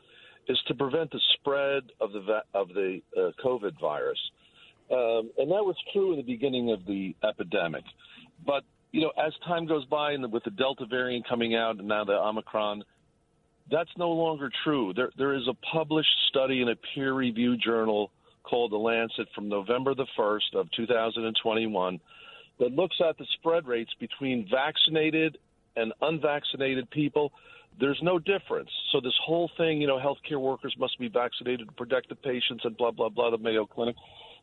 is 0.48 0.58
to 0.66 0.74
prevent 0.74 1.10
the 1.10 1.20
spread 1.34 1.84
of 2.00 2.12
the 2.12 2.42
of 2.54 2.68
the 2.68 3.00
uh, 3.16 3.30
COVID 3.44 3.78
virus, 3.80 4.18
um, 4.90 5.30
and 5.38 5.50
that 5.50 5.64
was 5.64 5.76
true 5.92 6.12
in 6.12 6.16
the 6.16 6.22
beginning 6.22 6.72
of 6.72 6.84
the 6.86 7.14
epidemic. 7.28 7.84
But 8.46 8.64
you 8.92 9.02
know, 9.02 9.12
as 9.22 9.32
time 9.46 9.66
goes 9.66 9.84
by, 9.86 10.12
and 10.12 10.32
with 10.32 10.44
the 10.44 10.50
Delta 10.50 10.86
variant 10.86 11.28
coming 11.28 11.54
out, 11.54 11.78
and 11.78 11.88
now 11.88 12.04
the 12.04 12.12
Omicron, 12.12 12.84
that's 13.70 13.90
no 13.96 14.10
longer 14.10 14.50
true. 14.64 14.92
There 14.94 15.10
there 15.16 15.34
is 15.34 15.46
a 15.48 15.54
published 15.72 16.16
study 16.28 16.62
in 16.62 16.68
a 16.68 16.76
peer-reviewed 16.94 17.60
journal 17.62 18.10
called 18.42 18.72
The 18.72 18.76
Lancet 18.76 19.28
from 19.34 19.48
November 19.48 19.94
the 19.94 20.06
first 20.16 20.54
of 20.54 20.70
2021 20.74 22.00
that 22.58 22.72
looks 22.72 22.96
at 23.06 23.18
the 23.18 23.26
spread 23.34 23.66
rates 23.66 23.90
between 24.00 24.48
vaccinated 24.50 25.36
and 25.76 25.92
unvaccinated 26.00 26.90
people 26.90 27.32
there's 27.80 28.00
no 28.02 28.18
difference. 28.18 28.70
So 28.92 29.00
this 29.00 29.14
whole 29.24 29.50
thing, 29.56 29.80
you 29.80 29.86
know, 29.86 29.98
healthcare 29.98 30.40
workers 30.40 30.74
must 30.78 30.98
be 30.98 31.08
vaccinated 31.08 31.68
to 31.68 31.74
protect 31.74 32.08
the 32.08 32.16
patients 32.16 32.64
and 32.64 32.76
blah 32.76 32.90
blah 32.90 33.08
blah. 33.08 33.30
The 33.30 33.38
Mayo 33.38 33.66
Clinic. 33.66 33.96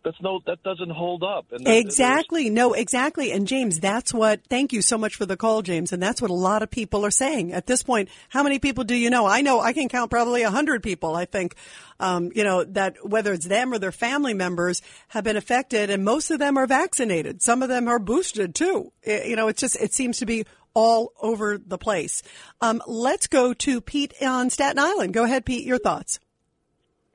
That's 0.04 0.22
no, 0.22 0.40
that 0.46 0.62
doesn't 0.62 0.92
hold 0.92 1.24
up. 1.24 1.48
And 1.52 1.68
exactly. 1.68 2.52
No, 2.52 2.74
exactly. 2.74 3.32
And 3.32 3.48
James, 3.48 3.80
that's 3.80 4.14
what, 4.14 4.42
thank 4.48 4.72
you 4.72 4.84
so 4.84 5.00
much 5.00 5.16
for 5.16 5.26
the 5.26 5.36
call, 5.36 5.64
James. 5.64 5.92
And 5.92 6.04
that's 6.04 6.22
what 6.22 6.30
a 6.30 6.36
lot 6.36 6.62
of 6.62 6.70
people 6.70 7.04
are 7.04 7.10
saying 7.10 7.52
at 7.52 7.66
this 7.66 7.82
point. 7.82 8.10
How 8.30 8.44
many 8.44 8.60
people 8.60 8.84
do 8.84 8.94
you 8.94 9.10
know? 9.10 9.26
I 9.26 9.42
know 9.42 9.60
I 9.60 9.74
can 9.74 9.90
count 9.90 10.12
probably 10.12 10.44
a 10.44 10.52
hundred 10.52 10.84
people. 10.84 11.16
I 11.16 11.26
think, 11.26 11.56
um, 12.00 12.32
you 12.36 12.44
know, 12.44 12.64
that 12.66 12.98
whether 13.04 13.34
it's 13.34 13.48
them 13.48 13.74
or 13.74 13.80
their 13.80 13.92
family 13.92 14.36
members 14.36 14.84
have 15.08 15.24
been 15.24 15.38
affected 15.38 15.90
and 15.90 16.06
most 16.06 16.30
of 16.30 16.38
them 16.38 16.56
are 16.56 16.68
vaccinated. 16.68 17.42
Some 17.42 17.64
of 17.64 17.70
them 17.70 17.88
are 17.88 17.98
boosted 17.98 18.54
too. 18.54 18.92
It, 19.02 19.26
you 19.26 19.36
know, 19.36 19.48
it's 19.48 19.62
just, 19.62 19.76
it 19.82 19.92
seems 19.92 20.20
to 20.20 20.28
be 20.28 20.46
all 20.76 21.14
over 21.22 21.58
the 21.58 21.80
place. 21.80 22.22
Um, 22.62 22.84
let's 22.86 23.26
go 23.26 23.54
to 23.54 23.82
Pete 23.82 24.14
on 24.22 24.52
Staten 24.52 24.78
Island. 24.78 25.14
Go 25.14 25.24
ahead, 25.24 25.46
Pete, 25.46 25.66
your 25.66 25.80
thoughts. 25.80 26.20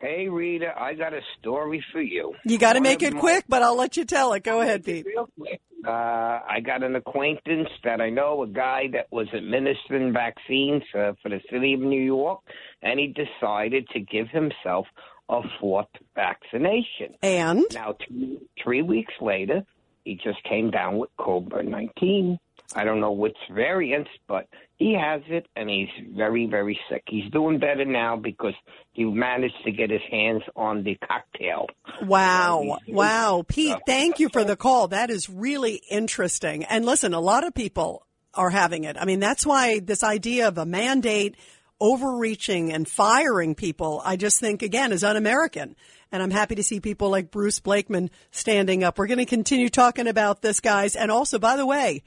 Hey, 0.00 0.28
Rita, 0.28 0.72
I 0.76 0.94
got 0.94 1.12
a 1.12 1.20
story 1.38 1.84
for 1.92 2.00
you. 2.00 2.34
You 2.44 2.56
got 2.58 2.72
to 2.72 2.80
make 2.80 3.02
it 3.02 3.12
my, 3.12 3.20
quick, 3.20 3.44
but 3.48 3.62
I'll 3.62 3.76
let 3.76 3.98
you 3.98 4.06
tell 4.06 4.32
it. 4.32 4.42
Go 4.42 4.62
ahead, 4.62 4.82
Pete. 4.82 5.04
Real 5.04 5.28
quick. 5.38 5.60
Uh, 5.86 5.90
I 5.90 6.60
got 6.64 6.82
an 6.82 6.96
acquaintance 6.96 7.68
that 7.84 8.00
I 8.00 8.10
know, 8.10 8.42
a 8.42 8.46
guy 8.46 8.88
that 8.92 9.06
was 9.10 9.28
administering 9.34 10.12
vaccines 10.12 10.82
uh, 10.94 11.12
for 11.22 11.28
the 11.28 11.40
city 11.50 11.74
of 11.74 11.80
New 11.80 12.02
York, 12.02 12.40
and 12.82 12.98
he 12.98 13.08
decided 13.08 13.88
to 13.90 14.00
give 14.00 14.28
himself 14.28 14.86
a 15.28 15.42
fourth 15.60 15.88
vaccination. 16.14 17.14
And? 17.22 17.64
Now, 17.72 17.94
two, 18.06 18.40
three 18.62 18.82
weeks 18.82 19.14
later, 19.20 19.64
he 20.04 20.16
just 20.16 20.42
came 20.44 20.70
down 20.70 20.98
with 20.98 21.10
COVID 21.18 21.66
19. 21.66 22.38
I 22.74 22.84
don't 22.84 23.00
know 23.00 23.12
which 23.12 23.36
variant, 23.52 24.06
but 24.28 24.46
he 24.76 24.94
has 24.94 25.22
it 25.28 25.46
and 25.56 25.68
he's 25.68 25.88
very, 26.14 26.46
very 26.46 26.78
sick. 26.88 27.02
He's 27.08 27.30
doing 27.32 27.58
better 27.58 27.84
now 27.84 28.16
because 28.16 28.54
he 28.92 29.04
managed 29.04 29.62
to 29.64 29.72
get 29.72 29.90
his 29.90 30.00
hands 30.10 30.42
on 30.54 30.84
the 30.84 30.96
cocktail. 31.06 31.66
Wow. 32.02 32.78
Wow. 32.88 33.44
Pete, 33.46 33.76
thank 33.86 34.20
you 34.20 34.28
for 34.28 34.44
the 34.44 34.56
call. 34.56 34.88
That 34.88 35.10
is 35.10 35.28
really 35.28 35.82
interesting. 35.90 36.64
And 36.64 36.84
listen, 36.84 37.12
a 37.12 37.20
lot 37.20 37.46
of 37.46 37.54
people 37.54 38.06
are 38.34 38.50
having 38.50 38.84
it. 38.84 38.96
I 38.96 39.04
mean, 39.04 39.18
that's 39.18 39.44
why 39.44 39.80
this 39.80 40.04
idea 40.04 40.46
of 40.48 40.56
a 40.56 40.64
mandate 40.64 41.36
overreaching 41.80 42.72
and 42.72 42.86
firing 42.86 43.54
people, 43.54 44.00
I 44.04 44.16
just 44.16 44.38
think 44.38 44.62
again 44.62 44.92
is 44.92 45.02
un-American. 45.02 45.74
And 46.12 46.22
I'm 46.22 46.30
happy 46.30 46.54
to 46.56 46.62
see 46.62 46.80
people 46.80 47.10
like 47.10 47.30
Bruce 47.30 47.60
Blakeman 47.60 48.10
standing 48.30 48.84
up. 48.84 48.98
We're 48.98 49.06
going 49.06 49.18
to 49.18 49.26
continue 49.26 49.68
talking 49.68 50.06
about 50.06 50.42
this, 50.42 50.60
guys. 50.60 50.96
And 50.96 51.10
also, 51.10 51.38
by 51.38 51.56
the 51.56 51.66
way, 51.66 52.02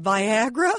Viagra 0.00 0.72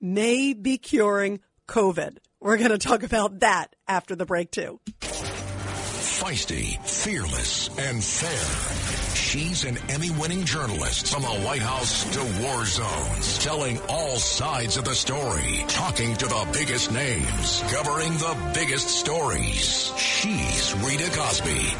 may 0.00 0.52
be 0.52 0.78
curing 0.78 1.40
COVID. 1.68 2.18
We're 2.40 2.58
going 2.58 2.70
to 2.70 2.78
talk 2.78 3.02
about 3.02 3.40
that 3.40 3.74
after 3.86 4.16
the 4.16 4.26
break, 4.26 4.50
too. 4.50 4.80
Feisty, 5.00 6.80
fearless, 6.86 7.68
and 7.78 8.02
fair. 8.02 9.16
She's 9.16 9.64
an 9.64 9.78
Emmy 9.88 10.10
winning 10.10 10.44
journalist 10.44 11.12
from 11.12 11.22
the 11.22 11.28
White 11.46 11.62
House 11.62 12.04
to 12.12 12.42
war 12.42 12.64
zones, 12.64 13.38
telling 13.38 13.80
all 13.88 14.16
sides 14.18 14.76
of 14.76 14.84
the 14.84 14.94
story, 14.94 15.64
talking 15.68 16.14
to 16.16 16.26
the 16.26 16.48
biggest 16.52 16.92
names, 16.92 17.62
covering 17.72 18.12
the 18.12 18.36
biggest 18.54 18.88
stories. 18.88 19.92
She's 19.96 20.74
Rita 20.84 21.10
Cosby. 21.16 21.76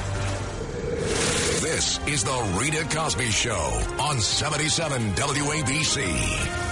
This 1.61 2.01
is 2.07 2.25
the 2.25 2.59
Rita 2.59 2.85
Cosby 2.95 3.31
Show 3.31 3.83
on 4.01 4.19
77 4.19 5.13
WABC. 5.13 6.72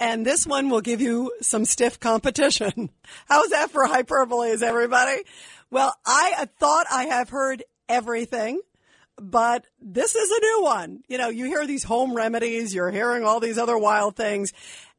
And 0.00 0.24
this 0.24 0.46
one 0.46 0.70
will 0.70 0.80
give 0.80 1.00
you 1.00 1.32
some 1.40 1.64
stiff 1.64 1.98
competition. 1.98 2.90
How's 3.28 3.48
that 3.48 3.70
for 3.70 3.86
hyperbole, 3.86 4.50
is 4.50 4.62
everybody? 4.62 5.22
Well, 5.70 5.94
I 6.06 6.48
thought 6.58 6.86
I 6.90 7.04
have 7.06 7.30
heard 7.30 7.64
everything, 7.88 8.60
but 9.20 9.64
this 9.80 10.14
is 10.14 10.30
a 10.30 10.40
new 10.40 10.62
one. 10.62 11.02
You 11.08 11.18
know, 11.18 11.28
you 11.28 11.46
hear 11.46 11.66
these 11.66 11.84
home 11.84 12.14
remedies, 12.14 12.74
you're 12.74 12.90
hearing 12.90 13.24
all 13.24 13.40
these 13.40 13.58
other 13.58 13.76
wild 13.76 14.16
things. 14.16 14.52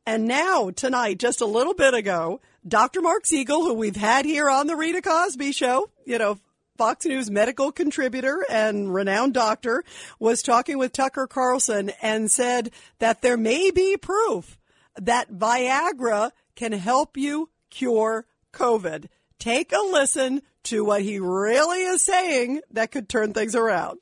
And 0.05 0.27
now, 0.27 0.69
tonight, 0.71 1.19
just 1.19 1.41
a 1.41 1.45
little 1.45 1.73
bit 1.73 1.93
ago, 1.93 2.41
Dr. 2.67 3.01
Mark 3.01 3.25
Siegel, 3.25 3.63
who 3.63 3.73
we've 3.73 3.95
had 3.95 4.25
here 4.25 4.49
on 4.49 4.67
the 4.67 4.75
Rita 4.75 5.01
Cosby 5.01 5.53
Show, 5.53 5.89
you 6.05 6.17
know, 6.17 6.39
Fox 6.77 7.05
News 7.05 7.29
medical 7.29 7.71
contributor 7.71 8.45
and 8.49 8.93
renowned 8.93 9.33
doctor, 9.33 9.83
was 10.19 10.41
talking 10.41 10.77
with 10.77 10.93
Tucker 10.93 11.27
Carlson 11.27 11.91
and 12.01 12.31
said 12.31 12.71
that 12.99 13.21
there 13.21 13.37
may 13.37 13.71
be 13.71 13.97
proof 13.97 14.58
that 15.05 15.31
Viagra 15.31 16.31
can 16.55 16.71
help 16.71 17.17
you 17.17 17.49
cure 17.69 18.25
COVID. 18.53 19.07
Take 19.37 19.71
a 19.71 19.79
listen 19.79 20.41
to 20.63 20.83
what 20.83 21.01
he 21.01 21.19
really 21.19 21.81
is 21.81 22.03
saying 22.03 22.61
that 22.71 22.91
could 22.91 23.07
turn 23.07 23.33
things 23.33 23.55
around. 23.55 23.99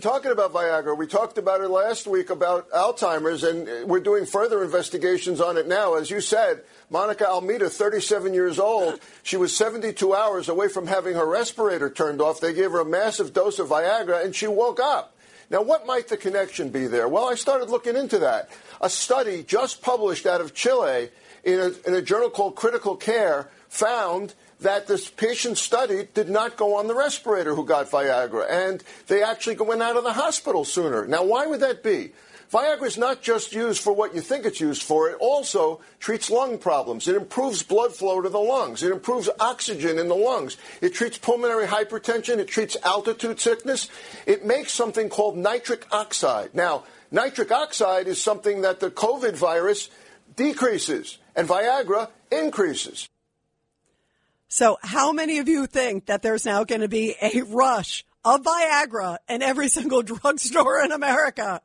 Talking 0.00 0.32
about 0.32 0.52
Viagra, 0.52 0.98
we 0.98 1.06
talked 1.06 1.38
about 1.38 1.60
it 1.60 1.68
last 1.68 2.08
week 2.08 2.28
about 2.28 2.68
Alzheimer's, 2.70 3.44
and 3.44 3.88
we're 3.88 4.00
doing 4.00 4.26
further 4.26 4.64
investigations 4.64 5.40
on 5.40 5.56
it 5.56 5.68
now. 5.68 5.94
As 5.94 6.10
you 6.10 6.20
said, 6.20 6.64
Monica 6.90 7.28
Almeida, 7.28 7.70
37 7.70 8.34
years 8.34 8.58
old, 8.58 8.98
she 9.22 9.36
was 9.36 9.56
72 9.56 10.12
hours 10.12 10.48
away 10.48 10.68
from 10.68 10.88
having 10.88 11.14
her 11.14 11.24
respirator 11.24 11.88
turned 11.88 12.20
off. 12.20 12.40
They 12.40 12.52
gave 12.52 12.72
her 12.72 12.80
a 12.80 12.84
massive 12.84 13.32
dose 13.32 13.60
of 13.60 13.68
Viagra, 13.68 14.24
and 14.24 14.34
she 14.34 14.48
woke 14.48 14.80
up. 14.80 15.13
Now, 15.50 15.62
what 15.62 15.86
might 15.86 16.08
the 16.08 16.16
connection 16.16 16.70
be 16.70 16.86
there? 16.86 17.08
Well, 17.08 17.28
I 17.28 17.34
started 17.34 17.70
looking 17.70 17.96
into 17.96 18.18
that. 18.20 18.50
A 18.80 18.90
study 18.90 19.42
just 19.42 19.82
published 19.82 20.26
out 20.26 20.40
of 20.40 20.54
Chile 20.54 21.10
in 21.44 21.60
a, 21.60 21.72
in 21.86 21.94
a 21.94 22.02
journal 22.02 22.30
called 22.30 22.56
Critical 22.56 22.96
Care 22.96 23.48
found 23.68 24.34
that 24.60 24.86
this 24.86 25.08
patient 25.10 25.58
studied 25.58 26.14
did 26.14 26.30
not 26.30 26.56
go 26.56 26.76
on 26.76 26.86
the 26.86 26.94
respirator 26.94 27.54
who 27.54 27.64
got 27.66 27.90
Viagra, 27.90 28.46
and 28.48 28.82
they 29.08 29.22
actually 29.22 29.56
went 29.56 29.82
out 29.82 29.96
of 29.96 30.04
the 30.04 30.12
hospital 30.12 30.64
sooner. 30.64 31.06
Now, 31.06 31.24
why 31.24 31.46
would 31.46 31.60
that 31.60 31.82
be? 31.82 32.12
Viagra 32.54 32.86
is 32.86 32.96
not 32.96 33.20
just 33.20 33.52
used 33.52 33.82
for 33.82 33.92
what 33.92 34.14
you 34.14 34.20
think 34.20 34.46
it's 34.46 34.60
used 34.60 34.84
for, 34.84 35.10
it 35.10 35.16
also 35.18 35.80
treats 35.98 36.30
lung 36.30 36.56
problems. 36.56 37.08
It 37.08 37.16
improves 37.16 37.64
blood 37.64 37.92
flow 37.92 38.20
to 38.20 38.28
the 38.28 38.38
lungs, 38.38 38.84
it 38.84 38.92
improves 38.92 39.28
oxygen 39.40 39.98
in 39.98 40.06
the 40.06 40.14
lungs, 40.14 40.56
it 40.80 40.94
treats 40.94 41.18
pulmonary 41.18 41.66
hypertension, 41.66 42.38
it 42.38 42.46
treats 42.46 42.76
altitude 42.84 43.40
sickness, 43.40 43.88
it 44.24 44.46
makes 44.46 44.70
something 44.70 45.08
called 45.08 45.36
nitric 45.36 45.84
oxide. 45.90 46.54
Now, 46.54 46.84
nitric 47.10 47.50
oxide 47.50 48.06
is 48.06 48.22
something 48.22 48.62
that 48.62 48.78
the 48.78 48.88
COVID 48.88 49.34
virus 49.34 49.90
decreases, 50.36 51.18
and 51.34 51.48
Viagra 51.48 52.08
increases. 52.30 53.08
So, 54.46 54.78
how 54.80 55.10
many 55.10 55.38
of 55.38 55.48
you 55.48 55.66
think 55.66 56.06
that 56.06 56.22
there's 56.22 56.46
now 56.46 56.62
going 56.62 56.82
to 56.82 56.88
be 56.88 57.16
a 57.20 57.42
rush 57.42 58.04
of 58.24 58.44
Viagra 58.44 59.18
in 59.28 59.42
every 59.42 59.66
single 59.66 60.02
drugstore 60.04 60.84
in 60.84 60.92
America? 60.92 61.60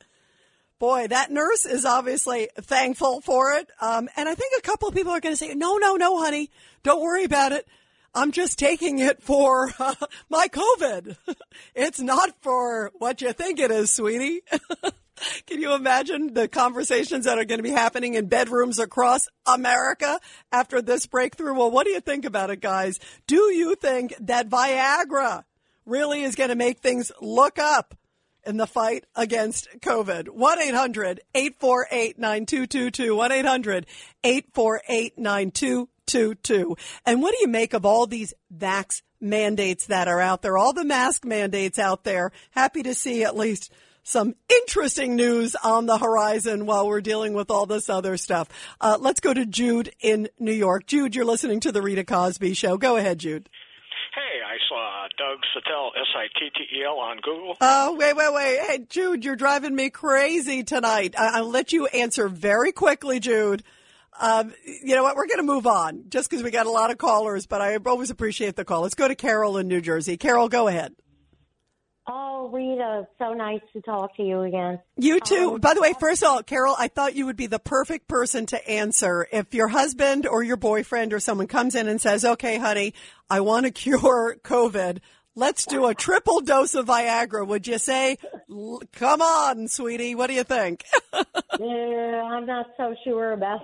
Boy, 0.79 1.07
that 1.07 1.29
nurse 1.29 1.65
is 1.65 1.83
obviously 1.83 2.47
thankful 2.55 3.19
for 3.19 3.51
it. 3.51 3.69
Um, 3.81 4.07
and 4.15 4.29
I 4.29 4.35
think 4.35 4.53
a 4.57 4.61
couple 4.61 4.87
of 4.87 4.95
people 4.95 5.11
are 5.11 5.19
going 5.19 5.33
to 5.33 5.37
say, 5.37 5.53
no, 5.53 5.75
no, 5.75 5.97
no, 5.97 6.17
honey, 6.23 6.49
don't 6.83 7.01
worry 7.01 7.25
about 7.25 7.51
it. 7.51 7.67
I'm 8.15 8.31
just 8.31 8.57
taking 8.57 8.99
it 8.99 9.21
for 9.21 9.73
uh, 9.77 9.95
my 10.29 10.47
COVID. 10.47 11.17
it's 11.75 11.99
not 11.99 12.33
for 12.41 12.91
what 12.97 13.21
you 13.21 13.33
think 13.33 13.59
it 13.59 13.71
is, 13.71 13.91
sweetie. 13.91 14.41
Can 15.47 15.61
you 15.61 15.75
imagine 15.75 16.33
the 16.33 16.47
conversations 16.47 17.25
that 17.25 17.37
are 17.37 17.43
going 17.43 17.59
to 17.59 17.63
be 17.63 17.71
happening 17.71 18.13
in 18.13 18.27
bedrooms 18.27 18.79
across 18.79 19.27
America 19.45 20.21
after 20.49 20.81
this 20.81 21.05
breakthrough? 21.07 21.55
Well, 21.55 21.71
what 21.71 21.85
do 21.85 21.91
you 21.91 21.99
think 21.99 22.23
about 22.23 22.51
it, 22.51 22.61
guys? 22.61 23.01
Do 23.27 23.51
you 23.51 23.75
think 23.75 24.15
that 24.21 24.47
Viagra 24.47 25.43
really 25.85 26.21
is 26.21 26.35
going 26.35 26.51
to 26.51 26.55
make 26.55 26.79
things 26.79 27.11
look 27.19 27.59
up 27.59 27.95
in 28.45 28.57
the 28.57 28.67
fight 28.67 29.05
against 29.15 29.67
COVID? 29.79 30.29
1 30.29 30.61
800 30.61 31.21
848 31.33 32.19
9222. 32.19 33.15
1 33.15 33.31
800 33.31 33.85
848 34.23 35.17
9222. 35.17 36.75
And 37.05 37.21
what 37.21 37.31
do 37.31 37.37
you 37.41 37.47
make 37.47 37.73
of 37.73 37.85
all 37.85 38.07
these 38.07 38.33
vax 38.55 39.01
mandates 39.21 39.87
that 39.87 40.07
are 40.07 40.21
out 40.21 40.41
there? 40.41 40.57
All 40.57 40.73
the 40.73 40.85
mask 40.85 41.25
mandates 41.25 41.79
out 41.79 42.03
there. 42.03 42.31
Happy 42.51 42.83
to 42.83 42.93
see 42.93 43.23
at 43.23 43.37
least 43.37 43.71
some 44.03 44.33
interesting 44.49 45.15
news 45.15 45.55
on 45.63 45.85
the 45.85 45.97
horizon 45.97 46.65
while 46.65 46.87
we're 46.87 47.01
dealing 47.01 47.33
with 47.33 47.51
all 47.51 47.65
this 47.65 47.89
other 47.89 48.17
stuff. 48.17 48.49
Uh, 48.81 48.97
let's 48.99 49.19
go 49.19 49.33
to 49.33 49.45
Jude 49.45 49.91
in 49.99 50.29
New 50.39 50.53
York. 50.53 50.87
Jude, 50.87 51.15
you're 51.15 51.25
listening 51.25 51.59
to 51.59 51.71
the 51.71 51.81
Rita 51.81 52.03
Cosby 52.03 52.53
Show. 52.55 52.77
Go 52.77 52.97
ahead, 52.97 53.19
Jude. 53.19 53.49
I 54.59 54.67
saw 54.67 55.07
Doug 55.17 55.39
Sattel, 55.55 55.89
S-I-T-T-E-L, 55.99 56.97
on 56.99 57.17
Google. 57.17 57.55
Oh, 57.61 57.95
wait, 57.95 58.15
wait, 58.15 58.33
wait. 58.33 58.59
Hey, 58.59 58.79
Jude, 58.89 59.23
you're 59.23 59.35
driving 59.35 59.75
me 59.75 59.89
crazy 59.89 60.63
tonight. 60.63 61.15
I- 61.17 61.41
will 61.41 61.49
let 61.49 61.71
you 61.71 61.87
answer 61.87 62.27
very 62.27 62.71
quickly, 62.71 63.19
Jude. 63.19 63.63
Um, 64.19 64.53
you 64.83 64.95
know 64.95 65.03
what? 65.03 65.15
We're 65.15 65.27
going 65.27 65.37
to 65.37 65.43
move 65.43 65.65
on 65.65 66.05
just 66.09 66.29
because 66.29 66.43
we 66.43 66.51
got 66.51 66.65
a 66.65 66.71
lot 66.71 66.91
of 66.91 66.97
callers, 66.97 67.45
but 67.45 67.61
I 67.61 67.77
always 67.85 68.09
appreciate 68.09 68.55
the 68.55 68.65
call. 68.65 68.81
Let's 68.81 68.95
go 68.95 69.07
to 69.07 69.15
Carol 69.15 69.57
in 69.57 69.67
New 69.67 69.81
Jersey. 69.81 70.17
Carol, 70.17 70.49
go 70.49 70.67
ahead. 70.67 70.93
Oh, 72.07 72.49
Rita, 72.51 73.07
so 73.19 73.33
nice 73.33 73.61
to 73.73 73.81
talk 73.81 74.15
to 74.17 74.23
you 74.23 74.41
again. 74.41 74.79
You 74.97 75.19
too. 75.19 75.53
Um, 75.53 75.59
By 75.59 75.73
the 75.75 75.81
way, 75.81 75.93
first 75.99 76.23
of 76.23 76.29
all, 76.29 76.43
Carol, 76.43 76.75
I 76.77 76.87
thought 76.87 77.15
you 77.15 77.25
would 77.27 77.35
be 77.35 77.47
the 77.47 77.59
perfect 77.59 78.07
person 78.07 78.47
to 78.47 78.69
answer. 78.69 79.27
If 79.31 79.53
your 79.53 79.67
husband 79.67 80.25
or 80.25 80.41
your 80.41 80.57
boyfriend 80.57 81.13
or 81.13 81.19
someone 81.19 81.47
comes 81.47 81.75
in 81.75 81.87
and 81.87 82.01
says, 82.01 82.25
okay, 82.25 82.57
honey, 82.57 82.93
I 83.29 83.41
want 83.41 83.65
to 83.65 83.71
cure 83.71 84.37
COVID. 84.43 84.99
Let's 85.35 85.65
do 85.65 85.85
a 85.85 85.93
triple 85.93 86.41
dose 86.41 86.73
of 86.73 86.87
Viagra. 86.87 87.47
Would 87.47 87.67
you 87.67 87.77
say, 87.77 88.17
come 88.91 89.21
on, 89.21 89.67
sweetie? 89.67 90.15
What 90.15 90.27
do 90.27 90.33
you 90.33 90.43
think? 90.43 90.83
yeah, 91.13 92.23
I'm 92.23 92.45
not 92.45 92.71
so 92.75 92.95
sure 93.03 93.33
about 93.33 93.61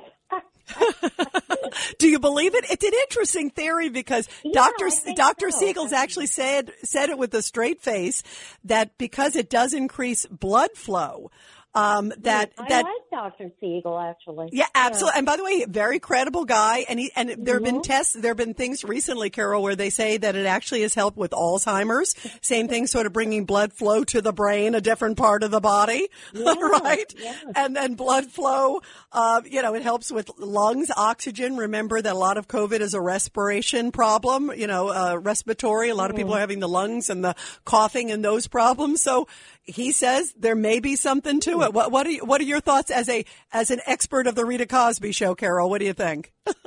Do 1.99 2.07
you 2.07 2.19
believe 2.19 2.55
it? 2.55 2.65
It's 2.69 2.83
an 2.83 2.93
interesting 3.03 3.49
theory 3.49 3.89
because 3.89 4.27
yeah, 4.43 4.51
Dr. 4.53 4.89
Dr. 5.15 5.51
So. 5.51 5.59
Siegel's 5.59 5.93
actually 5.93 6.27
said 6.27 6.71
said 6.83 7.09
it 7.09 7.17
with 7.17 7.33
a 7.33 7.41
straight 7.41 7.81
face 7.81 8.23
that 8.63 8.97
because 8.97 9.35
it 9.35 9.49
does 9.49 9.73
increase 9.73 10.25
blood 10.25 10.71
flow, 10.75 11.31
um, 11.75 12.13
that 12.19 12.53
I 12.57 12.69
that 12.69 12.83
like 12.85 12.93
Dr. 13.15 13.49
Siegel 13.61 13.97
actually. 13.97 14.49
Yeah, 14.51 14.65
absolutely. 14.75 15.13
Yeah. 15.13 15.17
And 15.19 15.25
by 15.25 15.37
the 15.37 15.43
way, 15.43 15.65
very 15.69 15.99
credible 15.99 16.43
guy. 16.43 16.85
And 16.89 16.99
he 16.99 17.11
and 17.15 17.29
there 17.29 17.55
have 17.55 17.63
mm-hmm. 17.63 17.75
been 17.75 17.81
tests. 17.81 18.13
There 18.13 18.31
have 18.31 18.37
been 18.37 18.53
things 18.53 18.83
recently, 18.83 19.29
Carol, 19.29 19.63
where 19.63 19.75
they 19.75 19.89
say 19.89 20.17
that 20.17 20.35
it 20.35 20.45
actually 20.45 20.81
has 20.81 20.93
helped 20.93 21.17
with 21.17 21.31
Alzheimer's. 21.31 22.13
Same 22.41 22.67
thing, 22.67 22.87
sort 22.87 23.05
of 23.05 23.13
bringing 23.13 23.45
blood 23.45 23.71
flow 23.71 24.03
to 24.03 24.21
the 24.21 24.33
brain, 24.33 24.75
a 24.75 24.81
different 24.81 25.17
part 25.17 25.43
of 25.43 25.51
the 25.51 25.61
body, 25.61 26.09
yeah, 26.33 26.53
right? 26.55 27.13
Yeah. 27.17 27.35
And 27.55 27.75
then 27.75 27.95
blood 27.95 28.25
flow. 28.25 28.81
Uh, 29.13 29.41
you 29.45 29.61
know, 29.61 29.75
it 29.75 29.81
helps 29.81 30.11
with 30.11 30.29
lungs, 30.37 30.91
oxygen. 30.95 31.55
Remember 31.55 32.01
that 32.01 32.13
a 32.13 32.17
lot 32.17 32.37
of 32.37 32.49
COVID 32.49 32.81
is 32.81 32.93
a 32.93 33.01
respiration 33.01 33.93
problem. 33.93 34.51
You 34.53 34.67
know, 34.67 34.89
uh, 34.89 35.15
respiratory. 35.15 35.89
A 35.89 35.95
lot 35.95 36.07
mm. 36.07 36.09
of 36.11 36.15
people 36.17 36.31
mm-hmm. 36.31 36.37
are 36.37 36.41
having 36.41 36.59
the 36.59 36.69
lungs 36.69 37.09
and 37.09 37.23
the 37.23 37.35
coughing 37.63 38.11
and 38.11 38.25
those 38.25 38.47
problems. 38.47 39.01
So 39.01 39.27
he 39.65 39.91
says 39.91 40.33
there 40.37 40.55
may 40.55 40.79
be 40.79 40.95
something 40.95 41.39
to 41.41 41.61
it. 41.63 41.73
What, 41.73 41.91
what 41.91 42.05
are 42.05 42.11
you, 42.11 42.25
what 42.25 42.39
are 42.39 42.45
your 42.45 42.59
thoughts 42.59 42.91
as 42.91 43.04
a 43.09 43.25
as 43.51 43.71
an 43.71 43.81
expert 43.85 44.27
of 44.27 44.35
the 44.35 44.45
Rita 44.45 44.65
Cosby 44.65 45.11
Show, 45.11 45.35
Carol? 45.35 45.69
What 45.69 45.79
do 45.79 45.85
you 45.85 45.93
think? 45.93 46.33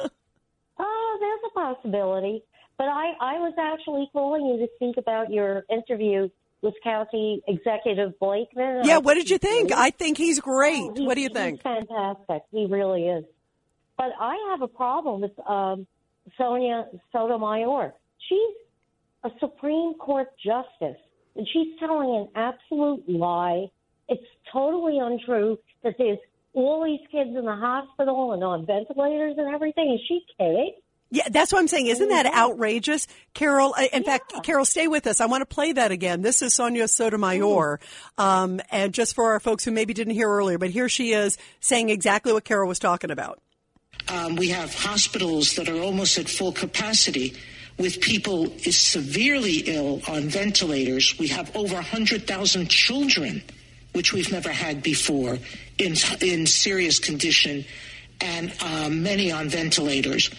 oh, 0.78 1.18
there's 1.20 1.40
a 1.46 1.54
possibility. 1.54 2.42
But 2.76 2.88
I, 2.88 3.12
I 3.20 3.38
was 3.38 3.54
actually 3.58 4.08
calling 4.12 4.46
you 4.46 4.58
to 4.58 4.68
speak 4.76 4.96
about 4.98 5.32
your 5.32 5.64
interview 5.68 6.28
with 6.62 6.74
County 6.82 7.42
Executive 7.48 8.18
Blakeman. 8.18 8.82
Yeah, 8.84 8.98
what 8.98 9.14
did 9.14 9.30
you 9.30 9.38
think? 9.38 9.72
I 9.72 9.90
think 9.90 10.16
he's 10.16 10.40
great. 10.40 10.90
Oh, 10.96 11.04
what 11.04 11.14
do 11.14 11.20
you 11.20 11.28
think? 11.28 11.62
fantastic. 11.62 12.42
He 12.52 12.66
really 12.66 13.08
is. 13.08 13.24
But 13.96 14.12
I 14.20 14.36
have 14.50 14.62
a 14.62 14.68
problem 14.68 15.22
with 15.22 15.32
um, 15.48 15.86
Sonia 16.36 16.86
Sotomayor. 17.12 17.94
She's 18.28 18.54
a 19.24 19.30
Supreme 19.40 19.94
Court 19.94 20.28
justice 20.38 21.00
and 21.34 21.46
she's 21.52 21.78
telling 21.78 22.14
an 22.14 22.28
absolute 22.34 23.08
lie. 23.08 23.66
It's 24.08 24.24
totally 24.52 24.98
untrue 24.98 25.58
that 25.82 25.94
there's 25.98 26.18
all 26.60 26.84
these 26.84 27.06
kids 27.10 27.36
in 27.36 27.44
the 27.44 27.56
hospital 27.56 28.32
and 28.32 28.42
on 28.42 28.66
ventilators 28.66 29.34
and 29.38 29.54
everything. 29.54 29.92
Is 29.92 30.00
she 30.06 30.20
kidding? 30.38 30.74
Yeah, 31.10 31.24
that's 31.30 31.52
what 31.52 31.60
I'm 31.60 31.68
saying. 31.68 31.86
Isn't 31.86 32.10
that 32.10 32.26
outrageous? 32.26 33.06
Carol, 33.32 33.72
in 33.74 34.02
yeah. 34.02 34.06
fact, 34.06 34.34
Carol, 34.42 34.66
stay 34.66 34.88
with 34.88 35.06
us. 35.06 35.22
I 35.22 35.26
want 35.26 35.40
to 35.40 35.46
play 35.46 35.72
that 35.72 35.90
again. 35.90 36.20
This 36.20 36.42
is 36.42 36.54
Sonia 36.54 36.86
Sotomayor. 36.86 37.80
Um, 38.18 38.60
and 38.70 38.92
just 38.92 39.14
for 39.14 39.32
our 39.32 39.40
folks 39.40 39.64
who 39.64 39.70
maybe 39.70 39.94
didn't 39.94 40.12
hear 40.14 40.28
earlier, 40.28 40.58
but 40.58 40.68
here 40.68 40.88
she 40.88 41.12
is 41.12 41.38
saying 41.60 41.88
exactly 41.88 42.34
what 42.34 42.44
Carol 42.44 42.68
was 42.68 42.78
talking 42.78 43.10
about. 43.10 43.40
Um, 44.08 44.36
we 44.36 44.48
have 44.48 44.74
hospitals 44.74 45.54
that 45.54 45.68
are 45.68 45.80
almost 45.80 46.18
at 46.18 46.28
full 46.28 46.52
capacity 46.52 47.34
with 47.78 48.00
people 48.00 48.52
is 48.66 48.76
severely 48.76 49.62
ill 49.66 50.02
on 50.08 50.28
ventilators. 50.28 51.18
We 51.18 51.28
have 51.28 51.54
over 51.56 51.74
100,000 51.74 52.68
children, 52.68 53.42
which 53.98 54.12
we've 54.12 54.30
never 54.30 54.50
had 54.50 54.80
before, 54.80 55.38
in, 55.76 55.96
in 56.20 56.46
serious 56.46 57.00
condition, 57.00 57.64
and 58.20 58.54
um, 58.62 59.02
many 59.02 59.32
on 59.32 59.48
ventilators. 59.48 60.30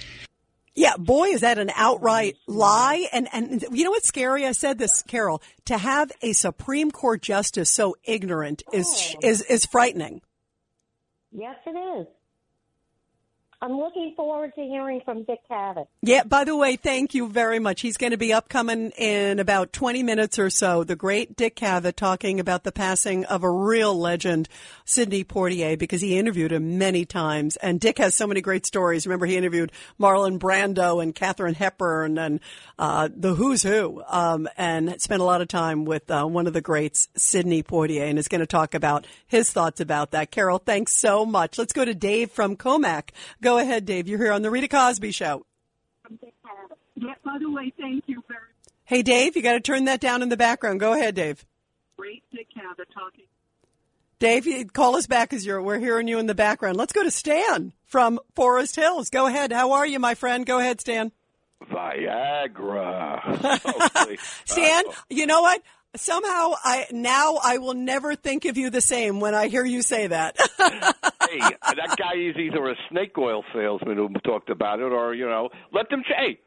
Yeah, 0.76 0.96
boy, 0.96 1.26
is 1.26 1.42
that 1.42 1.58
an 1.58 1.70
outright 1.76 2.38
lie. 2.48 3.06
And, 3.12 3.28
and 3.34 3.66
you 3.74 3.84
know 3.84 3.90
what's 3.92 4.08
scary? 4.08 4.46
I 4.46 4.54
said 4.54 4.78
this, 4.78 5.02
Carol, 5.02 5.42
to 5.66 5.78
have 5.78 6.10
a 6.22 6.32
Supreme 6.32 6.90
Court 6.90 7.22
justice 7.22 7.70
so 7.70 7.98
ignorant 8.06 8.64
is, 8.72 8.88
oh. 8.88 9.28
is, 9.28 9.42
is 9.42 9.66
frightening. 9.66 10.22
Yes, 11.34 11.58
it 11.66 11.72
is. 11.72 12.08
I'm 13.62 13.78
looking 13.78 14.14
forward 14.16 14.56
to 14.56 14.62
hearing 14.62 15.02
from 15.04 15.24
Dick 15.24 15.40
Cavett. 15.52 15.88
Yeah, 16.02 16.24
by 16.24 16.46
the 16.46 16.56
way, 16.56 16.78
thank 16.78 17.14
you 17.14 17.28
very 17.28 17.60
much. 17.60 17.82
He's 17.82 17.98
going 17.98 18.12
to 18.12 18.18
be 18.18 18.32
upcoming 18.32 18.92
in 18.92 19.38
about 19.38 19.74
20 19.74 20.02
minutes 20.02 20.40
or 20.40 20.50
so. 20.50 20.86
The 20.86 20.96
great 20.96 21.36
Dick 21.36 21.58
Cavett 21.58 21.98
talking 21.98 22.40
about 22.40 22.64
the 22.64 22.72
passing 22.72 23.26
of 23.26 23.44
a 23.44 23.52
real 23.52 23.94
legend, 23.94 24.48
Sidney 24.86 25.26
Poitier, 25.26 25.78
because 25.78 26.00
he 26.00 26.18
interviewed 26.18 26.54
him 26.54 26.78
many 26.78 27.04
times. 27.04 27.58
And 27.58 27.82
Dick 27.82 27.98
has 27.98 28.16
so 28.16 28.28
many 28.28 28.40
great 28.40 28.66
stories. 28.66 29.06
Remember, 29.06 29.26
he 29.26 29.36
interviewed 29.36 29.74
Marlon 30.00 30.40
Brando 30.40 31.04
and 31.04 31.14
Katharine 31.14 31.56
Hepburn 31.56 32.18
and 32.18 32.40
uh, 32.78 33.10
the 33.14 33.36
Who's 33.36 33.62
Who, 33.64 34.02
um, 34.08 34.48
and 34.58 35.02
spent 35.02 35.22
a 35.22 35.26
lot 35.26 35.42
of 35.42 35.50
time 35.50 35.84
with 35.84 36.10
uh, 36.10 36.24
one 36.24 36.48
of 36.48 36.54
the 36.54 36.62
greats, 36.62 37.10
Sidney 37.18 37.62
Poitier, 37.62 38.10
and 38.10 38.18
is 38.18 38.30
going 38.30 38.40
to 38.40 38.48
talk 38.48 38.74
about 38.74 39.06
his 39.28 39.52
thoughts 39.52 39.82
about 39.82 40.12
that. 40.12 40.32
Carol, 40.32 40.60
thanks 40.60 40.94
so 40.94 41.26
much. 41.26 41.58
Let's 41.58 41.74
go 41.74 41.84
to 41.84 41.94
Dave 41.94 42.32
from 42.32 42.56
Commack. 42.56 43.10
Go 43.42 43.49
ahead, 43.58 43.86
Dave. 43.86 44.08
You're 44.08 44.20
here 44.20 44.32
on 44.32 44.42
the 44.42 44.52
Rita 44.52 44.68
Cosby 44.68 45.12
Show. 45.12 45.46
Yeah, 46.96 47.14
by 47.24 47.38
the 47.40 47.50
way, 47.50 47.72
thank 47.80 48.04
you 48.08 48.24
very 48.28 48.40
Hey, 48.86 49.04
Dave, 49.04 49.36
you 49.36 49.44
got 49.44 49.54
to 49.54 49.60
turn 49.60 49.86
that 49.86 50.00
down 50.00 50.24
in 50.24 50.30
the 50.30 50.38
background. 50.38 50.80
Go 50.80 50.94
ahead, 50.94 51.16
Dave. 51.16 51.46
great 51.98 52.24
Dick 52.32 52.48
Cavett 52.56 52.92
talking. 52.94 53.26
Dave, 54.18 54.48
you- 54.48 54.66
call 54.66 54.96
us 54.96 55.06
back 55.08 55.30
because 55.30 55.46
you're 55.46 55.62
we're 55.62 55.80
hearing 55.80 56.08
you 56.08 56.18
in 56.20 56.26
the 56.26 56.36
background. 56.36 56.76
Let's 56.76 56.92
go 56.92 57.04
to 57.04 57.12
Stan 57.12 57.72
from 57.86 58.20
Forest 58.36 58.76
Hills. 58.76 59.10
Go 59.10 59.28
ahead. 59.28 59.54
How 59.54 59.74
are 59.74 59.86
you, 59.86 60.00
my 60.00 60.16
friend? 60.16 60.46
Go 60.46 60.60
ahead, 60.60 60.82
Stan. 60.82 61.12
Viagra. 61.72 63.22
Stan, 64.46 64.84
you 65.10 65.26
know 65.26 65.42
what? 65.42 65.62
Somehow 65.96 66.52
I 66.64 66.86
now 66.92 67.40
I 67.44 67.58
will 67.58 67.74
never 67.74 68.16
think 68.16 68.46
of 68.46 68.58
you 68.58 68.70
the 68.70 68.82
same 68.82 69.20
when 69.20 69.34
I 69.34 69.48
hear 69.48 69.66
you 69.66 69.82
say 69.82 70.06
that. 70.08 70.38
hey, 70.58 71.40
that 71.40 71.96
guy 71.98 72.16
is 72.16 72.36
either 72.38 72.70
a 72.70 72.76
snake 72.92 73.18
oil 73.18 73.44
salesman 73.54 73.98
who 73.98 74.10
talked 74.24 74.50
about 74.52 74.80
it, 74.80 74.92
or 74.92 75.16
you 75.16 75.26
know, 75.26 75.50
let 75.74 75.90
them. 75.90 76.04
Ch- 76.04 76.14
hey, 76.16 76.40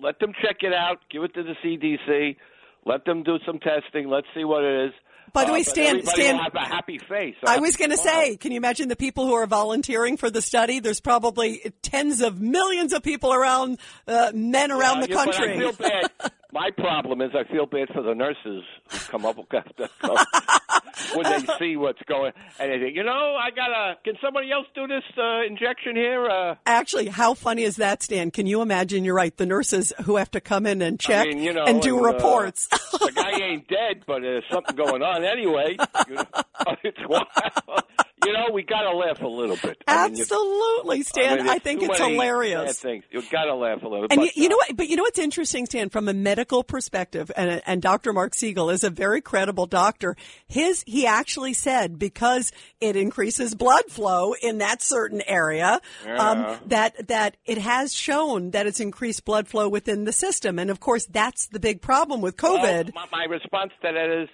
let 0.00 0.18
them 0.18 0.32
check 0.42 0.56
it 0.60 0.74
out. 0.74 0.98
Give 1.10 1.22
it 1.24 1.32
to 1.34 1.42
the 1.42 1.54
CDC. 1.64 2.36
Let 2.84 3.04
them 3.06 3.22
do 3.22 3.38
some 3.46 3.58
testing. 3.58 4.08
Let's 4.08 4.26
see 4.34 4.44
what 4.44 4.64
it 4.64 4.88
is. 4.88 4.92
By 5.32 5.44
the 5.44 5.50
Uh, 5.50 5.54
way, 5.54 5.62
Stan- 5.62 6.04
Stan- 6.04 6.36
will 6.36 6.42
have 6.42 6.54
a 6.54 6.60
happy 6.66 6.98
face. 6.98 7.36
I 7.46 7.58
was 7.58 7.76
going 7.76 7.90
to 7.90 7.96
say, 7.96 8.36
can 8.36 8.50
you 8.52 8.56
imagine 8.56 8.88
the 8.88 8.96
people 8.96 9.26
who 9.26 9.34
are 9.34 9.46
volunteering 9.46 10.16
for 10.16 10.28
the 10.30 10.42
study? 10.42 10.80
There's 10.80 11.00
probably 11.00 11.72
tens 11.82 12.20
of 12.20 12.40
millions 12.40 12.92
of 12.92 13.02
people 13.02 13.32
around, 13.32 13.78
uh, 14.08 14.32
men 14.34 14.72
around 14.72 15.00
Yeah, 15.00 15.06
the 15.06 15.08
yeah, 15.10 15.24
country. 15.24 15.52
I 15.54 15.58
feel 15.58 15.72
bad. 15.72 16.10
My 16.52 16.70
problem 16.76 17.20
is 17.20 17.30
I 17.34 17.44
feel 17.50 17.66
bad 17.66 17.88
for 17.94 18.02
the 18.02 18.14
nurses 18.14 18.64
who 18.88 18.98
come 19.10 19.24
up 19.24 19.36
with 19.36 19.46
when 21.14 21.24
they 21.24 21.46
see 21.58 21.76
what's 21.76 22.02
going 22.06 22.32
and 22.58 22.72
they 22.72 22.78
think, 22.78 22.96
you 22.96 23.04
know, 23.04 23.36
I 23.36 23.50
gotta. 23.50 23.96
Can 24.04 24.14
somebody 24.22 24.50
else 24.50 24.66
do 24.74 24.86
this 24.86 25.04
uh, 25.16 25.42
injection 25.46 25.94
here? 25.94 26.28
Uh, 26.28 26.54
Actually, 26.66 27.06
how 27.06 27.34
funny 27.34 27.62
is 27.62 27.76
that, 27.76 28.02
Stan? 28.02 28.30
Can 28.30 28.46
you 28.46 28.62
imagine? 28.62 29.04
You're 29.04 29.14
right. 29.14 29.36
The 29.36 29.46
nurses 29.46 29.92
who 30.04 30.16
have 30.16 30.30
to 30.32 30.40
come 30.40 30.66
in 30.66 30.82
and 30.82 30.98
check 30.98 31.26
I 31.26 31.30
mean, 31.30 31.42
you 31.42 31.52
know, 31.52 31.64
and 31.64 31.80
do 31.80 31.96
and, 31.98 32.06
uh, 32.06 32.12
reports. 32.12 32.66
the 32.66 33.12
guy 33.14 33.30
ain't 33.30 33.68
dead, 33.68 34.02
but 34.06 34.22
there's 34.22 34.44
something 34.50 34.74
going 34.74 35.02
on 35.02 35.24
anyway. 35.24 35.76
You 36.08 36.14
know, 36.16 36.24
it's 36.82 36.98
wild. 37.08 37.82
You 38.26 38.32
know, 38.32 38.48
we 38.52 38.62
gotta 38.62 38.90
laugh 38.96 39.22
a 39.22 39.26
little 39.26 39.56
bit. 39.56 39.82
I 39.86 40.08
mean, 40.08 40.20
Absolutely, 40.20 41.02
Stan. 41.02 41.38
mean, 41.38 41.48
I, 41.48 41.58
think 41.58 41.82
it's 41.82 41.98
hilarious. 41.98 42.78
things. 42.78 43.04
You 43.10 43.22
gotta 43.30 43.54
laugh 43.54 43.82
a 43.82 43.88
little. 43.88 44.08
Bit. 44.08 44.12
And 44.18 44.22
you, 44.22 44.30
you 44.42 44.48
know 44.48 44.56
what? 44.56 44.76
But 44.76 44.88
you 44.88 44.96
know 44.96 45.02
what's 45.02 45.18
interesting, 45.18 45.66
Stan, 45.66 45.88
from 45.88 46.08
a 46.08 46.12
medical 46.14 46.62
perspective, 46.62 47.30
and, 47.36 47.62
and 47.66 47.80
Dr. 47.80 48.12
Mark 48.12 48.34
Siegel 48.34 48.68
is 48.70 48.84
a 48.84 48.90
very 48.90 49.20
credible 49.20 49.66
doctor. 49.66 50.16
His 50.48 50.84
he 50.86 51.06
actually 51.06 51.54
said 51.54 51.98
because 51.98 52.52
it 52.80 52.96
increases 52.96 53.54
blood 53.54 53.84
flow 53.88 54.34
in 54.42 54.58
that 54.58 54.82
certain 54.82 55.22
area, 55.26 55.80
Yeah. 56.04 56.16
um, 56.16 56.58
that 56.66 57.08
that 57.08 57.36
it 57.46 57.58
has 57.58 57.94
shown 57.94 58.50
that 58.50 58.66
it's 58.66 58.80
increased 58.80 59.24
blood 59.24 59.48
flow 59.48 59.68
within 59.68 60.04
the 60.04 60.12
system, 60.12 60.58
and 60.58 60.70
of 60.70 60.80
course 60.80 61.06
that's 61.06 61.46
the 61.46 61.60
big 61.60 61.80
problem 61.80 62.20
with 62.20 62.36
COVID. 62.36 62.94
Well, 62.94 63.06
my, 63.10 63.18
my 63.20 63.24
response 63.24 63.72
to 63.82 63.92
that 63.92 64.22
is. 64.22 64.28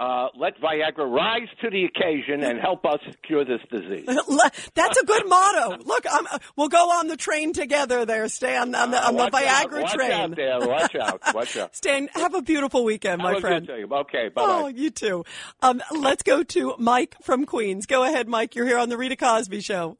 Uh, 0.00 0.28
let 0.36 0.56
Viagra 0.60 1.10
rise 1.12 1.48
to 1.60 1.70
the 1.70 1.84
occasion 1.84 2.44
and 2.44 2.60
help 2.60 2.84
us 2.84 3.00
cure 3.26 3.44
this 3.44 3.60
disease. 3.68 4.06
That's 4.74 4.96
a 4.96 5.04
good 5.04 5.26
motto. 5.28 5.82
Look, 5.84 6.04
I'm, 6.08 6.24
we'll 6.54 6.68
go 6.68 6.88
on 6.90 7.08
the 7.08 7.16
train 7.16 7.52
together 7.52 8.04
there, 8.06 8.28
Stan, 8.28 8.76
on 8.76 8.92
the, 8.92 9.04
on 9.04 9.16
the 9.16 9.22
Uh, 9.24 9.30
watch 9.32 9.34
out, 9.42 9.70
Viagra 9.70 9.82
watch 9.82 9.92
train. 9.94 10.10
out 10.12 10.36
there. 10.36 10.58
Watch 10.60 10.94
out. 10.94 11.20
Watch 11.34 11.56
out. 11.56 11.74
Stan, 11.76 12.08
have 12.14 12.34
a 12.34 12.42
beautiful 12.42 12.84
weekend, 12.84 13.20
my 13.20 13.32
Have 13.32 13.40
friend. 13.40 13.66
good. 13.66 13.92
Okay, 13.92 14.28
bye 14.28 14.40
bye. 14.46 14.60
Oh, 14.62 14.66
you 14.68 14.90
too. 14.90 15.24
Um, 15.62 15.82
let's 15.98 16.22
go 16.22 16.44
to 16.44 16.74
Mike 16.78 17.16
from 17.22 17.44
Queens. 17.44 17.86
Go 17.86 18.04
ahead, 18.04 18.28
Mike. 18.28 18.54
You're 18.54 18.66
here 18.66 18.78
on 18.78 18.90
the 18.90 18.96
Rita 18.96 19.16
Cosby 19.16 19.60
Show. 19.62 19.98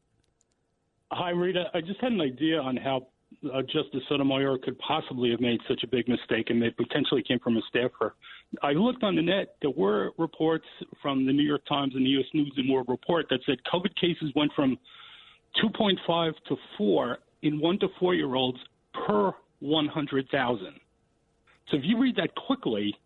Hi, 1.10 1.30
Rita. 1.30 1.64
I 1.74 1.80
just 1.80 2.00
had 2.00 2.12
an 2.12 2.20
idea 2.20 2.60
on 2.60 2.76
how 2.76 3.08
uh, 3.52 3.62
Justice 3.62 4.02
Sotomayor 4.08 4.58
could 4.58 4.78
possibly 4.78 5.30
have 5.30 5.40
made 5.40 5.58
such 5.68 5.82
a 5.82 5.86
big 5.88 6.06
mistake, 6.08 6.50
and 6.50 6.62
it 6.62 6.76
potentially 6.76 7.24
came 7.26 7.38
from 7.40 7.56
a 7.56 7.60
staffer. 7.68 8.14
I 8.62 8.72
looked 8.72 9.02
on 9.02 9.14
the 9.14 9.22
net. 9.22 9.56
There 9.60 9.70
were 9.70 10.10
reports 10.18 10.64
from 11.02 11.26
the 11.26 11.32
New 11.32 11.42
York 11.42 11.62
Times 11.68 11.94
and 11.94 12.04
the 12.04 12.10
U.S. 12.10 12.26
News 12.32 12.52
and 12.56 12.68
World 12.70 12.86
Report 12.88 13.26
that 13.30 13.40
said 13.44 13.58
COVID 13.72 13.94
cases 14.00 14.32
went 14.34 14.52
from 14.54 14.78
2.5 15.62 16.32
to 16.48 16.56
4 16.76 17.18
in 17.42 17.60
one 17.60 17.78
to 17.78 17.88
four 18.00 18.14
year 18.14 18.34
olds 18.34 18.58
per 19.06 19.32
100,000. 19.60 20.66
So 21.70 21.76
if 21.76 21.82
you 21.84 22.00
read 22.00 22.16
that 22.16 22.34
quickly, 22.34 22.96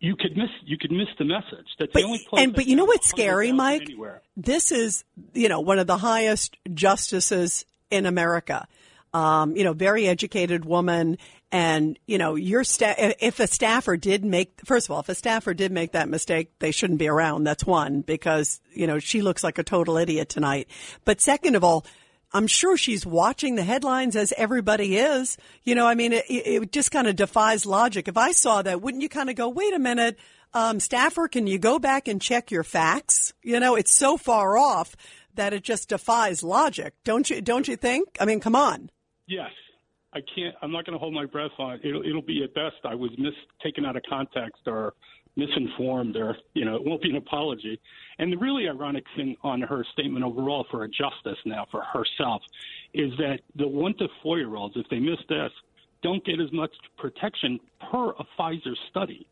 you 0.00 0.16
could 0.16 0.36
miss 0.36 0.50
you 0.64 0.76
could 0.76 0.90
miss 0.90 1.08
the 1.18 1.24
message. 1.24 1.66
That's 1.78 1.92
the 1.92 2.02
only 2.02 2.26
place. 2.28 2.42
And 2.42 2.54
but 2.54 2.66
you 2.66 2.76
know 2.76 2.84
what's 2.84 3.08
scary, 3.08 3.52
Mike? 3.52 3.82
anywhere. 3.82 4.20
This 4.36 4.72
is 4.72 5.04
you 5.32 5.48
know 5.48 5.60
one 5.60 5.78
of 5.78 5.86
the 5.86 5.96
highest 5.96 6.56
justices 6.74 7.64
in 7.90 8.04
America. 8.04 8.66
Um, 9.14 9.56
you 9.56 9.62
know, 9.62 9.74
very 9.74 10.08
educated 10.08 10.64
woman, 10.64 11.18
and 11.52 11.98
you 12.06 12.16
know, 12.16 12.34
your 12.34 12.64
if 12.80 13.38
a 13.38 13.46
staffer 13.46 13.98
did 13.98 14.24
make 14.24 14.62
first 14.64 14.86
of 14.86 14.92
all, 14.92 15.00
if 15.00 15.08
a 15.10 15.14
staffer 15.14 15.52
did 15.52 15.70
make 15.70 15.92
that 15.92 16.08
mistake, 16.08 16.50
they 16.58 16.72
shouldn't 16.72 16.98
be 16.98 17.08
around. 17.08 17.44
That's 17.44 17.64
one 17.64 18.00
because 18.00 18.60
you 18.72 18.86
know 18.86 18.98
she 18.98 19.20
looks 19.20 19.44
like 19.44 19.58
a 19.58 19.62
total 19.62 19.98
idiot 19.98 20.30
tonight. 20.30 20.68
But 21.04 21.20
second 21.20 21.54
of 21.54 21.62
all. 21.62 21.86
I'm 22.34 22.46
sure 22.46 22.78
she's 22.78 23.04
watching 23.04 23.56
the 23.56 23.62
headlines 23.62 24.16
as 24.16 24.32
everybody 24.38 24.96
is. 24.96 25.36
You 25.64 25.74
know, 25.74 25.86
I 25.86 25.94
mean, 25.94 26.14
it, 26.14 26.24
it 26.30 26.72
just 26.72 26.90
kind 26.90 27.06
of 27.06 27.14
defies 27.14 27.66
logic. 27.66 28.08
If 28.08 28.16
I 28.16 28.32
saw 28.32 28.62
that, 28.62 28.80
wouldn't 28.80 29.02
you 29.02 29.10
kind 29.10 29.28
of 29.28 29.36
go, 29.36 29.50
wait 29.50 29.74
a 29.74 29.78
minute, 29.78 30.18
um, 30.54 30.80
staffer, 30.80 31.28
can 31.28 31.46
you 31.46 31.58
go 31.58 31.78
back 31.78 32.08
and 32.08 32.22
check 32.22 32.50
your 32.50 32.64
facts? 32.64 33.34
You 33.42 33.60
know, 33.60 33.74
it's 33.74 33.92
so 33.92 34.16
far 34.16 34.56
off 34.56 34.96
that 35.34 35.52
it 35.52 35.62
just 35.62 35.90
defies 35.90 36.42
logic. 36.42 36.94
Don't 37.04 37.28
you, 37.28 37.42
don't 37.42 37.68
you 37.68 37.76
think? 37.76 38.16
I 38.18 38.24
mean, 38.24 38.40
come 38.40 38.56
on. 38.56 38.88
Yes. 39.26 39.50
I 40.14 40.20
can't. 40.34 40.54
I'm 40.62 40.70
not 40.70 40.84
going 40.84 40.92
to 40.92 40.98
hold 40.98 41.14
my 41.14 41.24
breath 41.24 41.52
on 41.58 41.74
it. 41.74 41.80
It'll, 41.84 42.02
it'll 42.02 42.22
be 42.22 42.44
at 42.44 42.54
best. 42.54 42.76
I 42.84 42.94
was 42.94 43.10
mis 43.18 43.32
taken 43.62 43.84
out 43.84 43.96
of 43.96 44.02
context 44.08 44.62
or 44.66 44.94
misinformed, 45.36 46.16
or 46.16 46.36
you 46.54 46.64
know, 46.64 46.76
it 46.76 46.84
won't 46.84 47.02
be 47.02 47.10
an 47.10 47.16
apology. 47.16 47.80
And 48.18 48.32
the 48.32 48.36
really 48.36 48.68
ironic 48.68 49.04
thing 49.16 49.36
on 49.42 49.62
her 49.62 49.84
statement 49.92 50.24
overall 50.24 50.66
for 50.70 50.84
a 50.84 50.88
justice 50.88 51.38
now 51.46 51.66
for 51.70 51.82
herself 51.82 52.42
is 52.92 53.10
that 53.18 53.40
the 53.56 53.66
one 53.66 53.96
to 53.98 54.08
four 54.22 54.38
year 54.38 54.54
olds, 54.54 54.76
if 54.76 54.86
they 54.90 54.98
miss 54.98 55.18
this, 55.28 55.50
don't 56.02 56.24
get 56.24 56.40
as 56.40 56.52
much 56.52 56.72
protection 56.98 57.58
per 57.90 58.10
a 58.10 58.24
Pfizer 58.38 58.74
study. 58.90 59.26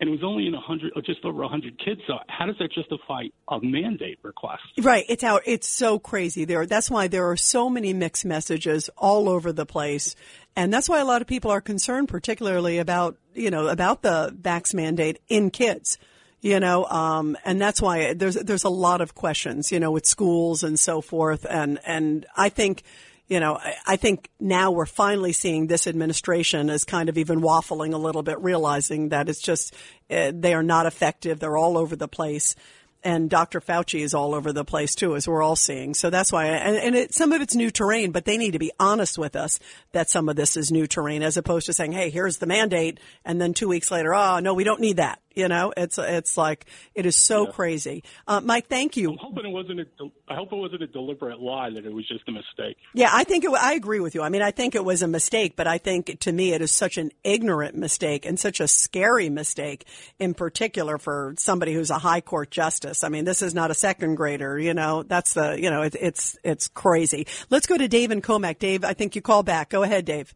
And 0.00 0.08
it 0.08 0.12
was 0.12 0.24
only 0.24 0.46
in 0.46 0.54
a 0.54 0.60
hundred, 0.60 0.92
or 0.96 1.02
just 1.02 1.22
over 1.26 1.42
a 1.42 1.48
hundred 1.48 1.78
kids. 1.78 2.00
So 2.06 2.14
how 2.28 2.46
does 2.46 2.56
that 2.58 2.72
justify 2.72 3.24
a 3.48 3.60
mandate 3.60 4.18
request? 4.22 4.62
Right. 4.80 5.04
It's 5.10 5.22
out. 5.22 5.42
It's 5.44 5.68
so 5.68 5.98
crazy 5.98 6.46
there. 6.46 6.64
That's 6.64 6.90
why 6.90 7.06
there 7.06 7.30
are 7.30 7.36
so 7.36 7.68
many 7.68 7.92
mixed 7.92 8.24
messages 8.24 8.88
all 8.96 9.28
over 9.28 9.52
the 9.52 9.66
place. 9.66 10.16
And 10.56 10.72
that's 10.72 10.88
why 10.88 11.00
a 11.00 11.04
lot 11.04 11.20
of 11.20 11.28
people 11.28 11.50
are 11.50 11.60
concerned, 11.60 12.08
particularly 12.08 12.78
about, 12.78 13.18
you 13.34 13.50
know, 13.50 13.68
about 13.68 14.00
the 14.00 14.34
vax 14.40 14.72
mandate 14.72 15.20
in 15.28 15.50
kids. 15.50 15.98
You 16.40 16.58
know, 16.58 16.86
um, 16.86 17.36
and 17.44 17.60
that's 17.60 17.82
why 17.82 18.14
there's, 18.14 18.36
there's 18.36 18.64
a 18.64 18.70
lot 18.70 19.02
of 19.02 19.14
questions, 19.14 19.70
you 19.70 19.78
know, 19.78 19.90
with 19.90 20.06
schools 20.06 20.62
and 20.62 20.80
so 20.80 21.02
forth. 21.02 21.44
And, 21.44 21.78
and 21.84 22.24
I 22.34 22.48
think, 22.48 22.82
you 23.30 23.38
know, 23.38 23.58
I, 23.86 23.94
think 23.94 24.28
now 24.40 24.72
we're 24.72 24.86
finally 24.86 25.32
seeing 25.32 25.68
this 25.68 25.86
administration 25.86 26.68
as 26.68 26.82
kind 26.84 27.08
of 27.08 27.16
even 27.16 27.40
waffling 27.40 27.94
a 27.94 27.96
little 27.96 28.24
bit, 28.24 28.40
realizing 28.40 29.10
that 29.10 29.28
it's 29.28 29.40
just, 29.40 29.72
uh, 30.10 30.32
they 30.34 30.52
are 30.52 30.64
not 30.64 30.84
effective. 30.84 31.38
They're 31.38 31.56
all 31.56 31.78
over 31.78 31.94
the 31.94 32.08
place 32.08 32.56
and 33.02 33.30
Dr. 33.30 33.60
Fauci 33.60 34.00
is 34.00 34.14
all 34.14 34.34
over 34.34 34.52
the 34.52 34.64
place 34.64 34.94
too, 34.94 35.16
as 35.16 35.26
we're 35.26 35.42
all 35.42 35.56
seeing. 35.56 35.94
So 35.94 36.10
that's 36.10 36.32
why, 36.32 36.46
and, 36.46 36.76
and 36.76 36.94
it, 36.94 37.14
some 37.14 37.32
of 37.32 37.40
it's 37.40 37.54
new 37.54 37.70
terrain, 37.70 38.12
but 38.12 38.24
they 38.24 38.36
need 38.36 38.52
to 38.52 38.58
be 38.58 38.72
honest 38.78 39.18
with 39.18 39.36
us 39.36 39.58
that 39.92 40.10
some 40.10 40.28
of 40.28 40.36
this 40.36 40.56
is 40.56 40.70
new 40.70 40.86
terrain, 40.86 41.22
as 41.22 41.36
opposed 41.36 41.66
to 41.66 41.72
saying, 41.72 41.92
"Hey, 41.92 42.10
here's 42.10 42.38
the 42.38 42.46
mandate," 42.46 43.00
and 43.24 43.40
then 43.40 43.54
two 43.54 43.68
weeks 43.68 43.90
later, 43.90 44.14
"Oh 44.14 44.40
no, 44.40 44.54
we 44.54 44.64
don't 44.64 44.80
need 44.80 44.98
that." 44.98 45.20
You 45.34 45.46
know, 45.46 45.72
it's 45.76 45.96
it's 45.96 46.36
like 46.36 46.66
it 46.94 47.06
is 47.06 47.14
so 47.14 47.46
crazy. 47.46 48.02
Uh, 48.26 48.40
Mike, 48.40 48.66
thank 48.66 48.96
you. 48.96 49.12
I'm 49.12 49.18
hoping 49.18 49.46
it 49.46 49.52
wasn't 49.52 49.80
a. 49.80 49.84
I 50.28 50.34
hope 50.34 50.52
it 50.52 50.56
wasn't 50.56 50.82
a 50.82 50.88
deliberate 50.88 51.38
lie. 51.38 51.70
That 51.70 51.86
it 51.86 51.92
was 51.92 52.06
just 52.08 52.28
a 52.28 52.32
mistake. 52.32 52.76
Yeah, 52.94 53.10
I 53.12 53.22
think 53.22 53.44
it, 53.44 53.52
I 53.52 53.74
agree 53.74 54.00
with 54.00 54.16
you. 54.16 54.22
I 54.22 54.28
mean, 54.28 54.42
I 54.42 54.50
think 54.50 54.74
it 54.74 54.84
was 54.84 55.02
a 55.02 55.08
mistake, 55.08 55.54
but 55.54 55.68
I 55.68 55.78
think 55.78 56.18
to 56.20 56.32
me 56.32 56.52
it 56.52 56.62
is 56.62 56.72
such 56.72 56.98
an 56.98 57.12
ignorant 57.22 57.76
mistake 57.76 58.26
and 58.26 58.40
such 58.40 58.58
a 58.58 58.66
scary 58.66 59.28
mistake, 59.28 59.86
in 60.18 60.34
particular 60.34 60.98
for 60.98 61.34
somebody 61.38 61.74
who's 61.74 61.90
a 61.90 61.98
high 61.98 62.20
court 62.20 62.50
justice. 62.50 63.04
I 63.04 63.08
mean, 63.08 63.24
this 63.24 63.40
is 63.40 63.54
not 63.54 63.70
a 63.70 63.74
second 63.74 64.16
grader. 64.16 64.58
You 64.58 64.74
know, 64.74 65.04
that's 65.04 65.34
the 65.34 65.56
you 65.60 65.70
know 65.70 65.82
it, 65.82 65.94
it's 66.00 66.36
it's 66.42 66.66
crazy. 66.66 67.28
Let's 67.50 67.68
go 67.68 67.78
to 67.78 67.86
Dave 67.86 68.10
and 68.10 68.22
Commack. 68.22 68.58
Dave, 68.58 68.84
I 68.84 68.94
think 68.94 69.14
you 69.14 69.22
called 69.22 69.46
back. 69.46 69.70
Go 69.70 69.84
ahead, 69.84 70.04
Dave. 70.04 70.34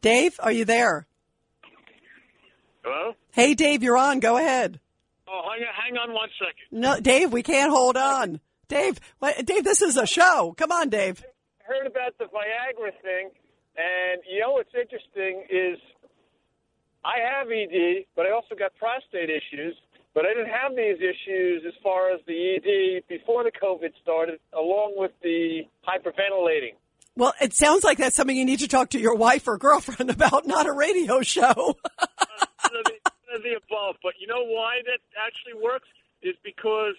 Dave, 0.00 0.38
are 0.42 0.52
you 0.52 0.64
there? 0.64 1.06
Hello? 2.84 3.14
Hey, 3.32 3.54
Dave, 3.54 3.82
you're 3.82 3.96
on. 3.96 4.20
Go 4.20 4.36
ahead. 4.36 4.78
Oh, 5.26 5.40
hang 5.74 5.96
on, 5.96 6.12
one 6.12 6.28
second. 6.38 6.78
No, 6.78 7.00
Dave, 7.00 7.32
we 7.32 7.42
can't 7.42 7.70
hold 7.70 7.96
on. 7.96 8.40
Dave, 8.68 9.00
what, 9.18 9.44
Dave, 9.46 9.64
this 9.64 9.82
is 9.82 9.96
a 9.96 10.06
show. 10.06 10.54
Come 10.56 10.70
on, 10.70 10.90
Dave. 10.90 11.24
I 11.60 11.72
heard 11.72 11.86
about 11.86 12.16
the 12.18 12.24
Viagra 12.24 12.92
thing, 13.02 13.30
and 13.76 14.20
you 14.30 14.40
know 14.40 14.52
what's 14.52 14.74
interesting 14.74 15.44
is 15.48 15.78
I 17.04 17.16
have 17.18 17.50
ED, 17.50 18.04
but 18.14 18.26
I 18.26 18.32
also 18.32 18.54
got 18.54 18.74
prostate 18.76 19.30
issues. 19.30 19.74
But 20.14 20.26
I 20.26 20.28
didn't 20.28 20.52
have 20.52 20.76
these 20.76 20.98
issues 21.02 21.64
as 21.66 21.74
far 21.82 22.12
as 22.12 22.20
the 22.28 22.54
ED 22.54 23.08
before 23.08 23.42
the 23.42 23.50
COVID 23.50 23.90
started, 24.00 24.38
along 24.52 24.94
with 24.96 25.10
the 25.24 25.62
hyperventilating. 25.88 26.74
Well, 27.16 27.32
it 27.40 27.54
sounds 27.54 27.84
like 27.84 27.98
that's 27.98 28.16
something 28.16 28.36
you 28.36 28.44
need 28.44 28.58
to 28.60 28.68
talk 28.68 28.90
to 28.90 29.00
your 29.00 29.14
wife 29.14 29.46
or 29.46 29.56
girlfriend 29.56 30.10
about, 30.10 30.46
not 30.46 30.66
a 30.66 30.72
radio 30.72 31.22
show. 31.22 31.76
Of 32.64 32.82
the, 32.86 33.38
the 33.42 33.54
above. 33.54 33.96
But 34.02 34.14
you 34.18 34.26
know 34.26 34.42
why 34.42 34.80
that 34.86 34.98
actually 35.14 35.62
works 35.62 35.86
is 36.22 36.34
because 36.42 36.96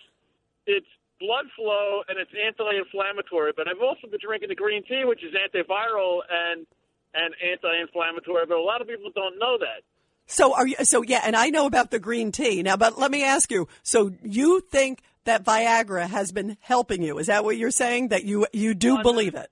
it's 0.65 0.87
blood 1.19 1.45
flow 1.55 2.03
and 2.07 2.17
it's 2.19 2.31
anti-inflammatory. 2.31 3.51
But 3.57 3.67
I've 3.67 3.81
also 3.81 4.07
been 4.07 4.19
drinking 4.23 4.49
the 4.49 4.55
green 4.55 4.83
tea, 4.83 5.03
which 5.03 5.23
is 5.23 5.33
antiviral 5.33 6.19
and 6.29 6.65
and 7.13 7.33
anti-inflammatory. 7.43 8.45
But 8.47 8.57
a 8.57 8.61
lot 8.61 8.79
of 8.79 8.87
people 8.87 9.11
don't 9.13 9.37
know 9.39 9.57
that. 9.57 9.83
So 10.27 10.53
are 10.53 10.67
you, 10.67 10.75
so 10.83 11.01
yeah, 11.01 11.21
and 11.23 11.35
I 11.35 11.49
know 11.49 11.65
about 11.65 11.91
the 11.91 11.99
green 11.99 12.31
tea 12.31 12.63
now, 12.63 12.77
but 12.77 12.97
let 12.97 13.11
me 13.11 13.23
ask 13.23 13.51
you, 13.51 13.67
so 13.83 14.11
you 14.23 14.61
think 14.61 15.01
that 15.25 15.43
Viagra 15.43 16.07
has 16.07 16.31
been 16.31 16.57
helping 16.61 17.01
you? 17.01 17.17
Is 17.17 17.27
that 17.27 17.43
what 17.43 17.57
you're 17.57 17.71
saying? 17.71 18.09
That 18.09 18.23
you, 18.23 18.47
you 18.53 18.73
do 18.73 19.01
believe 19.01 19.35
it? 19.35 19.49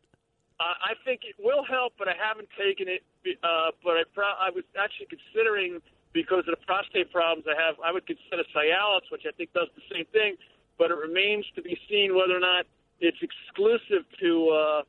I 0.63 0.93
think 1.05 1.21
it 1.23 1.35
will 1.39 1.63
help, 1.63 1.93
but 1.97 2.07
I 2.07 2.13
haven't 2.17 2.49
taken 2.57 2.87
it. 2.87 3.03
Uh, 3.43 3.71
but 3.83 3.97
I, 3.97 4.03
pro- 4.13 4.37
I 4.39 4.49
was 4.49 4.63
actually 4.77 5.07
considering 5.07 5.81
because 6.13 6.45
of 6.47 6.53
the 6.57 6.65
prostate 6.65 7.11
problems 7.11 7.45
I 7.49 7.59
have. 7.59 7.75
I 7.83 7.91
would 7.91 8.05
consider 8.05 8.43
Cialis, 8.55 9.09
which 9.11 9.23
I 9.27 9.31
think 9.31 9.51
does 9.53 9.67
the 9.75 9.81
same 9.93 10.05
thing. 10.13 10.35
But 10.77 10.91
it 10.91 10.97
remains 10.97 11.45
to 11.55 11.61
be 11.61 11.77
seen 11.89 12.15
whether 12.15 12.35
or 12.35 12.39
not 12.39 12.65
it's 12.99 13.17
exclusive 13.21 14.05
to 14.19 14.49
uh, 14.49 14.81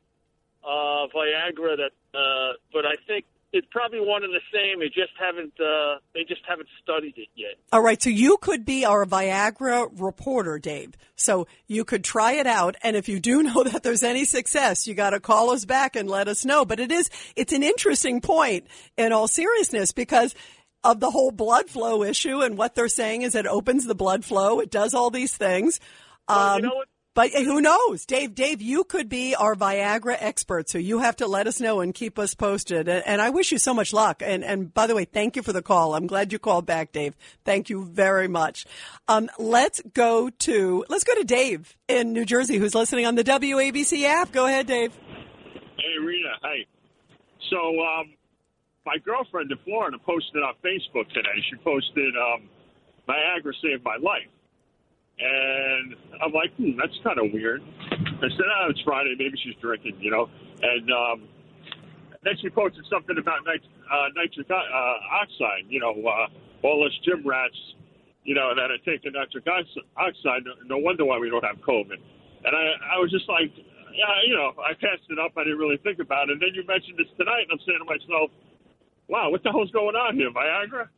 uh, 0.65 1.07
Viagra. 1.13 1.77
That, 1.77 1.93
uh, 2.13 2.53
but 2.71 2.85
I 2.85 2.95
think 3.07 3.25
it's 3.55 3.67
probably 3.71 3.99
one 3.99 4.23
and 4.23 4.33
the 4.33 4.41
same. 4.53 4.79
They 4.79 4.87
just 4.87 5.13
haven't. 5.19 5.53
Uh, 5.59 5.99
they 6.13 6.23
just 6.23 6.41
haven't 6.47 6.67
studied 6.83 7.13
it 7.17 7.29
yet. 7.35 7.55
All 7.71 7.81
right, 7.81 8.01
so 8.01 8.09
you 8.09 8.37
could 8.37 8.65
be 8.65 8.85
our 8.85 9.05
Viagra 9.05 9.89
reporter, 9.99 10.59
Dave. 10.59 10.93
So 11.15 11.47
you 11.67 11.85
could 11.85 12.03
try 12.03 12.33
it 12.33 12.47
out, 12.47 12.75
and 12.83 12.95
if 12.95 13.07
you 13.09 13.19
do 13.19 13.41
know 13.43 13.63
that 13.63 13.83
there's 13.83 14.03
any 14.03 14.25
success, 14.25 14.87
you 14.87 14.93
got 14.93 15.11
to 15.11 15.19
call 15.19 15.51
us 15.51 15.65
back 15.65 15.95
and 15.95 16.09
let 16.09 16.27
us 16.27 16.45
know. 16.45 16.65
But 16.65 16.79
it 16.79 16.91
is, 16.91 17.09
it's 17.35 17.53
an 17.53 17.63
interesting 17.63 18.21
point 18.21 18.67
in 18.97 19.11
all 19.11 19.27
seriousness 19.27 19.91
because 19.91 20.35
of 20.83 20.99
the 20.99 21.09
whole 21.09 21.31
blood 21.31 21.69
flow 21.69 22.03
issue, 22.03 22.41
and 22.41 22.57
what 22.57 22.75
they're 22.75 22.87
saying 22.87 23.23
is 23.23 23.35
it 23.35 23.47
opens 23.47 23.85
the 23.85 23.95
blood 23.95 24.23
flow, 24.23 24.59
it 24.59 24.69
does 24.69 24.93
all 24.93 25.09
these 25.09 25.35
things. 25.35 25.79
Um, 26.27 26.69
but 27.15 27.31
who 27.31 27.61
knows, 27.61 28.05
Dave? 28.05 28.35
Dave, 28.35 28.61
you 28.61 28.83
could 28.83 29.07
be 29.07 29.35
our 29.35 29.55
Viagra 29.55 30.17
expert, 30.19 30.69
so 30.69 30.77
you 30.77 30.99
have 30.99 31.15
to 31.15 31.27
let 31.27 31.47
us 31.47 31.61
know 31.61 31.79
and 31.79 31.93
keep 31.93 32.19
us 32.19 32.35
posted. 32.35 32.89
And, 32.89 33.21
I 33.21 33.29
wish 33.29 33.53
you 33.53 33.57
so 33.57 33.73
much 33.73 33.93
luck. 33.93 34.21
And, 34.23 34.43
and 34.43 34.73
by 34.73 34.85
the 34.85 34.95
way, 34.95 35.05
thank 35.05 35.37
you 35.37 35.41
for 35.41 35.53
the 35.53 35.61
call. 35.61 35.95
I'm 35.95 36.07
glad 36.07 36.33
you 36.33 36.39
called 36.39 36.65
back, 36.65 36.91
Dave. 36.91 37.15
Thank 37.45 37.69
you 37.69 37.85
very 37.85 38.27
much. 38.27 38.65
Um, 39.07 39.29
let's 39.39 39.81
go 39.93 40.29
to 40.29 40.85
let's 40.89 41.05
go 41.05 41.15
to 41.15 41.23
Dave 41.23 41.75
in 41.87 42.11
New 42.11 42.25
Jersey, 42.25 42.57
who's 42.57 42.75
listening 42.75 43.05
on 43.05 43.15
the 43.15 43.23
WABC 43.23 44.03
app. 44.03 44.33
Go 44.33 44.45
ahead, 44.45 44.67
Dave. 44.67 44.93
Hey, 45.77 46.05
Rita. 46.05 46.33
Hey. 46.43 46.67
So, 47.49 47.57
um, 47.57 48.13
my 48.85 48.97
girlfriend 49.05 49.51
in 49.51 49.57
Florida 49.63 49.97
posted 50.05 50.43
on 50.43 50.53
Facebook 50.63 51.07
today. 51.13 51.41
She 51.49 51.55
posted, 51.63 52.13
um, 52.17 52.49
Viagra 53.07 53.53
saved 53.61 53.83
my 53.85 53.97
life. 54.01 54.27
And 55.17 55.95
I'm 56.21 56.33
like, 56.33 56.53
hmm, 56.55 56.75
that's 56.77 56.93
kind 57.03 57.19
of 57.19 57.31
weird. 57.31 57.63
I 57.91 58.27
said, 58.27 58.47
oh, 58.59 58.67
it's 58.69 58.81
Friday. 58.81 59.15
Maybe 59.17 59.37
she's 59.41 59.55
drinking, 59.61 59.97
you 59.99 60.11
know. 60.11 60.29
And 60.61 60.91
um, 60.91 61.27
then 62.23 62.33
she 62.41 62.49
posted 62.49 62.85
something 62.89 63.17
about 63.17 63.45
nit- 63.45 63.69
uh, 63.91 64.07
nitric 64.15 64.49
uh, 64.49 64.55
oxide, 65.21 65.69
you 65.69 65.79
know, 65.79 65.93
uh, 65.93 66.27
all 66.67 66.85
us 66.85 66.91
gym 67.05 67.25
rats, 67.25 67.55
you 68.23 68.35
know, 68.35 68.53
that 68.55 68.71
are 68.71 68.81
taking 68.83 69.13
nitric 69.13 69.47
ox- 69.47 69.85
oxide. 69.95 70.43
No 70.65 70.77
wonder 70.77 71.05
why 71.05 71.19
we 71.19 71.29
don't 71.29 71.45
have 71.45 71.57
COVID. 71.57 71.99
And 72.43 72.53
I, 72.55 72.95
I 72.95 72.99
was 72.99 73.11
just 73.11 73.29
like, 73.29 73.51
yeah, 73.95 74.15
you 74.27 74.35
know, 74.35 74.51
I 74.59 74.73
passed 74.73 75.07
it 75.09 75.19
up. 75.19 75.31
I 75.37 75.43
didn't 75.43 75.59
really 75.59 75.77
think 75.77 75.99
about 75.99 76.29
it. 76.29 76.33
And 76.33 76.41
then 76.41 76.49
you 76.53 76.65
mentioned 76.67 76.97
this 76.97 77.07
tonight, 77.17 77.47
and 77.47 77.55
I'm 77.55 77.63
saying 77.63 77.79
to 77.79 77.87
myself, 77.87 78.31
wow, 79.07 79.29
what 79.29 79.43
the 79.43 79.51
hell's 79.51 79.71
going 79.71 79.95
on 79.95 80.15
here? 80.15 80.29
Viagra? 80.31 80.89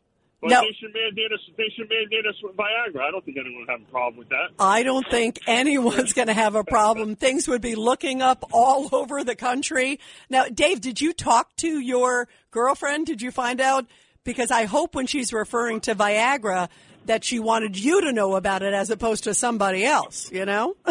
Well, 0.41 0.51
No. 0.51 0.61
they 0.61 0.73
should 0.79 0.93
mandate 0.93 1.31
us. 1.31 1.39
They 1.57 1.69
should 1.75 1.89
mandate 1.89 2.25
us 2.27 2.35
with 2.43 2.55
Viagra. 2.55 3.01
I 3.01 3.11
don't 3.11 3.25
think 3.25 3.38
anyone 3.38 3.61
would 3.61 3.69
have 3.69 3.81
a 3.81 3.91
problem 3.91 4.17
with 4.19 4.29
that. 4.29 4.49
I 4.59 4.83
don't 4.83 5.05
think 5.09 5.39
anyone's 5.47 6.13
going 6.13 6.27
to 6.27 6.33
have 6.33 6.53
a 6.55 6.63
problem. 6.63 7.15
Things 7.17 7.47
would 7.47 7.61
be 7.61 7.73
looking 7.75 8.21
up 8.21 8.43
all 8.53 8.88
over 8.95 9.23
the 9.23 9.35
country. 9.35 9.99
Now, 10.29 10.45
Dave, 10.45 10.79
did 10.81 11.01
you 11.01 11.11
talk 11.13 11.55
to 11.57 11.79
your 11.79 12.27
girlfriend? 12.51 13.07
Did 13.07 13.21
you 13.21 13.31
find 13.31 13.59
out? 13.59 13.85
Because 14.23 14.51
I 14.51 14.65
hope 14.65 14.93
when 14.93 15.07
she's 15.07 15.33
referring 15.33 15.79
to 15.81 15.95
Viagra 15.95 16.69
that 17.05 17.23
she 17.23 17.39
wanted 17.39 17.77
you 17.79 18.01
to 18.01 18.11
know 18.11 18.35
about 18.35 18.61
it 18.61 18.73
as 18.73 18.89
opposed 18.91 19.23
to 19.23 19.33
somebody 19.33 19.85
else, 19.85 20.31
you 20.31 20.45
know? 20.45 20.75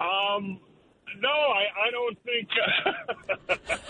Um, 0.00 0.58
no, 1.22 1.28
I, 1.28 1.64
I 1.86 1.90
don't 1.90 2.18
think. 2.24 2.48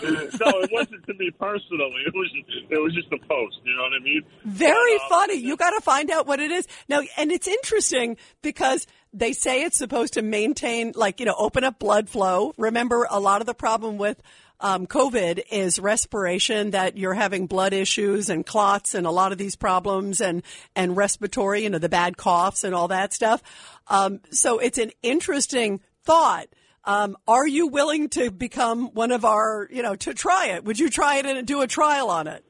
no, 0.39 0.59
it 0.61 0.69
wasn't 0.71 1.05
to 1.07 1.13
me 1.15 1.31
personally. 1.31 2.03
It 2.05 2.13
was 2.13 2.31
just, 2.31 2.71
it 2.71 2.77
was 2.77 2.93
just 2.93 3.07
a 3.11 3.17
post. 3.17 3.59
You 3.63 3.75
know 3.75 3.81
what 3.81 3.93
I 3.99 4.03
mean? 4.03 4.21
Very 4.45 4.99
funny. 5.09 5.35
You 5.35 5.57
got 5.57 5.71
to 5.71 5.81
find 5.81 6.11
out 6.11 6.27
what 6.27 6.39
it 6.39 6.51
is. 6.51 6.67
Now, 6.87 7.01
and 7.17 7.31
it's 7.31 7.47
interesting 7.47 8.17
because 8.43 8.85
they 9.11 9.33
say 9.33 9.63
it's 9.63 9.77
supposed 9.77 10.13
to 10.13 10.21
maintain, 10.21 10.93
like, 10.95 11.19
you 11.19 11.25
know, 11.25 11.35
open 11.37 11.63
up 11.63 11.79
blood 11.79 12.07
flow. 12.07 12.53
Remember, 12.57 13.07
a 13.09 13.19
lot 13.19 13.41
of 13.41 13.47
the 13.47 13.53
problem 13.55 13.97
with 13.97 14.21
um, 14.59 14.87
COVID 14.87 15.43
is 15.51 15.79
respiration, 15.79 16.71
that 16.71 16.97
you're 16.97 17.13
having 17.13 17.47
blood 17.47 17.73
issues 17.73 18.29
and 18.29 18.45
clots 18.45 18.95
and 18.95 19.05
a 19.05 19.11
lot 19.11 19.31
of 19.31 19.37
these 19.37 19.55
problems 19.55 20.21
and, 20.21 20.43
and 20.75 20.95
respiratory, 20.95 21.63
you 21.63 21.69
know, 21.69 21.79
the 21.79 21.89
bad 21.89 22.15
coughs 22.15 22.63
and 22.63 22.73
all 22.73 22.87
that 22.87 23.11
stuff. 23.11 23.41
Um, 23.87 24.21
so 24.31 24.59
it's 24.59 24.77
an 24.77 24.91
interesting 25.01 25.81
thought. 26.03 26.47
Um, 26.85 27.15
are 27.27 27.47
you 27.47 27.67
willing 27.67 28.09
to 28.09 28.29
become 28.29 28.87
one 28.93 29.11
of 29.11 29.23
our, 29.23 29.69
you 29.71 29.81
know, 29.81 29.95
to 29.95 30.13
try 30.13 30.47
it? 30.47 30.65
Would 30.65 30.79
you 30.79 30.89
try 30.89 31.17
it 31.17 31.25
and 31.25 31.47
do 31.47 31.61
a 31.61 31.67
trial 31.67 32.09
on 32.09 32.27
it? 32.27 32.43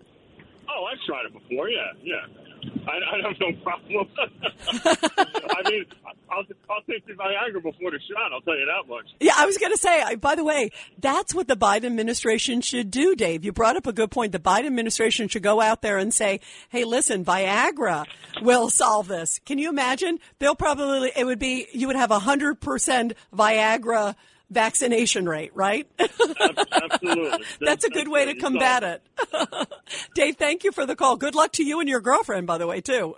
Oh, 0.75 0.85
I've 0.85 0.99
tried 1.05 1.25
it 1.25 1.33
before. 1.33 1.69
Yeah, 1.69 1.91
yeah. 2.01 2.43
I, 2.87 2.91
I 2.91 3.27
have 3.27 3.37
no 3.39 3.51
problem. 3.61 4.07
I 4.17 5.69
mean, 5.69 5.85
I'll, 6.31 6.43
I'll 6.69 6.81
take 6.89 7.05
the 7.05 7.13
Viagra 7.13 7.61
before 7.61 7.91
the 7.91 7.99
shot. 7.99 8.31
I'll 8.33 8.41
tell 8.41 8.57
you 8.57 8.65
that 8.65 8.89
much. 8.89 9.05
Yeah, 9.19 9.33
I 9.35 9.45
was 9.45 9.57
going 9.57 9.71
to 9.71 9.77
say, 9.77 10.15
by 10.15 10.35
the 10.35 10.43
way, 10.43 10.71
that's 10.97 11.35
what 11.35 11.47
the 11.47 11.55
Biden 11.55 11.85
administration 11.85 12.61
should 12.61 12.89
do, 12.89 13.15
Dave. 13.15 13.43
You 13.43 13.51
brought 13.51 13.75
up 13.75 13.87
a 13.87 13.93
good 13.93 14.11
point. 14.11 14.31
The 14.31 14.39
Biden 14.39 14.65
administration 14.67 15.27
should 15.27 15.43
go 15.43 15.61
out 15.61 15.81
there 15.81 15.97
and 15.97 16.13
say, 16.13 16.39
hey, 16.69 16.83
listen, 16.85 17.25
Viagra 17.25 18.05
will 18.41 18.69
solve 18.69 19.07
this. 19.07 19.39
Can 19.45 19.57
you 19.57 19.69
imagine? 19.69 20.19
They'll 20.39 20.55
probably, 20.55 21.11
it 21.15 21.25
would 21.25 21.39
be, 21.39 21.67
you 21.73 21.87
would 21.87 21.95
have 21.95 22.11
a 22.11 22.19
100% 22.19 23.13
Viagra 23.35 24.15
vaccination 24.53 25.27
rate, 25.27 25.51
right? 25.53 25.87
Absolutely. 25.99 27.45
That's 27.61 27.83
a 27.83 27.89
good 27.89 28.07
way 28.07 28.25
to 28.25 28.35
combat 28.35 28.83
it. 28.83 29.01
Dave, 30.15 30.37
thank 30.37 30.63
you 30.63 30.71
for 30.71 30.85
the 30.85 30.95
call. 30.95 31.17
Good 31.17 31.35
luck 31.35 31.51
to 31.53 31.63
you 31.63 31.79
and 31.79 31.89
your 31.89 32.01
girlfriend, 32.01 32.47
by 32.47 32.57
the 32.57 32.67
way, 32.67 32.81
too. 32.81 33.15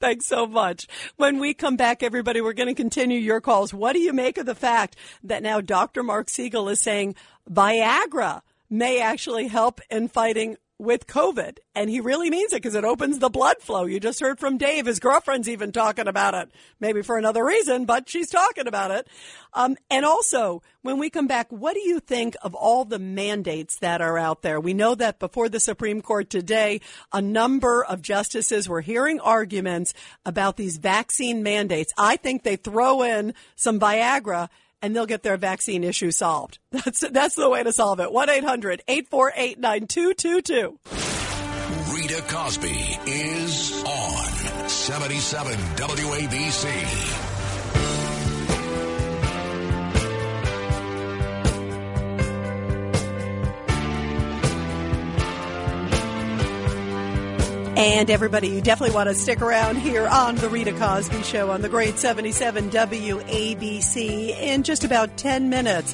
Thanks 0.00 0.26
so 0.26 0.46
much. 0.46 0.86
When 1.16 1.38
we 1.38 1.54
come 1.54 1.76
back, 1.76 2.02
everybody, 2.02 2.40
we're 2.40 2.52
going 2.52 2.68
to 2.68 2.74
continue 2.74 3.18
your 3.18 3.40
calls. 3.40 3.72
What 3.72 3.92
do 3.94 4.00
you 4.00 4.12
make 4.12 4.38
of 4.38 4.46
the 4.46 4.54
fact 4.54 4.96
that 5.24 5.42
now 5.42 5.60
Dr. 5.60 6.02
Mark 6.02 6.28
Siegel 6.28 6.68
is 6.68 6.80
saying 6.80 7.14
Viagra 7.50 8.42
may 8.68 9.00
actually 9.00 9.48
help 9.48 9.80
in 9.90 10.08
fighting 10.08 10.56
with 10.82 11.06
COVID. 11.06 11.58
And 11.76 11.88
he 11.88 12.00
really 12.00 12.28
means 12.28 12.52
it 12.52 12.56
because 12.56 12.74
it 12.74 12.84
opens 12.84 13.20
the 13.20 13.30
blood 13.30 13.58
flow. 13.60 13.84
You 13.84 14.00
just 14.00 14.20
heard 14.20 14.40
from 14.40 14.58
Dave. 14.58 14.86
His 14.86 14.98
girlfriend's 14.98 15.48
even 15.48 15.70
talking 15.70 16.08
about 16.08 16.34
it, 16.34 16.50
maybe 16.80 17.02
for 17.02 17.16
another 17.16 17.44
reason, 17.44 17.84
but 17.84 18.08
she's 18.08 18.28
talking 18.28 18.66
about 18.66 18.90
it. 18.90 19.06
Um, 19.54 19.76
and 19.90 20.04
also, 20.04 20.60
when 20.82 20.98
we 20.98 21.08
come 21.08 21.28
back, 21.28 21.46
what 21.50 21.74
do 21.74 21.80
you 21.80 22.00
think 22.00 22.34
of 22.42 22.56
all 22.56 22.84
the 22.84 22.98
mandates 22.98 23.78
that 23.78 24.00
are 24.00 24.18
out 24.18 24.42
there? 24.42 24.58
We 24.58 24.74
know 24.74 24.96
that 24.96 25.20
before 25.20 25.48
the 25.48 25.60
Supreme 25.60 26.02
Court 26.02 26.28
today, 26.28 26.80
a 27.12 27.22
number 27.22 27.84
of 27.84 28.02
justices 28.02 28.68
were 28.68 28.80
hearing 28.80 29.20
arguments 29.20 29.94
about 30.26 30.56
these 30.56 30.78
vaccine 30.78 31.44
mandates. 31.44 31.92
I 31.96 32.16
think 32.16 32.42
they 32.42 32.56
throw 32.56 33.02
in 33.02 33.34
some 33.54 33.78
Viagra 33.78 34.48
and 34.82 34.94
they'll 34.94 35.06
get 35.06 35.22
their 35.22 35.38
vaccine 35.38 35.84
issue 35.84 36.10
solved. 36.10 36.58
That's 36.72 37.00
that's 37.00 37.36
the 37.36 37.48
way 37.48 37.62
to 37.62 37.72
solve 37.72 38.00
it. 38.00 38.08
1-800-848-9222. 38.08 40.76
Rita 41.94 42.22
Cosby 42.28 42.98
is 43.06 43.84
on 43.84 44.68
77 44.68 45.52
WABC. 45.52 47.21
And 57.82 58.10
everybody, 58.10 58.46
you 58.46 58.60
definitely 58.60 58.94
want 58.94 59.08
to 59.08 59.14
stick 59.16 59.42
around 59.42 59.74
here 59.74 60.06
on 60.06 60.36
the 60.36 60.48
Rita 60.48 60.70
Cosby 60.70 61.24
Show 61.24 61.50
on 61.50 61.62
the 61.62 61.68
Great 61.68 61.98
77 61.98 62.70
WABC. 62.70 64.28
In 64.40 64.62
just 64.62 64.84
about 64.84 65.16
10 65.16 65.50
minutes, 65.50 65.92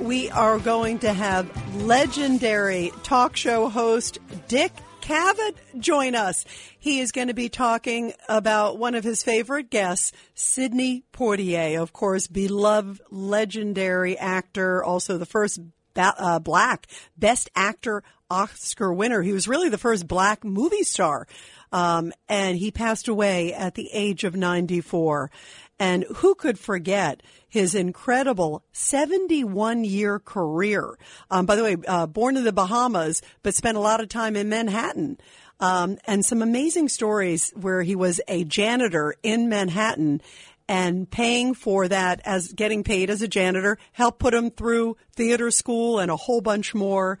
we 0.00 0.30
are 0.30 0.58
going 0.58 0.98
to 1.00 1.12
have 1.12 1.76
legendary 1.76 2.90
talk 3.02 3.36
show 3.36 3.68
host 3.68 4.18
Dick 4.48 4.72
Cavett 5.02 5.56
join 5.78 6.14
us. 6.14 6.46
He 6.78 7.00
is 7.00 7.12
going 7.12 7.28
to 7.28 7.34
be 7.34 7.50
talking 7.50 8.14
about 8.30 8.78
one 8.78 8.94
of 8.94 9.04
his 9.04 9.22
favorite 9.22 9.68
guests, 9.68 10.12
Sidney 10.34 11.04
Poitier, 11.12 11.78
of 11.82 11.92
course, 11.92 12.28
beloved 12.28 13.02
legendary 13.10 14.16
actor, 14.16 14.82
also 14.82 15.18
the 15.18 15.26
first 15.26 15.60
uh, 15.96 16.38
black 16.38 16.86
best 17.16 17.50
actor 17.54 18.02
Oscar 18.30 18.92
winner. 18.92 19.22
He 19.22 19.32
was 19.32 19.48
really 19.48 19.68
the 19.68 19.78
first 19.78 20.06
black 20.06 20.44
movie 20.44 20.82
star. 20.82 21.26
Um, 21.72 22.12
and 22.28 22.56
he 22.56 22.70
passed 22.70 23.08
away 23.08 23.52
at 23.52 23.74
the 23.74 23.90
age 23.92 24.24
of 24.24 24.36
94. 24.36 25.30
And 25.78 26.04
who 26.16 26.34
could 26.34 26.58
forget 26.58 27.22
his 27.48 27.74
incredible 27.74 28.62
71 28.72 29.84
year 29.84 30.18
career? 30.18 30.98
Um, 31.30 31.44
by 31.44 31.56
the 31.56 31.62
way, 31.62 31.76
uh, 31.86 32.06
born 32.06 32.36
in 32.36 32.44
the 32.44 32.52
Bahamas, 32.52 33.20
but 33.42 33.54
spent 33.54 33.76
a 33.76 33.80
lot 33.80 34.00
of 34.00 34.08
time 34.08 34.36
in 34.36 34.48
Manhattan. 34.48 35.18
Um, 35.58 35.98
and 36.06 36.24
some 36.24 36.42
amazing 36.42 36.88
stories 36.88 37.50
where 37.56 37.82
he 37.82 37.96
was 37.96 38.20
a 38.28 38.44
janitor 38.44 39.14
in 39.22 39.48
Manhattan 39.48 40.20
and 40.68 41.10
paying 41.10 41.54
for 41.54 41.88
that 41.88 42.20
as 42.24 42.52
getting 42.52 42.82
paid 42.82 43.08
as 43.08 43.22
a 43.22 43.28
janitor 43.28 43.78
helped 43.92 44.18
put 44.18 44.34
him 44.34 44.50
through 44.50 44.96
theater 45.14 45.50
school 45.50 45.98
and 45.98 46.10
a 46.10 46.16
whole 46.16 46.40
bunch 46.40 46.74
more 46.74 47.18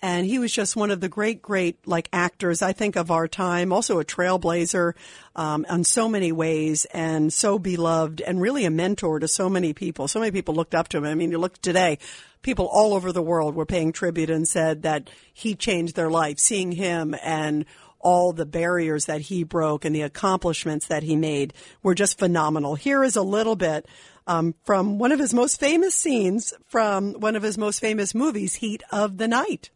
and 0.00 0.26
he 0.26 0.38
was 0.38 0.52
just 0.52 0.76
one 0.76 0.90
of 0.90 1.00
the 1.00 1.08
great, 1.08 1.42
great 1.42 1.86
like 1.86 2.08
actors 2.12 2.62
I 2.62 2.72
think 2.72 2.96
of 2.96 3.10
our 3.10 3.26
time. 3.26 3.72
Also 3.72 3.98
a 3.98 4.04
trailblazer 4.04 4.94
um, 5.34 5.66
on 5.68 5.84
so 5.84 6.08
many 6.08 6.30
ways, 6.30 6.84
and 6.86 7.32
so 7.32 7.58
beloved, 7.58 8.20
and 8.20 8.40
really 8.40 8.64
a 8.64 8.70
mentor 8.70 9.18
to 9.18 9.28
so 9.28 9.48
many 9.48 9.72
people. 9.72 10.06
So 10.06 10.20
many 10.20 10.32
people 10.32 10.54
looked 10.54 10.74
up 10.74 10.88
to 10.88 10.98
him. 10.98 11.04
I 11.04 11.14
mean, 11.14 11.30
you 11.30 11.38
look 11.38 11.60
today, 11.60 11.98
people 12.42 12.66
all 12.66 12.94
over 12.94 13.12
the 13.12 13.22
world 13.22 13.54
were 13.54 13.66
paying 13.66 13.92
tribute 13.92 14.30
and 14.30 14.46
said 14.46 14.82
that 14.82 15.10
he 15.32 15.54
changed 15.54 15.96
their 15.96 16.10
life. 16.10 16.38
Seeing 16.38 16.72
him 16.72 17.16
and 17.22 17.64
all 18.00 18.32
the 18.32 18.46
barriers 18.46 19.06
that 19.06 19.22
he 19.22 19.42
broke 19.42 19.84
and 19.84 19.94
the 19.94 20.02
accomplishments 20.02 20.86
that 20.86 21.02
he 21.02 21.16
made 21.16 21.52
were 21.82 21.94
just 21.94 22.18
phenomenal. 22.18 22.76
Here 22.76 23.02
is 23.02 23.16
a 23.16 23.22
little 23.22 23.56
bit 23.56 23.86
um, 24.28 24.54
from 24.64 24.98
one 24.98 25.10
of 25.10 25.18
his 25.18 25.34
most 25.34 25.58
famous 25.58 25.94
scenes 25.94 26.52
from 26.66 27.14
one 27.14 27.34
of 27.34 27.42
his 27.42 27.58
most 27.58 27.80
famous 27.80 28.14
movies, 28.14 28.56
Heat 28.56 28.82
of 28.92 29.18
the 29.18 29.26
Night. 29.26 29.70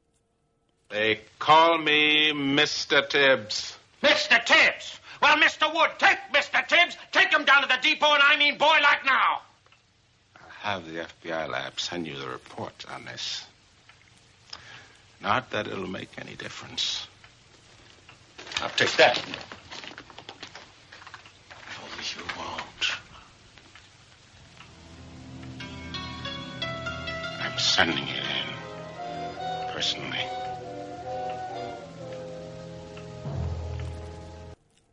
They 0.93 1.20
call 1.38 1.78
me 1.78 2.32
Mr. 2.32 3.09
Tibbs. 3.09 3.78
Mr. 4.03 4.45
Tibbs! 4.45 5.01
Well, 5.22 5.38
Mr. 5.38 5.72
Wood, 5.74 5.90
take 5.99 6.18
Mr. 6.34 6.68
Tibbs, 6.68 6.99
take 7.12 7.32
him 7.32 7.47
down 7.47 7.62
to 7.62 7.68
the 7.68 7.78
depot, 7.80 8.12
and 8.12 8.22
I 8.22 8.36
mean 8.36 8.59
boy 8.59 8.76
like 8.82 9.03
now. 9.07 9.40
I'll 10.36 10.51
have 10.80 10.86
the 10.86 11.07
FBI 11.07 11.49
lab 11.49 11.80
send 11.80 12.07
you 12.07 12.18
the 12.18 12.28
report 12.28 12.84
on 12.95 13.07
this. 13.07 13.47
Not 15.22 15.51
that 15.53 15.66
it'll 15.66 15.88
make 15.88 16.11
any 16.18 16.34
difference. 16.34 17.07
I'll 18.61 18.68
take 18.70 18.93
that. 18.97 19.16
No, 19.26 19.34
you 22.03 22.22
won't. 22.36 22.93
I'm 27.40 27.59
sending 27.59 28.09
it 28.09 28.22
in. 28.22 29.72
Personally. 29.72 30.26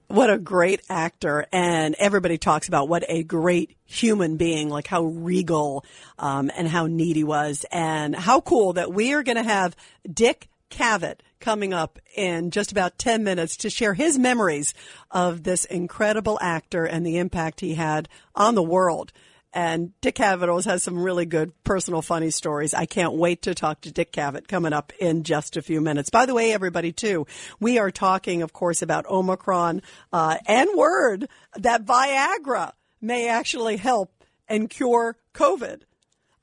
What 0.10 0.30
a 0.30 0.38
great 0.38 0.82
actor. 0.90 1.46
And 1.52 1.96
everybody 2.00 2.38
talks 2.38 2.68
about 2.68 2.90
what 2.90 3.06
a 3.08 3.24
great 3.24 3.78
human 3.86 4.38
being 4.38 4.70
like 4.70 4.86
how 4.86 5.04
regal 5.04 5.84
um, 6.20 6.52
and 6.56 6.68
how 6.68 6.86
neat 6.86 7.16
he 7.16 7.24
was 7.24 7.66
and 7.72 8.16
how 8.16 8.40
cool 8.40 8.74
that 8.74 8.94
we 8.94 9.14
are 9.14 9.24
going 9.24 9.36
to 9.36 9.44
have 9.44 9.76
dick 10.12 10.48
cavett 10.70 11.22
coming 11.40 11.74
up 11.74 11.98
in 12.16 12.52
just 12.52 12.72
about 12.72 13.00
10 13.00 13.24
minutes 13.24 13.58
to 13.58 13.70
share 13.70 13.96
his 13.96 14.20
memories 14.20 14.76
of 15.10 15.42
this 15.42 15.66
incredible 15.66 16.38
actor 16.40 16.86
and 16.86 17.04
the 17.04 17.18
impact 17.18 17.62
he 17.62 17.74
had 17.74 18.08
on 18.36 18.54
the 18.54 18.62
world 18.62 19.12
and 19.54 20.00
Dick 20.02 20.16
Cavett 20.16 20.66
has 20.66 20.84
some 20.84 21.02
really 21.02 21.26
good 21.26 21.52
personal 21.64 22.02
funny 22.02 22.30
stories. 22.30 22.74
I 22.74 22.86
can't 22.86 23.14
wait 23.14 23.42
to 23.44 23.56
talk 23.56 23.82
to 23.82 23.92
Dick 23.92 24.12
Cavett 24.12 24.48
coming 24.48 24.74
up 24.74 24.94
in 25.00 25.24
just 25.24 25.58
a 25.58 25.62
few 25.62 25.82
minutes. 25.82 26.10
By 26.10 26.26
the 26.26 26.34
way, 26.34 26.54
everybody 26.54 26.92
too, 26.92 27.26
we 27.60 27.80
are 27.80 27.92
talking, 27.92 28.42
of 28.42 28.54
course, 28.54 28.82
about 28.82 29.06
Omicron, 29.08 29.82
uh, 30.14 30.38
and 30.46 30.70
word 30.76 31.28
that 31.56 31.86
Viagra 31.86 32.74
may 33.02 33.28
actually 33.28 33.78
help 33.78 34.24
and 34.48 34.70
cure 34.70 35.18
COVID. 35.34 35.82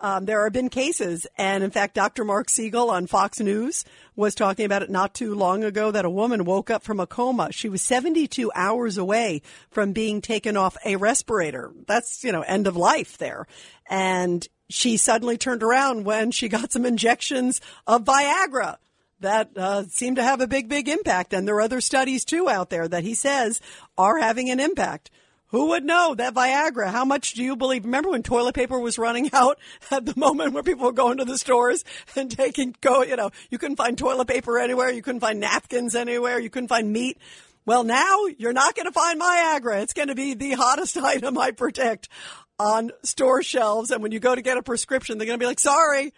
Um, 0.00 0.26
there 0.26 0.44
have 0.44 0.52
been 0.52 0.68
cases, 0.68 1.26
and 1.38 1.64
in 1.64 1.70
fact, 1.70 1.94
Dr. 1.94 2.22
Mark 2.22 2.50
Siegel 2.50 2.90
on 2.90 3.06
Fox 3.06 3.40
News 3.40 3.84
was 4.14 4.34
talking 4.34 4.66
about 4.66 4.82
it 4.82 4.90
not 4.90 5.14
too 5.14 5.34
long 5.34 5.64
ago 5.64 5.90
that 5.90 6.04
a 6.04 6.10
woman 6.10 6.44
woke 6.44 6.70
up 6.70 6.82
from 6.82 7.00
a 7.00 7.06
coma. 7.06 7.50
She 7.50 7.70
was 7.70 7.80
72 7.80 8.52
hours 8.54 8.98
away 8.98 9.40
from 9.70 9.92
being 9.92 10.20
taken 10.20 10.56
off 10.56 10.76
a 10.84 10.96
respirator. 10.96 11.72
That's, 11.86 12.22
you 12.22 12.32
know, 12.32 12.42
end 12.42 12.66
of 12.66 12.76
life 12.76 13.16
there. 13.16 13.46
And 13.88 14.46
she 14.68 14.98
suddenly 14.98 15.38
turned 15.38 15.62
around 15.62 16.04
when 16.04 16.30
she 16.30 16.48
got 16.48 16.72
some 16.72 16.84
injections 16.84 17.62
of 17.86 18.04
Viagra 18.04 18.76
that 19.20 19.50
uh, 19.56 19.84
seemed 19.84 20.16
to 20.16 20.22
have 20.22 20.40
a 20.42 20.46
big, 20.46 20.68
big 20.68 20.88
impact. 20.88 21.32
And 21.32 21.48
there 21.48 21.54
are 21.56 21.62
other 21.62 21.80
studies 21.80 22.24
too 22.24 22.48
out 22.48 22.68
there 22.68 22.86
that 22.86 23.02
he 23.02 23.14
says 23.14 23.60
are 23.96 24.18
having 24.18 24.50
an 24.50 24.60
impact. 24.60 25.10
Who 25.56 25.68
would 25.68 25.86
know 25.86 26.14
that 26.14 26.34
Viagra? 26.34 26.90
How 26.90 27.06
much 27.06 27.32
do 27.32 27.42
you 27.42 27.56
believe? 27.56 27.86
Remember 27.86 28.10
when 28.10 28.22
toilet 28.22 28.54
paper 28.54 28.78
was 28.78 28.98
running 28.98 29.30
out 29.32 29.58
at 29.90 30.04
the 30.04 30.12
moment 30.14 30.52
when 30.52 30.64
people 30.64 30.84
were 30.84 30.92
going 30.92 31.16
to 31.16 31.24
the 31.24 31.38
stores 31.38 31.82
and 32.14 32.30
taking 32.30 32.76
go, 32.82 33.02
you 33.02 33.16
know, 33.16 33.30
you 33.48 33.56
couldn't 33.56 33.78
find 33.78 33.96
toilet 33.96 34.28
paper 34.28 34.58
anywhere, 34.58 34.90
you 34.90 35.00
couldn't 35.00 35.22
find 35.22 35.40
napkins 35.40 35.94
anywhere, 35.94 36.38
you 36.38 36.50
couldn't 36.50 36.68
find 36.68 36.92
meat. 36.92 37.16
Well, 37.64 37.84
now 37.84 38.26
you're 38.36 38.52
not 38.52 38.74
going 38.74 38.84
to 38.84 38.92
find 38.92 39.18
Viagra. 39.18 39.80
It's 39.80 39.94
going 39.94 40.08
to 40.08 40.14
be 40.14 40.34
the 40.34 40.52
hottest 40.52 40.94
item, 40.98 41.38
I 41.38 41.52
predict, 41.52 42.10
on 42.58 42.90
store 43.02 43.42
shelves. 43.42 43.90
And 43.90 44.02
when 44.02 44.12
you 44.12 44.20
go 44.20 44.34
to 44.34 44.42
get 44.42 44.58
a 44.58 44.62
prescription, 44.62 45.16
they're 45.16 45.26
going 45.26 45.38
to 45.38 45.42
be 45.42 45.48
like, 45.48 45.58
sorry, 45.58 46.12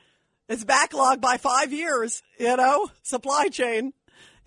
it's 0.48 0.64
backlogged 0.64 1.20
by 1.20 1.36
five 1.36 1.72
years, 1.72 2.24
you 2.40 2.56
know, 2.56 2.90
supply 3.04 3.50
chain. 3.50 3.92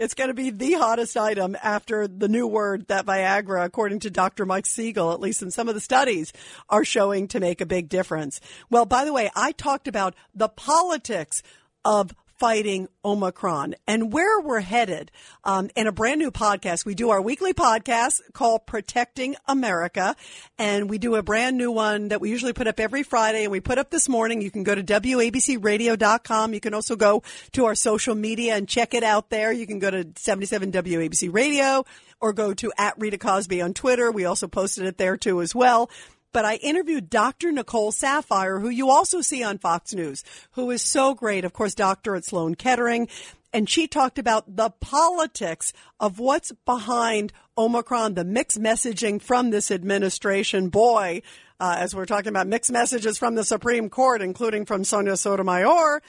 It's 0.01 0.15
going 0.15 0.29
to 0.29 0.33
be 0.33 0.49
the 0.49 0.73
hottest 0.73 1.15
item 1.15 1.55
after 1.61 2.07
the 2.07 2.27
new 2.27 2.47
word 2.47 2.87
that 2.87 3.05
Viagra, 3.05 3.63
according 3.63 3.99
to 3.99 4.09
Dr. 4.09 4.47
Mike 4.47 4.65
Siegel, 4.65 5.11
at 5.11 5.19
least 5.19 5.43
in 5.43 5.51
some 5.51 5.69
of 5.69 5.75
the 5.75 5.79
studies, 5.79 6.33
are 6.69 6.83
showing 6.83 7.27
to 7.27 7.39
make 7.39 7.61
a 7.61 7.67
big 7.67 7.87
difference. 7.87 8.41
Well, 8.71 8.87
by 8.87 9.05
the 9.05 9.13
way, 9.13 9.29
I 9.35 9.51
talked 9.51 9.87
about 9.87 10.15
the 10.33 10.49
politics 10.49 11.43
of 11.85 12.15
fighting 12.41 12.87
Omicron 13.05 13.75
and 13.85 14.11
where 14.11 14.41
we're 14.41 14.61
headed 14.61 15.11
um, 15.43 15.69
in 15.75 15.85
a 15.85 15.91
brand 15.91 16.17
new 16.17 16.31
podcast. 16.31 16.85
We 16.85 16.95
do 16.95 17.11
our 17.11 17.21
weekly 17.21 17.53
podcast 17.53 18.19
called 18.33 18.65
Protecting 18.65 19.35
America, 19.47 20.15
and 20.57 20.89
we 20.89 20.97
do 20.97 21.13
a 21.13 21.21
brand 21.21 21.55
new 21.55 21.71
one 21.71 22.07
that 22.07 22.19
we 22.19 22.31
usually 22.31 22.53
put 22.53 22.65
up 22.65 22.79
every 22.79 23.03
Friday, 23.03 23.43
and 23.43 23.51
we 23.51 23.59
put 23.59 23.77
up 23.77 23.91
this 23.91 24.09
morning. 24.09 24.41
You 24.41 24.49
can 24.49 24.63
go 24.63 24.73
to 24.73 24.81
WABCRadio.com. 24.81 26.55
You 26.55 26.59
can 26.59 26.73
also 26.73 26.95
go 26.95 27.21
to 27.51 27.65
our 27.65 27.75
social 27.75 28.15
media 28.15 28.55
and 28.55 28.67
check 28.67 28.95
it 28.95 29.03
out 29.03 29.29
there. 29.29 29.51
You 29.51 29.67
can 29.67 29.77
go 29.77 29.91
to 29.91 30.07
77 30.15 30.71
WABC 30.71 31.31
Radio 31.31 31.85
or 32.19 32.33
go 32.33 32.55
to 32.55 32.73
at 32.75 32.95
Rita 32.97 33.19
Cosby 33.19 33.61
on 33.61 33.75
Twitter. 33.75 34.11
We 34.11 34.25
also 34.25 34.47
posted 34.47 34.85
it 34.85 34.97
there 34.97 35.15
too 35.15 35.43
as 35.43 35.53
well 35.53 35.91
but 36.33 36.45
I 36.45 36.55
interviewed 36.55 37.09
Dr. 37.09 37.51
Nicole 37.51 37.91
Saphier, 37.91 38.61
who 38.61 38.69
you 38.69 38.89
also 38.89 39.21
see 39.21 39.43
on 39.43 39.57
Fox 39.57 39.93
News, 39.93 40.23
who 40.51 40.71
is 40.71 40.81
so 40.81 41.13
great. 41.13 41.45
Of 41.45 41.53
course, 41.53 41.75
doctor 41.75 42.15
at 42.15 42.25
Sloan 42.25 42.55
Kettering. 42.55 43.07
and 43.53 43.69
she 43.69 43.85
talked 43.85 44.17
about 44.17 44.55
the 44.55 44.69
politics 44.69 45.73
of 45.99 46.19
what's 46.19 46.53
behind 46.65 47.33
Omicron, 47.57 48.13
the 48.13 48.23
mixed 48.23 48.61
messaging 48.61 49.21
from 49.21 49.49
this 49.49 49.69
administration. 49.71 50.69
Boy, 50.69 51.21
uh, 51.59 51.75
as 51.77 51.93
we're 51.93 52.05
talking 52.05 52.29
about 52.29 52.47
mixed 52.47 52.71
messages 52.71 53.17
from 53.17 53.35
the 53.35 53.43
Supreme 53.43 53.89
Court, 53.89 54.21
including 54.21 54.65
from 54.65 54.85
Sonia 54.85 55.17
Sotomayor. 55.17 56.01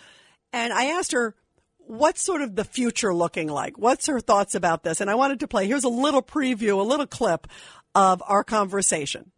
And 0.53 0.73
I 0.73 0.87
asked 0.99 1.13
her, 1.13 1.35
what's 1.79 2.23
sort 2.23 2.43
of 2.43 2.55
the 2.55 2.65
future 2.65 3.13
looking 3.13 3.49
like? 3.49 3.77
What's 3.77 4.07
her 4.07 4.21
thoughts 4.21 4.55
about 4.55 4.85
this? 4.85 5.01
And 5.01 5.11
I 5.11 5.17
wanted 5.17 5.41
to 5.41 5.49
play, 5.49 5.67
here's 5.67 5.85
a 5.85 5.89
little 5.89 6.23
preview, 6.23 6.79
a 6.79 6.83
little 6.83 7.07
clip 7.07 7.49
of 7.95 8.23
our 8.27 8.45
conversation. 8.45 9.32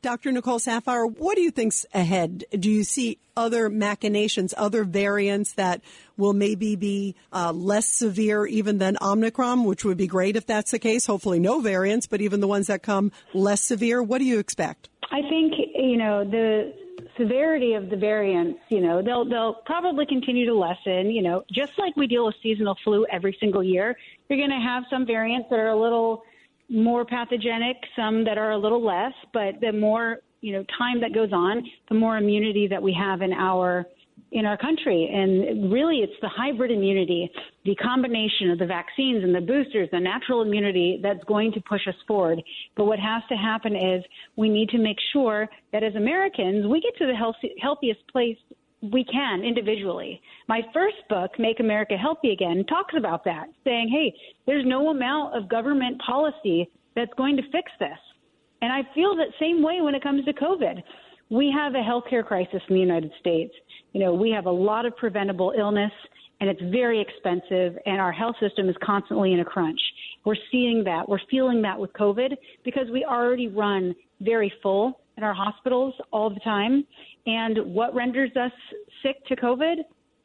Dr. 0.00 0.32
Nicole 0.32 0.58
Saphier, 0.58 1.06
what 1.06 1.36
do 1.36 1.42
you 1.42 1.50
think's 1.50 1.84
ahead? 1.92 2.44
Do 2.58 2.70
you 2.70 2.84
see 2.84 3.18
other 3.36 3.68
machinations, 3.70 4.52
other 4.56 4.84
variants 4.84 5.52
that 5.52 5.80
will 6.16 6.32
maybe 6.32 6.76
be 6.76 7.14
uh, 7.32 7.52
less 7.52 7.86
severe 7.86 8.46
even 8.46 8.78
than 8.78 8.98
Omicron, 9.00 9.64
which 9.64 9.84
would 9.84 9.96
be 9.96 10.08
great 10.08 10.34
if 10.36 10.44
that's 10.44 10.72
the 10.72 10.78
case. 10.78 11.06
Hopefully, 11.06 11.38
no 11.38 11.60
variants, 11.60 12.06
but 12.06 12.20
even 12.20 12.40
the 12.40 12.48
ones 12.48 12.66
that 12.66 12.82
come 12.82 13.12
less 13.34 13.62
severe. 13.62 14.02
What 14.02 14.18
do 14.18 14.24
you 14.24 14.40
expect? 14.40 14.88
I 15.10 15.22
think 15.22 15.54
you 15.74 15.96
know 15.96 16.24
the 16.24 16.74
severity 17.18 17.74
of 17.74 17.90
the 17.90 17.96
variants, 17.96 18.60
you 18.68 18.80
know, 18.80 19.02
they'll 19.02 19.24
they'll 19.24 19.54
probably 19.66 20.06
continue 20.06 20.46
to 20.46 20.54
lessen. 20.54 21.10
You 21.10 21.22
know, 21.22 21.44
just 21.52 21.72
like 21.78 21.96
we 21.96 22.06
deal 22.06 22.26
with 22.26 22.36
seasonal 22.42 22.76
flu 22.84 23.06
every 23.10 23.36
single 23.40 23.62
year, 23.62 23.96
you're 24.28 24.38
going 24.38 24.50
to 24.50 24.64
have 24.64 24.84
some 24.90 25.06
variants 25.06 25.48
that 25.50 25.58
are 25.58 25.68
a 25.68 25.80
little 25.80 26.22
more 26.68 27.04
pathogenic, 27.04 27.76
some 27.96 28.24
that 28.24 28.38
are 28.38 28.52
a 28.52 28.58
little 28.58 28.84
less. 28.84 29.12
But 29.32 29.60
the 29.60 29.72
more 29.72 30.18
you 30.40 30.52
know 30.52 30.64
time 30.78 31.00
that 31.00 31.14
goes 31.14 31.32
on, 31.32 31.64
the 31.88 31.94
more 31.94 32.18
immunity 32.18 32.68
that 32.68 32.82
we 32.82 32.92
have 32.94 33.22
in 33.22 33.32
our 33.32 33.86
in 34.32 34.44
our 34.44 34.58
country. 34.58 35.10
And 35.12 35.72
really, 35.72 35.98
it's 35.98 36.12
the 36.20 36.28
hybrid 36.28 36.70
immunity, 36.70 37.30
the 37.64 37.74
combination 37.76 38.50
of 38.50 38.58
the 38.58 38.66
vaccines 38.66 39.24
and 39.24 39.34
the 39.34 39.40
boosters, 39.40 39.88
the 39.90 40.00
natural 40.00 40.42
immunity 40.42 41.00
that's 41.02 41.22
going 41.24 41.52
to 41.52 41.60
push 41.62 41.86
us 41.88 41.94
forward. 42.06 42.42
But 42.76 42.84
what 42.84 42.98
has 42.98 43.22
to 43.30 43.36
happen 43.36 43.74
is 43.74 44.04
we 44.36 44.48
need 44.48 44.68
to 44.70 44.78
make 44.78 44.98
sure 45.12 45.48
that 45.72 45.82
as 45.82 45.94
Americans, 45.94 46.66
we 46.66 46.80
get 46.80 46.96
to 46.98 47.06
the 47.06 47.14
healthy, 47.14 47.54
healthiest 47.60 48.06
place 48.12 48.38
we 48.82 49.04
can 49.04 49.42
individually. 49.42 50.20
My 50.48 50.62
first 50.72 50.96
book, 51.08 51.32
Make 51.38 51.60
America 51.60 51.96
Healthy 51.96 52.32
Again, 52.32 52.64
talks 52.68 52.94
about 52.96 53.24
that, 53.24 53.46
saying, 53.64 53.88
hey, 53.88 54.14
there's 54.46 54.64
no 54.66 54.90
amount 54.90 55.36
of 55.36 55.48
government 55.48 56.00
policy 56.00 56.70
that's 56.94 57.12
going 57.16 57.36
to 57.36 57.42
fix 57.50 57.70
this. 57.80 57.98
And 58.62 58.72
I 58.72 58.82
feel 58.94 59.16
that 59.16 59.28
same 59.40 59.62
way 59.62 59.80
when 59.80 59.94
it 59.94 60.02
comes 60.02 60.24
to 60.24 60.32
COVID. 60.32 60.82
We 61.30 61.52
have 61.54 61.74
a 61.74 61.78
healthcare 61.78 62.24
crisis 62.24 62.62
in 62.68 62.74
the 62.74 62.80
United 62.80 63.12
States. 63.20 63.52
You 63.92 64.00
know, 64.00 64.14
we 64.14 64.30
have 64.30 64.46
a 64.46 64.50
lot 64.50 64.86
of 64.86 64.96
preventable 64.96 65.52
illness 65.56 65.92
and 66.40 66.48
it's 66.48 66.60
very 66.70 67.00
expensive 67.00 67.78
and 67.84 68.00
our 68.00 68.12
health 68.12 68.36
system 68.40 68.68
is 68.68 68.76
constantly 68.82 69.32
in 69.32 69.40
a 69.40 69.44
crunch. 69.44 69.80
We're 70.24 70.36
seeing 70.50 70.84
that. 70.84 71.08
We're 71.08 71.20
feeling 71.30 71.62
that 71.62 71.78
with 71.78 71.92
COVID 71.94 72.36
because 72.64 72.86
we 72.92 73.04
already 73.04 73.48
run 73.48 73.94
very 74.20 74.52
full 74.62 75.00
in 75.16 75.24
our 75.24 75.34
hospitals 75.34 75.94
all 76.12 76.30
the 76.30 76.40
time. 76.40 76.86
And 77.28 77.74
what 77.74 77.94
renders 77.94 78.30
us 78.36 78.52
sick 79.02 79.22
to 79.26 79.36
COVID? 79.36 79.76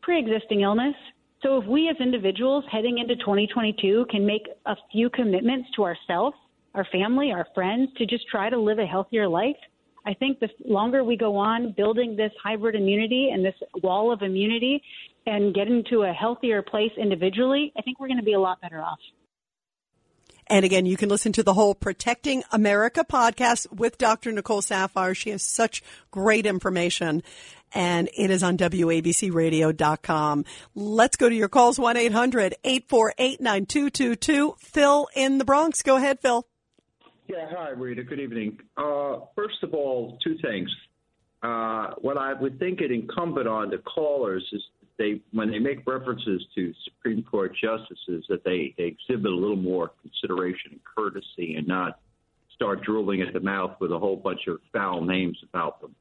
Pre-existing 0.01 0.61
illness. 0.61 0.95
So 1.41 1.57
if 1.61 1.67
we 1.67 1.89
as 1.89 1.97
individuals 1.99 2.63
heading 2.71 2.99
into 2.99 3.17
2022 3.17 4.05
can 4.09 4.25
make 4.25 4.47
a 4.65 4.75
few 4.89 5.09
commitments 5.09 5.67
to 5.75 5.83
ourselves, 5.83 6.37
our 6.73 6.87
family, 6.93 7.33
our 7.33 7.45
friends 7.53 7.89
to 7.97 8.05
just 8.05 8.25
try 8.29 8.49
to 8.49 8.57
live 8.57 8.79
a 8.79 8.85
healthier 8.85 9.27
life, 9.27 9.57
I 10.05 10.13
think 10.13 10.39
the 10.39 10.47
longer 10.65 11.03
we 11.03 11.17
go 11.17 11.35
on 11.35 11.73
building 11.75 12.15
this 12.15 12.31
hybrid 12.41 12.73
immunity 12.73 13.31
and 13.33 13.43
this 13.43 13.55
wall 13.83 14.09
of 14.13 14.21
immunity 14.21 14.81
and 15.25 15.53
get 15.53 15.67
into 15.67 16.03
a 16.03 16.13
healthier 16.13 16.61
place 16.61 16.91
individually, 16.97 17.73
I 17.77 17.81
think 17.81 17.99
we're 17.99 18.07
going 18.07 18.19
to 18.19 18.23
be 18.23 18.33
a 18.33 18.39
lot 18.39 18.61
better 18.61 18.81
off. 18.81 18.99
And 20.47 20.65
again, 20.65 20.85
you 20.85 20.97
can 20.97 21.07
listen 21.09 21.31
to 21.33 21.43
the 21.43 21.53
whole 21.53 21.75
Protecting 21.75 22.43
America 22.51 23.05
podcast 23.09 23.71
with 23.71 23.97
Dr. 23.97 24.31
Nicole 24.31 24.61
Saphier. 24.61 25.15
She 25.15 25.31
has 25.31 25.43
such 25.43 25.83
great 26.11 26.45
information 26.45 27.23
and 27.73 28.09
it 28.15 28.29
is 28.29 28.43
on 28.43 28.57
WABCradio.com. 28.57 30.45
Let's 30.75 31.15
go 31.15 31.27
to 31.27 31.35
your 31.35 31.49
calls 31.49 31.79
1-800-848-9222. 31.79 34.59
Phil 34.59 35.07
in 35.15 35.39
the 35.39 35.45
Bronx. 35.45 35.81
Go 35.81 35.95
ahead, 35.97 36.19
Phil. 36.19 36.45
Yeah, 37.27 37.47
hi, 37.49 37.69
Rita. 37.69 38.03
Good 38.03 38.19
evening. 38.19 38.59
Uh, 38.77 39.21
first 39.35 39.63
of 39.63 39.73
all, 39.73 40.19
two 40.23 40.37
things. 40.39 40.69
Uh, 41.41 41.93
what 42.01 42.17
I 42.17 42.33
would 42.33 42.59
think 42.59 42.81
it 42.81 42.91
incumbent 42.91 43.47
on 43.47 43.69
the 43.69 43.77
callers 43.79 44.45
is 44.53 44.61
they, 44.97 45.21
when 45.31 45.49
they 45.49 45.59
make 45.59 45.85
references 45.87 46.45
to 46.55 46.73
Supreme 46.85 47.23
Court 47.23 47.53
justices, 47.53 48.25
that 48.29 48.43
they, 48.43 48.73
they 48.77 48.85
exhibit 48.85 49.31
a 49.31 49.35
little 49.35 49.55
more 49.55 49.91
consideration 50.01 50.71
and 50.71 50.79
courtesy 50.95 51.55
and 51.55 51.67
not 51.67 51.99
start 52.53 52.83
drooling 52.83 53.21
at 53.21 53.33
the 53.33 53.39
mouth 53.39 53.75
with 53.79 53.91
a 53.91 53.97
whole 53.99 54.15
bunch 54.15 54.41
of 54.47 54.59
foul 54.71 55.03
names 55.03 55.37
about 55.49 55.81
them. 55.81 55.95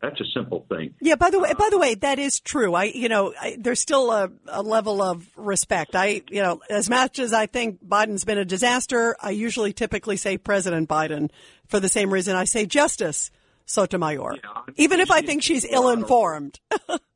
That's 0.00 0.20
a 0.20 0.24
simple 0.32 0.64
thing. 0.68 0.94
Yeah. 1.00 1.16
By 1.16 1.30
the 1.30 1.40
way, 1.40 1.50
uh, 1.50 1.54
by 1.54 1.68
the 1.70 1.78
way, 1.78 1.96
that 1.96 2.20
is 2.20 2.38
true. 2.38 2.74
I, 2.74 2.84
you 2.84 3.08
know, 3.08 3.34
I, 3.40 3.56
there's 3.58 3.80
still 3.80 4.12
a, 4.12 4.30
a 4.46 4.62
level 4.62 5.02
of 5.02 5.28
respect. 5.36 5.96
I, 5.96 6.22
you 6.30 6.40
know, 6.40 6.60
as 6.70 6.88
much 6.88 7.18
as 7.18 7.32
I 7.32 7.46
think 7.46 7.84
Biden's 7.84 8.24
been 8.24 8.38
a 8.38 8.44
disaster, 8.44 9.16
I 9.20 9.30
usually 9.30 9.72
typically 9.72 10.16
say 10.16 10.38
President 10.38 10.88
Biden 10.88 11.30
for 11.66 11.80
the 11.80 11.88
same 11.88 12.12
reason 12.12 12.36
I 12.36 12.44
say 12.44 12.64
Justice 12.64 13.32
Sotomayor, 13.66 14.36
Yeah, 14.36 14.62
even 14.76 15.00
if 15.00 15.10
I 15.10 15.20
think 15.20 15.42
she's 15.42 15.64
ill-informed. 15.64 16.60
these, 16.70 16.98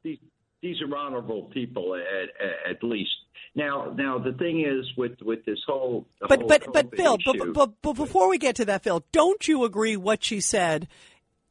these 0.63 0.77
are 0.81 0.97
honorable 0.97 1.45
people, 1.53 1.95
at, 1.95 2.03
at, 2.03 2.77
at 2.77 2.85
least. 2.85 3.11
Now, 3.55 3.93
now 3.95 4.19
the 4.19 4.33
thing 4.33 4.61
is 4.61 4.87
with 4.97 5.21
with 5.21 5.45
this 5.45 5.59
whole 5.67 6.07
But 6.21 6.39
whole 6.41 6.49
but 6.49 6.73
but 6.73 6.97
Phil, 6.97 7.19
but, 7.25 7.35
issue- 7.37 7.53
but, 7.53 7.73
but 7.83 7.93
before 7.95 8.29
we 8.31 8.39
get 8.39 8.57
to 8.57 8.65
that, 8.67 8.83
Phil, 8.83 9.05
don't 9.13 9.47
you 9.47 9.65
agree 9.65 9.97
what 9.97 10.25
she 10.25 10.41
said 10.41 10.89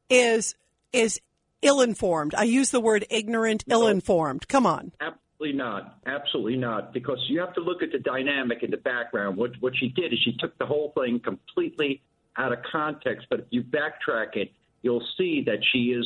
is 0.09 0.55
is 0.93 1.21
ill-informed? 1.61 2.33
I 2.33 2.43
use 2.43 2.71
the 2.71 2.79
word 2.81 3.05
ignorant, 3.11 3.65
ill-informed. 3.69 4.47
Come 4.47 4.65
on. 4.65 4.91
Absolutely 4.99 5.57
not. 5.57 5.99
Absolutely 6.07 6.57
not. 6.57 6.91
Because 6.91 7.19
you 7.29 7.39
have 7.39 7.53
to 7.53 7.61
look 7.61 7.83
at 7.83 7.91
the 7.91 7.99
dynamic 7.99 8.63
in 8.63 8.71
the 8.71 8.77
background. 8.77 9.37
What 9.37 9.51
what 9.59 9.73
she 9.77 9.89
did 9.89 10.11
is 10.11 10.19
she 10.23 10.35
took 10.39 10.57
the 10.57 10.65
whole 10.65 10.93
thing 10.99 11.19
completely 11.19 12.01
out 12.37 12.51
of 12.51 12.59
context. 12.71 13.27
But 13.29 13.41
if 13.41 13.45
you 13.51 13.61
backtrack 13.63 14.35
it, 14.35 14.51
you'll 14.81 15.05
see 15.17 15.43
that 15.45 15.59
she 15.71 15.89
is 15.89 16.05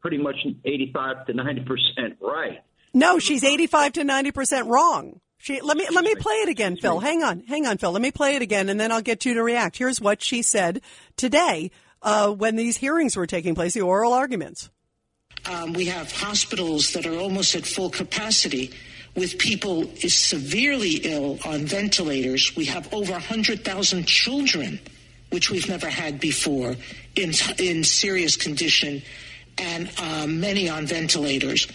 pretty 0.00 0.18
much 0.18 0.36
85 0.64 1.26
to 1.26 1.34
90 1.34 1.64
percent 1.64 2.16
right. 2.20 2.62
No, 2.92 3.18
she's 3.18 3.44
85 3.44 3.92
to 3.94 4.00
90% 4.02 4.68
wrong. 4.68 5.20
She, 5.38 5.60
let 5.60 5.76
me, 5.76 5.86
let 5.90 6.04
me 6.04 6.14
play 6.16 6.34
it 6.34 6.48
again, 6.48 6.76
Phil. 6.76 6.98
Hang 6.98 7.22
on, 7.22 7.44
hang 7.46 7.66
on, 7.66 7.78
Phil. 7.78 7.92
Let 7.92 8.02
me 8.02 8.10
play 8.10 8.36
it 8.36 8.42
again 8.42 8.68
and 8.68 8.78
then 8.78 8.92
I'll 8.92 9.00
get 9.00 9.24
you 9.24 9.34
to 9.34 9.42
react. 9.42 9.78
Here's 9.78 10.00
what 10.00 10.22
she 10.22 10.42
said 10.42 10.82
today, 11.16 11.70
uh, 12.02 12.30
when 12.30 12.56
these 12.56 12.76
hearings 12.76 13.16
were 13.16 13.26
taking 13.26 13.54
place, 13.54 13.74
the 13.74 13.80
oral 13.82 14.12
arguments. 14.12 14.70
Um, 15.46 15.72
we 15.72 15.86
have 15.86 16.12
hospitals 16.12 16.92
that 16.92 17.06
are 17.06 17.16
almost 17.16 17.54
at 17.54 17.64
full 17.64 17.88
capacity 17.88 18.72
with 19.16 19.38
people 19.38 19.82
is 20.02 20.14
severely 20.14 21.00
ill 21.04 21.38
on 21.44 21.64
ventilators. 21.64 22.54
We 22.56 22.66
have 22.66 22.92
over 22.92 23.12
100,000 23.12 24.06
children, 24.06 24.78
which 25.30 25.50
we've 25.50 25.68
never 25.68 25.88
had 25.88 26.20
before, 26.20 26.76
in, 27.16 27.32
in 27.58 27.84
serious 27.84 28.36
condition, 28.36 29.02
and 29.60 29.90
um, 30.00 30.40
many 30.40 30.68
on 30.68 30.86
ventilators. 30.86 31.68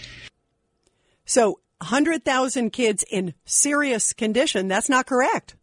So 1.24 1.60
100,000 1.78 2.70
kids 2.70 3.04
in 3.10 3.34
serious 3.44 4.12
condition. 4.12 4.68
That's 4.68 4.88
not 4.88 5.06
correct. 5.06 5.56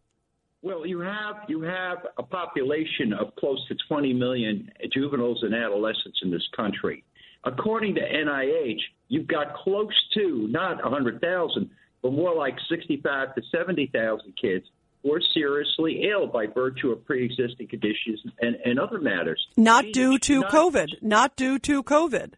Well, 0.62 0.86
you 0.86 1.00
have 1.00 1.36
you 1.46 1.60
have 1.60 1.98
a 2.16 2.22
population 2.22 3.12
of 3.12 3.34
close 3.36 3.62
to 3.68 3.76
20 3.86 4.14
million 4.14 4.70
juveniles 4.94 5.42
and 5.42 5.54
adolescents 5.54 6.20
in 6.22 6.30
this 6.30 6.46
country. 6.56 7.04
According 7.44 7.96
to 7.96 8.00
NIH, 8.00 8.80
you've 9.08 9.26
got 9.26 9.54
close 9.56 9.92
to 10.14 10.48
not 10.50 10.82
100,000, 10.82 11.70
but 12.02 12.12
more 12.12 12.34
like 12.34 12.54
65 12.70 13.34
to 13.34 13.42
70,000 13.54 14.32
kids 14.40 14.64
are 15.12 15.20
seriously 15.32 16.08
ill 16.10 16.26
by 16.26 16.46
virtue 16.46 16.90
of 16.90 17.04
pre-existing 17.04 17.68
conditions 17.68 18.20
and, 18.40 18.56
and 18.64 18.78
other 18.78 18.98
matters. 18.98 19.44
Not 19.56 19.84
due 19.92 20.18
to 20.20 20.42
COVID. 20.44 21.02
Not 21.02 21.36
due 21.36 21.58
to 21.60 21.82
COVID. 21.82 22.34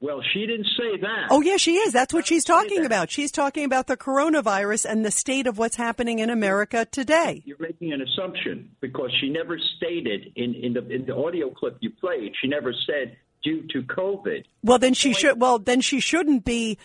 Well, 0.00 0.20
she 0.34 0.40
didn't 0.40 0.66
say 0.76 1.00
that. 1.00 1.28
Oh, 1.30 1.40
yeah, 1.40 1.56
she 1.56 1.76
is. 1.76 1.94
That's 1.94 2.12
what 2.12 2.26
she's 2.26 2.44
talking 2.44 2.84
about. 2.84 3.10
She's 3.10 3.32
talking 3.32 3.64
about 3.64 3.86
the 3.86 3.96
coronavirus 3.96 4.84
and 4.84 5.02
the 5.02 5.10
state 5.10 5.46
of 5.46 5.56
what's 5.56 5.76
happening 5.76 6.18
in 6.18 6.28
America 6.28 6.84
today. 6.84 7.42
You're 7.46 7.56
making 7.58 7.92
an 7.94 8.02
assumption 8.02 8.70
because 8.80 9.10
she 9.18 9.30
never 9.30 9.58
stated 9.76 10.32
in, 10.36 10.54
in 10.56 10.74
the 10.74 10.86
in 10.90 11.06
the 11.06 11.16
audio 11.16 11.48
clip 11.48 11.78
you 11.80 11.88
played. 11.88 12.32
She 12.42 12.48
never 12.48 12.74
said 12.86 13.16
due 13.42 13.66
to 13.72 13.82
COVID. 13.82 14.44
Well, 14.62 14.78
then 14.78 14.92
she 14.92 15.14
should. 15.14 15.40
Well, 15.40 15.58
then 15.58 15.80
she 15.80 16.00
shouldn't 16.00 16.44
be. 16.44 16.76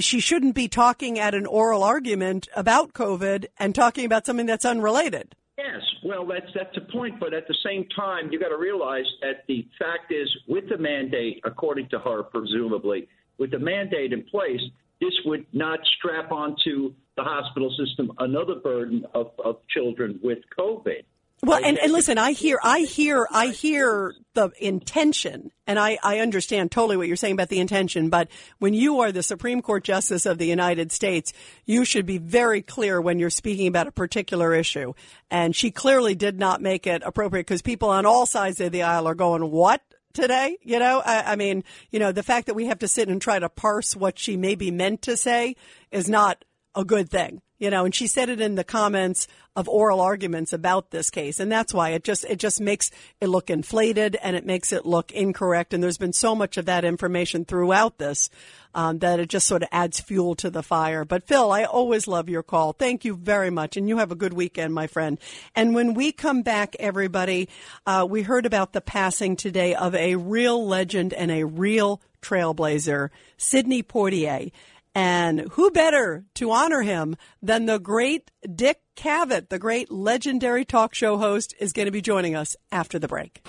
She 0.00 0.20
shouldn't 0.20 0.54
be 0.54 0.68
talking 0.68 1.18
at 1.18 1.34
an 1.34 1.46
oral 1.46 1.82
argument 1.82 2.48
about 2.56 2.92
COVID 2.94 3.46
and 3.58 3.74
talking 3.74 4.04
about 4.04 4.26
something 4.26 4.46
that's 4.46 4.64
unrelated. 4.64 5.34
Yes, 5.58 5.82
well, 6.04 6.26
that's 6.26 6.50
that's 6.54 6.76
a 6.76 6.92
point, 6.92 7.20
but 7.20 7.32
at 7.32 7.46
the 7.46 7.56
same 7.64 7.86
time, 7.94 8.32
you 8.32 8.40
got 8.40 8.48
to 8.48 8.56
realize 8.56 9.04
that 9.22 9.44
the 9.46 9.66
fact 9.78 10.12
is, 10.12 10.28
with 10.48 10.68
the 10.68 10.78
mandate, 10.78 11.40
according 11.44 11.88
to 11.90 11.98
her, 12.00 12.24
presumably, 12.24 13.08
with 13.38 13.52
the 13.52 13.58
mandate 13.58 14.12
in 14.12 14.24
place, 14.24 14.60
this 15.00 15.14
would 15.24 15.46
not 15.52 15.78
strap 15.98 16.32
onto 16.32 16.92
the 17.16 17.22
hospital 17.22 17.72
system 17.78 18.10
another 18.18 18.56
burden 18.56 19.04
of, 19.14 19.30
of 19.44 19.56
children 19.68 20.18
with 20.22 20.38
COVID. 20.58 21.04
Well, 21.42 21.60
and, 21.62 21.78
and 21.78 21.92
listen, 21.92 22.16
I 22.16 22.32
hear, 22.32 22.58
I 22.62 22.80
hear, 22.80 23.26
I 23.30 23.48
hear 23.48 24.14
the 24.32 24.50
intention, 24.58 25.50
and 25.66 25.78
I, 25.78 25.98
I 26.02 26.20
understand 26.20 26.70
totally 26.70 26.96
what 26.96 27.06
you're 27.06 27.16
saying 27.16 27.34
about 27.34 27.50
the 27.50 27.60
intention. 27.60 28.08
But 28.08 28.28
when 28.60 28.72
you 28.72 29.00
are 29.00 29.12
the 29.12 29.22
Supreme 29.22 29.60
Court 29.60 29.84
Justice 29.84 30.24
of 30.24 30.38
the 30.38 30.46
United 30.46 30.90
States, 30.90 31.34
you 31.66 31.84
should 31.84 32.06
be 32.06 32.16
very 32.16 32.62
clear 32.62 32.98
when 32.98 33.18
you're 33.18 33.28
speaking 33.28 33.66
about 33.66 33.86
a 33.86 33.92
particular 33.92 34.54
issue. 34.54 34.94
And 35.30 35.54
she 35.54 35.70
clearly 35.70 36.14
did 36.14 36.38
not 36.38 36.62
make 36.62 36.86
it 36.86 37.02
appropriate 37.04 37.46
because 37.46 37.62
people 37.62 37.90
on 37.90 38.06
all 38.06 38.24
sides 38.24 38.60
of 38.60 38.72
the 38.72 38.82
aisle 38.82 39.06
are 39.06 39.14
going, 39.14 39.50
"What?" 39.50 39.82
Today, 40.14 40.58
you 40.62 40.78
know, 40.78 41.02
I, 41.04 41.32
I 41.32 41.36
mean, 41.36 41.64
you 41.90 41.98
know, 41.98 42.12
the 42.12 42.22
fact 42.22 42.46
that 42.46 42.54
we 42.54 42.66
have 42.66 42.78
to 42.78 42.88
sit 42.88 43.08
and 43.08 43.20
try 43.20 43.40
to 43.40 43.48
parse 43.48 43.96
what 43.96 44.16
she 44.16 44.36
maybe 44.36 44.70
meant 44.70 45.02
to 45.02 45.16
say 45.16 45.56
is 45.90 46.08
not 46.08 46.44
a 46.76 46.84
good 46.84 47.10
thing 47.10 47.42
you 47.64 47.70
know 47.70 47.84
and 47.86 47.94
she 47.94 48.06
said 48.06 48.28
it 48.28 48.40
in 48.40 48.54
the 48.54 48.64
comments 48.64 49.26
of 49.56 49.68
oral 49.68 50.00
arguments 50.00 50.52
about 50.52 50.90
this 50.90 51.10
case. 51.10 51.38
And 51.38 51.50
that's 51.50 51.72
why 51.72 51.90
it 51.90 52.02
just 52.02 52.24
it 52.24 52.38
just 52.38 52.60
makes 52.60 52.90
it 53.20 53.28
look 53.28 53.50
inflated 53.50 54.16
and 54.20 54.34
it 54.34 54.44
makes 54.44 54.72
it 54.72 54.84
look 54.84 55.12
incorrect. 55.12 55.72
And 55.72 55.82
there's 55.82 55.98
been 55.98 56.12
so 56.12 56.34
much 56.34 56.56
of 56.56 56.66
that 56.66 56.84
information 56.84 57.44
throughout 57.44 57.98
this 57.98 58.30
um, 58.74 58.98
that 58.98 59.20
it 59.20 59.28
just 59.28 59.46
sort 59.46 59.62
of 59.62 59.68
adds 59.70 60.00
fuel 60.00 60.34
to 60.36 60.50
the 60.50 60.62
fire. 60.62 61.04
But 61.04 61.28
phil 61.28 61.52
i 61.52 61.64
always 61.64 62.08
love 62.08 62.28
your 62.28 62.42
call. 62.42 62.72
Thank 62.72 63.04
you 63.04 63.14
very 63.14 63.50
much. 63.50 63.76
And 63.76 63.88
you 63.88 63.98
have 63.98 64.10
a 64.10 64.16
good 64.16 64.32
weekend 64.32 64.74
my 64.74 64.88
friend. 64.88 65.18
And 65.54 65.74
when 65.74 65.94
we 65.94 66.10
come 66.10 66.42
back 66.42 66.74
everybody 66.80 67.48
uh, 67.86 68.06
we 68.08 68.22
heard 68.22 68.46
about 68.46 68.72
the 68.72 68.80
passing 68.80 69.36
today 69.36 69.74
of 69.74 69.94
a 69.94 70.16
real 70.16 70.66
legend 70.66 71.14
and 71.14 71.30
a 71.30 71.44
real 71.44 72.00
trailblazer 72.22 73.10
sidney 73.36 73.82
poitier 73.82 74.50
and 74.94 75.40
who 75.52 75.70
better 75.70 76.24
to 76.34 76.50
honor 76.50 76.82
him 76.82 77.16
than 77.42 77.66
the 77.66 77.78
great 77.78 78.30
Dick 78.54 78.80
Cavett, 78.96 79.48
the 79.48 79.58
great 79.58 79.90
legendary 79.90 80.64
talk 80.64 80.94
show 80.94 81.16
host, 81.16 81.54
is 81.58 81.72
going 81.72 81.86
to 81.86 81.92
be 81.92 82.02
joining 82.02 82.36
us 82.36 82.56
after 82.70 82.98
the 82.98 83.08
break. 83.08 83.40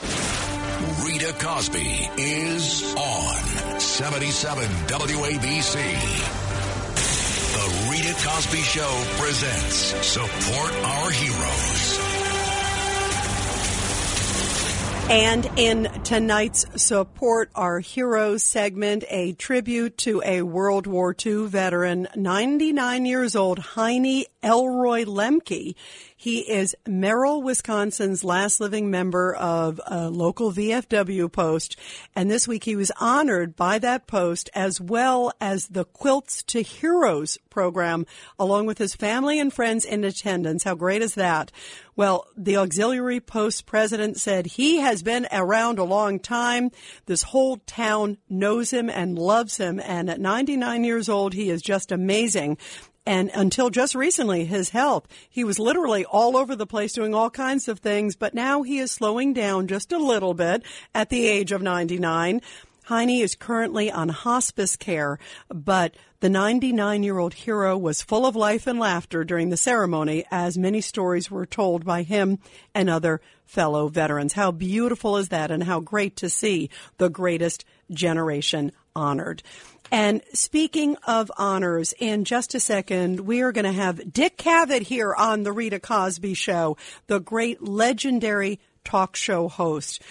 Rita 1.06 1.34
Cosby 1.40 2.10
is 2.18 2.96
on 2.96 3.80
77 3.80 4.64
WABC. 4.88 5.76
The 7.56 7.90
Rita 7.92 8.14
Cosby 8.28 8.62
Show 8.62 9.04
presents 9.18 9.76
Support 10.06 10.74
Our 10.84 11.12
Heroes. 11.12 11.95
And 15.10 15.48
in 15.56 15.84
tonight's 16.04 16.66
Support 16.82 17.52
Our 17.54 17.80
Heroes 17.80 18.44
segment, 18.44 19.04
a 19.10 19.34
tribute 19.34 20.00
to 20.00 20.24
a 20.26 20.42
World 20.42 20.88
War 20.88 21.16
II 21.24 21.46
veteran, 21.46 22.08
99 22.16 23.06
years 23.06 23.36
old, 23.36 23.60
Heine 23.60 24.24
Elroy 24.42 25.06
Lemke. 25.06 25.76
He 26.26 26.40
is 26.40 26.76
Merrill, 26.88 27.44
Wisconsin's 27.44 28.24
last 28.24 28.60
living 28.60 28.90
member 28.90 29.36
of 29.36 29.80
a 29.86 30.10
local 30.10 30.52
VFW 30.52 31.32
post. 31.32 31.76
And 32.16 32.32
this 32.32 32.48
week 32.48 32.64
he 32.64 32.76
was 32.76 32.92
honored 33.00 33.56
by 33.56 33.78
that 33.78 34.08
post 34.08 34.50
as 34.56 34.82
well 34.82 35.32
as 35.40 35.68
the 35.68 35.86
Quilts 35.86 36.42
to 36.46 36.64
Heroes 36.64 37.38
program, 37.52 38.08
along 38.40 38.66
with 38.66 38.80
his 38.80 38.96
family 38.96 39.40
and 39.40 39.54
friends 39.54 39.86
in 39.86 40.04
attendance. 40.04 40.64
How 40.64 40.74
great 40.74 41.04
is 41.04 41.14
that? 41.14 41.52
Well, 41.96 42.26
the 42.36 42.58
auxiliary 42.58 43.20
post 43.20 43.68
president 43.68 44.18
said 44.18 44.48
he 44.48 44.78
has 44.78 45.04
been 45.04 45.28
around 45.32 45.78
a 45.78 45.84
long 45.84 46.18
time. 46.18 46.72
This 47.06 47.22
whole 47.22 47.58
town 47.68 48.18
knows 48.28 48.72
him 48.72 48.90
and 48.90 49.20
loves 49.20 49.58
him. 49.58 49.80
And 49.80 50.10
at 50.10 50.20
99 50.20 50.86
years 50.86 51.08
old, 51.08 51.36
he 51.36 51.52
is 51.52 51.62
just 51.62 51.92
amazing. 51.92 52.58
And 53.06 53.30
until 53.34 53.70
just 53.70 53.94
recently, 53.94 54.46
his 54.46 54.70
health, 54.70 55.08
he 55.30 55.44
was 55.44 55.60
literally 55.60 56.06
all 56.06 56.36
over 56.36 56.56
the 56.56 56.66
place 56.66 56.94
doing 56.94 57.14
all 57.14 57.30
kinds 57.30 57.68
of 57.68 57.80
things, 57.80 58.16
but 58.16 58.34
now 58.34 58.64
he 58.64 58.80
is 58.80 58.92
slowing 58.92 59.34
down 59.34 59.68
just 59.68 59.92
a 59.92 60.00
little 60.00 60.34
bit 60.34 60.64
at 60.94 61.10
the 61.10 61.28
age 61.28 61.52
of 61.52 61.62
99. 61.62 62.42
Heine 62.86 63.22
is 63.22 63.36
currently 63.36 63.92
on 63.92 64.10
hospice 64.10 64.76
care, 64.76 65.18
but 65.50 65.96
the 66.20 66.30
99 66.30 67.04
year 67.04 67.18
old 67.18 67.34
hero 67.34 67.78
was 67.78 68.02
full 68.02 68.26
of 68.26 68.36
life 68.36 68.68
and 68.68 68.80
laughter 68.80 69.24
during 69.24 69.50
the 69.50 69.58
ceremony 69.58 70.24
as 70.32 70.58
many 70.58 70.82
stories 70.82 71.30
were 71.30 71.46
told 71.46 71.84
by 71.86 72.04
him 72.04 72.40
and 72.74 72.90
other 72.90 73.22
fellow 73.46 73.88
veterans. 73.88 74.34
How 74.34 74.52
beautiful 74.52 75.18
is 75.18 75.30
that 75.30 75.52
and 75.52 75.64
how 75.64 75.80
great 75.80 76.16
to 76.18 76.30
see 76.30 76.70
the 76.98 77.10
greatest 77.10 77.66
generation 77.92 78.72
honored. 78.96 79.44
And 79.92 80.22
speaking 80.34 80.98
of 81.08 81.32
honors, 81.38 81.94
in 82.00 82.26
just 82.26 82.56
a 82.56 82.60
second, 82.60 83.22
we 83.22 83.42
are 83.42 83.52
going 83.52 83.66
to 83.66 83.72
have 83.72 84.12
Dick 84.12 84.38
Cavett 84.38 84.82
here 84.82 85.14
on 85.14 85.44
the 85.44 85.52
Rita 85.52 85.80
Cosby 85.80 86.34
Show, 86.34 86.78
the 87.08 87.20
great 87.20 87.62
legendary 87.62 88.60
talk 88.84 89.16
show 89.16 89.48
host, 89.48 90.02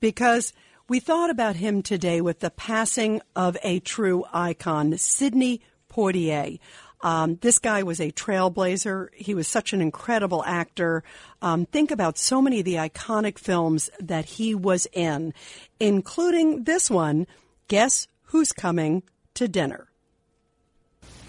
because 0.00 0.52
we 0.88 1.00
thought 1.00 1.30
about 1.30 1.56
him 1.56 1.82
today 1.82 2.20
with 2.20 2.40
the 2.40 2.50
passing 2.50 3.20
of 3.36 3.56
a 3.62 3.80
true 3.80 4.24
icon, 4.32 4.96
Sidney 4.96 5.60
Poitier. 5.92 6.58
Um, 7.00 7.36
this 7.42 7.58
guy 7.58 7.82
was 7.82 8.00
a 8.00 8.10
trailblazer. 8.10 9.08
He 9.14 9.34
was 9.34 9.46
such 9.46 9.72
an 9.72 9.80
incredible 9.80 10.42
actor. 10.44 11.04
Um, 11.42 11.66
think 11.66 11.90
about 11.90 12.18
so 12.18 12.42
many 12.42 12.60
of 12.60 12.64
the 12.64 12.74
iconic 12.74 13.38
films 13.38 13.90
that 14.00 14.24
he 14.24 14.54
was 14.54 14.86
in, 14.92 15.32
including 15.78 16.64
this 16.64 16.90
one, 16.90 17.26
Guess 17.68 18.08
Who's 18.24 18.52
Coming 18.52 19.02
to 19.38 19.46
dinner. 19.46 19.86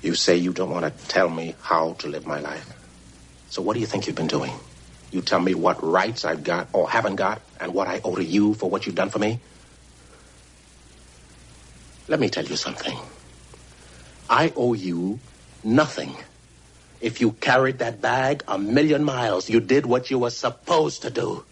You 0.02 0.16
say 0.16 0.36
you 0.36 0.52
don't 0.52 0.72
want 0.72 0.86
to 0.86 1.08
tell 1.08 1.30
me 1.30 1.54
how 1.62 1.94
to 2.00 2.08
live 2.08 2.26
my 2.26 2.40
life. 2.40 2.74
So 3.50 3.62
what 3.62 3.76
do 3.76 3.80
you 3.80 3.86
think 3.86 4.08
you've 4.08 4.16
been 4.16 4.28
doing? 4.28 4.54
You 5.12 5.22
tell 5.22 5.40
me 5.40 5.54
what 5.54 5.84
rights 5.84 6.26
I've 6.26 6.44
got 6.44 6.70
or 6.74 6.90
haven't 6.90 7.18
got 7.18 7.42
and 7.60 7.74
what 7.74 7.88
I 7.88 8.02
owe 8.04 8.16
to 8.16 8.24
you 8.24 8.56
for 8.56 8.70
what 8.70 8.86
you've 8.86 8.96
done 8.96 9.10
for 9.10 9.20
me? 9.20 9.40
Let 12.08 12.20
me 12.20 12.30
tell 12.30 12.46
you 12.46 12.56
something. 12.56 12.98
I 14.28 14.54
owe 14.56 14.74
you 14.74 15.20
nothing. 15.64 16.16
If 17.02 17.22
you 17.22 17.32
carried 17.34 17.80
that 17.80 18.02
bag 18.02 18.44
a 18.48 18.58
million 18.58 19.04
miles, 19.04 19.50
you 19.50 19.60
did 19.60 19.86
what 19.86 20.10
you 20.10 20.18
were 20.18 20.32
supposed 20.32 21.04
to 21.04 21.12
do. 21.12 21.46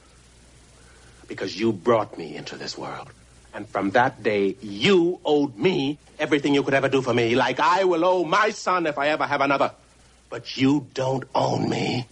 Because 1.27 1.59
you 1.59 1.71
brought 1.71 2.17
me 2.17 2.35
into 2.35 2.55
this 2.55 2.77
world. 2.77 3.11
And 3.57 3.67
from 3.67 3.89
that 3.91 4.21
day, 4.21 4.55
you 4.61 5.19
owed 5.25 5.57
me 5.57 5.97
everything 6.19 6.53
you 6.53 6.61
could 6.61 6.75
ever 6.75 6.89
do 6.89 7.01
for 7.01 7.11
me, 7.11 7.33
like 7.33 7.59
I 7.59 7.85
will 7.85 8.05
owe 8.05 8.23
my 8.23 8.51
son 8.51 8.85
if 8.85 8.99
I 8.99 9.07
ever 9.07 9.25
have 9.25 9.41
another. 9.41 9.71
But 10.29 10.57
you 10.57 10.85
don't 10.93 11.23
own 11.33 11.67
me. 11.67 12.05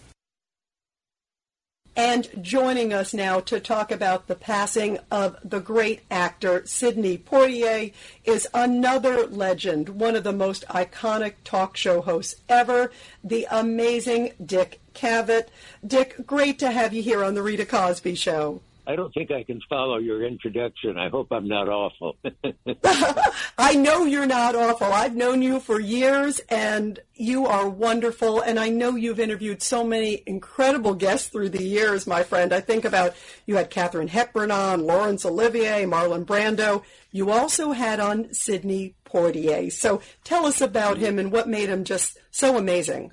And 1.94 2.28
joining 2.42 2.92
us 2.92 3.14
now 3.14 3.38
to 3.38 3.60
talk 3.60 3.92
about 3.92 4.26
the 4.26 4.34
passing 4.34 4.98
of 5.08 5.36
the 5.44 5.60
great 5.60 6.00
actor 6.10 6.66
Sidney 6.66 7.16
Poitier 7.16 7.92
is 8.24 8.48
another 8.52 9.28
legend, 9.28 9.90
one 9.90 10.16
of 10.16 10.24
the 10.24 10.32
most 10.32 10.66
iconic 10.66 11.34
talk 11.44 11.76
show 11.76 12.00
hosts 12.00 12.40
ever, 12.48 12.90
the 13.22 13.46
amazing 13.52 14.32
Dick 14.44 14.80
Cavett. 14.94 15.46
Dick, 15.86 16.26
great 16.26 16.58
to 16.58 16.72
have 16.72 16.92
you 16.92 17.02
here 17.02 17.22
on 17.22 17.34
the 17.34 17.42
Rita 17.44 17.64
Cosby 17.64 18.16
Show. 18.16 18.62
I 18.88 18.94
don't 18.94 19.12
think 19.12 19.32
I 19.32 19.42
can 19.42 19.60
follow 19.68 19.98
your 19.98 20.24
introduction. 20.24 20.96
I 20.96 21.08
hope 21.08 21.32
I'm 21.32 21.48
not 21.48 21.68
awful. 21.68 22.16
I 23.58 23.74
know 23.74 24.04
you're 24.04 24.26
not 24.26 24.54
awful. 24.54 24.86
I've 24.86 25.16
known 25.16 25.42
you 25.42 25.58
for 25.58 25.80
years 25.80 26.40
and 26.48 27.00
you 27.14 27.46
are 27.46 27.68
wonderful. 27.68 28.40
And 28.40 28.60
I 28.60 28.68
know 28.68 28.94
you've 28.94 29.18
interviewed 29.18 29.60
so 29.60 29.82
many 29.82 30.22
incredible 30.24 30.94
guests 30.94 31.28
through 31.28 31.48
the 31.48 31.64
years, 31.64 32.06
my 32.06 32.22
friend. 32.22 32.52
I 32.52 32.60
think 32.60 32.84
about 32.84 33.16
you 33.44 33.56
had 33.56 33.70
Katharine 33.70 34.06
Hepburn 34.06 34.52
on, 34.52 34.86
Laurence 34.86 35.26
Olivier, 35.26 35.84
Marlon 35.84 36.24
Brando. 36.24 36.84
You 37.10 37.32
also 37.32 37.72
had 37.72 37.98
on 37.98 38.32
Sidney 38.32 38.94
Poitier. 39.04 39.72
So 39.72 40.00
tell 40.22 40.46
us 40.46 40.60
about 40.60 40.98
him 40.98 41.18
and 41.18 41.32
what 41.32 41.48
made 41.48 41.68
him 41.68 41.82
just 41.82 42.18
so 42.30 42.56
amazing. 42.56 43.10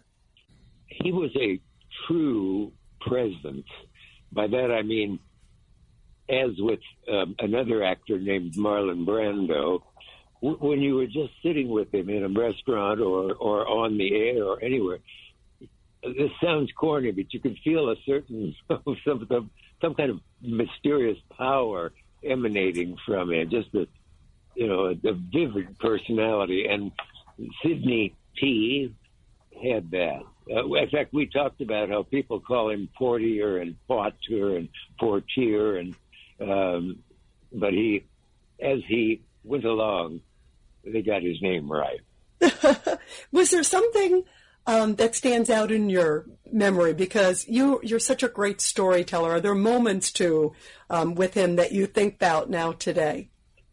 He 0.86 1.12
was 1.12 1.32
a 1.36 1.60
true 2.08 2.72
president. 3.02 3.66
By 4.32 4.46
that 4.46 4.72
I 4.72 4.84
mean 4.84 5.18
as 6.30 6.52
with 6.58 6.80
um, 7.12 7.36
another 7.40 7.84
actor 7.84 8.20
named 8.20 8.54
Marlon 8.54 9.06
Brando, 9.06 9.82
w- 10.42 10.58
when 10.60 10.82
you 10.82 10.96
were 10.96 11.06
just 11.06 11.34
sitting 11.44 11.70
with 11.70 11.94
him 11.94 12.10
in 12.10 12.24
a 12.24 12.30
restaurant 12.30 13.02
or, 13.02 13.34
or 13.34 13.68
on 13.68 13.98
the 13.98 14.16
air 14.16 14.44
or 14.44 14.64
anywhere, 14.64 15.00
this 16.04 16.32
sounds 16.42 16.70
corny, 16.78 17.12
but 17.12 17.34
you 17.34 17.40
could 17.40 17.58
feel 17.64 17.90
a 17.90 17.96
certain 18.06 18.56
some, 18.68 18.98
some, 19.06 19.50
some 19.82 19.96
kind 19.96 20.12
of 20.12 20.20
mysterious 20.42 21.18
power 21.38 21.92
emanating 22.24 22.98
from 23.06 23.32
him, 23.32 23.50
just 23.50 23.74
a 23.74 23.88
you 24.56 24.68
know 24.68 24.86
a 24.88 25.14
vivid 25.14 25.78
personality. 25.80 26.68
And 26.70 26.92
Sidney 27.64 28.16
P 28.36 28.94
had 29.64 29.92
that. 29.92 30.22
Uh, 30.50 30.66
in 30.74 30.90
fact, 30.90 31.14
we 31.14 31.26
talked 31.26 31.62
about 31.62 31.90
how 31.90 32.04
people 32.04 32.40
call 32.40 32.70
him 32.70 32.90
Portier 32.98 33.58
and 33.58 33.76
Porter 33.88 34.58
and 34.58 34.70
Portier 35.00 35.78
and 35.78 35.96
um, 36.44 37.00
but 37.52 37.74
he, 37.74 38.06
as 38.62 38.80
he 38.88 39.22
went 39.44 39.66
along, 39.66 40.22
they 40.84 41.02
got 41.02 41.24
his 41.24 41.42
name 41.42 41.72
right. 41.72 42.02
Was 43.32 43.52
there 43.52 43.64
something 43.64 44.24
um, 44.66 44.96
that 44.96 45.16
stands 45.16 45.50
out 45.50 45.72
in 45.72 45.90
your 45.90 46.26
memory? 46.52 46.94
Because 46.94 47.48
you 47.48 47.80
you're 47.84 48.00
such 48.00 48.24
a 48.24 48.28
great 48.28 48.62
storyteller. 48.62 49.32
Are 49.32 49.42
there 49.42 49.56
moments 49.56 50.12
too 50.12 50.54
um, 50.90 51.16
with 51.16 51.34
him 51.34 51.56
that 51.56 51.72
you 51.72 51.86
think 51.86 52.16
about 52.16 52.50
now 52.50 52.72
today? 52.74 53.30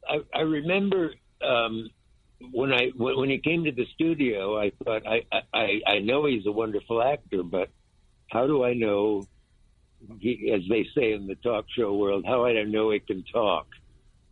I, 0.09 0.21
I 0.35 0.41
remember 0.41 1.15
um, 1.43 1.91
when 2.53 2.73
I 2.73 2.91
when, 2.97 3.17
when 3.19 3.31
he 3.31 3.39
came 3.39 3.65
to 3.65 3.73
the 3.73 3.87
studio, 3.95 4.59
I 4.59 4.73
thought 4.85 5.03
I, 5.07 5.23
I 5.53 5.81
I 5.87 5.99
know 5.99 6.27
he's 6.27 6.47
a 6.47 6.53
wonderful 6.53 7.03
actor, 7.03 7.43
but 7.43 7.69
how 8.29 8.47
do 8.47 8.65
I 8.65 8.75
know? 8.75 9.27
As 10.03 10.63
they 10.69 10.87
say 10.95 11.13
in 11.13 11.27
the 11.27 11.37
talk 11.43 11.67
show 11.77 11.95
world, 11.95 12.25
how 12.27 12.45
I 12.45 12.53
don't 12.53 12.73
know 12.73 12.91
he 12.91 13.01
can 13.01 13.25
talk. 13.33 13.67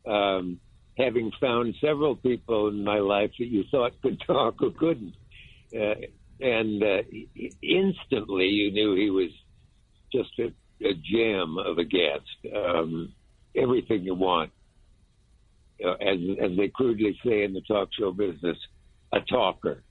Um, 0.07 0.61
having 0.97 1.31
found 1.41 1.75
several 1.81 2.17
people 2.17 2.69
in 2.69 2.83
my 2.83 2.99
life 2.99 3.31
that 3.39 3.47
you 3.47 3.65
thought 3.71 4.01
could 4.01 4.21
talk 4.27 4.63
or 4.63 4.71
couldn't, 4.71 5.15
uh, 5.75 5.95
and 6.41 6.83
uh, 6.83 7.03
instantly 7.63 8.47
you 8.47 8.73
knew 8.73 8.95
he 8.95 9.11
was 9.11 9.31
just 10.13 10.31
a, 10.39 10.47
a 10.87 10.95
gem 10.95 11.59
of 11.59 11.79
a 11.79 11.85
guest. 11.85 12.55
Um, 12.55 13.13
everything 13.55 14.05
you 14.05 14.15
want 14.15 14.51
uh, 15.85 15.93
as 15.93 16.19
as 16.43 16.57
they 16.57 16.69
crudely 16.69 17.19
say 17.25 17.45
in 17.45 17.53
the 17.53 17.61
talk 17.63 17.89
show 17.99 18.13
business, 18.13 18.57
a 19.13 19.21
talker. 19.21 19.83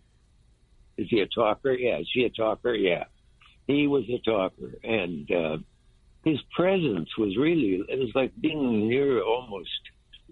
Is 0.97 1.07
he 1.09 1.21
a 1.21 1.27
talker? 1.27 1.73
Yeah. 1.73 1.99
Is 1.99 2.07
she 2.11 2.23
a 2.23 2.29
talker? 2.29 2.73
Yeah. 2.73 3.05
He 3.67 3.85
was 3.87 4.03
a 4.09 4.19
talker, 4.19 4.73
and 4.83 5.29
uh, 5.29 5.57
his 6.23 6.39
presence 6.55 7.09
was 7.17 7.37
really 7.37 7.83
it 7.87 7.99
was 7.99 8.11
like 8.15 8.31
being 8.39 8.87
near 8.87 9.21
almost. 9.21 9.69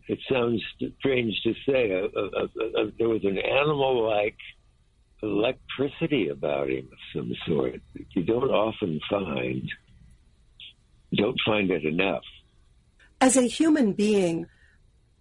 It 0.07 0.19
sounds 0.31 0.61
strange 0.99 1.41
to 1.43 1.53
say. 1.67 1.89
There 2.97 3.09
was 3.09 3.23
an 3.23 3.37
animal-like 3.37 4.37
electricity 5.23 6.29
about 6.29 6.69
him 6.69 6.87
of 6.91 6.97
some 7.13 7.33
sort. 7.47 7.81
You 8.11 8.23
don't 8.23 8.51
often 8.51 8.99
find. 9.09 9.69
Don't 11.13 11.39
find 11.45 11.71
it 11.71 11.85
enough. 11.85 12.23
As 13.19 13.35
a 13.35 13.43
human 13.43 13.93
being, 13.93 14.47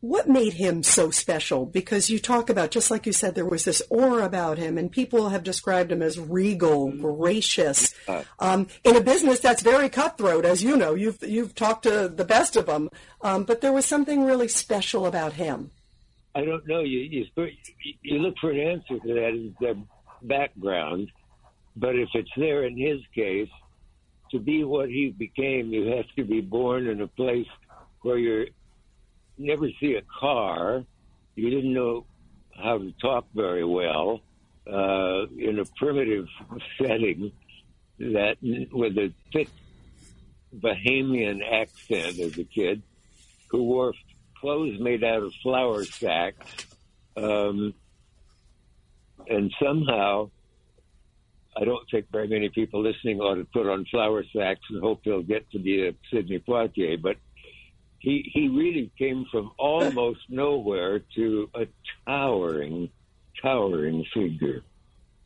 what 0.05 0.29
made 0.29 0.53
him 0.53 0.83
so 0.83 1.11
special? 1.11 1.65
Because 1.65 2.11
you 2.11 2.19
talk 2.19 2.51
about, 2.51 2.71
just 2.71 2.91
like 2.91 3.07
you 3.07 3.13
said, 3.13 3.35
there 3.35 3.47
was 3.47 3.65
this 3.65 3.81
aura 3.89 4.27
about 4.27 4.59
him, 4.59 4.77
and 4.77 4.93
people 4.93 5.31
have 5.31 5.43
described 5.43 5.91
him 5.91 6.03
as 6.03 6.21
regal, 6.21 6.91
gracious. 6.91 7.95
Um, 8.39 8.67
in 8.85 8.97
a 8.97 9.01
business 9.01 9.41
that's 9.41 9.63
very 9.63 9.89
cutthroat, 9.89 10.45
as 10.45 10.63
you 10.63 10.77
know, 10.77 10.95
you've 10.95 11.23
you've 11.23 11.55
talked 11.55 11.85
to 11.85 12.09
the 12.09 12.25
best 12.25 12.55
of 12.55 12.67
them, 12.67 12.91
um, 13.23 13.45
but 13.45 13.63
there 13.63 13.73
was 13.73 13.87
something 13.87 14.25
really 14.25 14.47
special 14.47 15.07
about 15.07 15.33
him. 15.33 15.71
I 16.35 16.45
don't 16.45 16.69
know. 16.69 16.81
You 16.81 16.99
you, 16.99 17.27
you 18.03 18.19
look 18.19 18.35
for 18.39 18.51
an 18.51 18.61
answer 18.61 18.99
to 18.99 19.15
that 19.15 19.29
in 19.29 19.57
the 19.59 19.79
background, 20.21 21.11
but 21.77 21.97
if 21.97 22.11
it's 22.13 22.31
there 22.37 22.65
in 22.65 22.77
his 22.77 23.01
case, 23.15 23.49
to 24.33 24.39
be 24.39 24.65
what 24.65 24.91
he 24.91 25.15
became, 25.17 25.73
you 25.73 25.97
have 25.97 26.07
to 26.17 26.25
be 26.25 26.43
born 26.43 26.89
in 26.89 27.01
a 27.01 27.09
place 27.09 27.49
where 28.03 28.19
you're 28.19 28.47
never 29.39 29.69
see 29.81 29.95
a 29.95 30.03
car. 30.21 30.85
You 31.35 31.51
didn't 31.51 31.73
know 31.73 32.07
how 32.57 32.79
to 32.79 32.93
talk 33.01 33.27
very 33.35 33.65
well 33.65 34.21
uh, 34.67 35.27
in 35.37 35.59
a 35.59 35.65
primitive 35.77 36.27
setting 36.81 37.33
that 37.99 38.37
with 38.73 38.97
a 38.99 39.13
thick 39.33 39.49
Bahamian 40.55 41.41
accent 41.43 42.19
as 42.19 42.39
a 42.39 42.45
kid 42.45 42.83
who 43.51 43.65
wore 43.65 43.93
clothes 44.41 44.79
made 44.81 45.03
out 45.03 45.23
of 45.23 45.33
flour 45.43 45.85
sacks. 45.85 46.67
Um, 47.17 47.75
and 49.29 49.53
somehow, 49.63 50.31
I 51.57 51.65
don't 51.65 51.89
think 51.91 52.07
very 52.11 52.29
many 52.29 52.49
people 52.49 52.83
listening 52.83 53.21
ought 53.21 53.37
to 53.37 53.45
put 53.45 53.69
on 53.69 53.85
flour 53.91 54.25
sacks 54.37 54.61
and 54.71 54.83
hope 54.83 55.03
they'll 55.05 55.23
get 55.23 55.51
to 55.53 55.59
be 55.59 55.87
a 55.87 55.95
Sidney 56.13 56.41
Poitier. 56.41 57.01
But 57.01 57.17
he 58.05 58.31
he 58.33 58.49
really 58.49 58.93
came 58.99 59.25
from 59.33 59.51
almost 59.59 60.21
nowhere 60.29 61.01
to 61.17 61.51
a 61.55 61.67
towering, 62.07 62.91
towering 63.41 64.05
figure. 64.13 64.63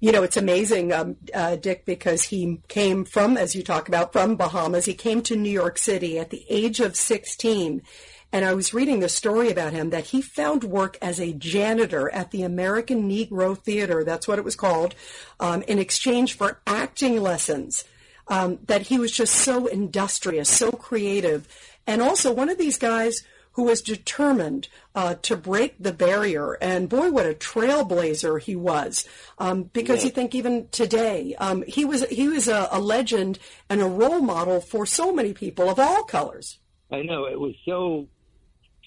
You 0.00 0.12
know, 0.12 0.22
it's 0.22 0.36
amazing, 0.36 0.92
um, 0.92 1.16
uh, 1.34 1.56
Dick, 1.56 1.84
because 1.84 2.22
he 2.22 2.60
came 2.68 3.04
from, 3.04 3.36
as 3.36 3.56
you 3.56 3.64
talk 3.64 3.88
about, 3.88 4.12
from 4.12 4.36
Bahamas. 4.36 4.84
He 4.84 4.94
came 4.94 5.22
to 5.22 5.34
New 5.34 5.50
York 5.50 5.76
City 5.76 6.20
at 6.20 6.30
the 6.30 6.46
age 6.48 6.78
of 6.78 6.94
16. 6.94 7.82
And 8.30 8.44
I 8.44 8.54
was 8.54 8.72
reading 8.72 9.00
the 9.00 9.08
story 9.08 9.50
about 9.50 9.72
him 9.72 9.90
that 9.90 10.06
he 10.06 10.22
found 10.22 10.62
work 10.62 10.98
as 11.02 11.18
a 11.18 11.32
janitor 11.32 12.10
at 12.12 12.30
the 12.30 12.44
American 12.44 13.10
Negro 13.10 13.58
Theater, 13.58 14.04
that's 14.04 14.28
what 14.28 14.38
it 14.38 14.44
was 14.44 14.54
called, 14.54 14.94
um, 15.40 15.62
in 15.62 15.80
exchange 15.80 16.34
for 16.34 16.60
acting 16.66 17.20
lessons. 17.20 17.84
Um, 18.28 18.58
that 18.66 18.82
he 18.82 18.98
was 18.98 19.10
just 19.10 19.34
so 19.34 19.66
industrious, 19.66 20.50
so 20.50 20.70
creative, 20.70 21.48
and 21.88 22.02
also 22.02 22.32
one 22.32 22.50
of 22.50 22.58
these 22.58 22.78
guys 22.78 23.24
who 23.52 23.64
was 23.64 23.82
determined 23.82 24.68
uh, 24.94 25.14
to 25.22 25.36
break 25.36 25.74
the 25.80 25.92
barrier. 25.92 26.52
And 26.60 26.88
boy, 26.88 27.10
what 27.10 27.26
a 27.26 27.34
trailblazer 27.34 28.40
he 28.40 28.54
was! 28.54 29.08
Um, 29.38 29.64
because 29.72 30.00
Yeah. 30.00 30.04
you 30.04 30.10
think 30.12 30.34
even 30.36 30.68
today, 30.70 31.34
um, 31.38 31.64
he 31.66 31.84
was 31.84 32.06
he 32.08 32.28
was 32.28 32.46
a, 32.46 32.68
a 32.70 32.78
legend 32.78 33.40
and 33.68 33.80
a 33.80 33.86
role 33.86 34.20
model 34.20 34.60
for 34.60 34.86
so 34.86 35.12
many 35.12 35.32
people 35.32 35.68
of 35.68 35.80
all 35.80 36.04
colors. 36.04 36.60
I 36.92 37.02
know 37.02 37.24
it 37.24 37.40
was 37.40 37.54
so 37.66 38.06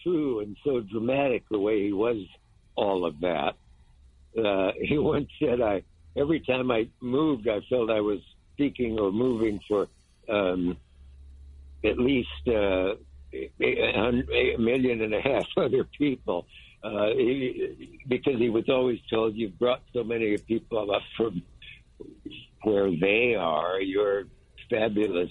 true 0.03 0.39
and 0.39 0.55
so 0.63 0.79
dramatic 0.79 1.43
the 1.51 1.59
way 1.59 1.83
he 1.83 1.93
was 1.93 2.17
all 2.75 3.05
of 3.05 3.19
that. 3.19 3.55
Uh, 4.37 4.71
he 4.81 4.97
once 4.97 5.29
said, 5.43 5.59
"I 5.59 5.83
every 6.15 6.39
time 6.39 6.71
I 6.71 6.87
moved, 7.01 7.49
I 7.49 7.59
felt 7.67 7.89
I 7.89 7.99
was 7.99 8.19
speaking 8.53 8.99
or 8.99 9.11
moving 9.11 9.59
for 9.67 9.87
um, 10.29 10.77
at 11.83 11.97
least 11.97 12.29
uh, 12.47 12.95
a, 13.33 14.57
million 14.57 15.01
and 15.01 15.13
a 15.13 15.21
half 15.21 15.45
other 15.57 15.83
people." 15.97 16.47
Uh, 16.83 17.07
he, 17.15 18.01
because 18.07 18.39
he 18.39 18.49
was 18.49 18.67
always 18.69 18.99
told, 19.09 19.35
"You've 19.35 19.57
brought 19.59 19.81
so 19.93 20.03
many 20.03 20.37
people 20.37 20.93
up 20.93 21.03
from 21.15 21.43
where 22.63 22.89
they 22.89 23.35
are. 23.35 23.79
Your 23.81 24.23
fabulous 24.69 25.29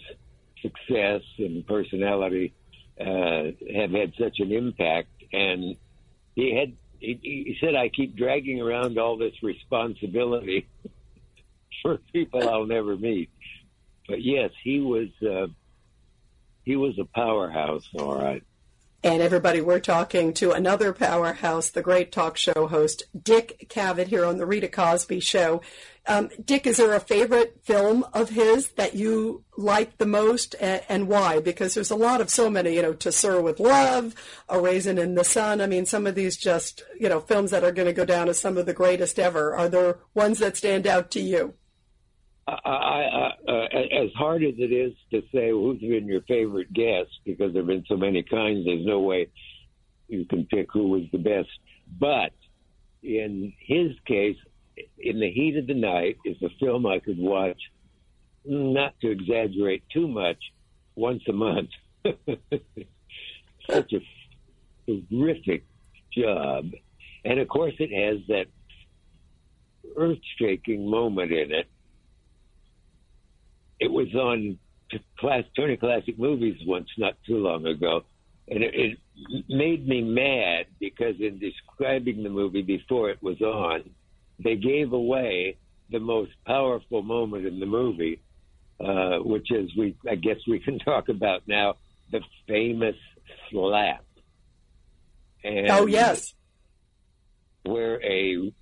success 0.62 1.22
and 1.39 1.66
personality 1.66 2.52
uh, 3.01 3.51
have 3.74 3.90
had 3.90 4.12
such 4.18 4.39
an 4.39 4.52
impact." 4.52 5.09
And 5.32 5.77
he 6.35 6.55
had 6.55 6.72
he, 7.01 7.18
he 7.22 7.56
said, 7.60 7.74
"I 7.74 7.89
keep 7.89 8.16
dragging 8.16 8.60
around 8.60 8.98
all 8.98 9.16
this 9.16 9.35
responsibility 9.43 10.68
for 11.82 11.98
people 12.12 12.48
I'll 12.48 12.66
never 12.66 12.97
meet." 12.97 13.31
But 14.09 14.22
yes, 14.22 14.51
he 14.62 14.81
was 14.81 15.09
uh, 15.22 15.47
he 16.71 16.77
was 16.77 16.97
a 17.01 17.05
powerhouse, 17.05 17.83
all 17.99 18.15
right. 18.15 18.45
And 19.03 19.21
everybody, 19.21 19.61
we're 19.61 19.81
talking 19.81 20.33
to 20.35 20.53
another 20.53 20.93
powerhouse, 20.93 21.71
the 21.71 21.83
great 21.83 22.13
talk 22.13 22.37
show 22.37 22.69
host, 22.69 23.03
Dick 23.21 23.67
Cavett, 23.69 24.07
here 24.07 24.25
on 24.25 24.37
the 24.37 24.47
Rita 24.47 24.69
Cosby 24.69 25.19
Show. 25.19 25.63
Um, 26.07 26.29
Dick, 26.45 26.69
is 26.69 26.77
there 26.77 26.95
a 26.95 27.01
favorite 27.01 27.59
film 27.65 28.05
of 28.13 28.29
his 28.29 28.69
that 28.73 28.95
you 28.95 29.43
like 29.57 29.99
the 29.99 30.07
most, 30.07 30.55
and, 30.61 30.83
and 30.89 31.09
why? 31.09 31.41
Because 31.41 31.75
there's 31.75 31.91
a 31.91 31.97
lot 31.97 32.21
of 32.21 32.31
so 32.31 32.49
many, 32.49 32.77
you 32.77 32.83
know, 32.83 32.93
To 32.93 33.11
Sir 33.11 33.41
with 33.41 33.59
Love, 33.59 34.15
A 34.49 34.61
Raisin 34.61 34.97
in 34.97 35.17
the 35.17 35.25
Sun. 35.25 35.61
I 35.61 35.67
mean, 35.67 35.87
some 35.87 36.07
of 36.07 36.15
these 36.15 36.37
just, 36.37 36.85
you 37.01 37.09
know, 37.09 37.19
films 37.19 37.51
that 37.51 37.65
are 37.65 37.73
going 37.73 37.89
to 37.89 37.93
go 37.93 38.05
down 38.05 38.29
as 38.29 38.39
some 38.39 38.57
of 38.57 38.67
the 38.67 38.75
greatest 38.75 39.19
ever. 39.19 39.57
Are 39.57 39.69
there 39.69 39.99
ones 40.15 40.39
that 40.39 40.57
stand 40.57 40.87
out 40.87 41.11
to 41.13 41.21
you? 41.21 41.55
I, 42.47 42.53
I, 42.65 42.71
I, 42.71 43.53
uh, 43.53 43.60
as 44.01 44.12
hard 44.14 44.43
as 44.43 44.55
it 44.59 44.72
is 44.72 44.93
to 45.10 45.22
say 45.32 45.51
who's 45.51 45.81
been 45.81 46.06
your 46.06 46.22
favorite 46.22 46.72
guest, 46.72 47.10
because 47.24 47.52
there 47.52 47.62
have 47.62 47.68
been 47.68 47.85
so 47.89 47.97
many 47.97 48.22
kinds, 48.22 48.64
there's 48.64 48.85
no 48.85 49.01
way 49.01 49.28
you 50.09 50.24
can 50.24 50.47
pick 50.47 50.68
who 50.72 50.89
was 50.89 51.02
the 51.12 51.18
best. 51.18 51.48
But 51.98 52.32
in 53.02 53.52
his 53.59 53.93
case, 54.06 54.36
In 54.98 55.20
the 55.20 55.31
Heat 55.31 55.56
of 55.56 55.66
the 55.66 55.74
Night 55.74 56.18
is 56.24 56.36
a 56.43 56.48
film 56.59 56.86
I 56.86 56.98
could 56.98 57.18
watch, 57.18 57.60
not 58.44 58.98
to 59.01 59.10
exaggerate 59.10 59.82
too 59.93 60.09
much, 60.09 60.39
once 60.94 61.22
a 61.28 61.32
month. 61.32 61.70
Such 63.70 63.93
a 63.93 64.01
terrific 64.86 65.64
job. 66.12 66.70
And 67.24 67.39
of 67.39 67.48
course, 67.48 67.74
it 67.78 67.90
has 67.93 68.27
that 68.28 68.47
earth 69.97 70.18
shaking 70.39 70.89
moment 70.89 71.32
in 71.32 71.52
it 71.52 71.66
it 73.81 73.90
was 73.90 74.15
on 74.15 74.59
class 75.19 75.44
Turner 75.57 75.77
Classic 75.77 76.19
Movies 76.19 76.59
once, 76.66 76.89
not 76.98 77.15
too 77.27 77.39
long 77.39 77.66
ago, 77.66 78.05
and 78.48 78.62
it, 78.62 78.74
it 78.74 78.98
made 79.48 79.86
me 79.89 80.02
mad 80.02 80.66
because 80.78 81.15
in 81.20 81.39
describing 81.39 82.23
the 82.23 82.28
movie 82.28 82.62
before 82.62 83.11
it 83.11 83.23
was 83.23 83.40
on, 83.40 83.89
they 84.39 84.57
gave 84.57 84.93
away 84.93 85.57
the 85.90 86.01
most 86.01 86.32
powerful 86.47 87.02
moment 87.02 87.47
in 87.47 87.61
the 87.61 87.66
movie, 87.66 88.20
uh, 88.81 89.19
which 89.19 89.51
is 89.51 89.70
we 89.77 89.97
I 90.09 90.16
guess 90.16 90.36
we 90.47 90.59
can 90.59 90.78
talk 90.85 91.09
about 91.09 91.43
now 91.47 91.74
the 92.11 92.20
famous 92.48 92.97
slap. 93.51 94.05
And 95.43 95.70
oh, 95.70 95.86
yes. 95.86 96.35
where 97.62 98.02
a 98.05 98.52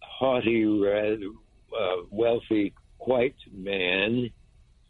haughty, 0.00 0.64
uh, 0.64 1.96
wealthy 2.10 2.72
white 3.06 3.36
man, 3.52 4.30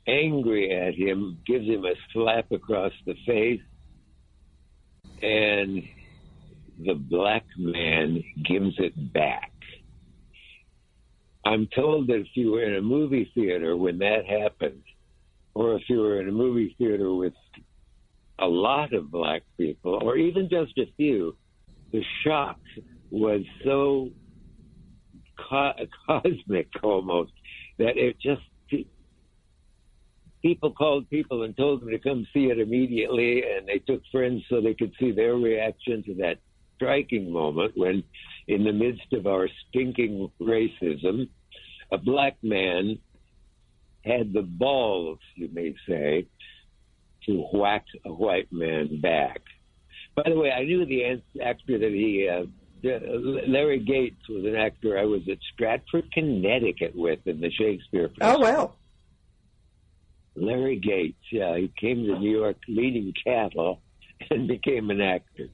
angry 0.06 0.70
at 0.72 0.94
him, 0.94 1.38
gives 1.46 1.66
him 1.66 1.84
a 1.84 1.94
slap 2.12 2.50
across 2.52 2.92
the 3.06 3.14
face, 3.26 3.60
and 5.22 5.82
the 6.84 6.94
black 6.94 7.44
man 7.56 8.22
gives 8.44 8.74
it 8.78 9.12
back. 9.12 9.50
I'm 11.46 11.68
told 11.74 12.06
that 12.08 12.20
if 12.20 12.28
you 12.34 12.52
were 12.52 12.64
in 12.64 12.76
a 12.76 12.82
movie 12.82 13.30
theater 13.34 13.76
when 13.76 13.98
that 13.98 14.24
happened, 14.26 14.82
or 15.54 15.74
if 15.74 15.82
you 15.88 15.98
were 16.00 16.20
in 16.20 16.28
a 16.28 16.32
movie 16.32 16.74
theater 16.78 17.14
with 17.14 17.34
a 18.40 18.46
lot 18.46 18.92
of 18.92 19.10
black 19.10 19.42
people, 19.58 20.00
or 20.02 20.16
even 20.16 20.48
just 20.48 20.76
a 20.78 20.90
few, 20.96 21.36
the 21.92 22.02
shock 22.24 22.58
was 23.10 23.42
so 23.64 24.08
co- 25.48 25.72
cosmic 26.06 26.68
almost 26.82 27.32
that 27.78 27.96
it 27.96 28.16
just 28.20 28.42
people 30.44 30.70
called 30.70 31.08
people 31.08 31.44
and 31.44 31.56
told 31.56 31.80
them 31.80 31.88
to 31.88 31.98
come 31.98 32.26
see 32.34 32.46
it 32.46 32.60
immediately, 32.60 33.42
and 33.42 33.66
they 33.66 33.78
took 33.78 34.02
friends 34.12 34.42
so 34.50 34.60
they 34.60 34.74
could 34.74 34.92
see 35.00 35.10
their 35.10 35.36
reaction 35.36 36.02
to 36.02 36.14
that 36.14 36.36
striking 36.76 37.32
moment 37.32 37.72
when, 37.76 38.04
in 38.46 38.62
the 38.62 38.72
midst 38.72 39.10
of 39.14 39.26
our 39.26 39.48
stinking 39.68 40.30
racism, 40.42 41.26
a 41.90 41.96
black 41.96 42.36
man 42.42 42.98
had 44.04 44.34
the 44.34 44.42
balls, 44.42 45.18
you 45.34 45.48
may 45.50 45.74
say, 45.88 46.26
to 47.24 47.48
whack 47.54 47.86
a 48.04 48.12
white 48.12 48.52
man 48.52 49.00
back. 49.00 49.40
By 50.14 50.24
the 50.26 50.36
way, 50.36 50.52
I 50.52 50.64
knew 50.64 50.84
the 50.84 51.22
actor 51.42 51.78
that 51.78 51.90
he, 51.90 52.28
uh, 52.28 52.44
Larry 52.84 53.80
Gates 53.80 54.28
was 54.28 54.44
an 54.44 54.56
actor 54.56 54.98
I 54.98 55.04
was 55.04 55.22
at 55.30 55.38
Stratford, 55.52 56.12
Connecticut 56.12 56.92
with 56.94 57.20
in 57.26 57.40
the 57.40 57.50
Shakespeare. 57.50 58.10
Oh, 58.20 58.38
wow. 58.38 58.72
Larry 60.36 60.78
Gates, 60.78 61.18
yeah, 61.30 61.56
he 61.56 61.72
came 61.80 62.04
to 62.04 62.18
New 62.18 62.38
York 62.38 62.56
leading 62.68 63.12
cattle 63.24 63.80
and 64.30 64.48
became 64.48 64.90
an 64.90 65.00
actor. 65.00 65.48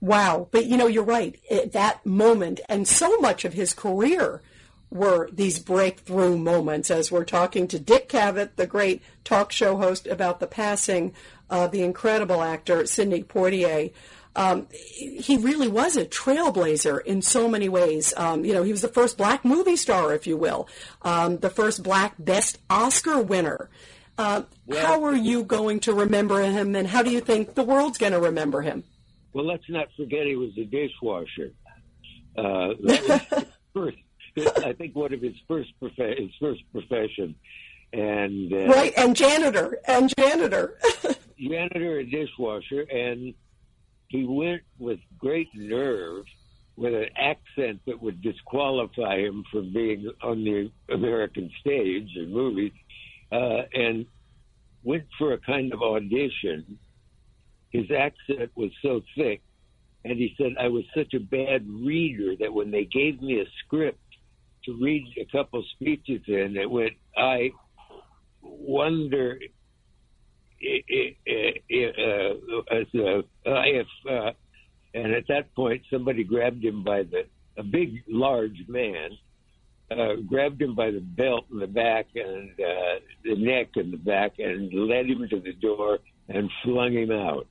Wow. 0.00 0.48
But 0.50 0.66
you 0.66 0.76
know, 0.76 0.86
you're 0.86 1.02
right. 1.02 1.40
At 1.50 1.72
that 1.72 2.04
moment, 2.06 2.60
and 2.68 2.86
so 2.86 3.18
much 3.18 3.44
of 3.44 3.54
his 3.54 3.72
career 3.72 4.42
were 4.90 5.28
these 5.32 5.58
breakthrough 5.58 6.38
moments 6.38 6.90
as 6.90 7.12
we're 7.12 7.24
talking 7.24 7.68
to 7.68 7.78
Dick 7.78 8.08
Cavett, 8.08 8.56
the 8.56 8.66
great 8.66 9.02
talk 9.24 9.52
show 9.52 9.76
host, 9.76 10.06
about 10.06 10.40
the 10.40 10.46
passing 10.46 11.12
of 11.50 11.72
the 11.72 11.82
incredible 11.82 12.42
actor 12.42 12.86
Sidney 12.86 13.22
Poitier. 13.22 13.92
Um, 14.38 14.68
he 14.70 15.36
really 15.36 15.66
was 15.66 15.96
a 15.96 16.04
trailblazer 16.06 17.02
in 17.04 17.22
so 17.22 17.48
many 17.48 17.68
ways. 17.68 18.14
Um, 18.16 18.44
you 18.44 18.54
know, 18.54 18.62
he 18.62 18.70
was 18.70 18.82
the 18.82 18.88
first 18.88 19.18
black 19.18 19.44
movie 19.44 19.74
star, 19.74 20.14
if 20.14 20.28
you 20.28 20.36
will, 20.36 20.68
um, 21.02 21.38
the 21.38 21.50
first 21.50 21.82
black 21.82 22.14
Best 22.20 22.58
Oscar 22.70 23.20
winner. 23.20 23.68
Uh, 24.16 24.42
Well- 24.66 24.86
how 24.86 25.04
are 25.04 25.16
you 25.16 25.42
going 25.42 25.80
to 25.80 25.92
remember 25.92 26.40
him, 26.40 26.76
and 26.76 26.86
how 26.86 27.02
do 27.02 27.10
you 27.10 27.20
think 27.20 27.54
the 27.54 27.64
world's 27.64 27.98
going 27.98 28.12
to 28.12 28.20
remember 28.20 28.62
him? 28.62 28.84
Well, 29.32 29.44
let's 29.44 29.68
not 29.68 29.88
forget 29.96 30.26
he 30.26 30.36
was 30.36 30.56
a 30.56 30.64
dishwasher. 30.64 31.52
Uh, 32.36 32.74
that 32.84 33.02
was 33.08 33.20
his 33.40 33.44
first, 33.74 33.96
I 34.64 34.72
think 34.72 34.94
one 34.94 35.12
of 35.12 35.20
his 35.20 35.34
first 35.48 35.70
prof- 35.80 36.16
his 36.16 36.30
first 36.40 36.62
profession, 36.72 37.34
and 37.92 38.52
uh, 38.52 38.66
Right, 38.68 38.92
and 38.96 39.16
janitor, 39.16 39.78
and 39.86 40.12
janitor. 40.16 40.78
janitor 41.38 41.98
and 41.98 42.10
dishwasher, 42.10 42.82
and 42.82 43.34
he 44.08 44.24
went 44.24 44.62
with 44.78 44.98
great 45.18 45.48
nerve 45.54 46.24
with 46.76 46.94
an 46.94 47.08
accent 47.16 47.80
that 47.86 48.00
would 48.00 48.22
disqualify 48.22 49.18
him 49.18 49.44
from 49.50 49.72
being 49.72 50.10
on 50.22 50.44
the 50.44 50.70
American 50.94 51.50
stage 51.60 52.08
and 52.16 52.32
movies, 52.32 52.72
uh, 53.32 53.62
and 53.74 54.06
went 54.84 55.04
for 55.18 55.32
a 55.32 55.38
kind 55.38 55.72
of 55.72 55.82
audition. 55.82 56.78
His 57.70 57.86
accent 57.90 58.50
was 58.54 58.70
so 58.80 59.02
thick, 59.16 59.42
and 60.04 60.16
he 60.16 60.34
said, 60.38 60.52
I 60.58 60.68
was 60.68 60.84
such 60.96 61.14
a 61.14 61.20
bad 61.20 61.68
reader 61.68 62.34
that 62.40 62.52
when 62.52 62.70
they 62.70 62.84
gave 62.84 63.20
me 63.20 63.40
a 63.40 63.44
script 63.64 63.98
to 64.64 64.78
read 64.80 65.04
a 65.20 65.26
couple 65.36 65.62
speeches 65.74 66.22
in, 66.28 66.56
it 66.56 66.70
went, 66.70 66.92
I 67.16 67.50
wonder 68.40 69.38
uh, 70.60 72.40
uh, 73.46 73.62
if, 73.64 73.86
uh, 74.08 74.32
and 74.94 75.12
at 75.12 75.26
that 75.28 75.54
point, 75.54 75.82
somebody 75.90 76.24
grabbed 76.24 76.64
him 76.64 76.82
by 76.82 77.02
the, 77.02 77.26
a 77.56 77.62
big, 77.62 78.02
large 78.08 78.64
man, 78.68 79.10
uh, 79.90 80.14
grabbed 80.26 80.60
him 80.60 80.74
by 80.74 80.90
the 80.90 81.00
belt 81.00 81.44
in 81.50 81.58
the 81.58 81.66
back 81.66 82.06
and 82.14 82.50
uh, 82.52 82.98
the 83.24 83.36
neck 83.36 83.68
in 83.76 83.90
the 83.90 83.96
back 83.96 84.32
and 84.38 84.72
led 84.72 85.06
him 85.06 85.26
to 85.28 85.40
the 85.40 85.52
door 85.54 85.98
and 86.28 86.50
flung 86.62 86.92
him 86.92 87.10
out. 87.10 87.46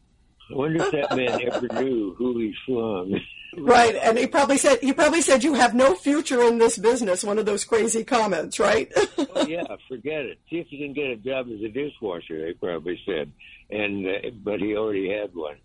I 0.52 0.56
wonder 0.56 0.84
if 0.84 0.92
that 0.92 1.16
man 1.16 1.40
ever 1.52 1.84
knew 1.84 2.14
who 2.18 2.40
he 2.40 2.54
flung. 2.66 3.20
right, 3.58 3.96
and 3.96 4.18
he 4.18 4.28
probably 4.28 4.58
said 4.58 4.80
he 4.80 4.94
probably 4.94 5.22
said 5.22 5.44
you 5.44 5.54
have 5.56 5.74
no 5.74 5.96
future 5.96 6.42
in 6.44 6.58
this 6.58 6.78
business. 6.78 7.24
One 7.24 7.40
of 7.40 7.46
those 7.46 7.66
crazy 7.66 8.04
comments, 8.04 8.60
right? 8.60 8.92
oh, 9.18 9.46
yeah, 9.48 9.64
forget 9.88 10.26
it. 10.26 10.40
See 10.50 10.58
if 10.58 10.68
you 10.72 10.86
can 10.86 10.94
get 10.94 11.12
a 11.12 11.16
job 11.16 11.48
as 11.48 11.62
a 11.62 11.70
dishwasher. 11.70 12.46
They 12.46 12.54
probably 12.54 13.00
said, 13.06 13.32
and 13.70 14.06
uh, 14.06 14.30
but 14.44 14.60
he 14.60 14.76
already 14.76 15.10
had 15.10 15.34
one. 15.34 15.58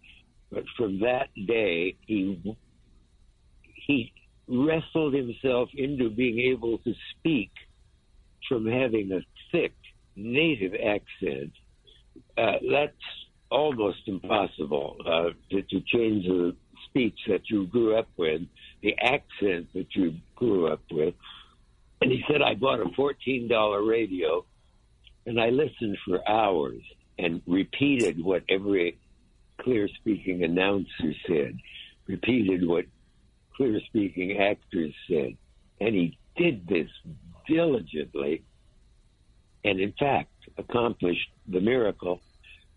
But 0.50 0.64
from 0.76 1.00
that 1.00 1.28
day, 1.34 1.96
he 2.06 2.56
he 3.86 4.12
wrestled 4.48 5.14
himself 5.14 5.70
into 5.74 6.10
being 6.10 6.38
able 6.52 6.78
to 6.78 6.94
speak 7.18 7.50
from 8.48 8.66
having 8.66 9.12
a 9.12 9.20
thick 9.50 9.74
native 10.16 10.74
accent. 10.74 11.52
Uh, 12.36 12.58
that's 12.70 12.92
almost 13.50 14.00
impossible 14.06 14.96
uh, 15.06 15.30
to, 15.50 15.62
to 15.62 15.80
change 15.80 16.24
the 16.26 16.56
speech 16.92 17.18
that 17.28 17.48
you 17.48 17.66
grew 17.66 17.96
up 17.96 18.08
with, 18.16 18.42
the 18.82 18.94
accent 18.98 19.68
that 19.74 19.86
you 19.94 20.14
grew 20.36 20.68
up 20.70 20.82
with. 20.90 21.14
And 22.02 22.12
he 22.12 22.22
said, 22.30 22.42
I 22.42 22.54
bought 22.54 22.80
a 22.80 22.86
$14 22.86 23.88
radio 23.88 24.44
and 25.24 25.40
I 25.40 25.48
listened 25.48 25.96
for 26.04 26.28
hours 26.28 26.82
and 27.18 27.40
repeated 27.46 28.22
what 28.22 28.42
every 28.48 28.98
clear 29.60 29.88
speaking 30.00 30.42
announcer 30.42 31.14
said, 31.26 31.56
repeated 32.06 32.66
what 32.66 32.84
clear 33.56 33.80
speaking 33.86 34.38
actors 34.38 34.92
said. 35.08 35.36
And 35.80 35.94
he 35.94 36.18
did 36.36 36.66
this 36.66 36.88
diligently 37.48 38.42
and, 39.64 39.80
in 39.80 39.92
fact, 39.98 40.30
accomplished 40.58 41.30
the 41.48 41.60
miracle 41.60 42.20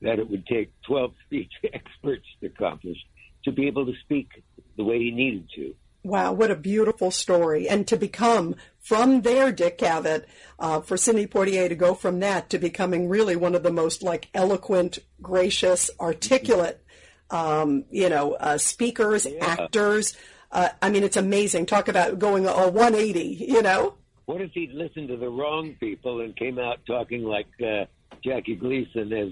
that 0.01 0.19
it 0.19 0.29
would 0.29 0.45
take 0.45 0.71
12 0.87 1.11
speech 1.25 1.51
experts 1.73 2.25
to 2.39 2.47
accomplish 2.47 2.97
to 3.45 3.51
be 3.51 3.67
able 3.67 3.85
to 3.85 3.93
speak 4.01 4.43
the 4.77 4.83
way 4.83 4.99
he 4.99 5.11
needed 5.11 5.49
to. 5.55 5.73
Wow, 6.03 6.33
what 6.33 6.51
a 6.51 6.55
beautiful 6.55 7.09
story. 7.09 7.67
And 7.67 7.87
to 7.87 7.97
become 7.97 8.55
from 8.79 9.21
there, 9.21 9.51
Dick 9.51 9.79
Cavett, 9.79 10.25
uh, 10.59 10.81
for 10.81 10.97
Sidney 10.97 11.25
Portier 11.25 11.67
to 11.67 11.75
go 11.75 11.95
from 11.95 12.19
that 12.19 12.49
to 12.51 12.59
becoming 12.59 13.09
really 13.09 13.35
one 13.35 13.55
of 13.55 13.63
the 13.63 13.71
most 13.71 14.03
like 14.03 14.29
eloquent, 14.35 14.99
gracious, 15.19 15.89
articulate, 15.99 16.83
um, 17.31 17.85
you 17.89 18.07
know, 18.07 18.33
uh, 18.33 18.59
speakers, 18.59 19.25
actors. 19.41 20.15
Uh, 20.51 20.69
I 20.79 20.91
mean, 20.91 21.03
it's 21.03 21.17
amazing. 21.17 21.65
Talk 21.65 21.87
about 21.87 22.19
going 22.19 22.45
a 22.45 22.69
180, 22.69 23.19
you 23.43 23.63
know? 23.63 23.95
What 24.25 24.41
if 24.41 24.51
he'd 24.51 24.73
listened 24.73 25.07
to 25.07 25.17
the 25.17 25.29
wrong 25.29 25.75
people 25.79 26.21
and 26.21 26.35
came 26.35 26.59
out 26.59 26.79
talking 26.85 27.23
like 27.23 27.47
uh, 27.65 27.85
Jackie 28.23 28.55
Gleason 28.55 29.11
as 29.11 29.29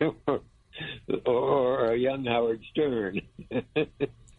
the, 0.00 0.40
or 1.26 1.92
a 1.92 1.96
young 1.96 2.24
Howard 2.24 2.62
Stern? 2.72 3.20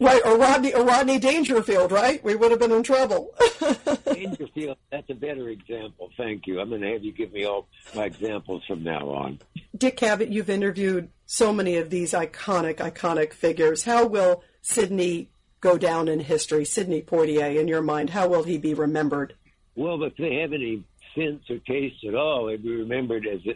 Right, 0.02 0.20
or 0.24 0.36
Rodney, 0.36 0.74
or 0.74 0.84
Rodney 0.84 1.20
Dangerfield, 1.20 1.92
right? 1.92 2.22
We 2.24 2.34
would 2.34 2.50
have 2.50 2.58
been 2.58 2.72
in 2.72 2.82
trouble. 2.82 3.32
Dangerfield, 4.12 4.76
that's 4.90 5.08
a 5.10 5.14
better 5.14 5.48
example. 5.48 6.10
Thank 6.16 6.48
you. 6.48 6.60
I'm 6.60 6.70
going 6.70 6.80
to 6.80 6.92
have 6.92 7.04
you 7.04 7.12
give 7.12 7.32
me 7.32 7.44
all 7.44 7.68
my 7.94 8.06
examples 8.06 8.64
from 8.66 8.82
now 8.82 9.10
on. 9.10 9.38
Dick 9.76 9.96
Cavett, 9.96 10.32
you've 10.32 10.50
interviewed 10.50 11.08
so 11.26 11.52
many 11.52 11.76
of 11.76 11.90
these 11.90 12.14
iconic, 12.14 12.78
iconic 12.78 13.32
figures. 13.32 13.84
How 13.84 14.04
will 14.04 14.42
Sidney 14.60 15.30
go 15.60 15.78
down 15.78 16.08
in 16.08 16.18
history? 16.18 16.64
Sidney 16.64 17.02
Poitier, 17.02 17.56
in 17.56 17.68
your 17.68 17.82
mind, 17.82 18.10
how 18.10 18.26
will 18.26 18.42
he 18.42 18.58
be 18.58 18.74
remembered? 18.74 19.34
Well, 19.76 20.02
if 20.02 20.16
they 20.16 20.40
have 20.40 20.52
any 20.52 20.82
sense 21.14 21.48
or 21.48 21.58
taste 21.58 22.04
at 22.08 22.16
all, 22.16 22.46
they'd 22.46 22.62
be 22.62 22.74
remembered 22.74 23.24
as 23.26 23.40
a 23.46 23.54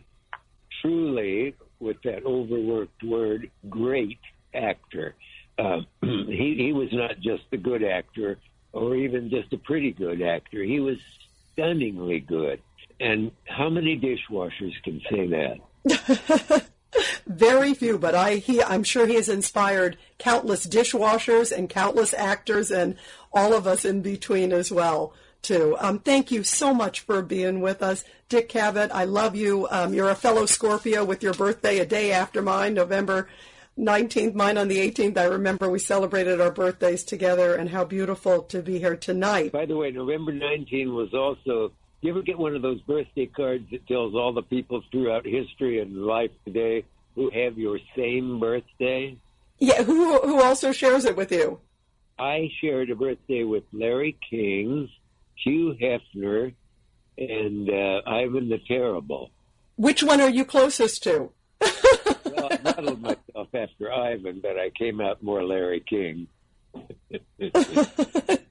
truly, 0.80 1.54
with 1.80 2.00
that 2.02 2.24
overworked 2.24 3.02
word, 3.02 3.50
great 3.68 4.18
actor. 4.54 5.14
Uh, 5.58 5.80
he, 6.02 6.54
he 6.58 6.72
was 6.72 6.88
not 6.92 7.18
just 7.20 7.44
a 7.52 7.56
good 7.56 7.82
actor 7.82 8.38
or 8.72 8.94
even 8.94 9.30
just 9.30 9.52
a 9.52 9.58
pretty 9.58 9.92
good 9.92 10.22
actor. 10.22 10.62
He 10.62 10.80
was 10.80 10.98
stunningly 11.52 12.20
good. 12.20 12.60
And 13.00 13.30
how 13.44 13.68
many 13.68 13.98
dishwashers 13.98 14.74
can 14.84 15.00
say 15.10 15.26
that? 15.28 16.66
Very 17.26 17.74
few, 17.74 17.98
but 17.98 18.14
I 18.14 18.36
he 18.36 18.62
I'm 18.62 18.82
sure 18.82 19.06
he 19.06 19.16
has 19.16 19.28
inspired 19.28 19.98
countless 20.18 20.66
dishwashers 20.66 21.52
and 21.52 21.68
countless 21.68 22.14
actors 22.14 22.70
and 22.70 22.96
all 23.32 23.52
of 23.52 23.66
us 23.66 23.84
in 23.84 24.00
between 24.00 24.52
as 24.52 24.70
well 24.70 25.12
too. 25.46 25.76
Um, 25.78 26.00
thank 26.00 26.30
you 26.30 26.42
so 26.42 26.74
much 26.74 27.00
for 27.00 27.22
being 27.22 27.60
with 27.60 27.82
us. 27.82 28.04
Dick 28.28 28.48
Cavett, 28.48 28.90
I 28.90 29.04
love 29.04 29.36
you. 29.36 29.68
Um, 29.70 29.94
you're 29.94 30.10
a 30.10 30.16
fellow 30.16 30.44
Scorpio 30.44 31.04
with 31.04 31.22
your 31.22 31.34
birthday 31.34 31.78
a 31.78 31.86
day 31.86 32.12
after 32.12 32.42
mine, 32.42 32.74
November 32.74 33.28
19th, 33.78 34.34
mine 34.34 34.58
on 34.58 34.68
the 34.68 34.78
18th. 34.78 35.16
I 35.16 35.24
remember 35.24 35.70
we 35.70 35.78
celebrated 35.78 36.40
our 36.40 36.50
birthdays 36.50 37.04
together 37.04 37.54
and 37.54 37.70
how 37.70 37.84
beautiful 37.84 38.42
to 38.42 38.60
be 38.60 38.80
here 38.80 38.96
tonight. 38.96 39.52
By 39.52 39.66
the 39.66 39.76
way, 39.76 39.90
November 39.90 40.32
19 40.32 40.92
was 40.94 41.14
also. 41.14 41.68
Do 42.02 42.08
you 42.08 42.10
ever 42.10 42.22
get 42.22 42.38
one 42.38 42.54
of 42.54 42.62
those 42.62 42.80
birthday 42.82 43.26
cards 43.26 43.70
that 43.70 43.86
tells 43.86 44.14
all 44.14 44.32
the 44.32 44.42
people 44.42 44.82
throughout 44.90 45.24
history 45.24 45.80
and 45.80 46.04
life 46.04 46.30
today 46.44 46.84
who 47.14 47.30
have 47.30 47.56
your 47.56 47.78
same 47.96 48.38
birthday? 48.38 49.16
Yeah, 49.58 49.82
who, 49.82 50.18
who 50.20 50.42
also 50.42 50.72
shares 50.72 51.04
it 51.04 51.16
with 51.16 51.32
you? 51.32 51.60
I 52.18 52.50
shared 52.60 52.90
a 52.90 52.94
birthday 52.94 53.44
with 53.44 53.64
Larry 53.72 54.16
King, 54.28 54.88
Hugh 55.42 55.76
Hefner, 55.80 56.54
and 57.18 57.70
uh, 57.70 58.02
Ivan 58.06 58.48
the 58.48 58.58
Terrible. 58.66 59.30
Which 59.76 60.02
one 60.02 60.20
are 60.20 60.30
you 60.30 60.44
closest 60.44 61.02
to? 61.04 61.32
well, 61.60 62.48
I 62.50 62.58
modeled 62.62 63.02
myself 63.02 63.48
after 63.54 63.92
Ivan, 63.92 64.40
but 64.40 64.58
I 64.58 64.70
came 64.70 65.00
out 65.00 65.22
more 65.22 65.44
Larry 65.44 65.84
King. 65.88 66.28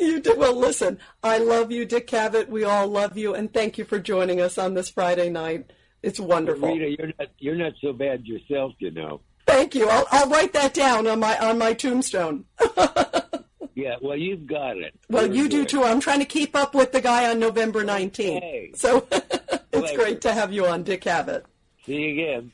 You 0.00 0.20
did 0.20 0.38
well. 0.38 0.56
Listen, 0.56 0.98
I 1.22 1.38
love 1.38 1.70
you, 1.70 1.84
Dick 1.84 2.08
Cavett. 2.08 2.48
We 2.48 2.64
all 2.64 2.88
love 2.88 3.16
you, 3.16 3.34
and 3.34 3.52
thank 3.52 3.78
you 3.78 3.84
for 3.84 3.98
joining 3.98 4.40
us 4.40 4.58
on 4.58 4.74
this 4.74 4.88
Friday 4.88 5.30
night. 5.30 5.70
It's 6.02 6.18
wonderful. 6.18 6.72
Rita, 6.72 6.96
you're 6.98 7.12
not 7.18 7.28
you're 7.38 7.54
not 7.54 7.72
so 7.80 7.92
bad 7.92 8.26
yourself, 8.26 8.72
you 8.78 8.90
know. 8.90 9.20
Thank 9.46 9.74
you. 9.74 9.88
I'll, 9.88 10.06
I'll 10.10 10.28
write 10.28 10.52
that 10.54 10.74
down 10.74 11.06
on 11.06 11.20
my 11.20 11.38
on 11.38 11.58
my 11.58 11.74
tombstone. 11.74 12.46
Yeah, 13.74 13.96
well, 14.00 14.16
you've 14.16 14.46
got 14.46 14.76
it. 14.76 14.94
Well, 15.08 15.26
Very 15.26 15.36
you 15.36 15.48
do 15.48 15.64
too. 15.64 15.84
I'm 15.84 16.00
trying 16.00 16.20
to 16.20 16.24
keep 16.24 16.56
up 16.56 16.74
with 16.74 16.92
the 16.92 17.00
guy 17.00 17.30
on 17.30 17.38
November 17.38 17.84
19th. 17.84 18.36
Okay. 18.36 18.72
So 18.74 19.06
it's 19.10 19.92
great 19.96 20.20
to 20.22 20.32
have 20.32 20.52
you 20.52 20.66
on, 20.66 20.82
Dick 20.82 21.02
Cavett. 21.02 21.44
See 21.86 21.94
you 21.94 22.10
again. 22.12 22.52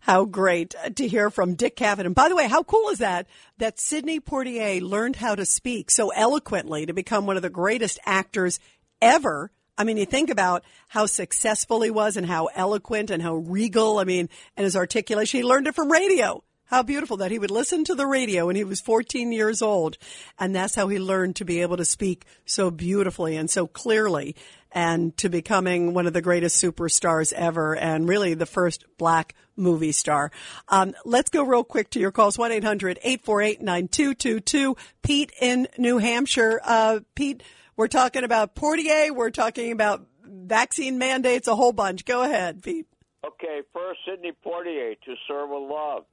How 0.00 0.24
great 0.24 0.74
to 0.96 1.06
hear 1.06 1.28
from 1.30 1.54
Dick 1.54 1.76
Cavett. 1.76 2.06
And 2.06 2.14
by 2.14 2.28
the 2.28 2.36
way, 2.36 2.48
how 2.48 2.62
cool 2.62 2.88
is 2.88 2.98
that? 2.98 3.26
That 3.58 3.78
Sidney 3.78 4.18
Poitier 4.18 4.80
learned 4.80 5.16
how 5.16 5.34
to 5.34 5.44
speak 5.44 5.90
so 5.90 6.08
eloquently 6.10 6.86
to 6.86 6.94
become 6.94 7.26
one 7.26 7.36
of 7.36 7.42
the 7.42 7.50
greatest 7.50 7.98
actors 8.06 8.58
ever. 9.02 9.50
I 9.76 9.84
mean, 9.84 9.98
you 9.98 10.06
think 10.06 10.30
about 10.30 10.64
how 10.88 11.06
successful 11.06 11.82
he 11.82 11.90
was 11.90 12.16
and 12.16 12.26
how 12.26 12.46
eloquent 12.46 13.10
and 13.10 13.22
how 13.22 13.36
regal. 13.36 13.98
I 13.98 14.04
mean, 14.04 14.30
and 14.56 14.64
his 14.64 14.74
articulation. 14.74 15.38
He 15.40 15.44
learned 15.44 15.66
it 15.66 15.74
from 15.74 15.92
radio. 15.92 16.42
How 16.70 16.82
beautiful 16.84 17.16
that 17.16 17.32
he 17.32 17.40
would 17.40 17.50
listen 17.50 17.82
to 17.84 17.96
the 17.96 18.06
radio 18.06 18.46
when 18.46 18.54
he 18.54 18.62
was 18.62 18.80
14 18.80 19.32
years 19.32 19.60
old. 19.60 19.98
And 20.38 20.54
that's 20.54 20.76
how 20.76 20.86
he 20.86 21.00
learned 21.00 21.34
to 21.36 21.44
be 21.44 21.62
able 21.62 21.76
to 21.78 21.84
speak 21.84 22.26
so 22.44 22.70
beautifully 22.70 23.36
and 23.36 23.50
so 23.50 23.66
clearly 23.66 24.36
and 24.70 25.16
to 25.16 25.28
becoming 25.28 25.94
one 25.94 26.06
of 26.06 26.12
the 26.12 26.22
greatest 26.22 26.62
superstars 26.62 27.32
ever 27.32 27.74
and 27.74 28.08
really 28.08 28.34
the 28.34 28.46
first 28.46 28.84
black 28.98 29.34
movie 29.56 29.90
star. 29.90 30.30
Um, 30.68 30.94
let's 31.04 31.28
go 31.28 31.42
real 31.42 31.64
quick 31.64 31.90
to 31.90 31.98
your 31.98 32.12
calls. 32.12 32.36
1-800-848-9222. 32.36 34.78
Pete 35.02 35.32
in 35.40 35.66
New 35.76 35.98
Hampshire. 35.98 36.60
Uh, 36.62 37.00
Pete, 37.16 37.42
we're 37.76 37.88
talking 37.88 38.22
about 38.22 38.54
Portier. 38.54 39.12
We're 39.12 39.30
talking 39.30 39.72
about 39.72 40.06
vaccine 40.24 40.98
mandates, 40.98 41.48
a 41.48 41.56
whole 41.56 41.72
bunch. 41.72 42.04
Go 42.04 42.22
ahead, 42.22 42.62
Pete. 42.62 42.86
Okay, 43.26 43.62
first 43.72 43.98
Sidney 44.08 44.30
Poitier 44.46 44.94
to 45.04 45.16
serve 45.26 45.50
with 45.50 45.68
love. 45.68 46.04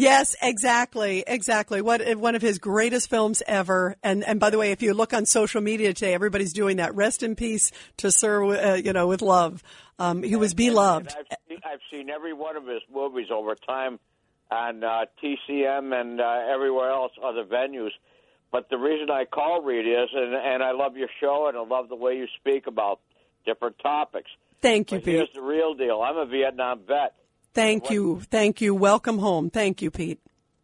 Yes, 0.00 0.34
exactly, 0.40 1.24
exactly. 1.26 1.82
What 1.82 2.16
one 2.16 2.34
of 2.34 2.40
his 2.40 2.58
greatest 2.58 3.10
films 3.10 3.42
ever. 3.46 3.96
And 4.02 4.24
and 4.24 4.40
by 4.40 4.48
the 4.48 4.56
way, 4.56 4.72
if 4.72 4.80
you 4.80 4.94
look 4.94 5.12
on 5.12 5.26
social 5.26 5.60
media 5.60 5.92
today, 5.92 6.14
everybody's 6.14 6.54
doing 6.54 6.78
that. 6.78 6.94
Rest 6.94 7.22
in 7.22 7.36
peace 7.36 7.70
to 7.98 8.10
Sir, 8.10 8.42
uh, 8.44 8.74
you 8.76 8.94
know, 8.94 9.06
with 9.08 9.20
love. 9.20 9.62
Um, 9.98 10.22
he 10.22 10.36
was 10.36 10.54
beloved. 10.54 11.08
I've, 11.08 11.36
seen, 11.46 11.58
I've 11.64 11.80
seen 11.92 12.08
every 12.08 12.32
one 12.32 12.56
of 12.56 12.66
his 12.66 12.80
movies 12.92 13.26
over 13.30 13.54
time 13.54 14.00
on 14.50 14.82
uh, 14.82 15.04
TCM 15.22 15.94
and 15.94 16.18
uh, 16.18 16.52
everywhere 16.52 16.90
else, 16.90 17.12
other 17.22 17.44
venues. 17.44 17.90
But 18.50 18.70
the 18.70 18.78
reason 18.78 19.10
I 19.10 19.26
call 19.26 19.60
Rita 19.62 20.04
is, 20.04 20.08
and, 20.14 20.34
and 20.34 20.62
I 20.62 20.72
love 20.72 20.96
your 20.96 21.10
show, 21.20 21.46
and 21.48 21.58
I 21.58 21.62
love 21.62 21.90
the 21.90 21.96
way 21.96 22.16
you 22.16 22.26
speak 22.40 22.66
about 22.66 23.00
different 23.44 23.78
topics. 23.78 24.30
Thank 24.62 24.92
you, 24.92 24.98
But 24.98 25.06
here's 25.06 25.32
the 25.34 25.42
real 25.42 25.74
deal. 25.74 26.00
I'm 26.02 26.16
a 26.16 26.26
Vietnam 26.26 26.80
vet, 26.86 27.14
Thank 27.54 27.90
you, 27.90 28.20
thank 28.30 28.60
you. 28.60 28.74
Welcome 28.74 29.18
home. 29.18 29.50
Thank 29.50 29.82
you, 29.82 29.90
Pete. 29.90 30.20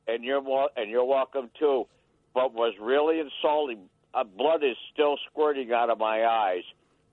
and 0.07 0.25
you're 0.25 0.43
and 0.77 0.91
you're 0.91 1.05
welcome 1.05 1.51
too. 1.59 1.87
But 2.35 2.53
was 2.53 2.75
really 2.81 3.21
insulting. 3.21 3.89
Uh, 4.15 4.25
blood 4.25 4.63
is 4.63 4.77
still 4.93 5.17
squirting 5.31 5.73
out 5.73 5.91
of 5.91 5.99
my 5.99 6.25
eyes 6.25 6.63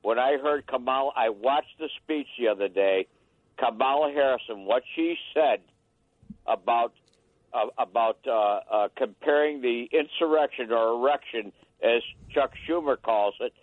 when 0.02 0.20
I 0.20 0.38
heard 0.38 0.68
Kamala. 0.68 1.12
I 1.16 1.30
watched 1.30 1.80
the 1.80 1.90
speech 2.04 2.28
the 2.40 2.50
other 2.50 2.68
day. 2.68 3.08
Kamala 3.58 4.12
Harris 4.12 4.42
and 4.50 4.66
what 4.66 4.84
she 4.96 5.16
said 5.34 5.60
about 6.46 6.94
uh, 7.54 7.68
about 7.78 8.18
uh, 8.28 8.60
uh, 8.72 8.88
comparing 8.96 9.62
the 9.62 9.88
insurrection 9.92 10.72
or 10.72 11.00
erection, 11.00 11.52
as 11.82 12.02
Chuck 12.34 12.52
Schumer 12.68 13.02
calls 13.02 13.36
it, 13.40 13.54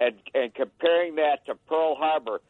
and 0.00 0.16
and 0.34 0.54
comparing 0.54 1.16
that 1.16 1.44
to 1.46 1.54
Pearl 1.68 1.96
Harbor. 1.96 2.40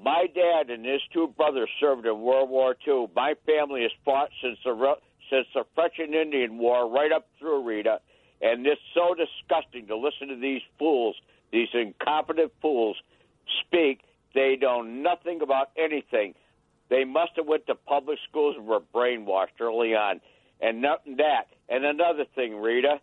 My 0.00 0.26
dad 0.34 0.70
and 0.70 0.84
his 0.84 1.00
two 1.12 1.28
brothers 1.28 1.68
served 1.78 2.06
in 2.06 2.20
World 2.20 2.50
War 2.50 2.74
II. 2.86 3.08
My 3.14 3.34
family 3.46 3.82
has 3.82 3.90
fought 4.04 4.30
since 4.42 4.58
the 4.64 4.96
since 5.30 5.46
the 5.54 5.64
French 5.74 5.94
and 5.98 6.14
Indian 6.14 6.58
War, 6.58 6.90
right 6.90 7.12
up 7.12 7.28
through 7.38 7.62
Rita, 7.62 8.00
and 8.40 8.66
it's 8.66 8.80
so 8.92 9.14
disgusting 9.14 9.86
to 9.86 9.96
listen 9.96 10.28
to 10.28 10.36
these 10.36 10.60
fools, 10.78 11.16
these 11.52 11.68
incompetent 11.72 12.52
fools, 12.60 12.96
speak. 13.60 14.00
They 14.34 14.56
know 14.60 14.82
nothing 14.82 15.40
about 15.42 15.70
anything. 15.76 16.34
They 16.88 17.04
must 17.04 17.32
have 17.36 17.46
went 17.46 17.66
to 17.66 17.74
public 17.74 18.18
schools 18.28 18.56
and 18.58 18.66
were 18.66 18.80
brainwashed 18.80 19.60
early 19.60 19.94
on, 19.94 20.20
and 20.60 20.82
nothing 20.82 21.16
that. 21.16 21.44
And 21.68 21.84
another 21.84 22.24
thing, 22.34 22.56
Rita, 22.56 23.00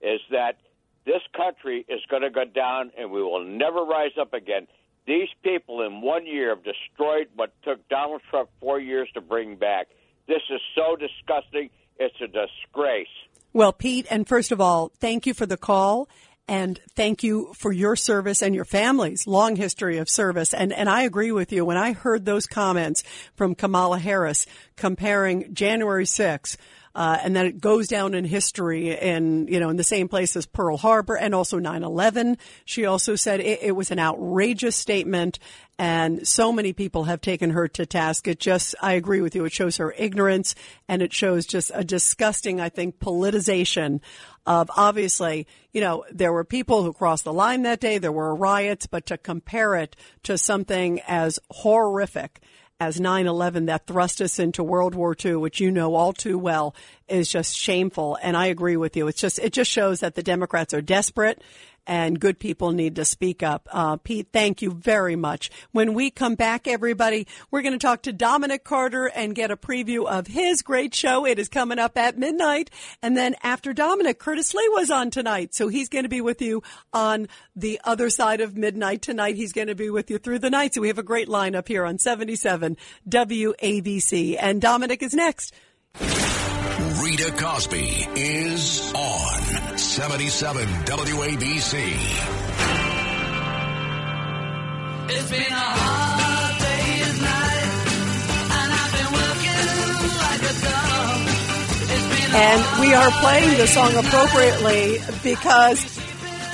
is 0.00 0.20
that 0.30 0.58
this 1.04 1.22
country 1.36 1.84
is 1.88 2.00
going 2.08 2.22
to 2.22 2.30
go 2.30 2.44
down, 2.44 2.92
and 2.96 3.10
we 3.10 3.22
will 3.22 3.44
never 3.44 3.84
rise 3.84 4.12
up 4.20 4.34
again. 4.34 4.68
These 5.06 5.28
people 5.42 5.82
in 5.82 6.00
one 6.00 6.26
year 6.26 6.50
have 6.50 6.64
destroyed 6.64 7.28
what 7.34 7.52
took 7.62 7.88
Donald 7.88 8.22
Trump 8.30 8.50
four 8.60 8.78
years 8.78 9.08
to 9.14 9.20
bring 9.20 9.56
back. 9.56 9.88
This 10.28 10.42
is 10.50 10.60
so 10.74 10.96
disgusting. 10.96 11.70
It's 11.98 12.14
a 12.20 12.26
disgrace. 12.26 13.08
Well, 13.52 13.72
Pete, 13.72 14.06
and 14.10 14.26
first 14.26 14.52
of 14.52 14.60
all, 14.60 14.92
thank 14.98 15.26
you 15.26 15.34
for 15.34 15.46
the 15.46 15.56
call. 15.56 16.08
And 16.48 16.80
thank 16.96 17.22
you 17.22 17.52
for 17.54 17.72
your 17.72 17.94
service 17.94 18.42
and 18.42 18.54
your 18.54 18.64
family's 18.64 19.26
long 19.26 19.56
history 19.56 19.98
of 19.98 20.08
service. 20.08 20.52
And, 20.52 20.72
and 20.72 20.88
I 20.88 21.02
agree 21.02 21.30
with 21.30 21.52
you. 21.52 21.64
When 21.64 21.76
I 21.76 21.92
heard 21.92 22.24
those 22.24 22.46
comments 22.46 23.04
from 23.36 23.54
Kamala 23.54 23.98
Harris 23.98 24.46
comparing 24.76 25.54
January 25.54 26.04
6th, 26.04 26.56
uh, 26.94 27.18
and 27.22 27.34
then 27.34 27.46
it 27.46 27.60
goes 27.60 27.88
down 27.88 28.14
in 28.14 28.24
history 28.24 28.90
in, 28.90 29.46
you 29.48 29.58
know, 29.58 29.70
in 29.70 29.76
the 29.76 29.84
same 29.84 30.08
place 30.08 30.36
as 30.36 30.46
Pearl 30.46 30.76
Harbor 30.76 31.16
and 31.16 31.34
also 31.34 31.58
9-11. 31.58 32.38
She 32.64 32.84
also 32.84 33.16
said 33.16 33.40
it, 33.40 33.60
it 33.62 33.72
was 33.72 33.90
an 33.90 33.98
outrageous 33.98 34.76
statement 34.76 35.38
and 35.78 36.26
so 36.28 36.52
many 36.52 36.72
people 36.72 37.04
have 37.04 37.20
taken 37.20 37.50
her 37.50 37.66
to 37.66 37.86
task. 37.86 38.28
It 38.28 38.38
just, 38.38 38.74
I 38.82 38.92
agree 38.92 39.20
with 39.20 39.34
you. 39.34 39.44
It 39.44 39.52
shows 39.52 39.78
her 39.78 39.92
ignorance 39.96 40.54
and 40.86 41.00
it 41.00 41.12
shows 41.12 41.46
just 41.46 41.70
a 41.74 41.82
disgusting, 41.82 42.60
I 42.60 42.68
think, 42.68 42.98
politicization 42.98 44.00
of 44.46 44.70
obviously, 44.76 45.46
you 45.72 45.80
know, 45.80 46.04
there 46.12 46.32
were 46.32 46.44
people 46.44 46.82
who 46.82 46.92
crossed 46.92 47.24
the 47.24 47.32
line 47.32 47.62
that 47.62 47.80
day. 47.80 47.98
There 47.98 48.12
were 48.12 48.34
riots, 48.34 48.86
but 48.86 49.06
to 49.06 49.16
compare 49.16 49.76
it 49.76 49.96
to 50.24 50.36
something 50.36 51.00
as 51.08 51.38
horrific 51.50 52.40
as 52.82 52.98
9-11 52.98 53.66
that 53.66 53.86
thrust 53.86 54.20
us 54.20 54.40
into 54.40 54.64
World 54.64 54.96
War 54.96 55.16
II, 55.24 55.36
which 55.36 55.60
you 55.60 55.70
know 55.70 55.94
all 55.94 56.12
too 56.12 56.36
well, 56.36 56.74
is 57.08 57.28
just 57.28 57.56
shameful. 57.56 58.18
And 58.20 58.36
I 58.36 58.46
agree 58.46 58.76
with 58.76 58.96
you. 58.96 59.06
It's 59.06 59.20
just, 59.20 59.38
it 59.38 59.52
just 59.52 59.70
shows 59.70 60.00
that 60.00 60.16
the 60.16 60.22
Democrats 60.22 60.74
are 60.74 60.82
desperate 60.82 61.40
and 61.86 62.20
good 62.20 62.38
people 62.38 62.72
need 62.72 62.96
to 62.96 63.04
speak 63.04 63.42
up. 63.42 63.68
Uh, 63.72 63.96
Pete, 63.96 64.28
thank 64.32 64.62
you 64.62 64.70
very 64.70 65.16
much. 65.16 65.50
When 65.72 65.94
we 65.94 66.10
come 66.10 66.34
back, 66.34 66.68
everybody, 66.68 67.26
we're 67.50 67.62
going 67.62 67.72
to 67.72 67.78
talk 67.78 68.02
to 68.02 68.12
Dominic 68.12 68.64
Carter 68.64 69.06
and 69.06 69.34
get 69.34 69.50
a 69.50 69.56
preview 69.56 70.06
of 70.06 70.26
his 70.26 70.62
great 70.62 70.94
show. 70.94 71.26
It 71.26 71.38
is 71.38 71.48
coming 71.48 71.78
up 71.78 71.96
at 71.96 72.18
midnight. 72.18 72.70
And 73.02 73.16
then 73.16 73.34
after 73.42 73.72
Dominic, 73.72 74.18
Curtis 74.18 74.52
Sliwa 74.52 74.82
on 74.92 75.10
tonight. 75.10 75.54
So 75.54 75.68
he's 75.68 75.88
going 75.88 76.04
to 76.04 76.08
be 76.08 76.20
with 76.20 76.42
you 76.42 76.62
on 76.92 77.28
the 77.56 77.80
other 77.84 78.10
side 78.10 78.40
of 78.40 78.56
midnight 78.56 79.02
tonight. 79.02 79.36
He's 79.36 79.52
going 79.52 79.68
to 79.68 79.74
be 79.74 79.90
with 79.90 80.10
you 80.10 80.18
through 80.18 80.40
the 80.40 80.50
night. 80.50 80.74
So 80.74 80.80
we 80.80 80.88
have 80.88 80.98
a 80.98 81.02
great 81.02 81.28
lineup 81.28 81.68
here 81.68 81.84
on 81.84 81.98
77 81.98 82.76
WABC. 83.08 84.36
And 84.38 84.60
Dominic 84.60 85.02
is 85.02 85.14
next. 85.14 85.54
Rita 87.02 87.32
Cosby 87.36 88.08
is 88.16 88.92
on 88.94 89.61
77 89.92 90.66
WABC. 90.86 91.74
It's 95.10 95.30
been 95.30 95.42
a 95.42 95.54
hard 95.54 96.58
day's 96.64 97.20
night, 97.20 97.68
and 98.56 98.72
I've 98.72 98.92
been 98.96 99.12
working 99.12 99.60
like 100.16 100.42
a 100.48 100.54
dog. 100.64 101.20
It's 101.92 102.08
been 102.08 102.32
a 102.32 102.40
And 102.40 102.80
we 102.80 102.94
are 102.94 103.10
playing 103.20 103.58
the 103.58 103.66
song 103.66 103.94
appropriately 103.94 104.98
because 105.22 105.84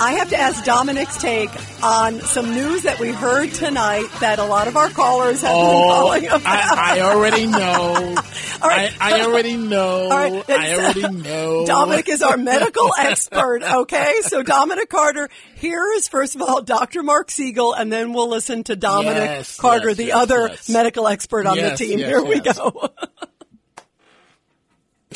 I 0.01 0.13
have 0.13 0.29
to 0.29 0.37
ask 0.39 0.63
Dominic's 0.63 1.17
take 1.17 1.49
on 1.83 2.21
some 2.21 2.51
news 2.51 2.83
that 2.83 2.99
we 2.99 3.09
heard 3.09 3.51
tonight 3.51 4.07
that 4.21 4.39
a 4.39 4.45
lot 4.45 4.69
of 4.69 4.77
our 4.77 4.89
callers 4.89 5.41
have 5.41 5.49
been 5.53 5.65
Oh, 5.65 5.89
calling 5.89 6.25
about. 6.27 6.41
I, 6.45 6.97
I 6.97 7.01
already 7.01 7.45
know. 7.47 8.13
right. 8.61 8.93
I, 9.01 9.19
I 9.19 9.21
already 9.25 9.57
know. 9.57 10.03
All 10.03 10.09
right. 10.09 10.49
I 10.49 10.73
already 10.75 11.09
know. 11.17 11.65
Dominic 11.65 12.07
is 12.07 12.21
our 12.21 12.37
medical 12.37 12.89
expert, 12.97 13.61
okay? 13.61 14.21
So, 14.21 14.41
Dominic 14.41 14.89
Carter, 14.89 15.29
here 15.55 15.85
is, 15.97 16.07
first 16.07 16.35
of 16.35 16.41
all, 16.43 16.61
Dr. 16.61 17.03
Mark 17.03 17.29
Siegel, 17.29 17.73
and 17.73 17.91
then 17.91 18.13
we'll 18.13 18.29
listen 18.29 18.63
to 18.65 18.77
Dominic 18.77 19.15
Yes, 19.17 19.57
Carter, 19.59 19.89
yes, 19.89 19.97
the 19.97 20.05
yes, 20.05 20.15
other 20.17 20.49
medical 20.69 21.07
expert 21.09 21.45
on 21.45 21.57
the 21.57 21.71
team. 21.75 21.99
here 21.99 22.23
we 22.23 22.39
go. 22.39 22.89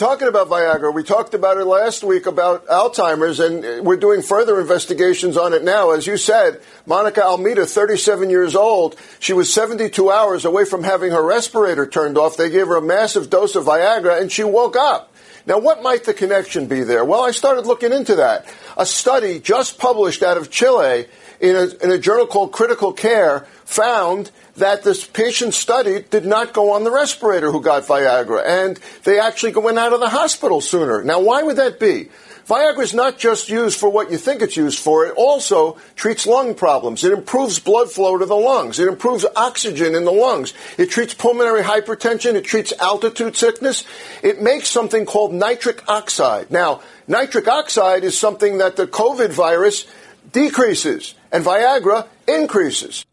Talking 0.04 0.28
about 0.28 0.50
Viagra, 0.50 0.94
we 0.94 1.02
talked 1.02 1.34
about 1.34 1.56
it 1.56 1.64
last 1.64 2.04
week 2.04 2.26
about 2.26 2.68
Alzheimer's, 2.68 3.40
and 3.40 3.86
we're 3.86 3.96
doing 3.96 4.22
further 4.22 4.60
investigations 4.60 5.38
on 5.38 5.54
it 5.54 5.64
now. 5.64 5.92
As 5.92 6.06
you 6.06 6.18
said, 6.18 6.60
Monica 6.86 7.24
Almeida, 7.24 7.66
37 7.66 8.30
years 8.30 8.54
old, 8.54 8.98
she 9.20 9.32
was 9.32 9.54
72 9.54 10.12
hours 10.12 10.44
away 10.44 10.66
from 10.66 10.84
having 10.84 11.14
her 11.14 11.26
respirator 11.26 11.88
turned 11.88 12.18
off. 12.18 12.36
They 12.36 12.50
gave 12.50 12.68
her 12.68 12.76
a 12.76 12.82
massive 12.82 13.30
dose 13.30 13.56
of 13.56 13.64
Viagra, 13.64 14.20
and 14.20 14.30
she 14.30 14.44
woke 14.44 14.76
up. 14.76 15.14
Now, 15.46 15.60
what 15.60 15.82
might 15.82 16.04
the 16.04 16.14
connection 16.14 16.68
be 16.68 16.84
there? 16.84 17.06
Well, 17.06 17.24
I 17.24 17.32
started 17.32 17.66
looking 17.66 17.94
into 17.94 18.16
that. 18.16 18.46
A 18.76 18.86
study 18.86 19.40
just 19.40 19.78
published 19.78 20.22
out 20.22 20.36
of 20.36 20.52
Chile 20.52 21.06
in 21.40 21.56
a, 21.56 21.68
in 21.82 21.92
a 21.92 21.98
journal 21.98 22.28
called 22.28 22.52
Critical 22.52 22.92
Care 22.92 23.48
found 23.64 24.32
that 24.58 24.84
this 24.84 25.06
patient 25.06 25.54
studied 25.54 26.10
did 26.10 26.26
not 26.26 26.54
go 26.54 26.72
on 26.72 26.84
the 26.84 26.92
respirator 26.92 27.52
who 27.52 27.62
got 27.62 27.84
Viagra, 27.84 28.46
and 28.46 28.80
they 29.04 29.20
actually 29.20 29.54
went 29.54 29.80
out 29.80 29.94
of 29.94 30.00
the 30.00 30.10
hospital 30.10 30.62
sooner. 30.62 31.04
Now, 31.04 31.20
why 31.20 31.44
would 31.44 31.58
that 31.58 31.80
be? 31.80 32.10
Viagra 32.48 32.84
is 32.84 32.94
not 32.94 33.18
just 33.18 33.48
used 33.48 33.80
for 33.80 33.90
what 33.90 34.12
you 34.12 34.18
think 34.18 34.42
it's 34.42 34.58
used 34.58 34.80
for. 34.80 35.06
It 35.06 35.14
also 35.16 35.78
treats 35.96 36.28
lung 36.28 36.56
problems. 36.56 37.04
It 37.06 37.14
improves 37.14 37.60
blood 37.60 37.90
flow 37.90 38.18
to 38.18 38.26
the 38.26 38.36
lungs. 38.36 38.80
It 38.80 38.90
improves 38.90 39.26
oxygen 39.36 39.96
in 39.96 40.04
the 40.04 40.12
lungs. 40.12 40.54
It 40.78 40.90
treats 40.90 41.14
pulmonary 41.14 41.64
hypertension. 41.64 42.36
It 42.36 42.44
treats 42.44 42.74
altitude 42.82 43.38
sickness. 43.38 43.86
It 44.22 44.42
makes 44.42 44.68
something 44.68 45.06
called 45.06 45.34
nitric 45.34 45.88
oxide. 45.88 46.52
Now, 46.52 46.82
nitric 47.08 47.48
oxide 47.48 48.04
is 48.04 48.20
something 48.20 48.58
that 48.58 48.76
the 48.76 48.88
COVID 48.88 49.30
virus 49.30 49.88
decreases, 50.34 51.16
and 51.32 51.46
Viagra 51.46 52.08
increases. 52.28 53.06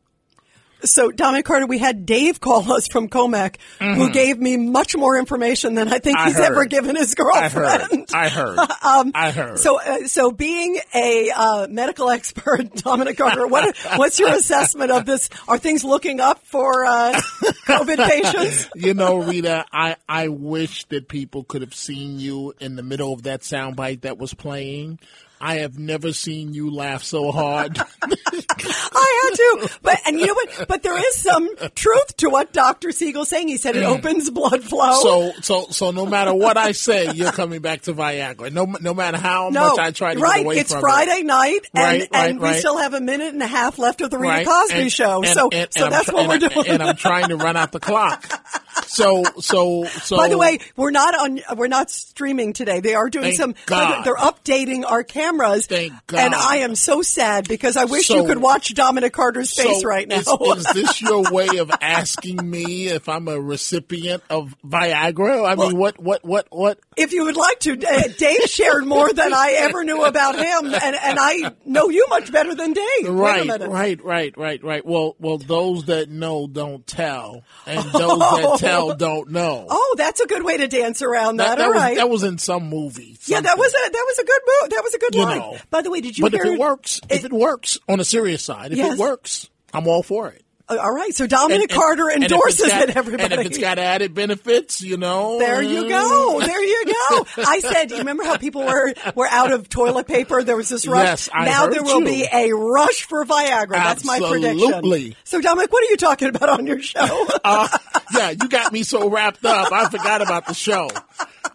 So, 0.84 1.10
Dominic 1.10 1.44
Carter, 1.44 1.66
we 1.66 1.78
had 1.78 2.06
Dave 2.06 2.40
call 2.40 2.72
us 2.72 2.86
from 2.88 3.08
Commack, 3.08 3.56
who 3.78 4.08
Mhm. 4.08 4.12
gave 4.12 4.38
me 4.38 4.56
much 4.56 4.96
more 4.96 5.18
information 5.18 5.74
than 5.74 5.92
I 5.92 5.98
think 5.98 6.18
I 6.18 6.26
he's 6.26 6.36
heard. 6.36 6.44
ever 6.52 6.64
given 6.64 6.96
his 6.96 7.14
girlfriend. 7.14 8.06
I 8.14 8.28
heard. 8.28 8.58
I 8.58 8.58
heard. 8.58 8.58
Um, 8.82 9.12
I 9.14 9.30
heard. 9.30 9.58
So, 9.58 9.80
uh, 9.80 10.06
so 10.06 10.30
being 10.30 10.78
a 10.94 11.30
uh, 11.30 11.66
medical 11.68 12.08
expert, 12.10 12.72
Dominic 12.76 13.18
Carter, 13.18 13.46
what, 13.46 13.76
what's 13.96 14.18
your 14.18 14.30
assessment 14.30 14.90
of 14.90 15.06
this? 15.06 15.28
Are 15.48 15.58
things 15.58 15.84
looking 15.84 16.20
up 16.20 16.40
for 16.44 16.84
uh, 16.84 17.20
COVID 17.66 18.08
patients? 18.08 18.68
You 18.74 18.94
know, 18.94 19.18
Rita, 19.18 19.66
I, 19.72 19.96
I 20.08 20.28
wish 20.28 20.84
that 20.86 21.08
people 21.08 21.44
could 21.44 21.60
have 21.62 21.74
seen 21.74 22.18
you 22.20 22.54
in 22.60 22.76
the 22.76 22.82
middle 22.82 23.12
of 23.12 23.22
that 23.24 23.40
soundbite 23.42 24.02
that 24.02 24.18
was 24.18 24.34
playing. 24.34 24.98
I 25.40 25.56
have 25.56 25.78
never 25.78 26.12
seen 26.12 26.52
you 26.52 26.70
laugh 26.70 27.02
so 27.02 27.32
hard. 27.32 27.78
I 28.02 29.28
had 29.30 29.36
to, 29.68 29.78
but 29.82 29.98
and 30.06 30.18
you 30.20 30.26
know 30.26 30.34
what? 30.34 30.66
But 30.68 30.82
there 30.82 30.98
is 30.98 31.16
some 31.16 31.48
truth 31.74 32.16
to 32.18 32.28
what 32.28 32.52
Doctor 32.52 32.92
Siegel's 32.92 33.28
saying. 33.28 33.48
He 33.48 33.56
said 33.56 33.76
it 33.76 33.84
opens 33.84 34.28
blood 34.30 34.62
flow. 34.62 34.90
Mm. 34.90 35.02
So, 35.02 35.32
so, 35.40 35.66
so 35.70 35.90
no 35.92 36.04
matter 36.06 36.34
what 36.34 36.56
I 36.56 36.72
say, 36.72 37.12
you're 37.12 37.32
coming 37.32 37.60
back 37.62 37.82
to 37.82 37.94
Viagra. 37.94 38.52
No, 38.52 38.66
no 38.80 38.92
matter 38.92 39.16
how 39.18 39.48
no, 39.50 39.70
much 39.70 39.78
I 39.78 39.90
try 39.92 40.14
to 40.14 40.20
right? 40.20 40.36
get 40.38 40.44
away 40.44 40.56
it's 40.58 40.72
from 40.72 40.80
Friday 40.82 41.20
it. 41.20 41.26
night, 41.26 41.60
and, 41.74 41.82
Right, 41.84 42.08
right, 42.12 42.30
and 42.30 42.40
we 42.40 42.48
right. 42.48 42.58
still 42.58 42.76
have 42.78 42.94
a 42.94 43.00
minute 43.00 43.32
and 43.32 43.42
a 43.42 43.46
half 43.46 43.78
left 43.78 44.00
of 44.02 44.10
the 44.10 44.18
Rita? 44.18 44.44
Cosby 44.44 44.78
And- 44.82 44.92
show. 44.92 45.22
and- 45.22 45.26
so, 45.32 45.48
so 45.70 45.88
that's 45.88 46.12
what 46.12 46.28
we're 46.28 46.38
doing. 46.48 46.68
And 46.68 46.82
I'm 46.82 46.96
trying 46.96 47.28
to 47.28 47.36
run 47.36 47.56
out 47.56 47.72
the 47.72 47.80
clock. 47.80 48.24
So, 48.86 49.24
so, 49.40 49.84
so. 49.84 50.16
By 50.16 50.28
the 50.28 50.38
way, 50.38 50.58
we're 50.76 50.90
not 50.90 51.14
on. 51.14 51.40
We're 51.56 51.68
not 51.68 51.90
streaming 51.90 52.52
today. 52.52 52.80
They 52.80 52.94
are 52.94 53.08
doing 53.08 53.34
some. 53.34 53.54
God. 53.66 54.04
They're, 54.04 54.16
updating 54.20 54.84
our 54.86 55.02
cameras. 55.02 55.66
Thank 55.66 55.94
God. 56.06 56.18
And 56.20 56.34
I 56.34 56.56
am 56.58 56.74
so 56.74 57.00
sad 57.02 57.48
because 57.48 57.76
I 57.76 57.84
wish 57.84 58.08
So- 58.08 58.16
you 58.16 58.26
could 58.26 58.38
watch 58.38 58.74
Dominic 58.74 59.12
Carter's 59.12 59.54
face 59.54 59.80
So 59.80 59.88
right 59.88 60.06
now. 60.06 60.18
Is, 60.18 60.28
is 60.28 60.64
this 60.74 61.00
your 61.02 61.30
way 61.30 61.58
of 61.58 61.70
asking 61.80 62.48
me 62.48 62.88
if 62.88 63.08
I'm 63.08 63.28
a 63.28 63.40
recipient 63.40 64.22
of 64.28 64.54
Viagra? 64.64 65.48
I 65.48 65.54
mean, 65.54 65.76
what, 65.76 65.98
what, 65.98 66.24
what, 66.24 66.46
what? 66.50 66.78
if 66.96 67.12
you 67.12 67.24
would 67.24 67.36
like 67.36 67.60
to, 67.60 67.72
uh, 67.72 68.02
Dave 68.18 68.42
shared 68.42 68.84
more 68.84 69.12
than 69.12 69.32
I 69.32 69.56
ever 69.58 69.84
knew 69.84 70.04
about 70.04 70.36
him, 70.36 70.74
and, 70.74 70.96
and 70.96 71.18
I 71.18 71.52
know 71.64 71.88
you 71.88 72.06
much 72.08 72.30
better 72.30 72.54
than 72.54 72.72
Dave. 72.72 73.08
Right, 73.08 73.48
right, 73.48 74.02
right, 74.04 74.36
right, 74.36 74.62
right. 74.62 74.84
Well, 74.84 75.16
well, 75.18 75.38
those 75.38 75.86
that 75.86 76.10
know 76.10 76.46
don't 76.46 76.86
tell, 76.86 77.42
and 77.66 77.82
those 77.90 78.18
that 78.18 78.58
tell 78.60 78.94
don't 78.96 79.30
know. 79.30 79.66
Oh, 79.68 79.94
that's 79.98 80.20
a 80.20 80.26
good 80.26 80.42
way 80.44 80.56
to 80.58 80.68
dance 80.68 81.02
around 81.02 81.36
that. 81.38 81.58
that, 81.58 81.64
All 81.64 81.72
was 81.72 81.76
right. 81.82 81.96
that 81.96 82.08
was 82.10 82.22
in 82.22 82.38
some 82.38 82.68
movie. 82.68 83.16
yeah, 83.26 83.40
that 83.40 83.58
was 83.58 83.68
a 83.72 83.90
that 83.90 84.04
was 84.08 84.18
a 84.18 84.24
good 84.24 84.40
move. 84.46 84.70
That 84.70 84.82
was 84.84 84.94
a 84.94 84.98
good 84.98 85.14
You 85.14 85.22
line. 85.22 85.38
know. 85.38 85.56
By 85.70 85.82
the 85.82 85.90
way, 85.90 86.00
did 86.00 86.16
you 86.18 86.22
but 86.22 86.32
hear? 86.32 86.42
if 86.44 86.48
it 86.54 86.58
works, 86.60 87.00
if 87.10 87.24
it 87.24 87.32
works 87.32 87.78
on 87.88 88.00
a 88.00 88.04
serious 88.04 88.44
side, 88.44 88.72
if 88.72 88.78
Yes. 88.78 88.94
it 88.94 88.98
works, 88.98 89.48
I'm 89.74 89.86
all 89.88 90.02
for 90.02 90.28
it. 90.28 90.42
Uh, 90.70 90.76
all 90.76 90.92
right, 90.92 91.14
so 91.14 91.26
Dominic 91.26 91.62
And- 91.62 91.70
and- 91.72 91.80
Carter 91.80 92.08
and 92.10 92.22
endorses 92.22 92.68
got- 92.68 92.88
it. 92.88 92.96
Everybody, 92.96 93.24
And 93.34 93.40
if 93.42 93.46
it's 93.48 93.58
got 93.58 93.78
added 93.78 94.14
benefits, 94.14 94.80
you 94.80 94.96
know, 94.96 95.38
There 95.38 95.60
you 95.62 95.88
go. 95.88 96.40
There 96.40 96.62
you 96.64 96.84
go. 96.86 97.26
I 97.38 97.60
said, 97.60 97.90
you 97.90 97.98
remember 97.98 98.22
how 98.24 98.36
people 98.36 98.62
were 98.64 98.94
were 99.14 99.26
out 99.26 99.52
of 99.52 99.68
toilet 99.68 100.06
paper? 100.06 100.42
There 100.44 100.56
was 100.56 100.68
this 100.68 100.86
rush. 100.86 101.04
Yes, 101.06 101.28
I 101.34 101.44
now 101.46 101.66
there 101.66 101.82
will 101.82 102.00
you. 102.00 102.04
be 102.06 102.28
a 102.32 102.52
rush 102.54 103.02
for 103.04 103.24
Viagra. 103.24 103.70
That's 103.70 104.04
my 104.04 104.18
prediction. 104.20 104.50
Absolutely. 104.72 105.16
So, 105.24 105.40
Dominic, 105.40 105.72
what 105.72 105.82
are 105.84 105.90
you 105.90 105.96
talking 105.96 106.28
about 106.28 106.48
on 106.48 106.66
your 106.66 106.80
show? 106.80 107.26
Uh, 107.42 107.66
yeah, 108.14 108.30
you 108.30 108.48
got 108.48 108.72
me 108.72 108.82
so 108.82 109.08
wrapped 109.08 109.44
up. 109.44 109.72
I 109.72 109.88
forgot 109.88 110.20
about 110.22 110.46
the 110.46 110.54
show. 110.54 110.88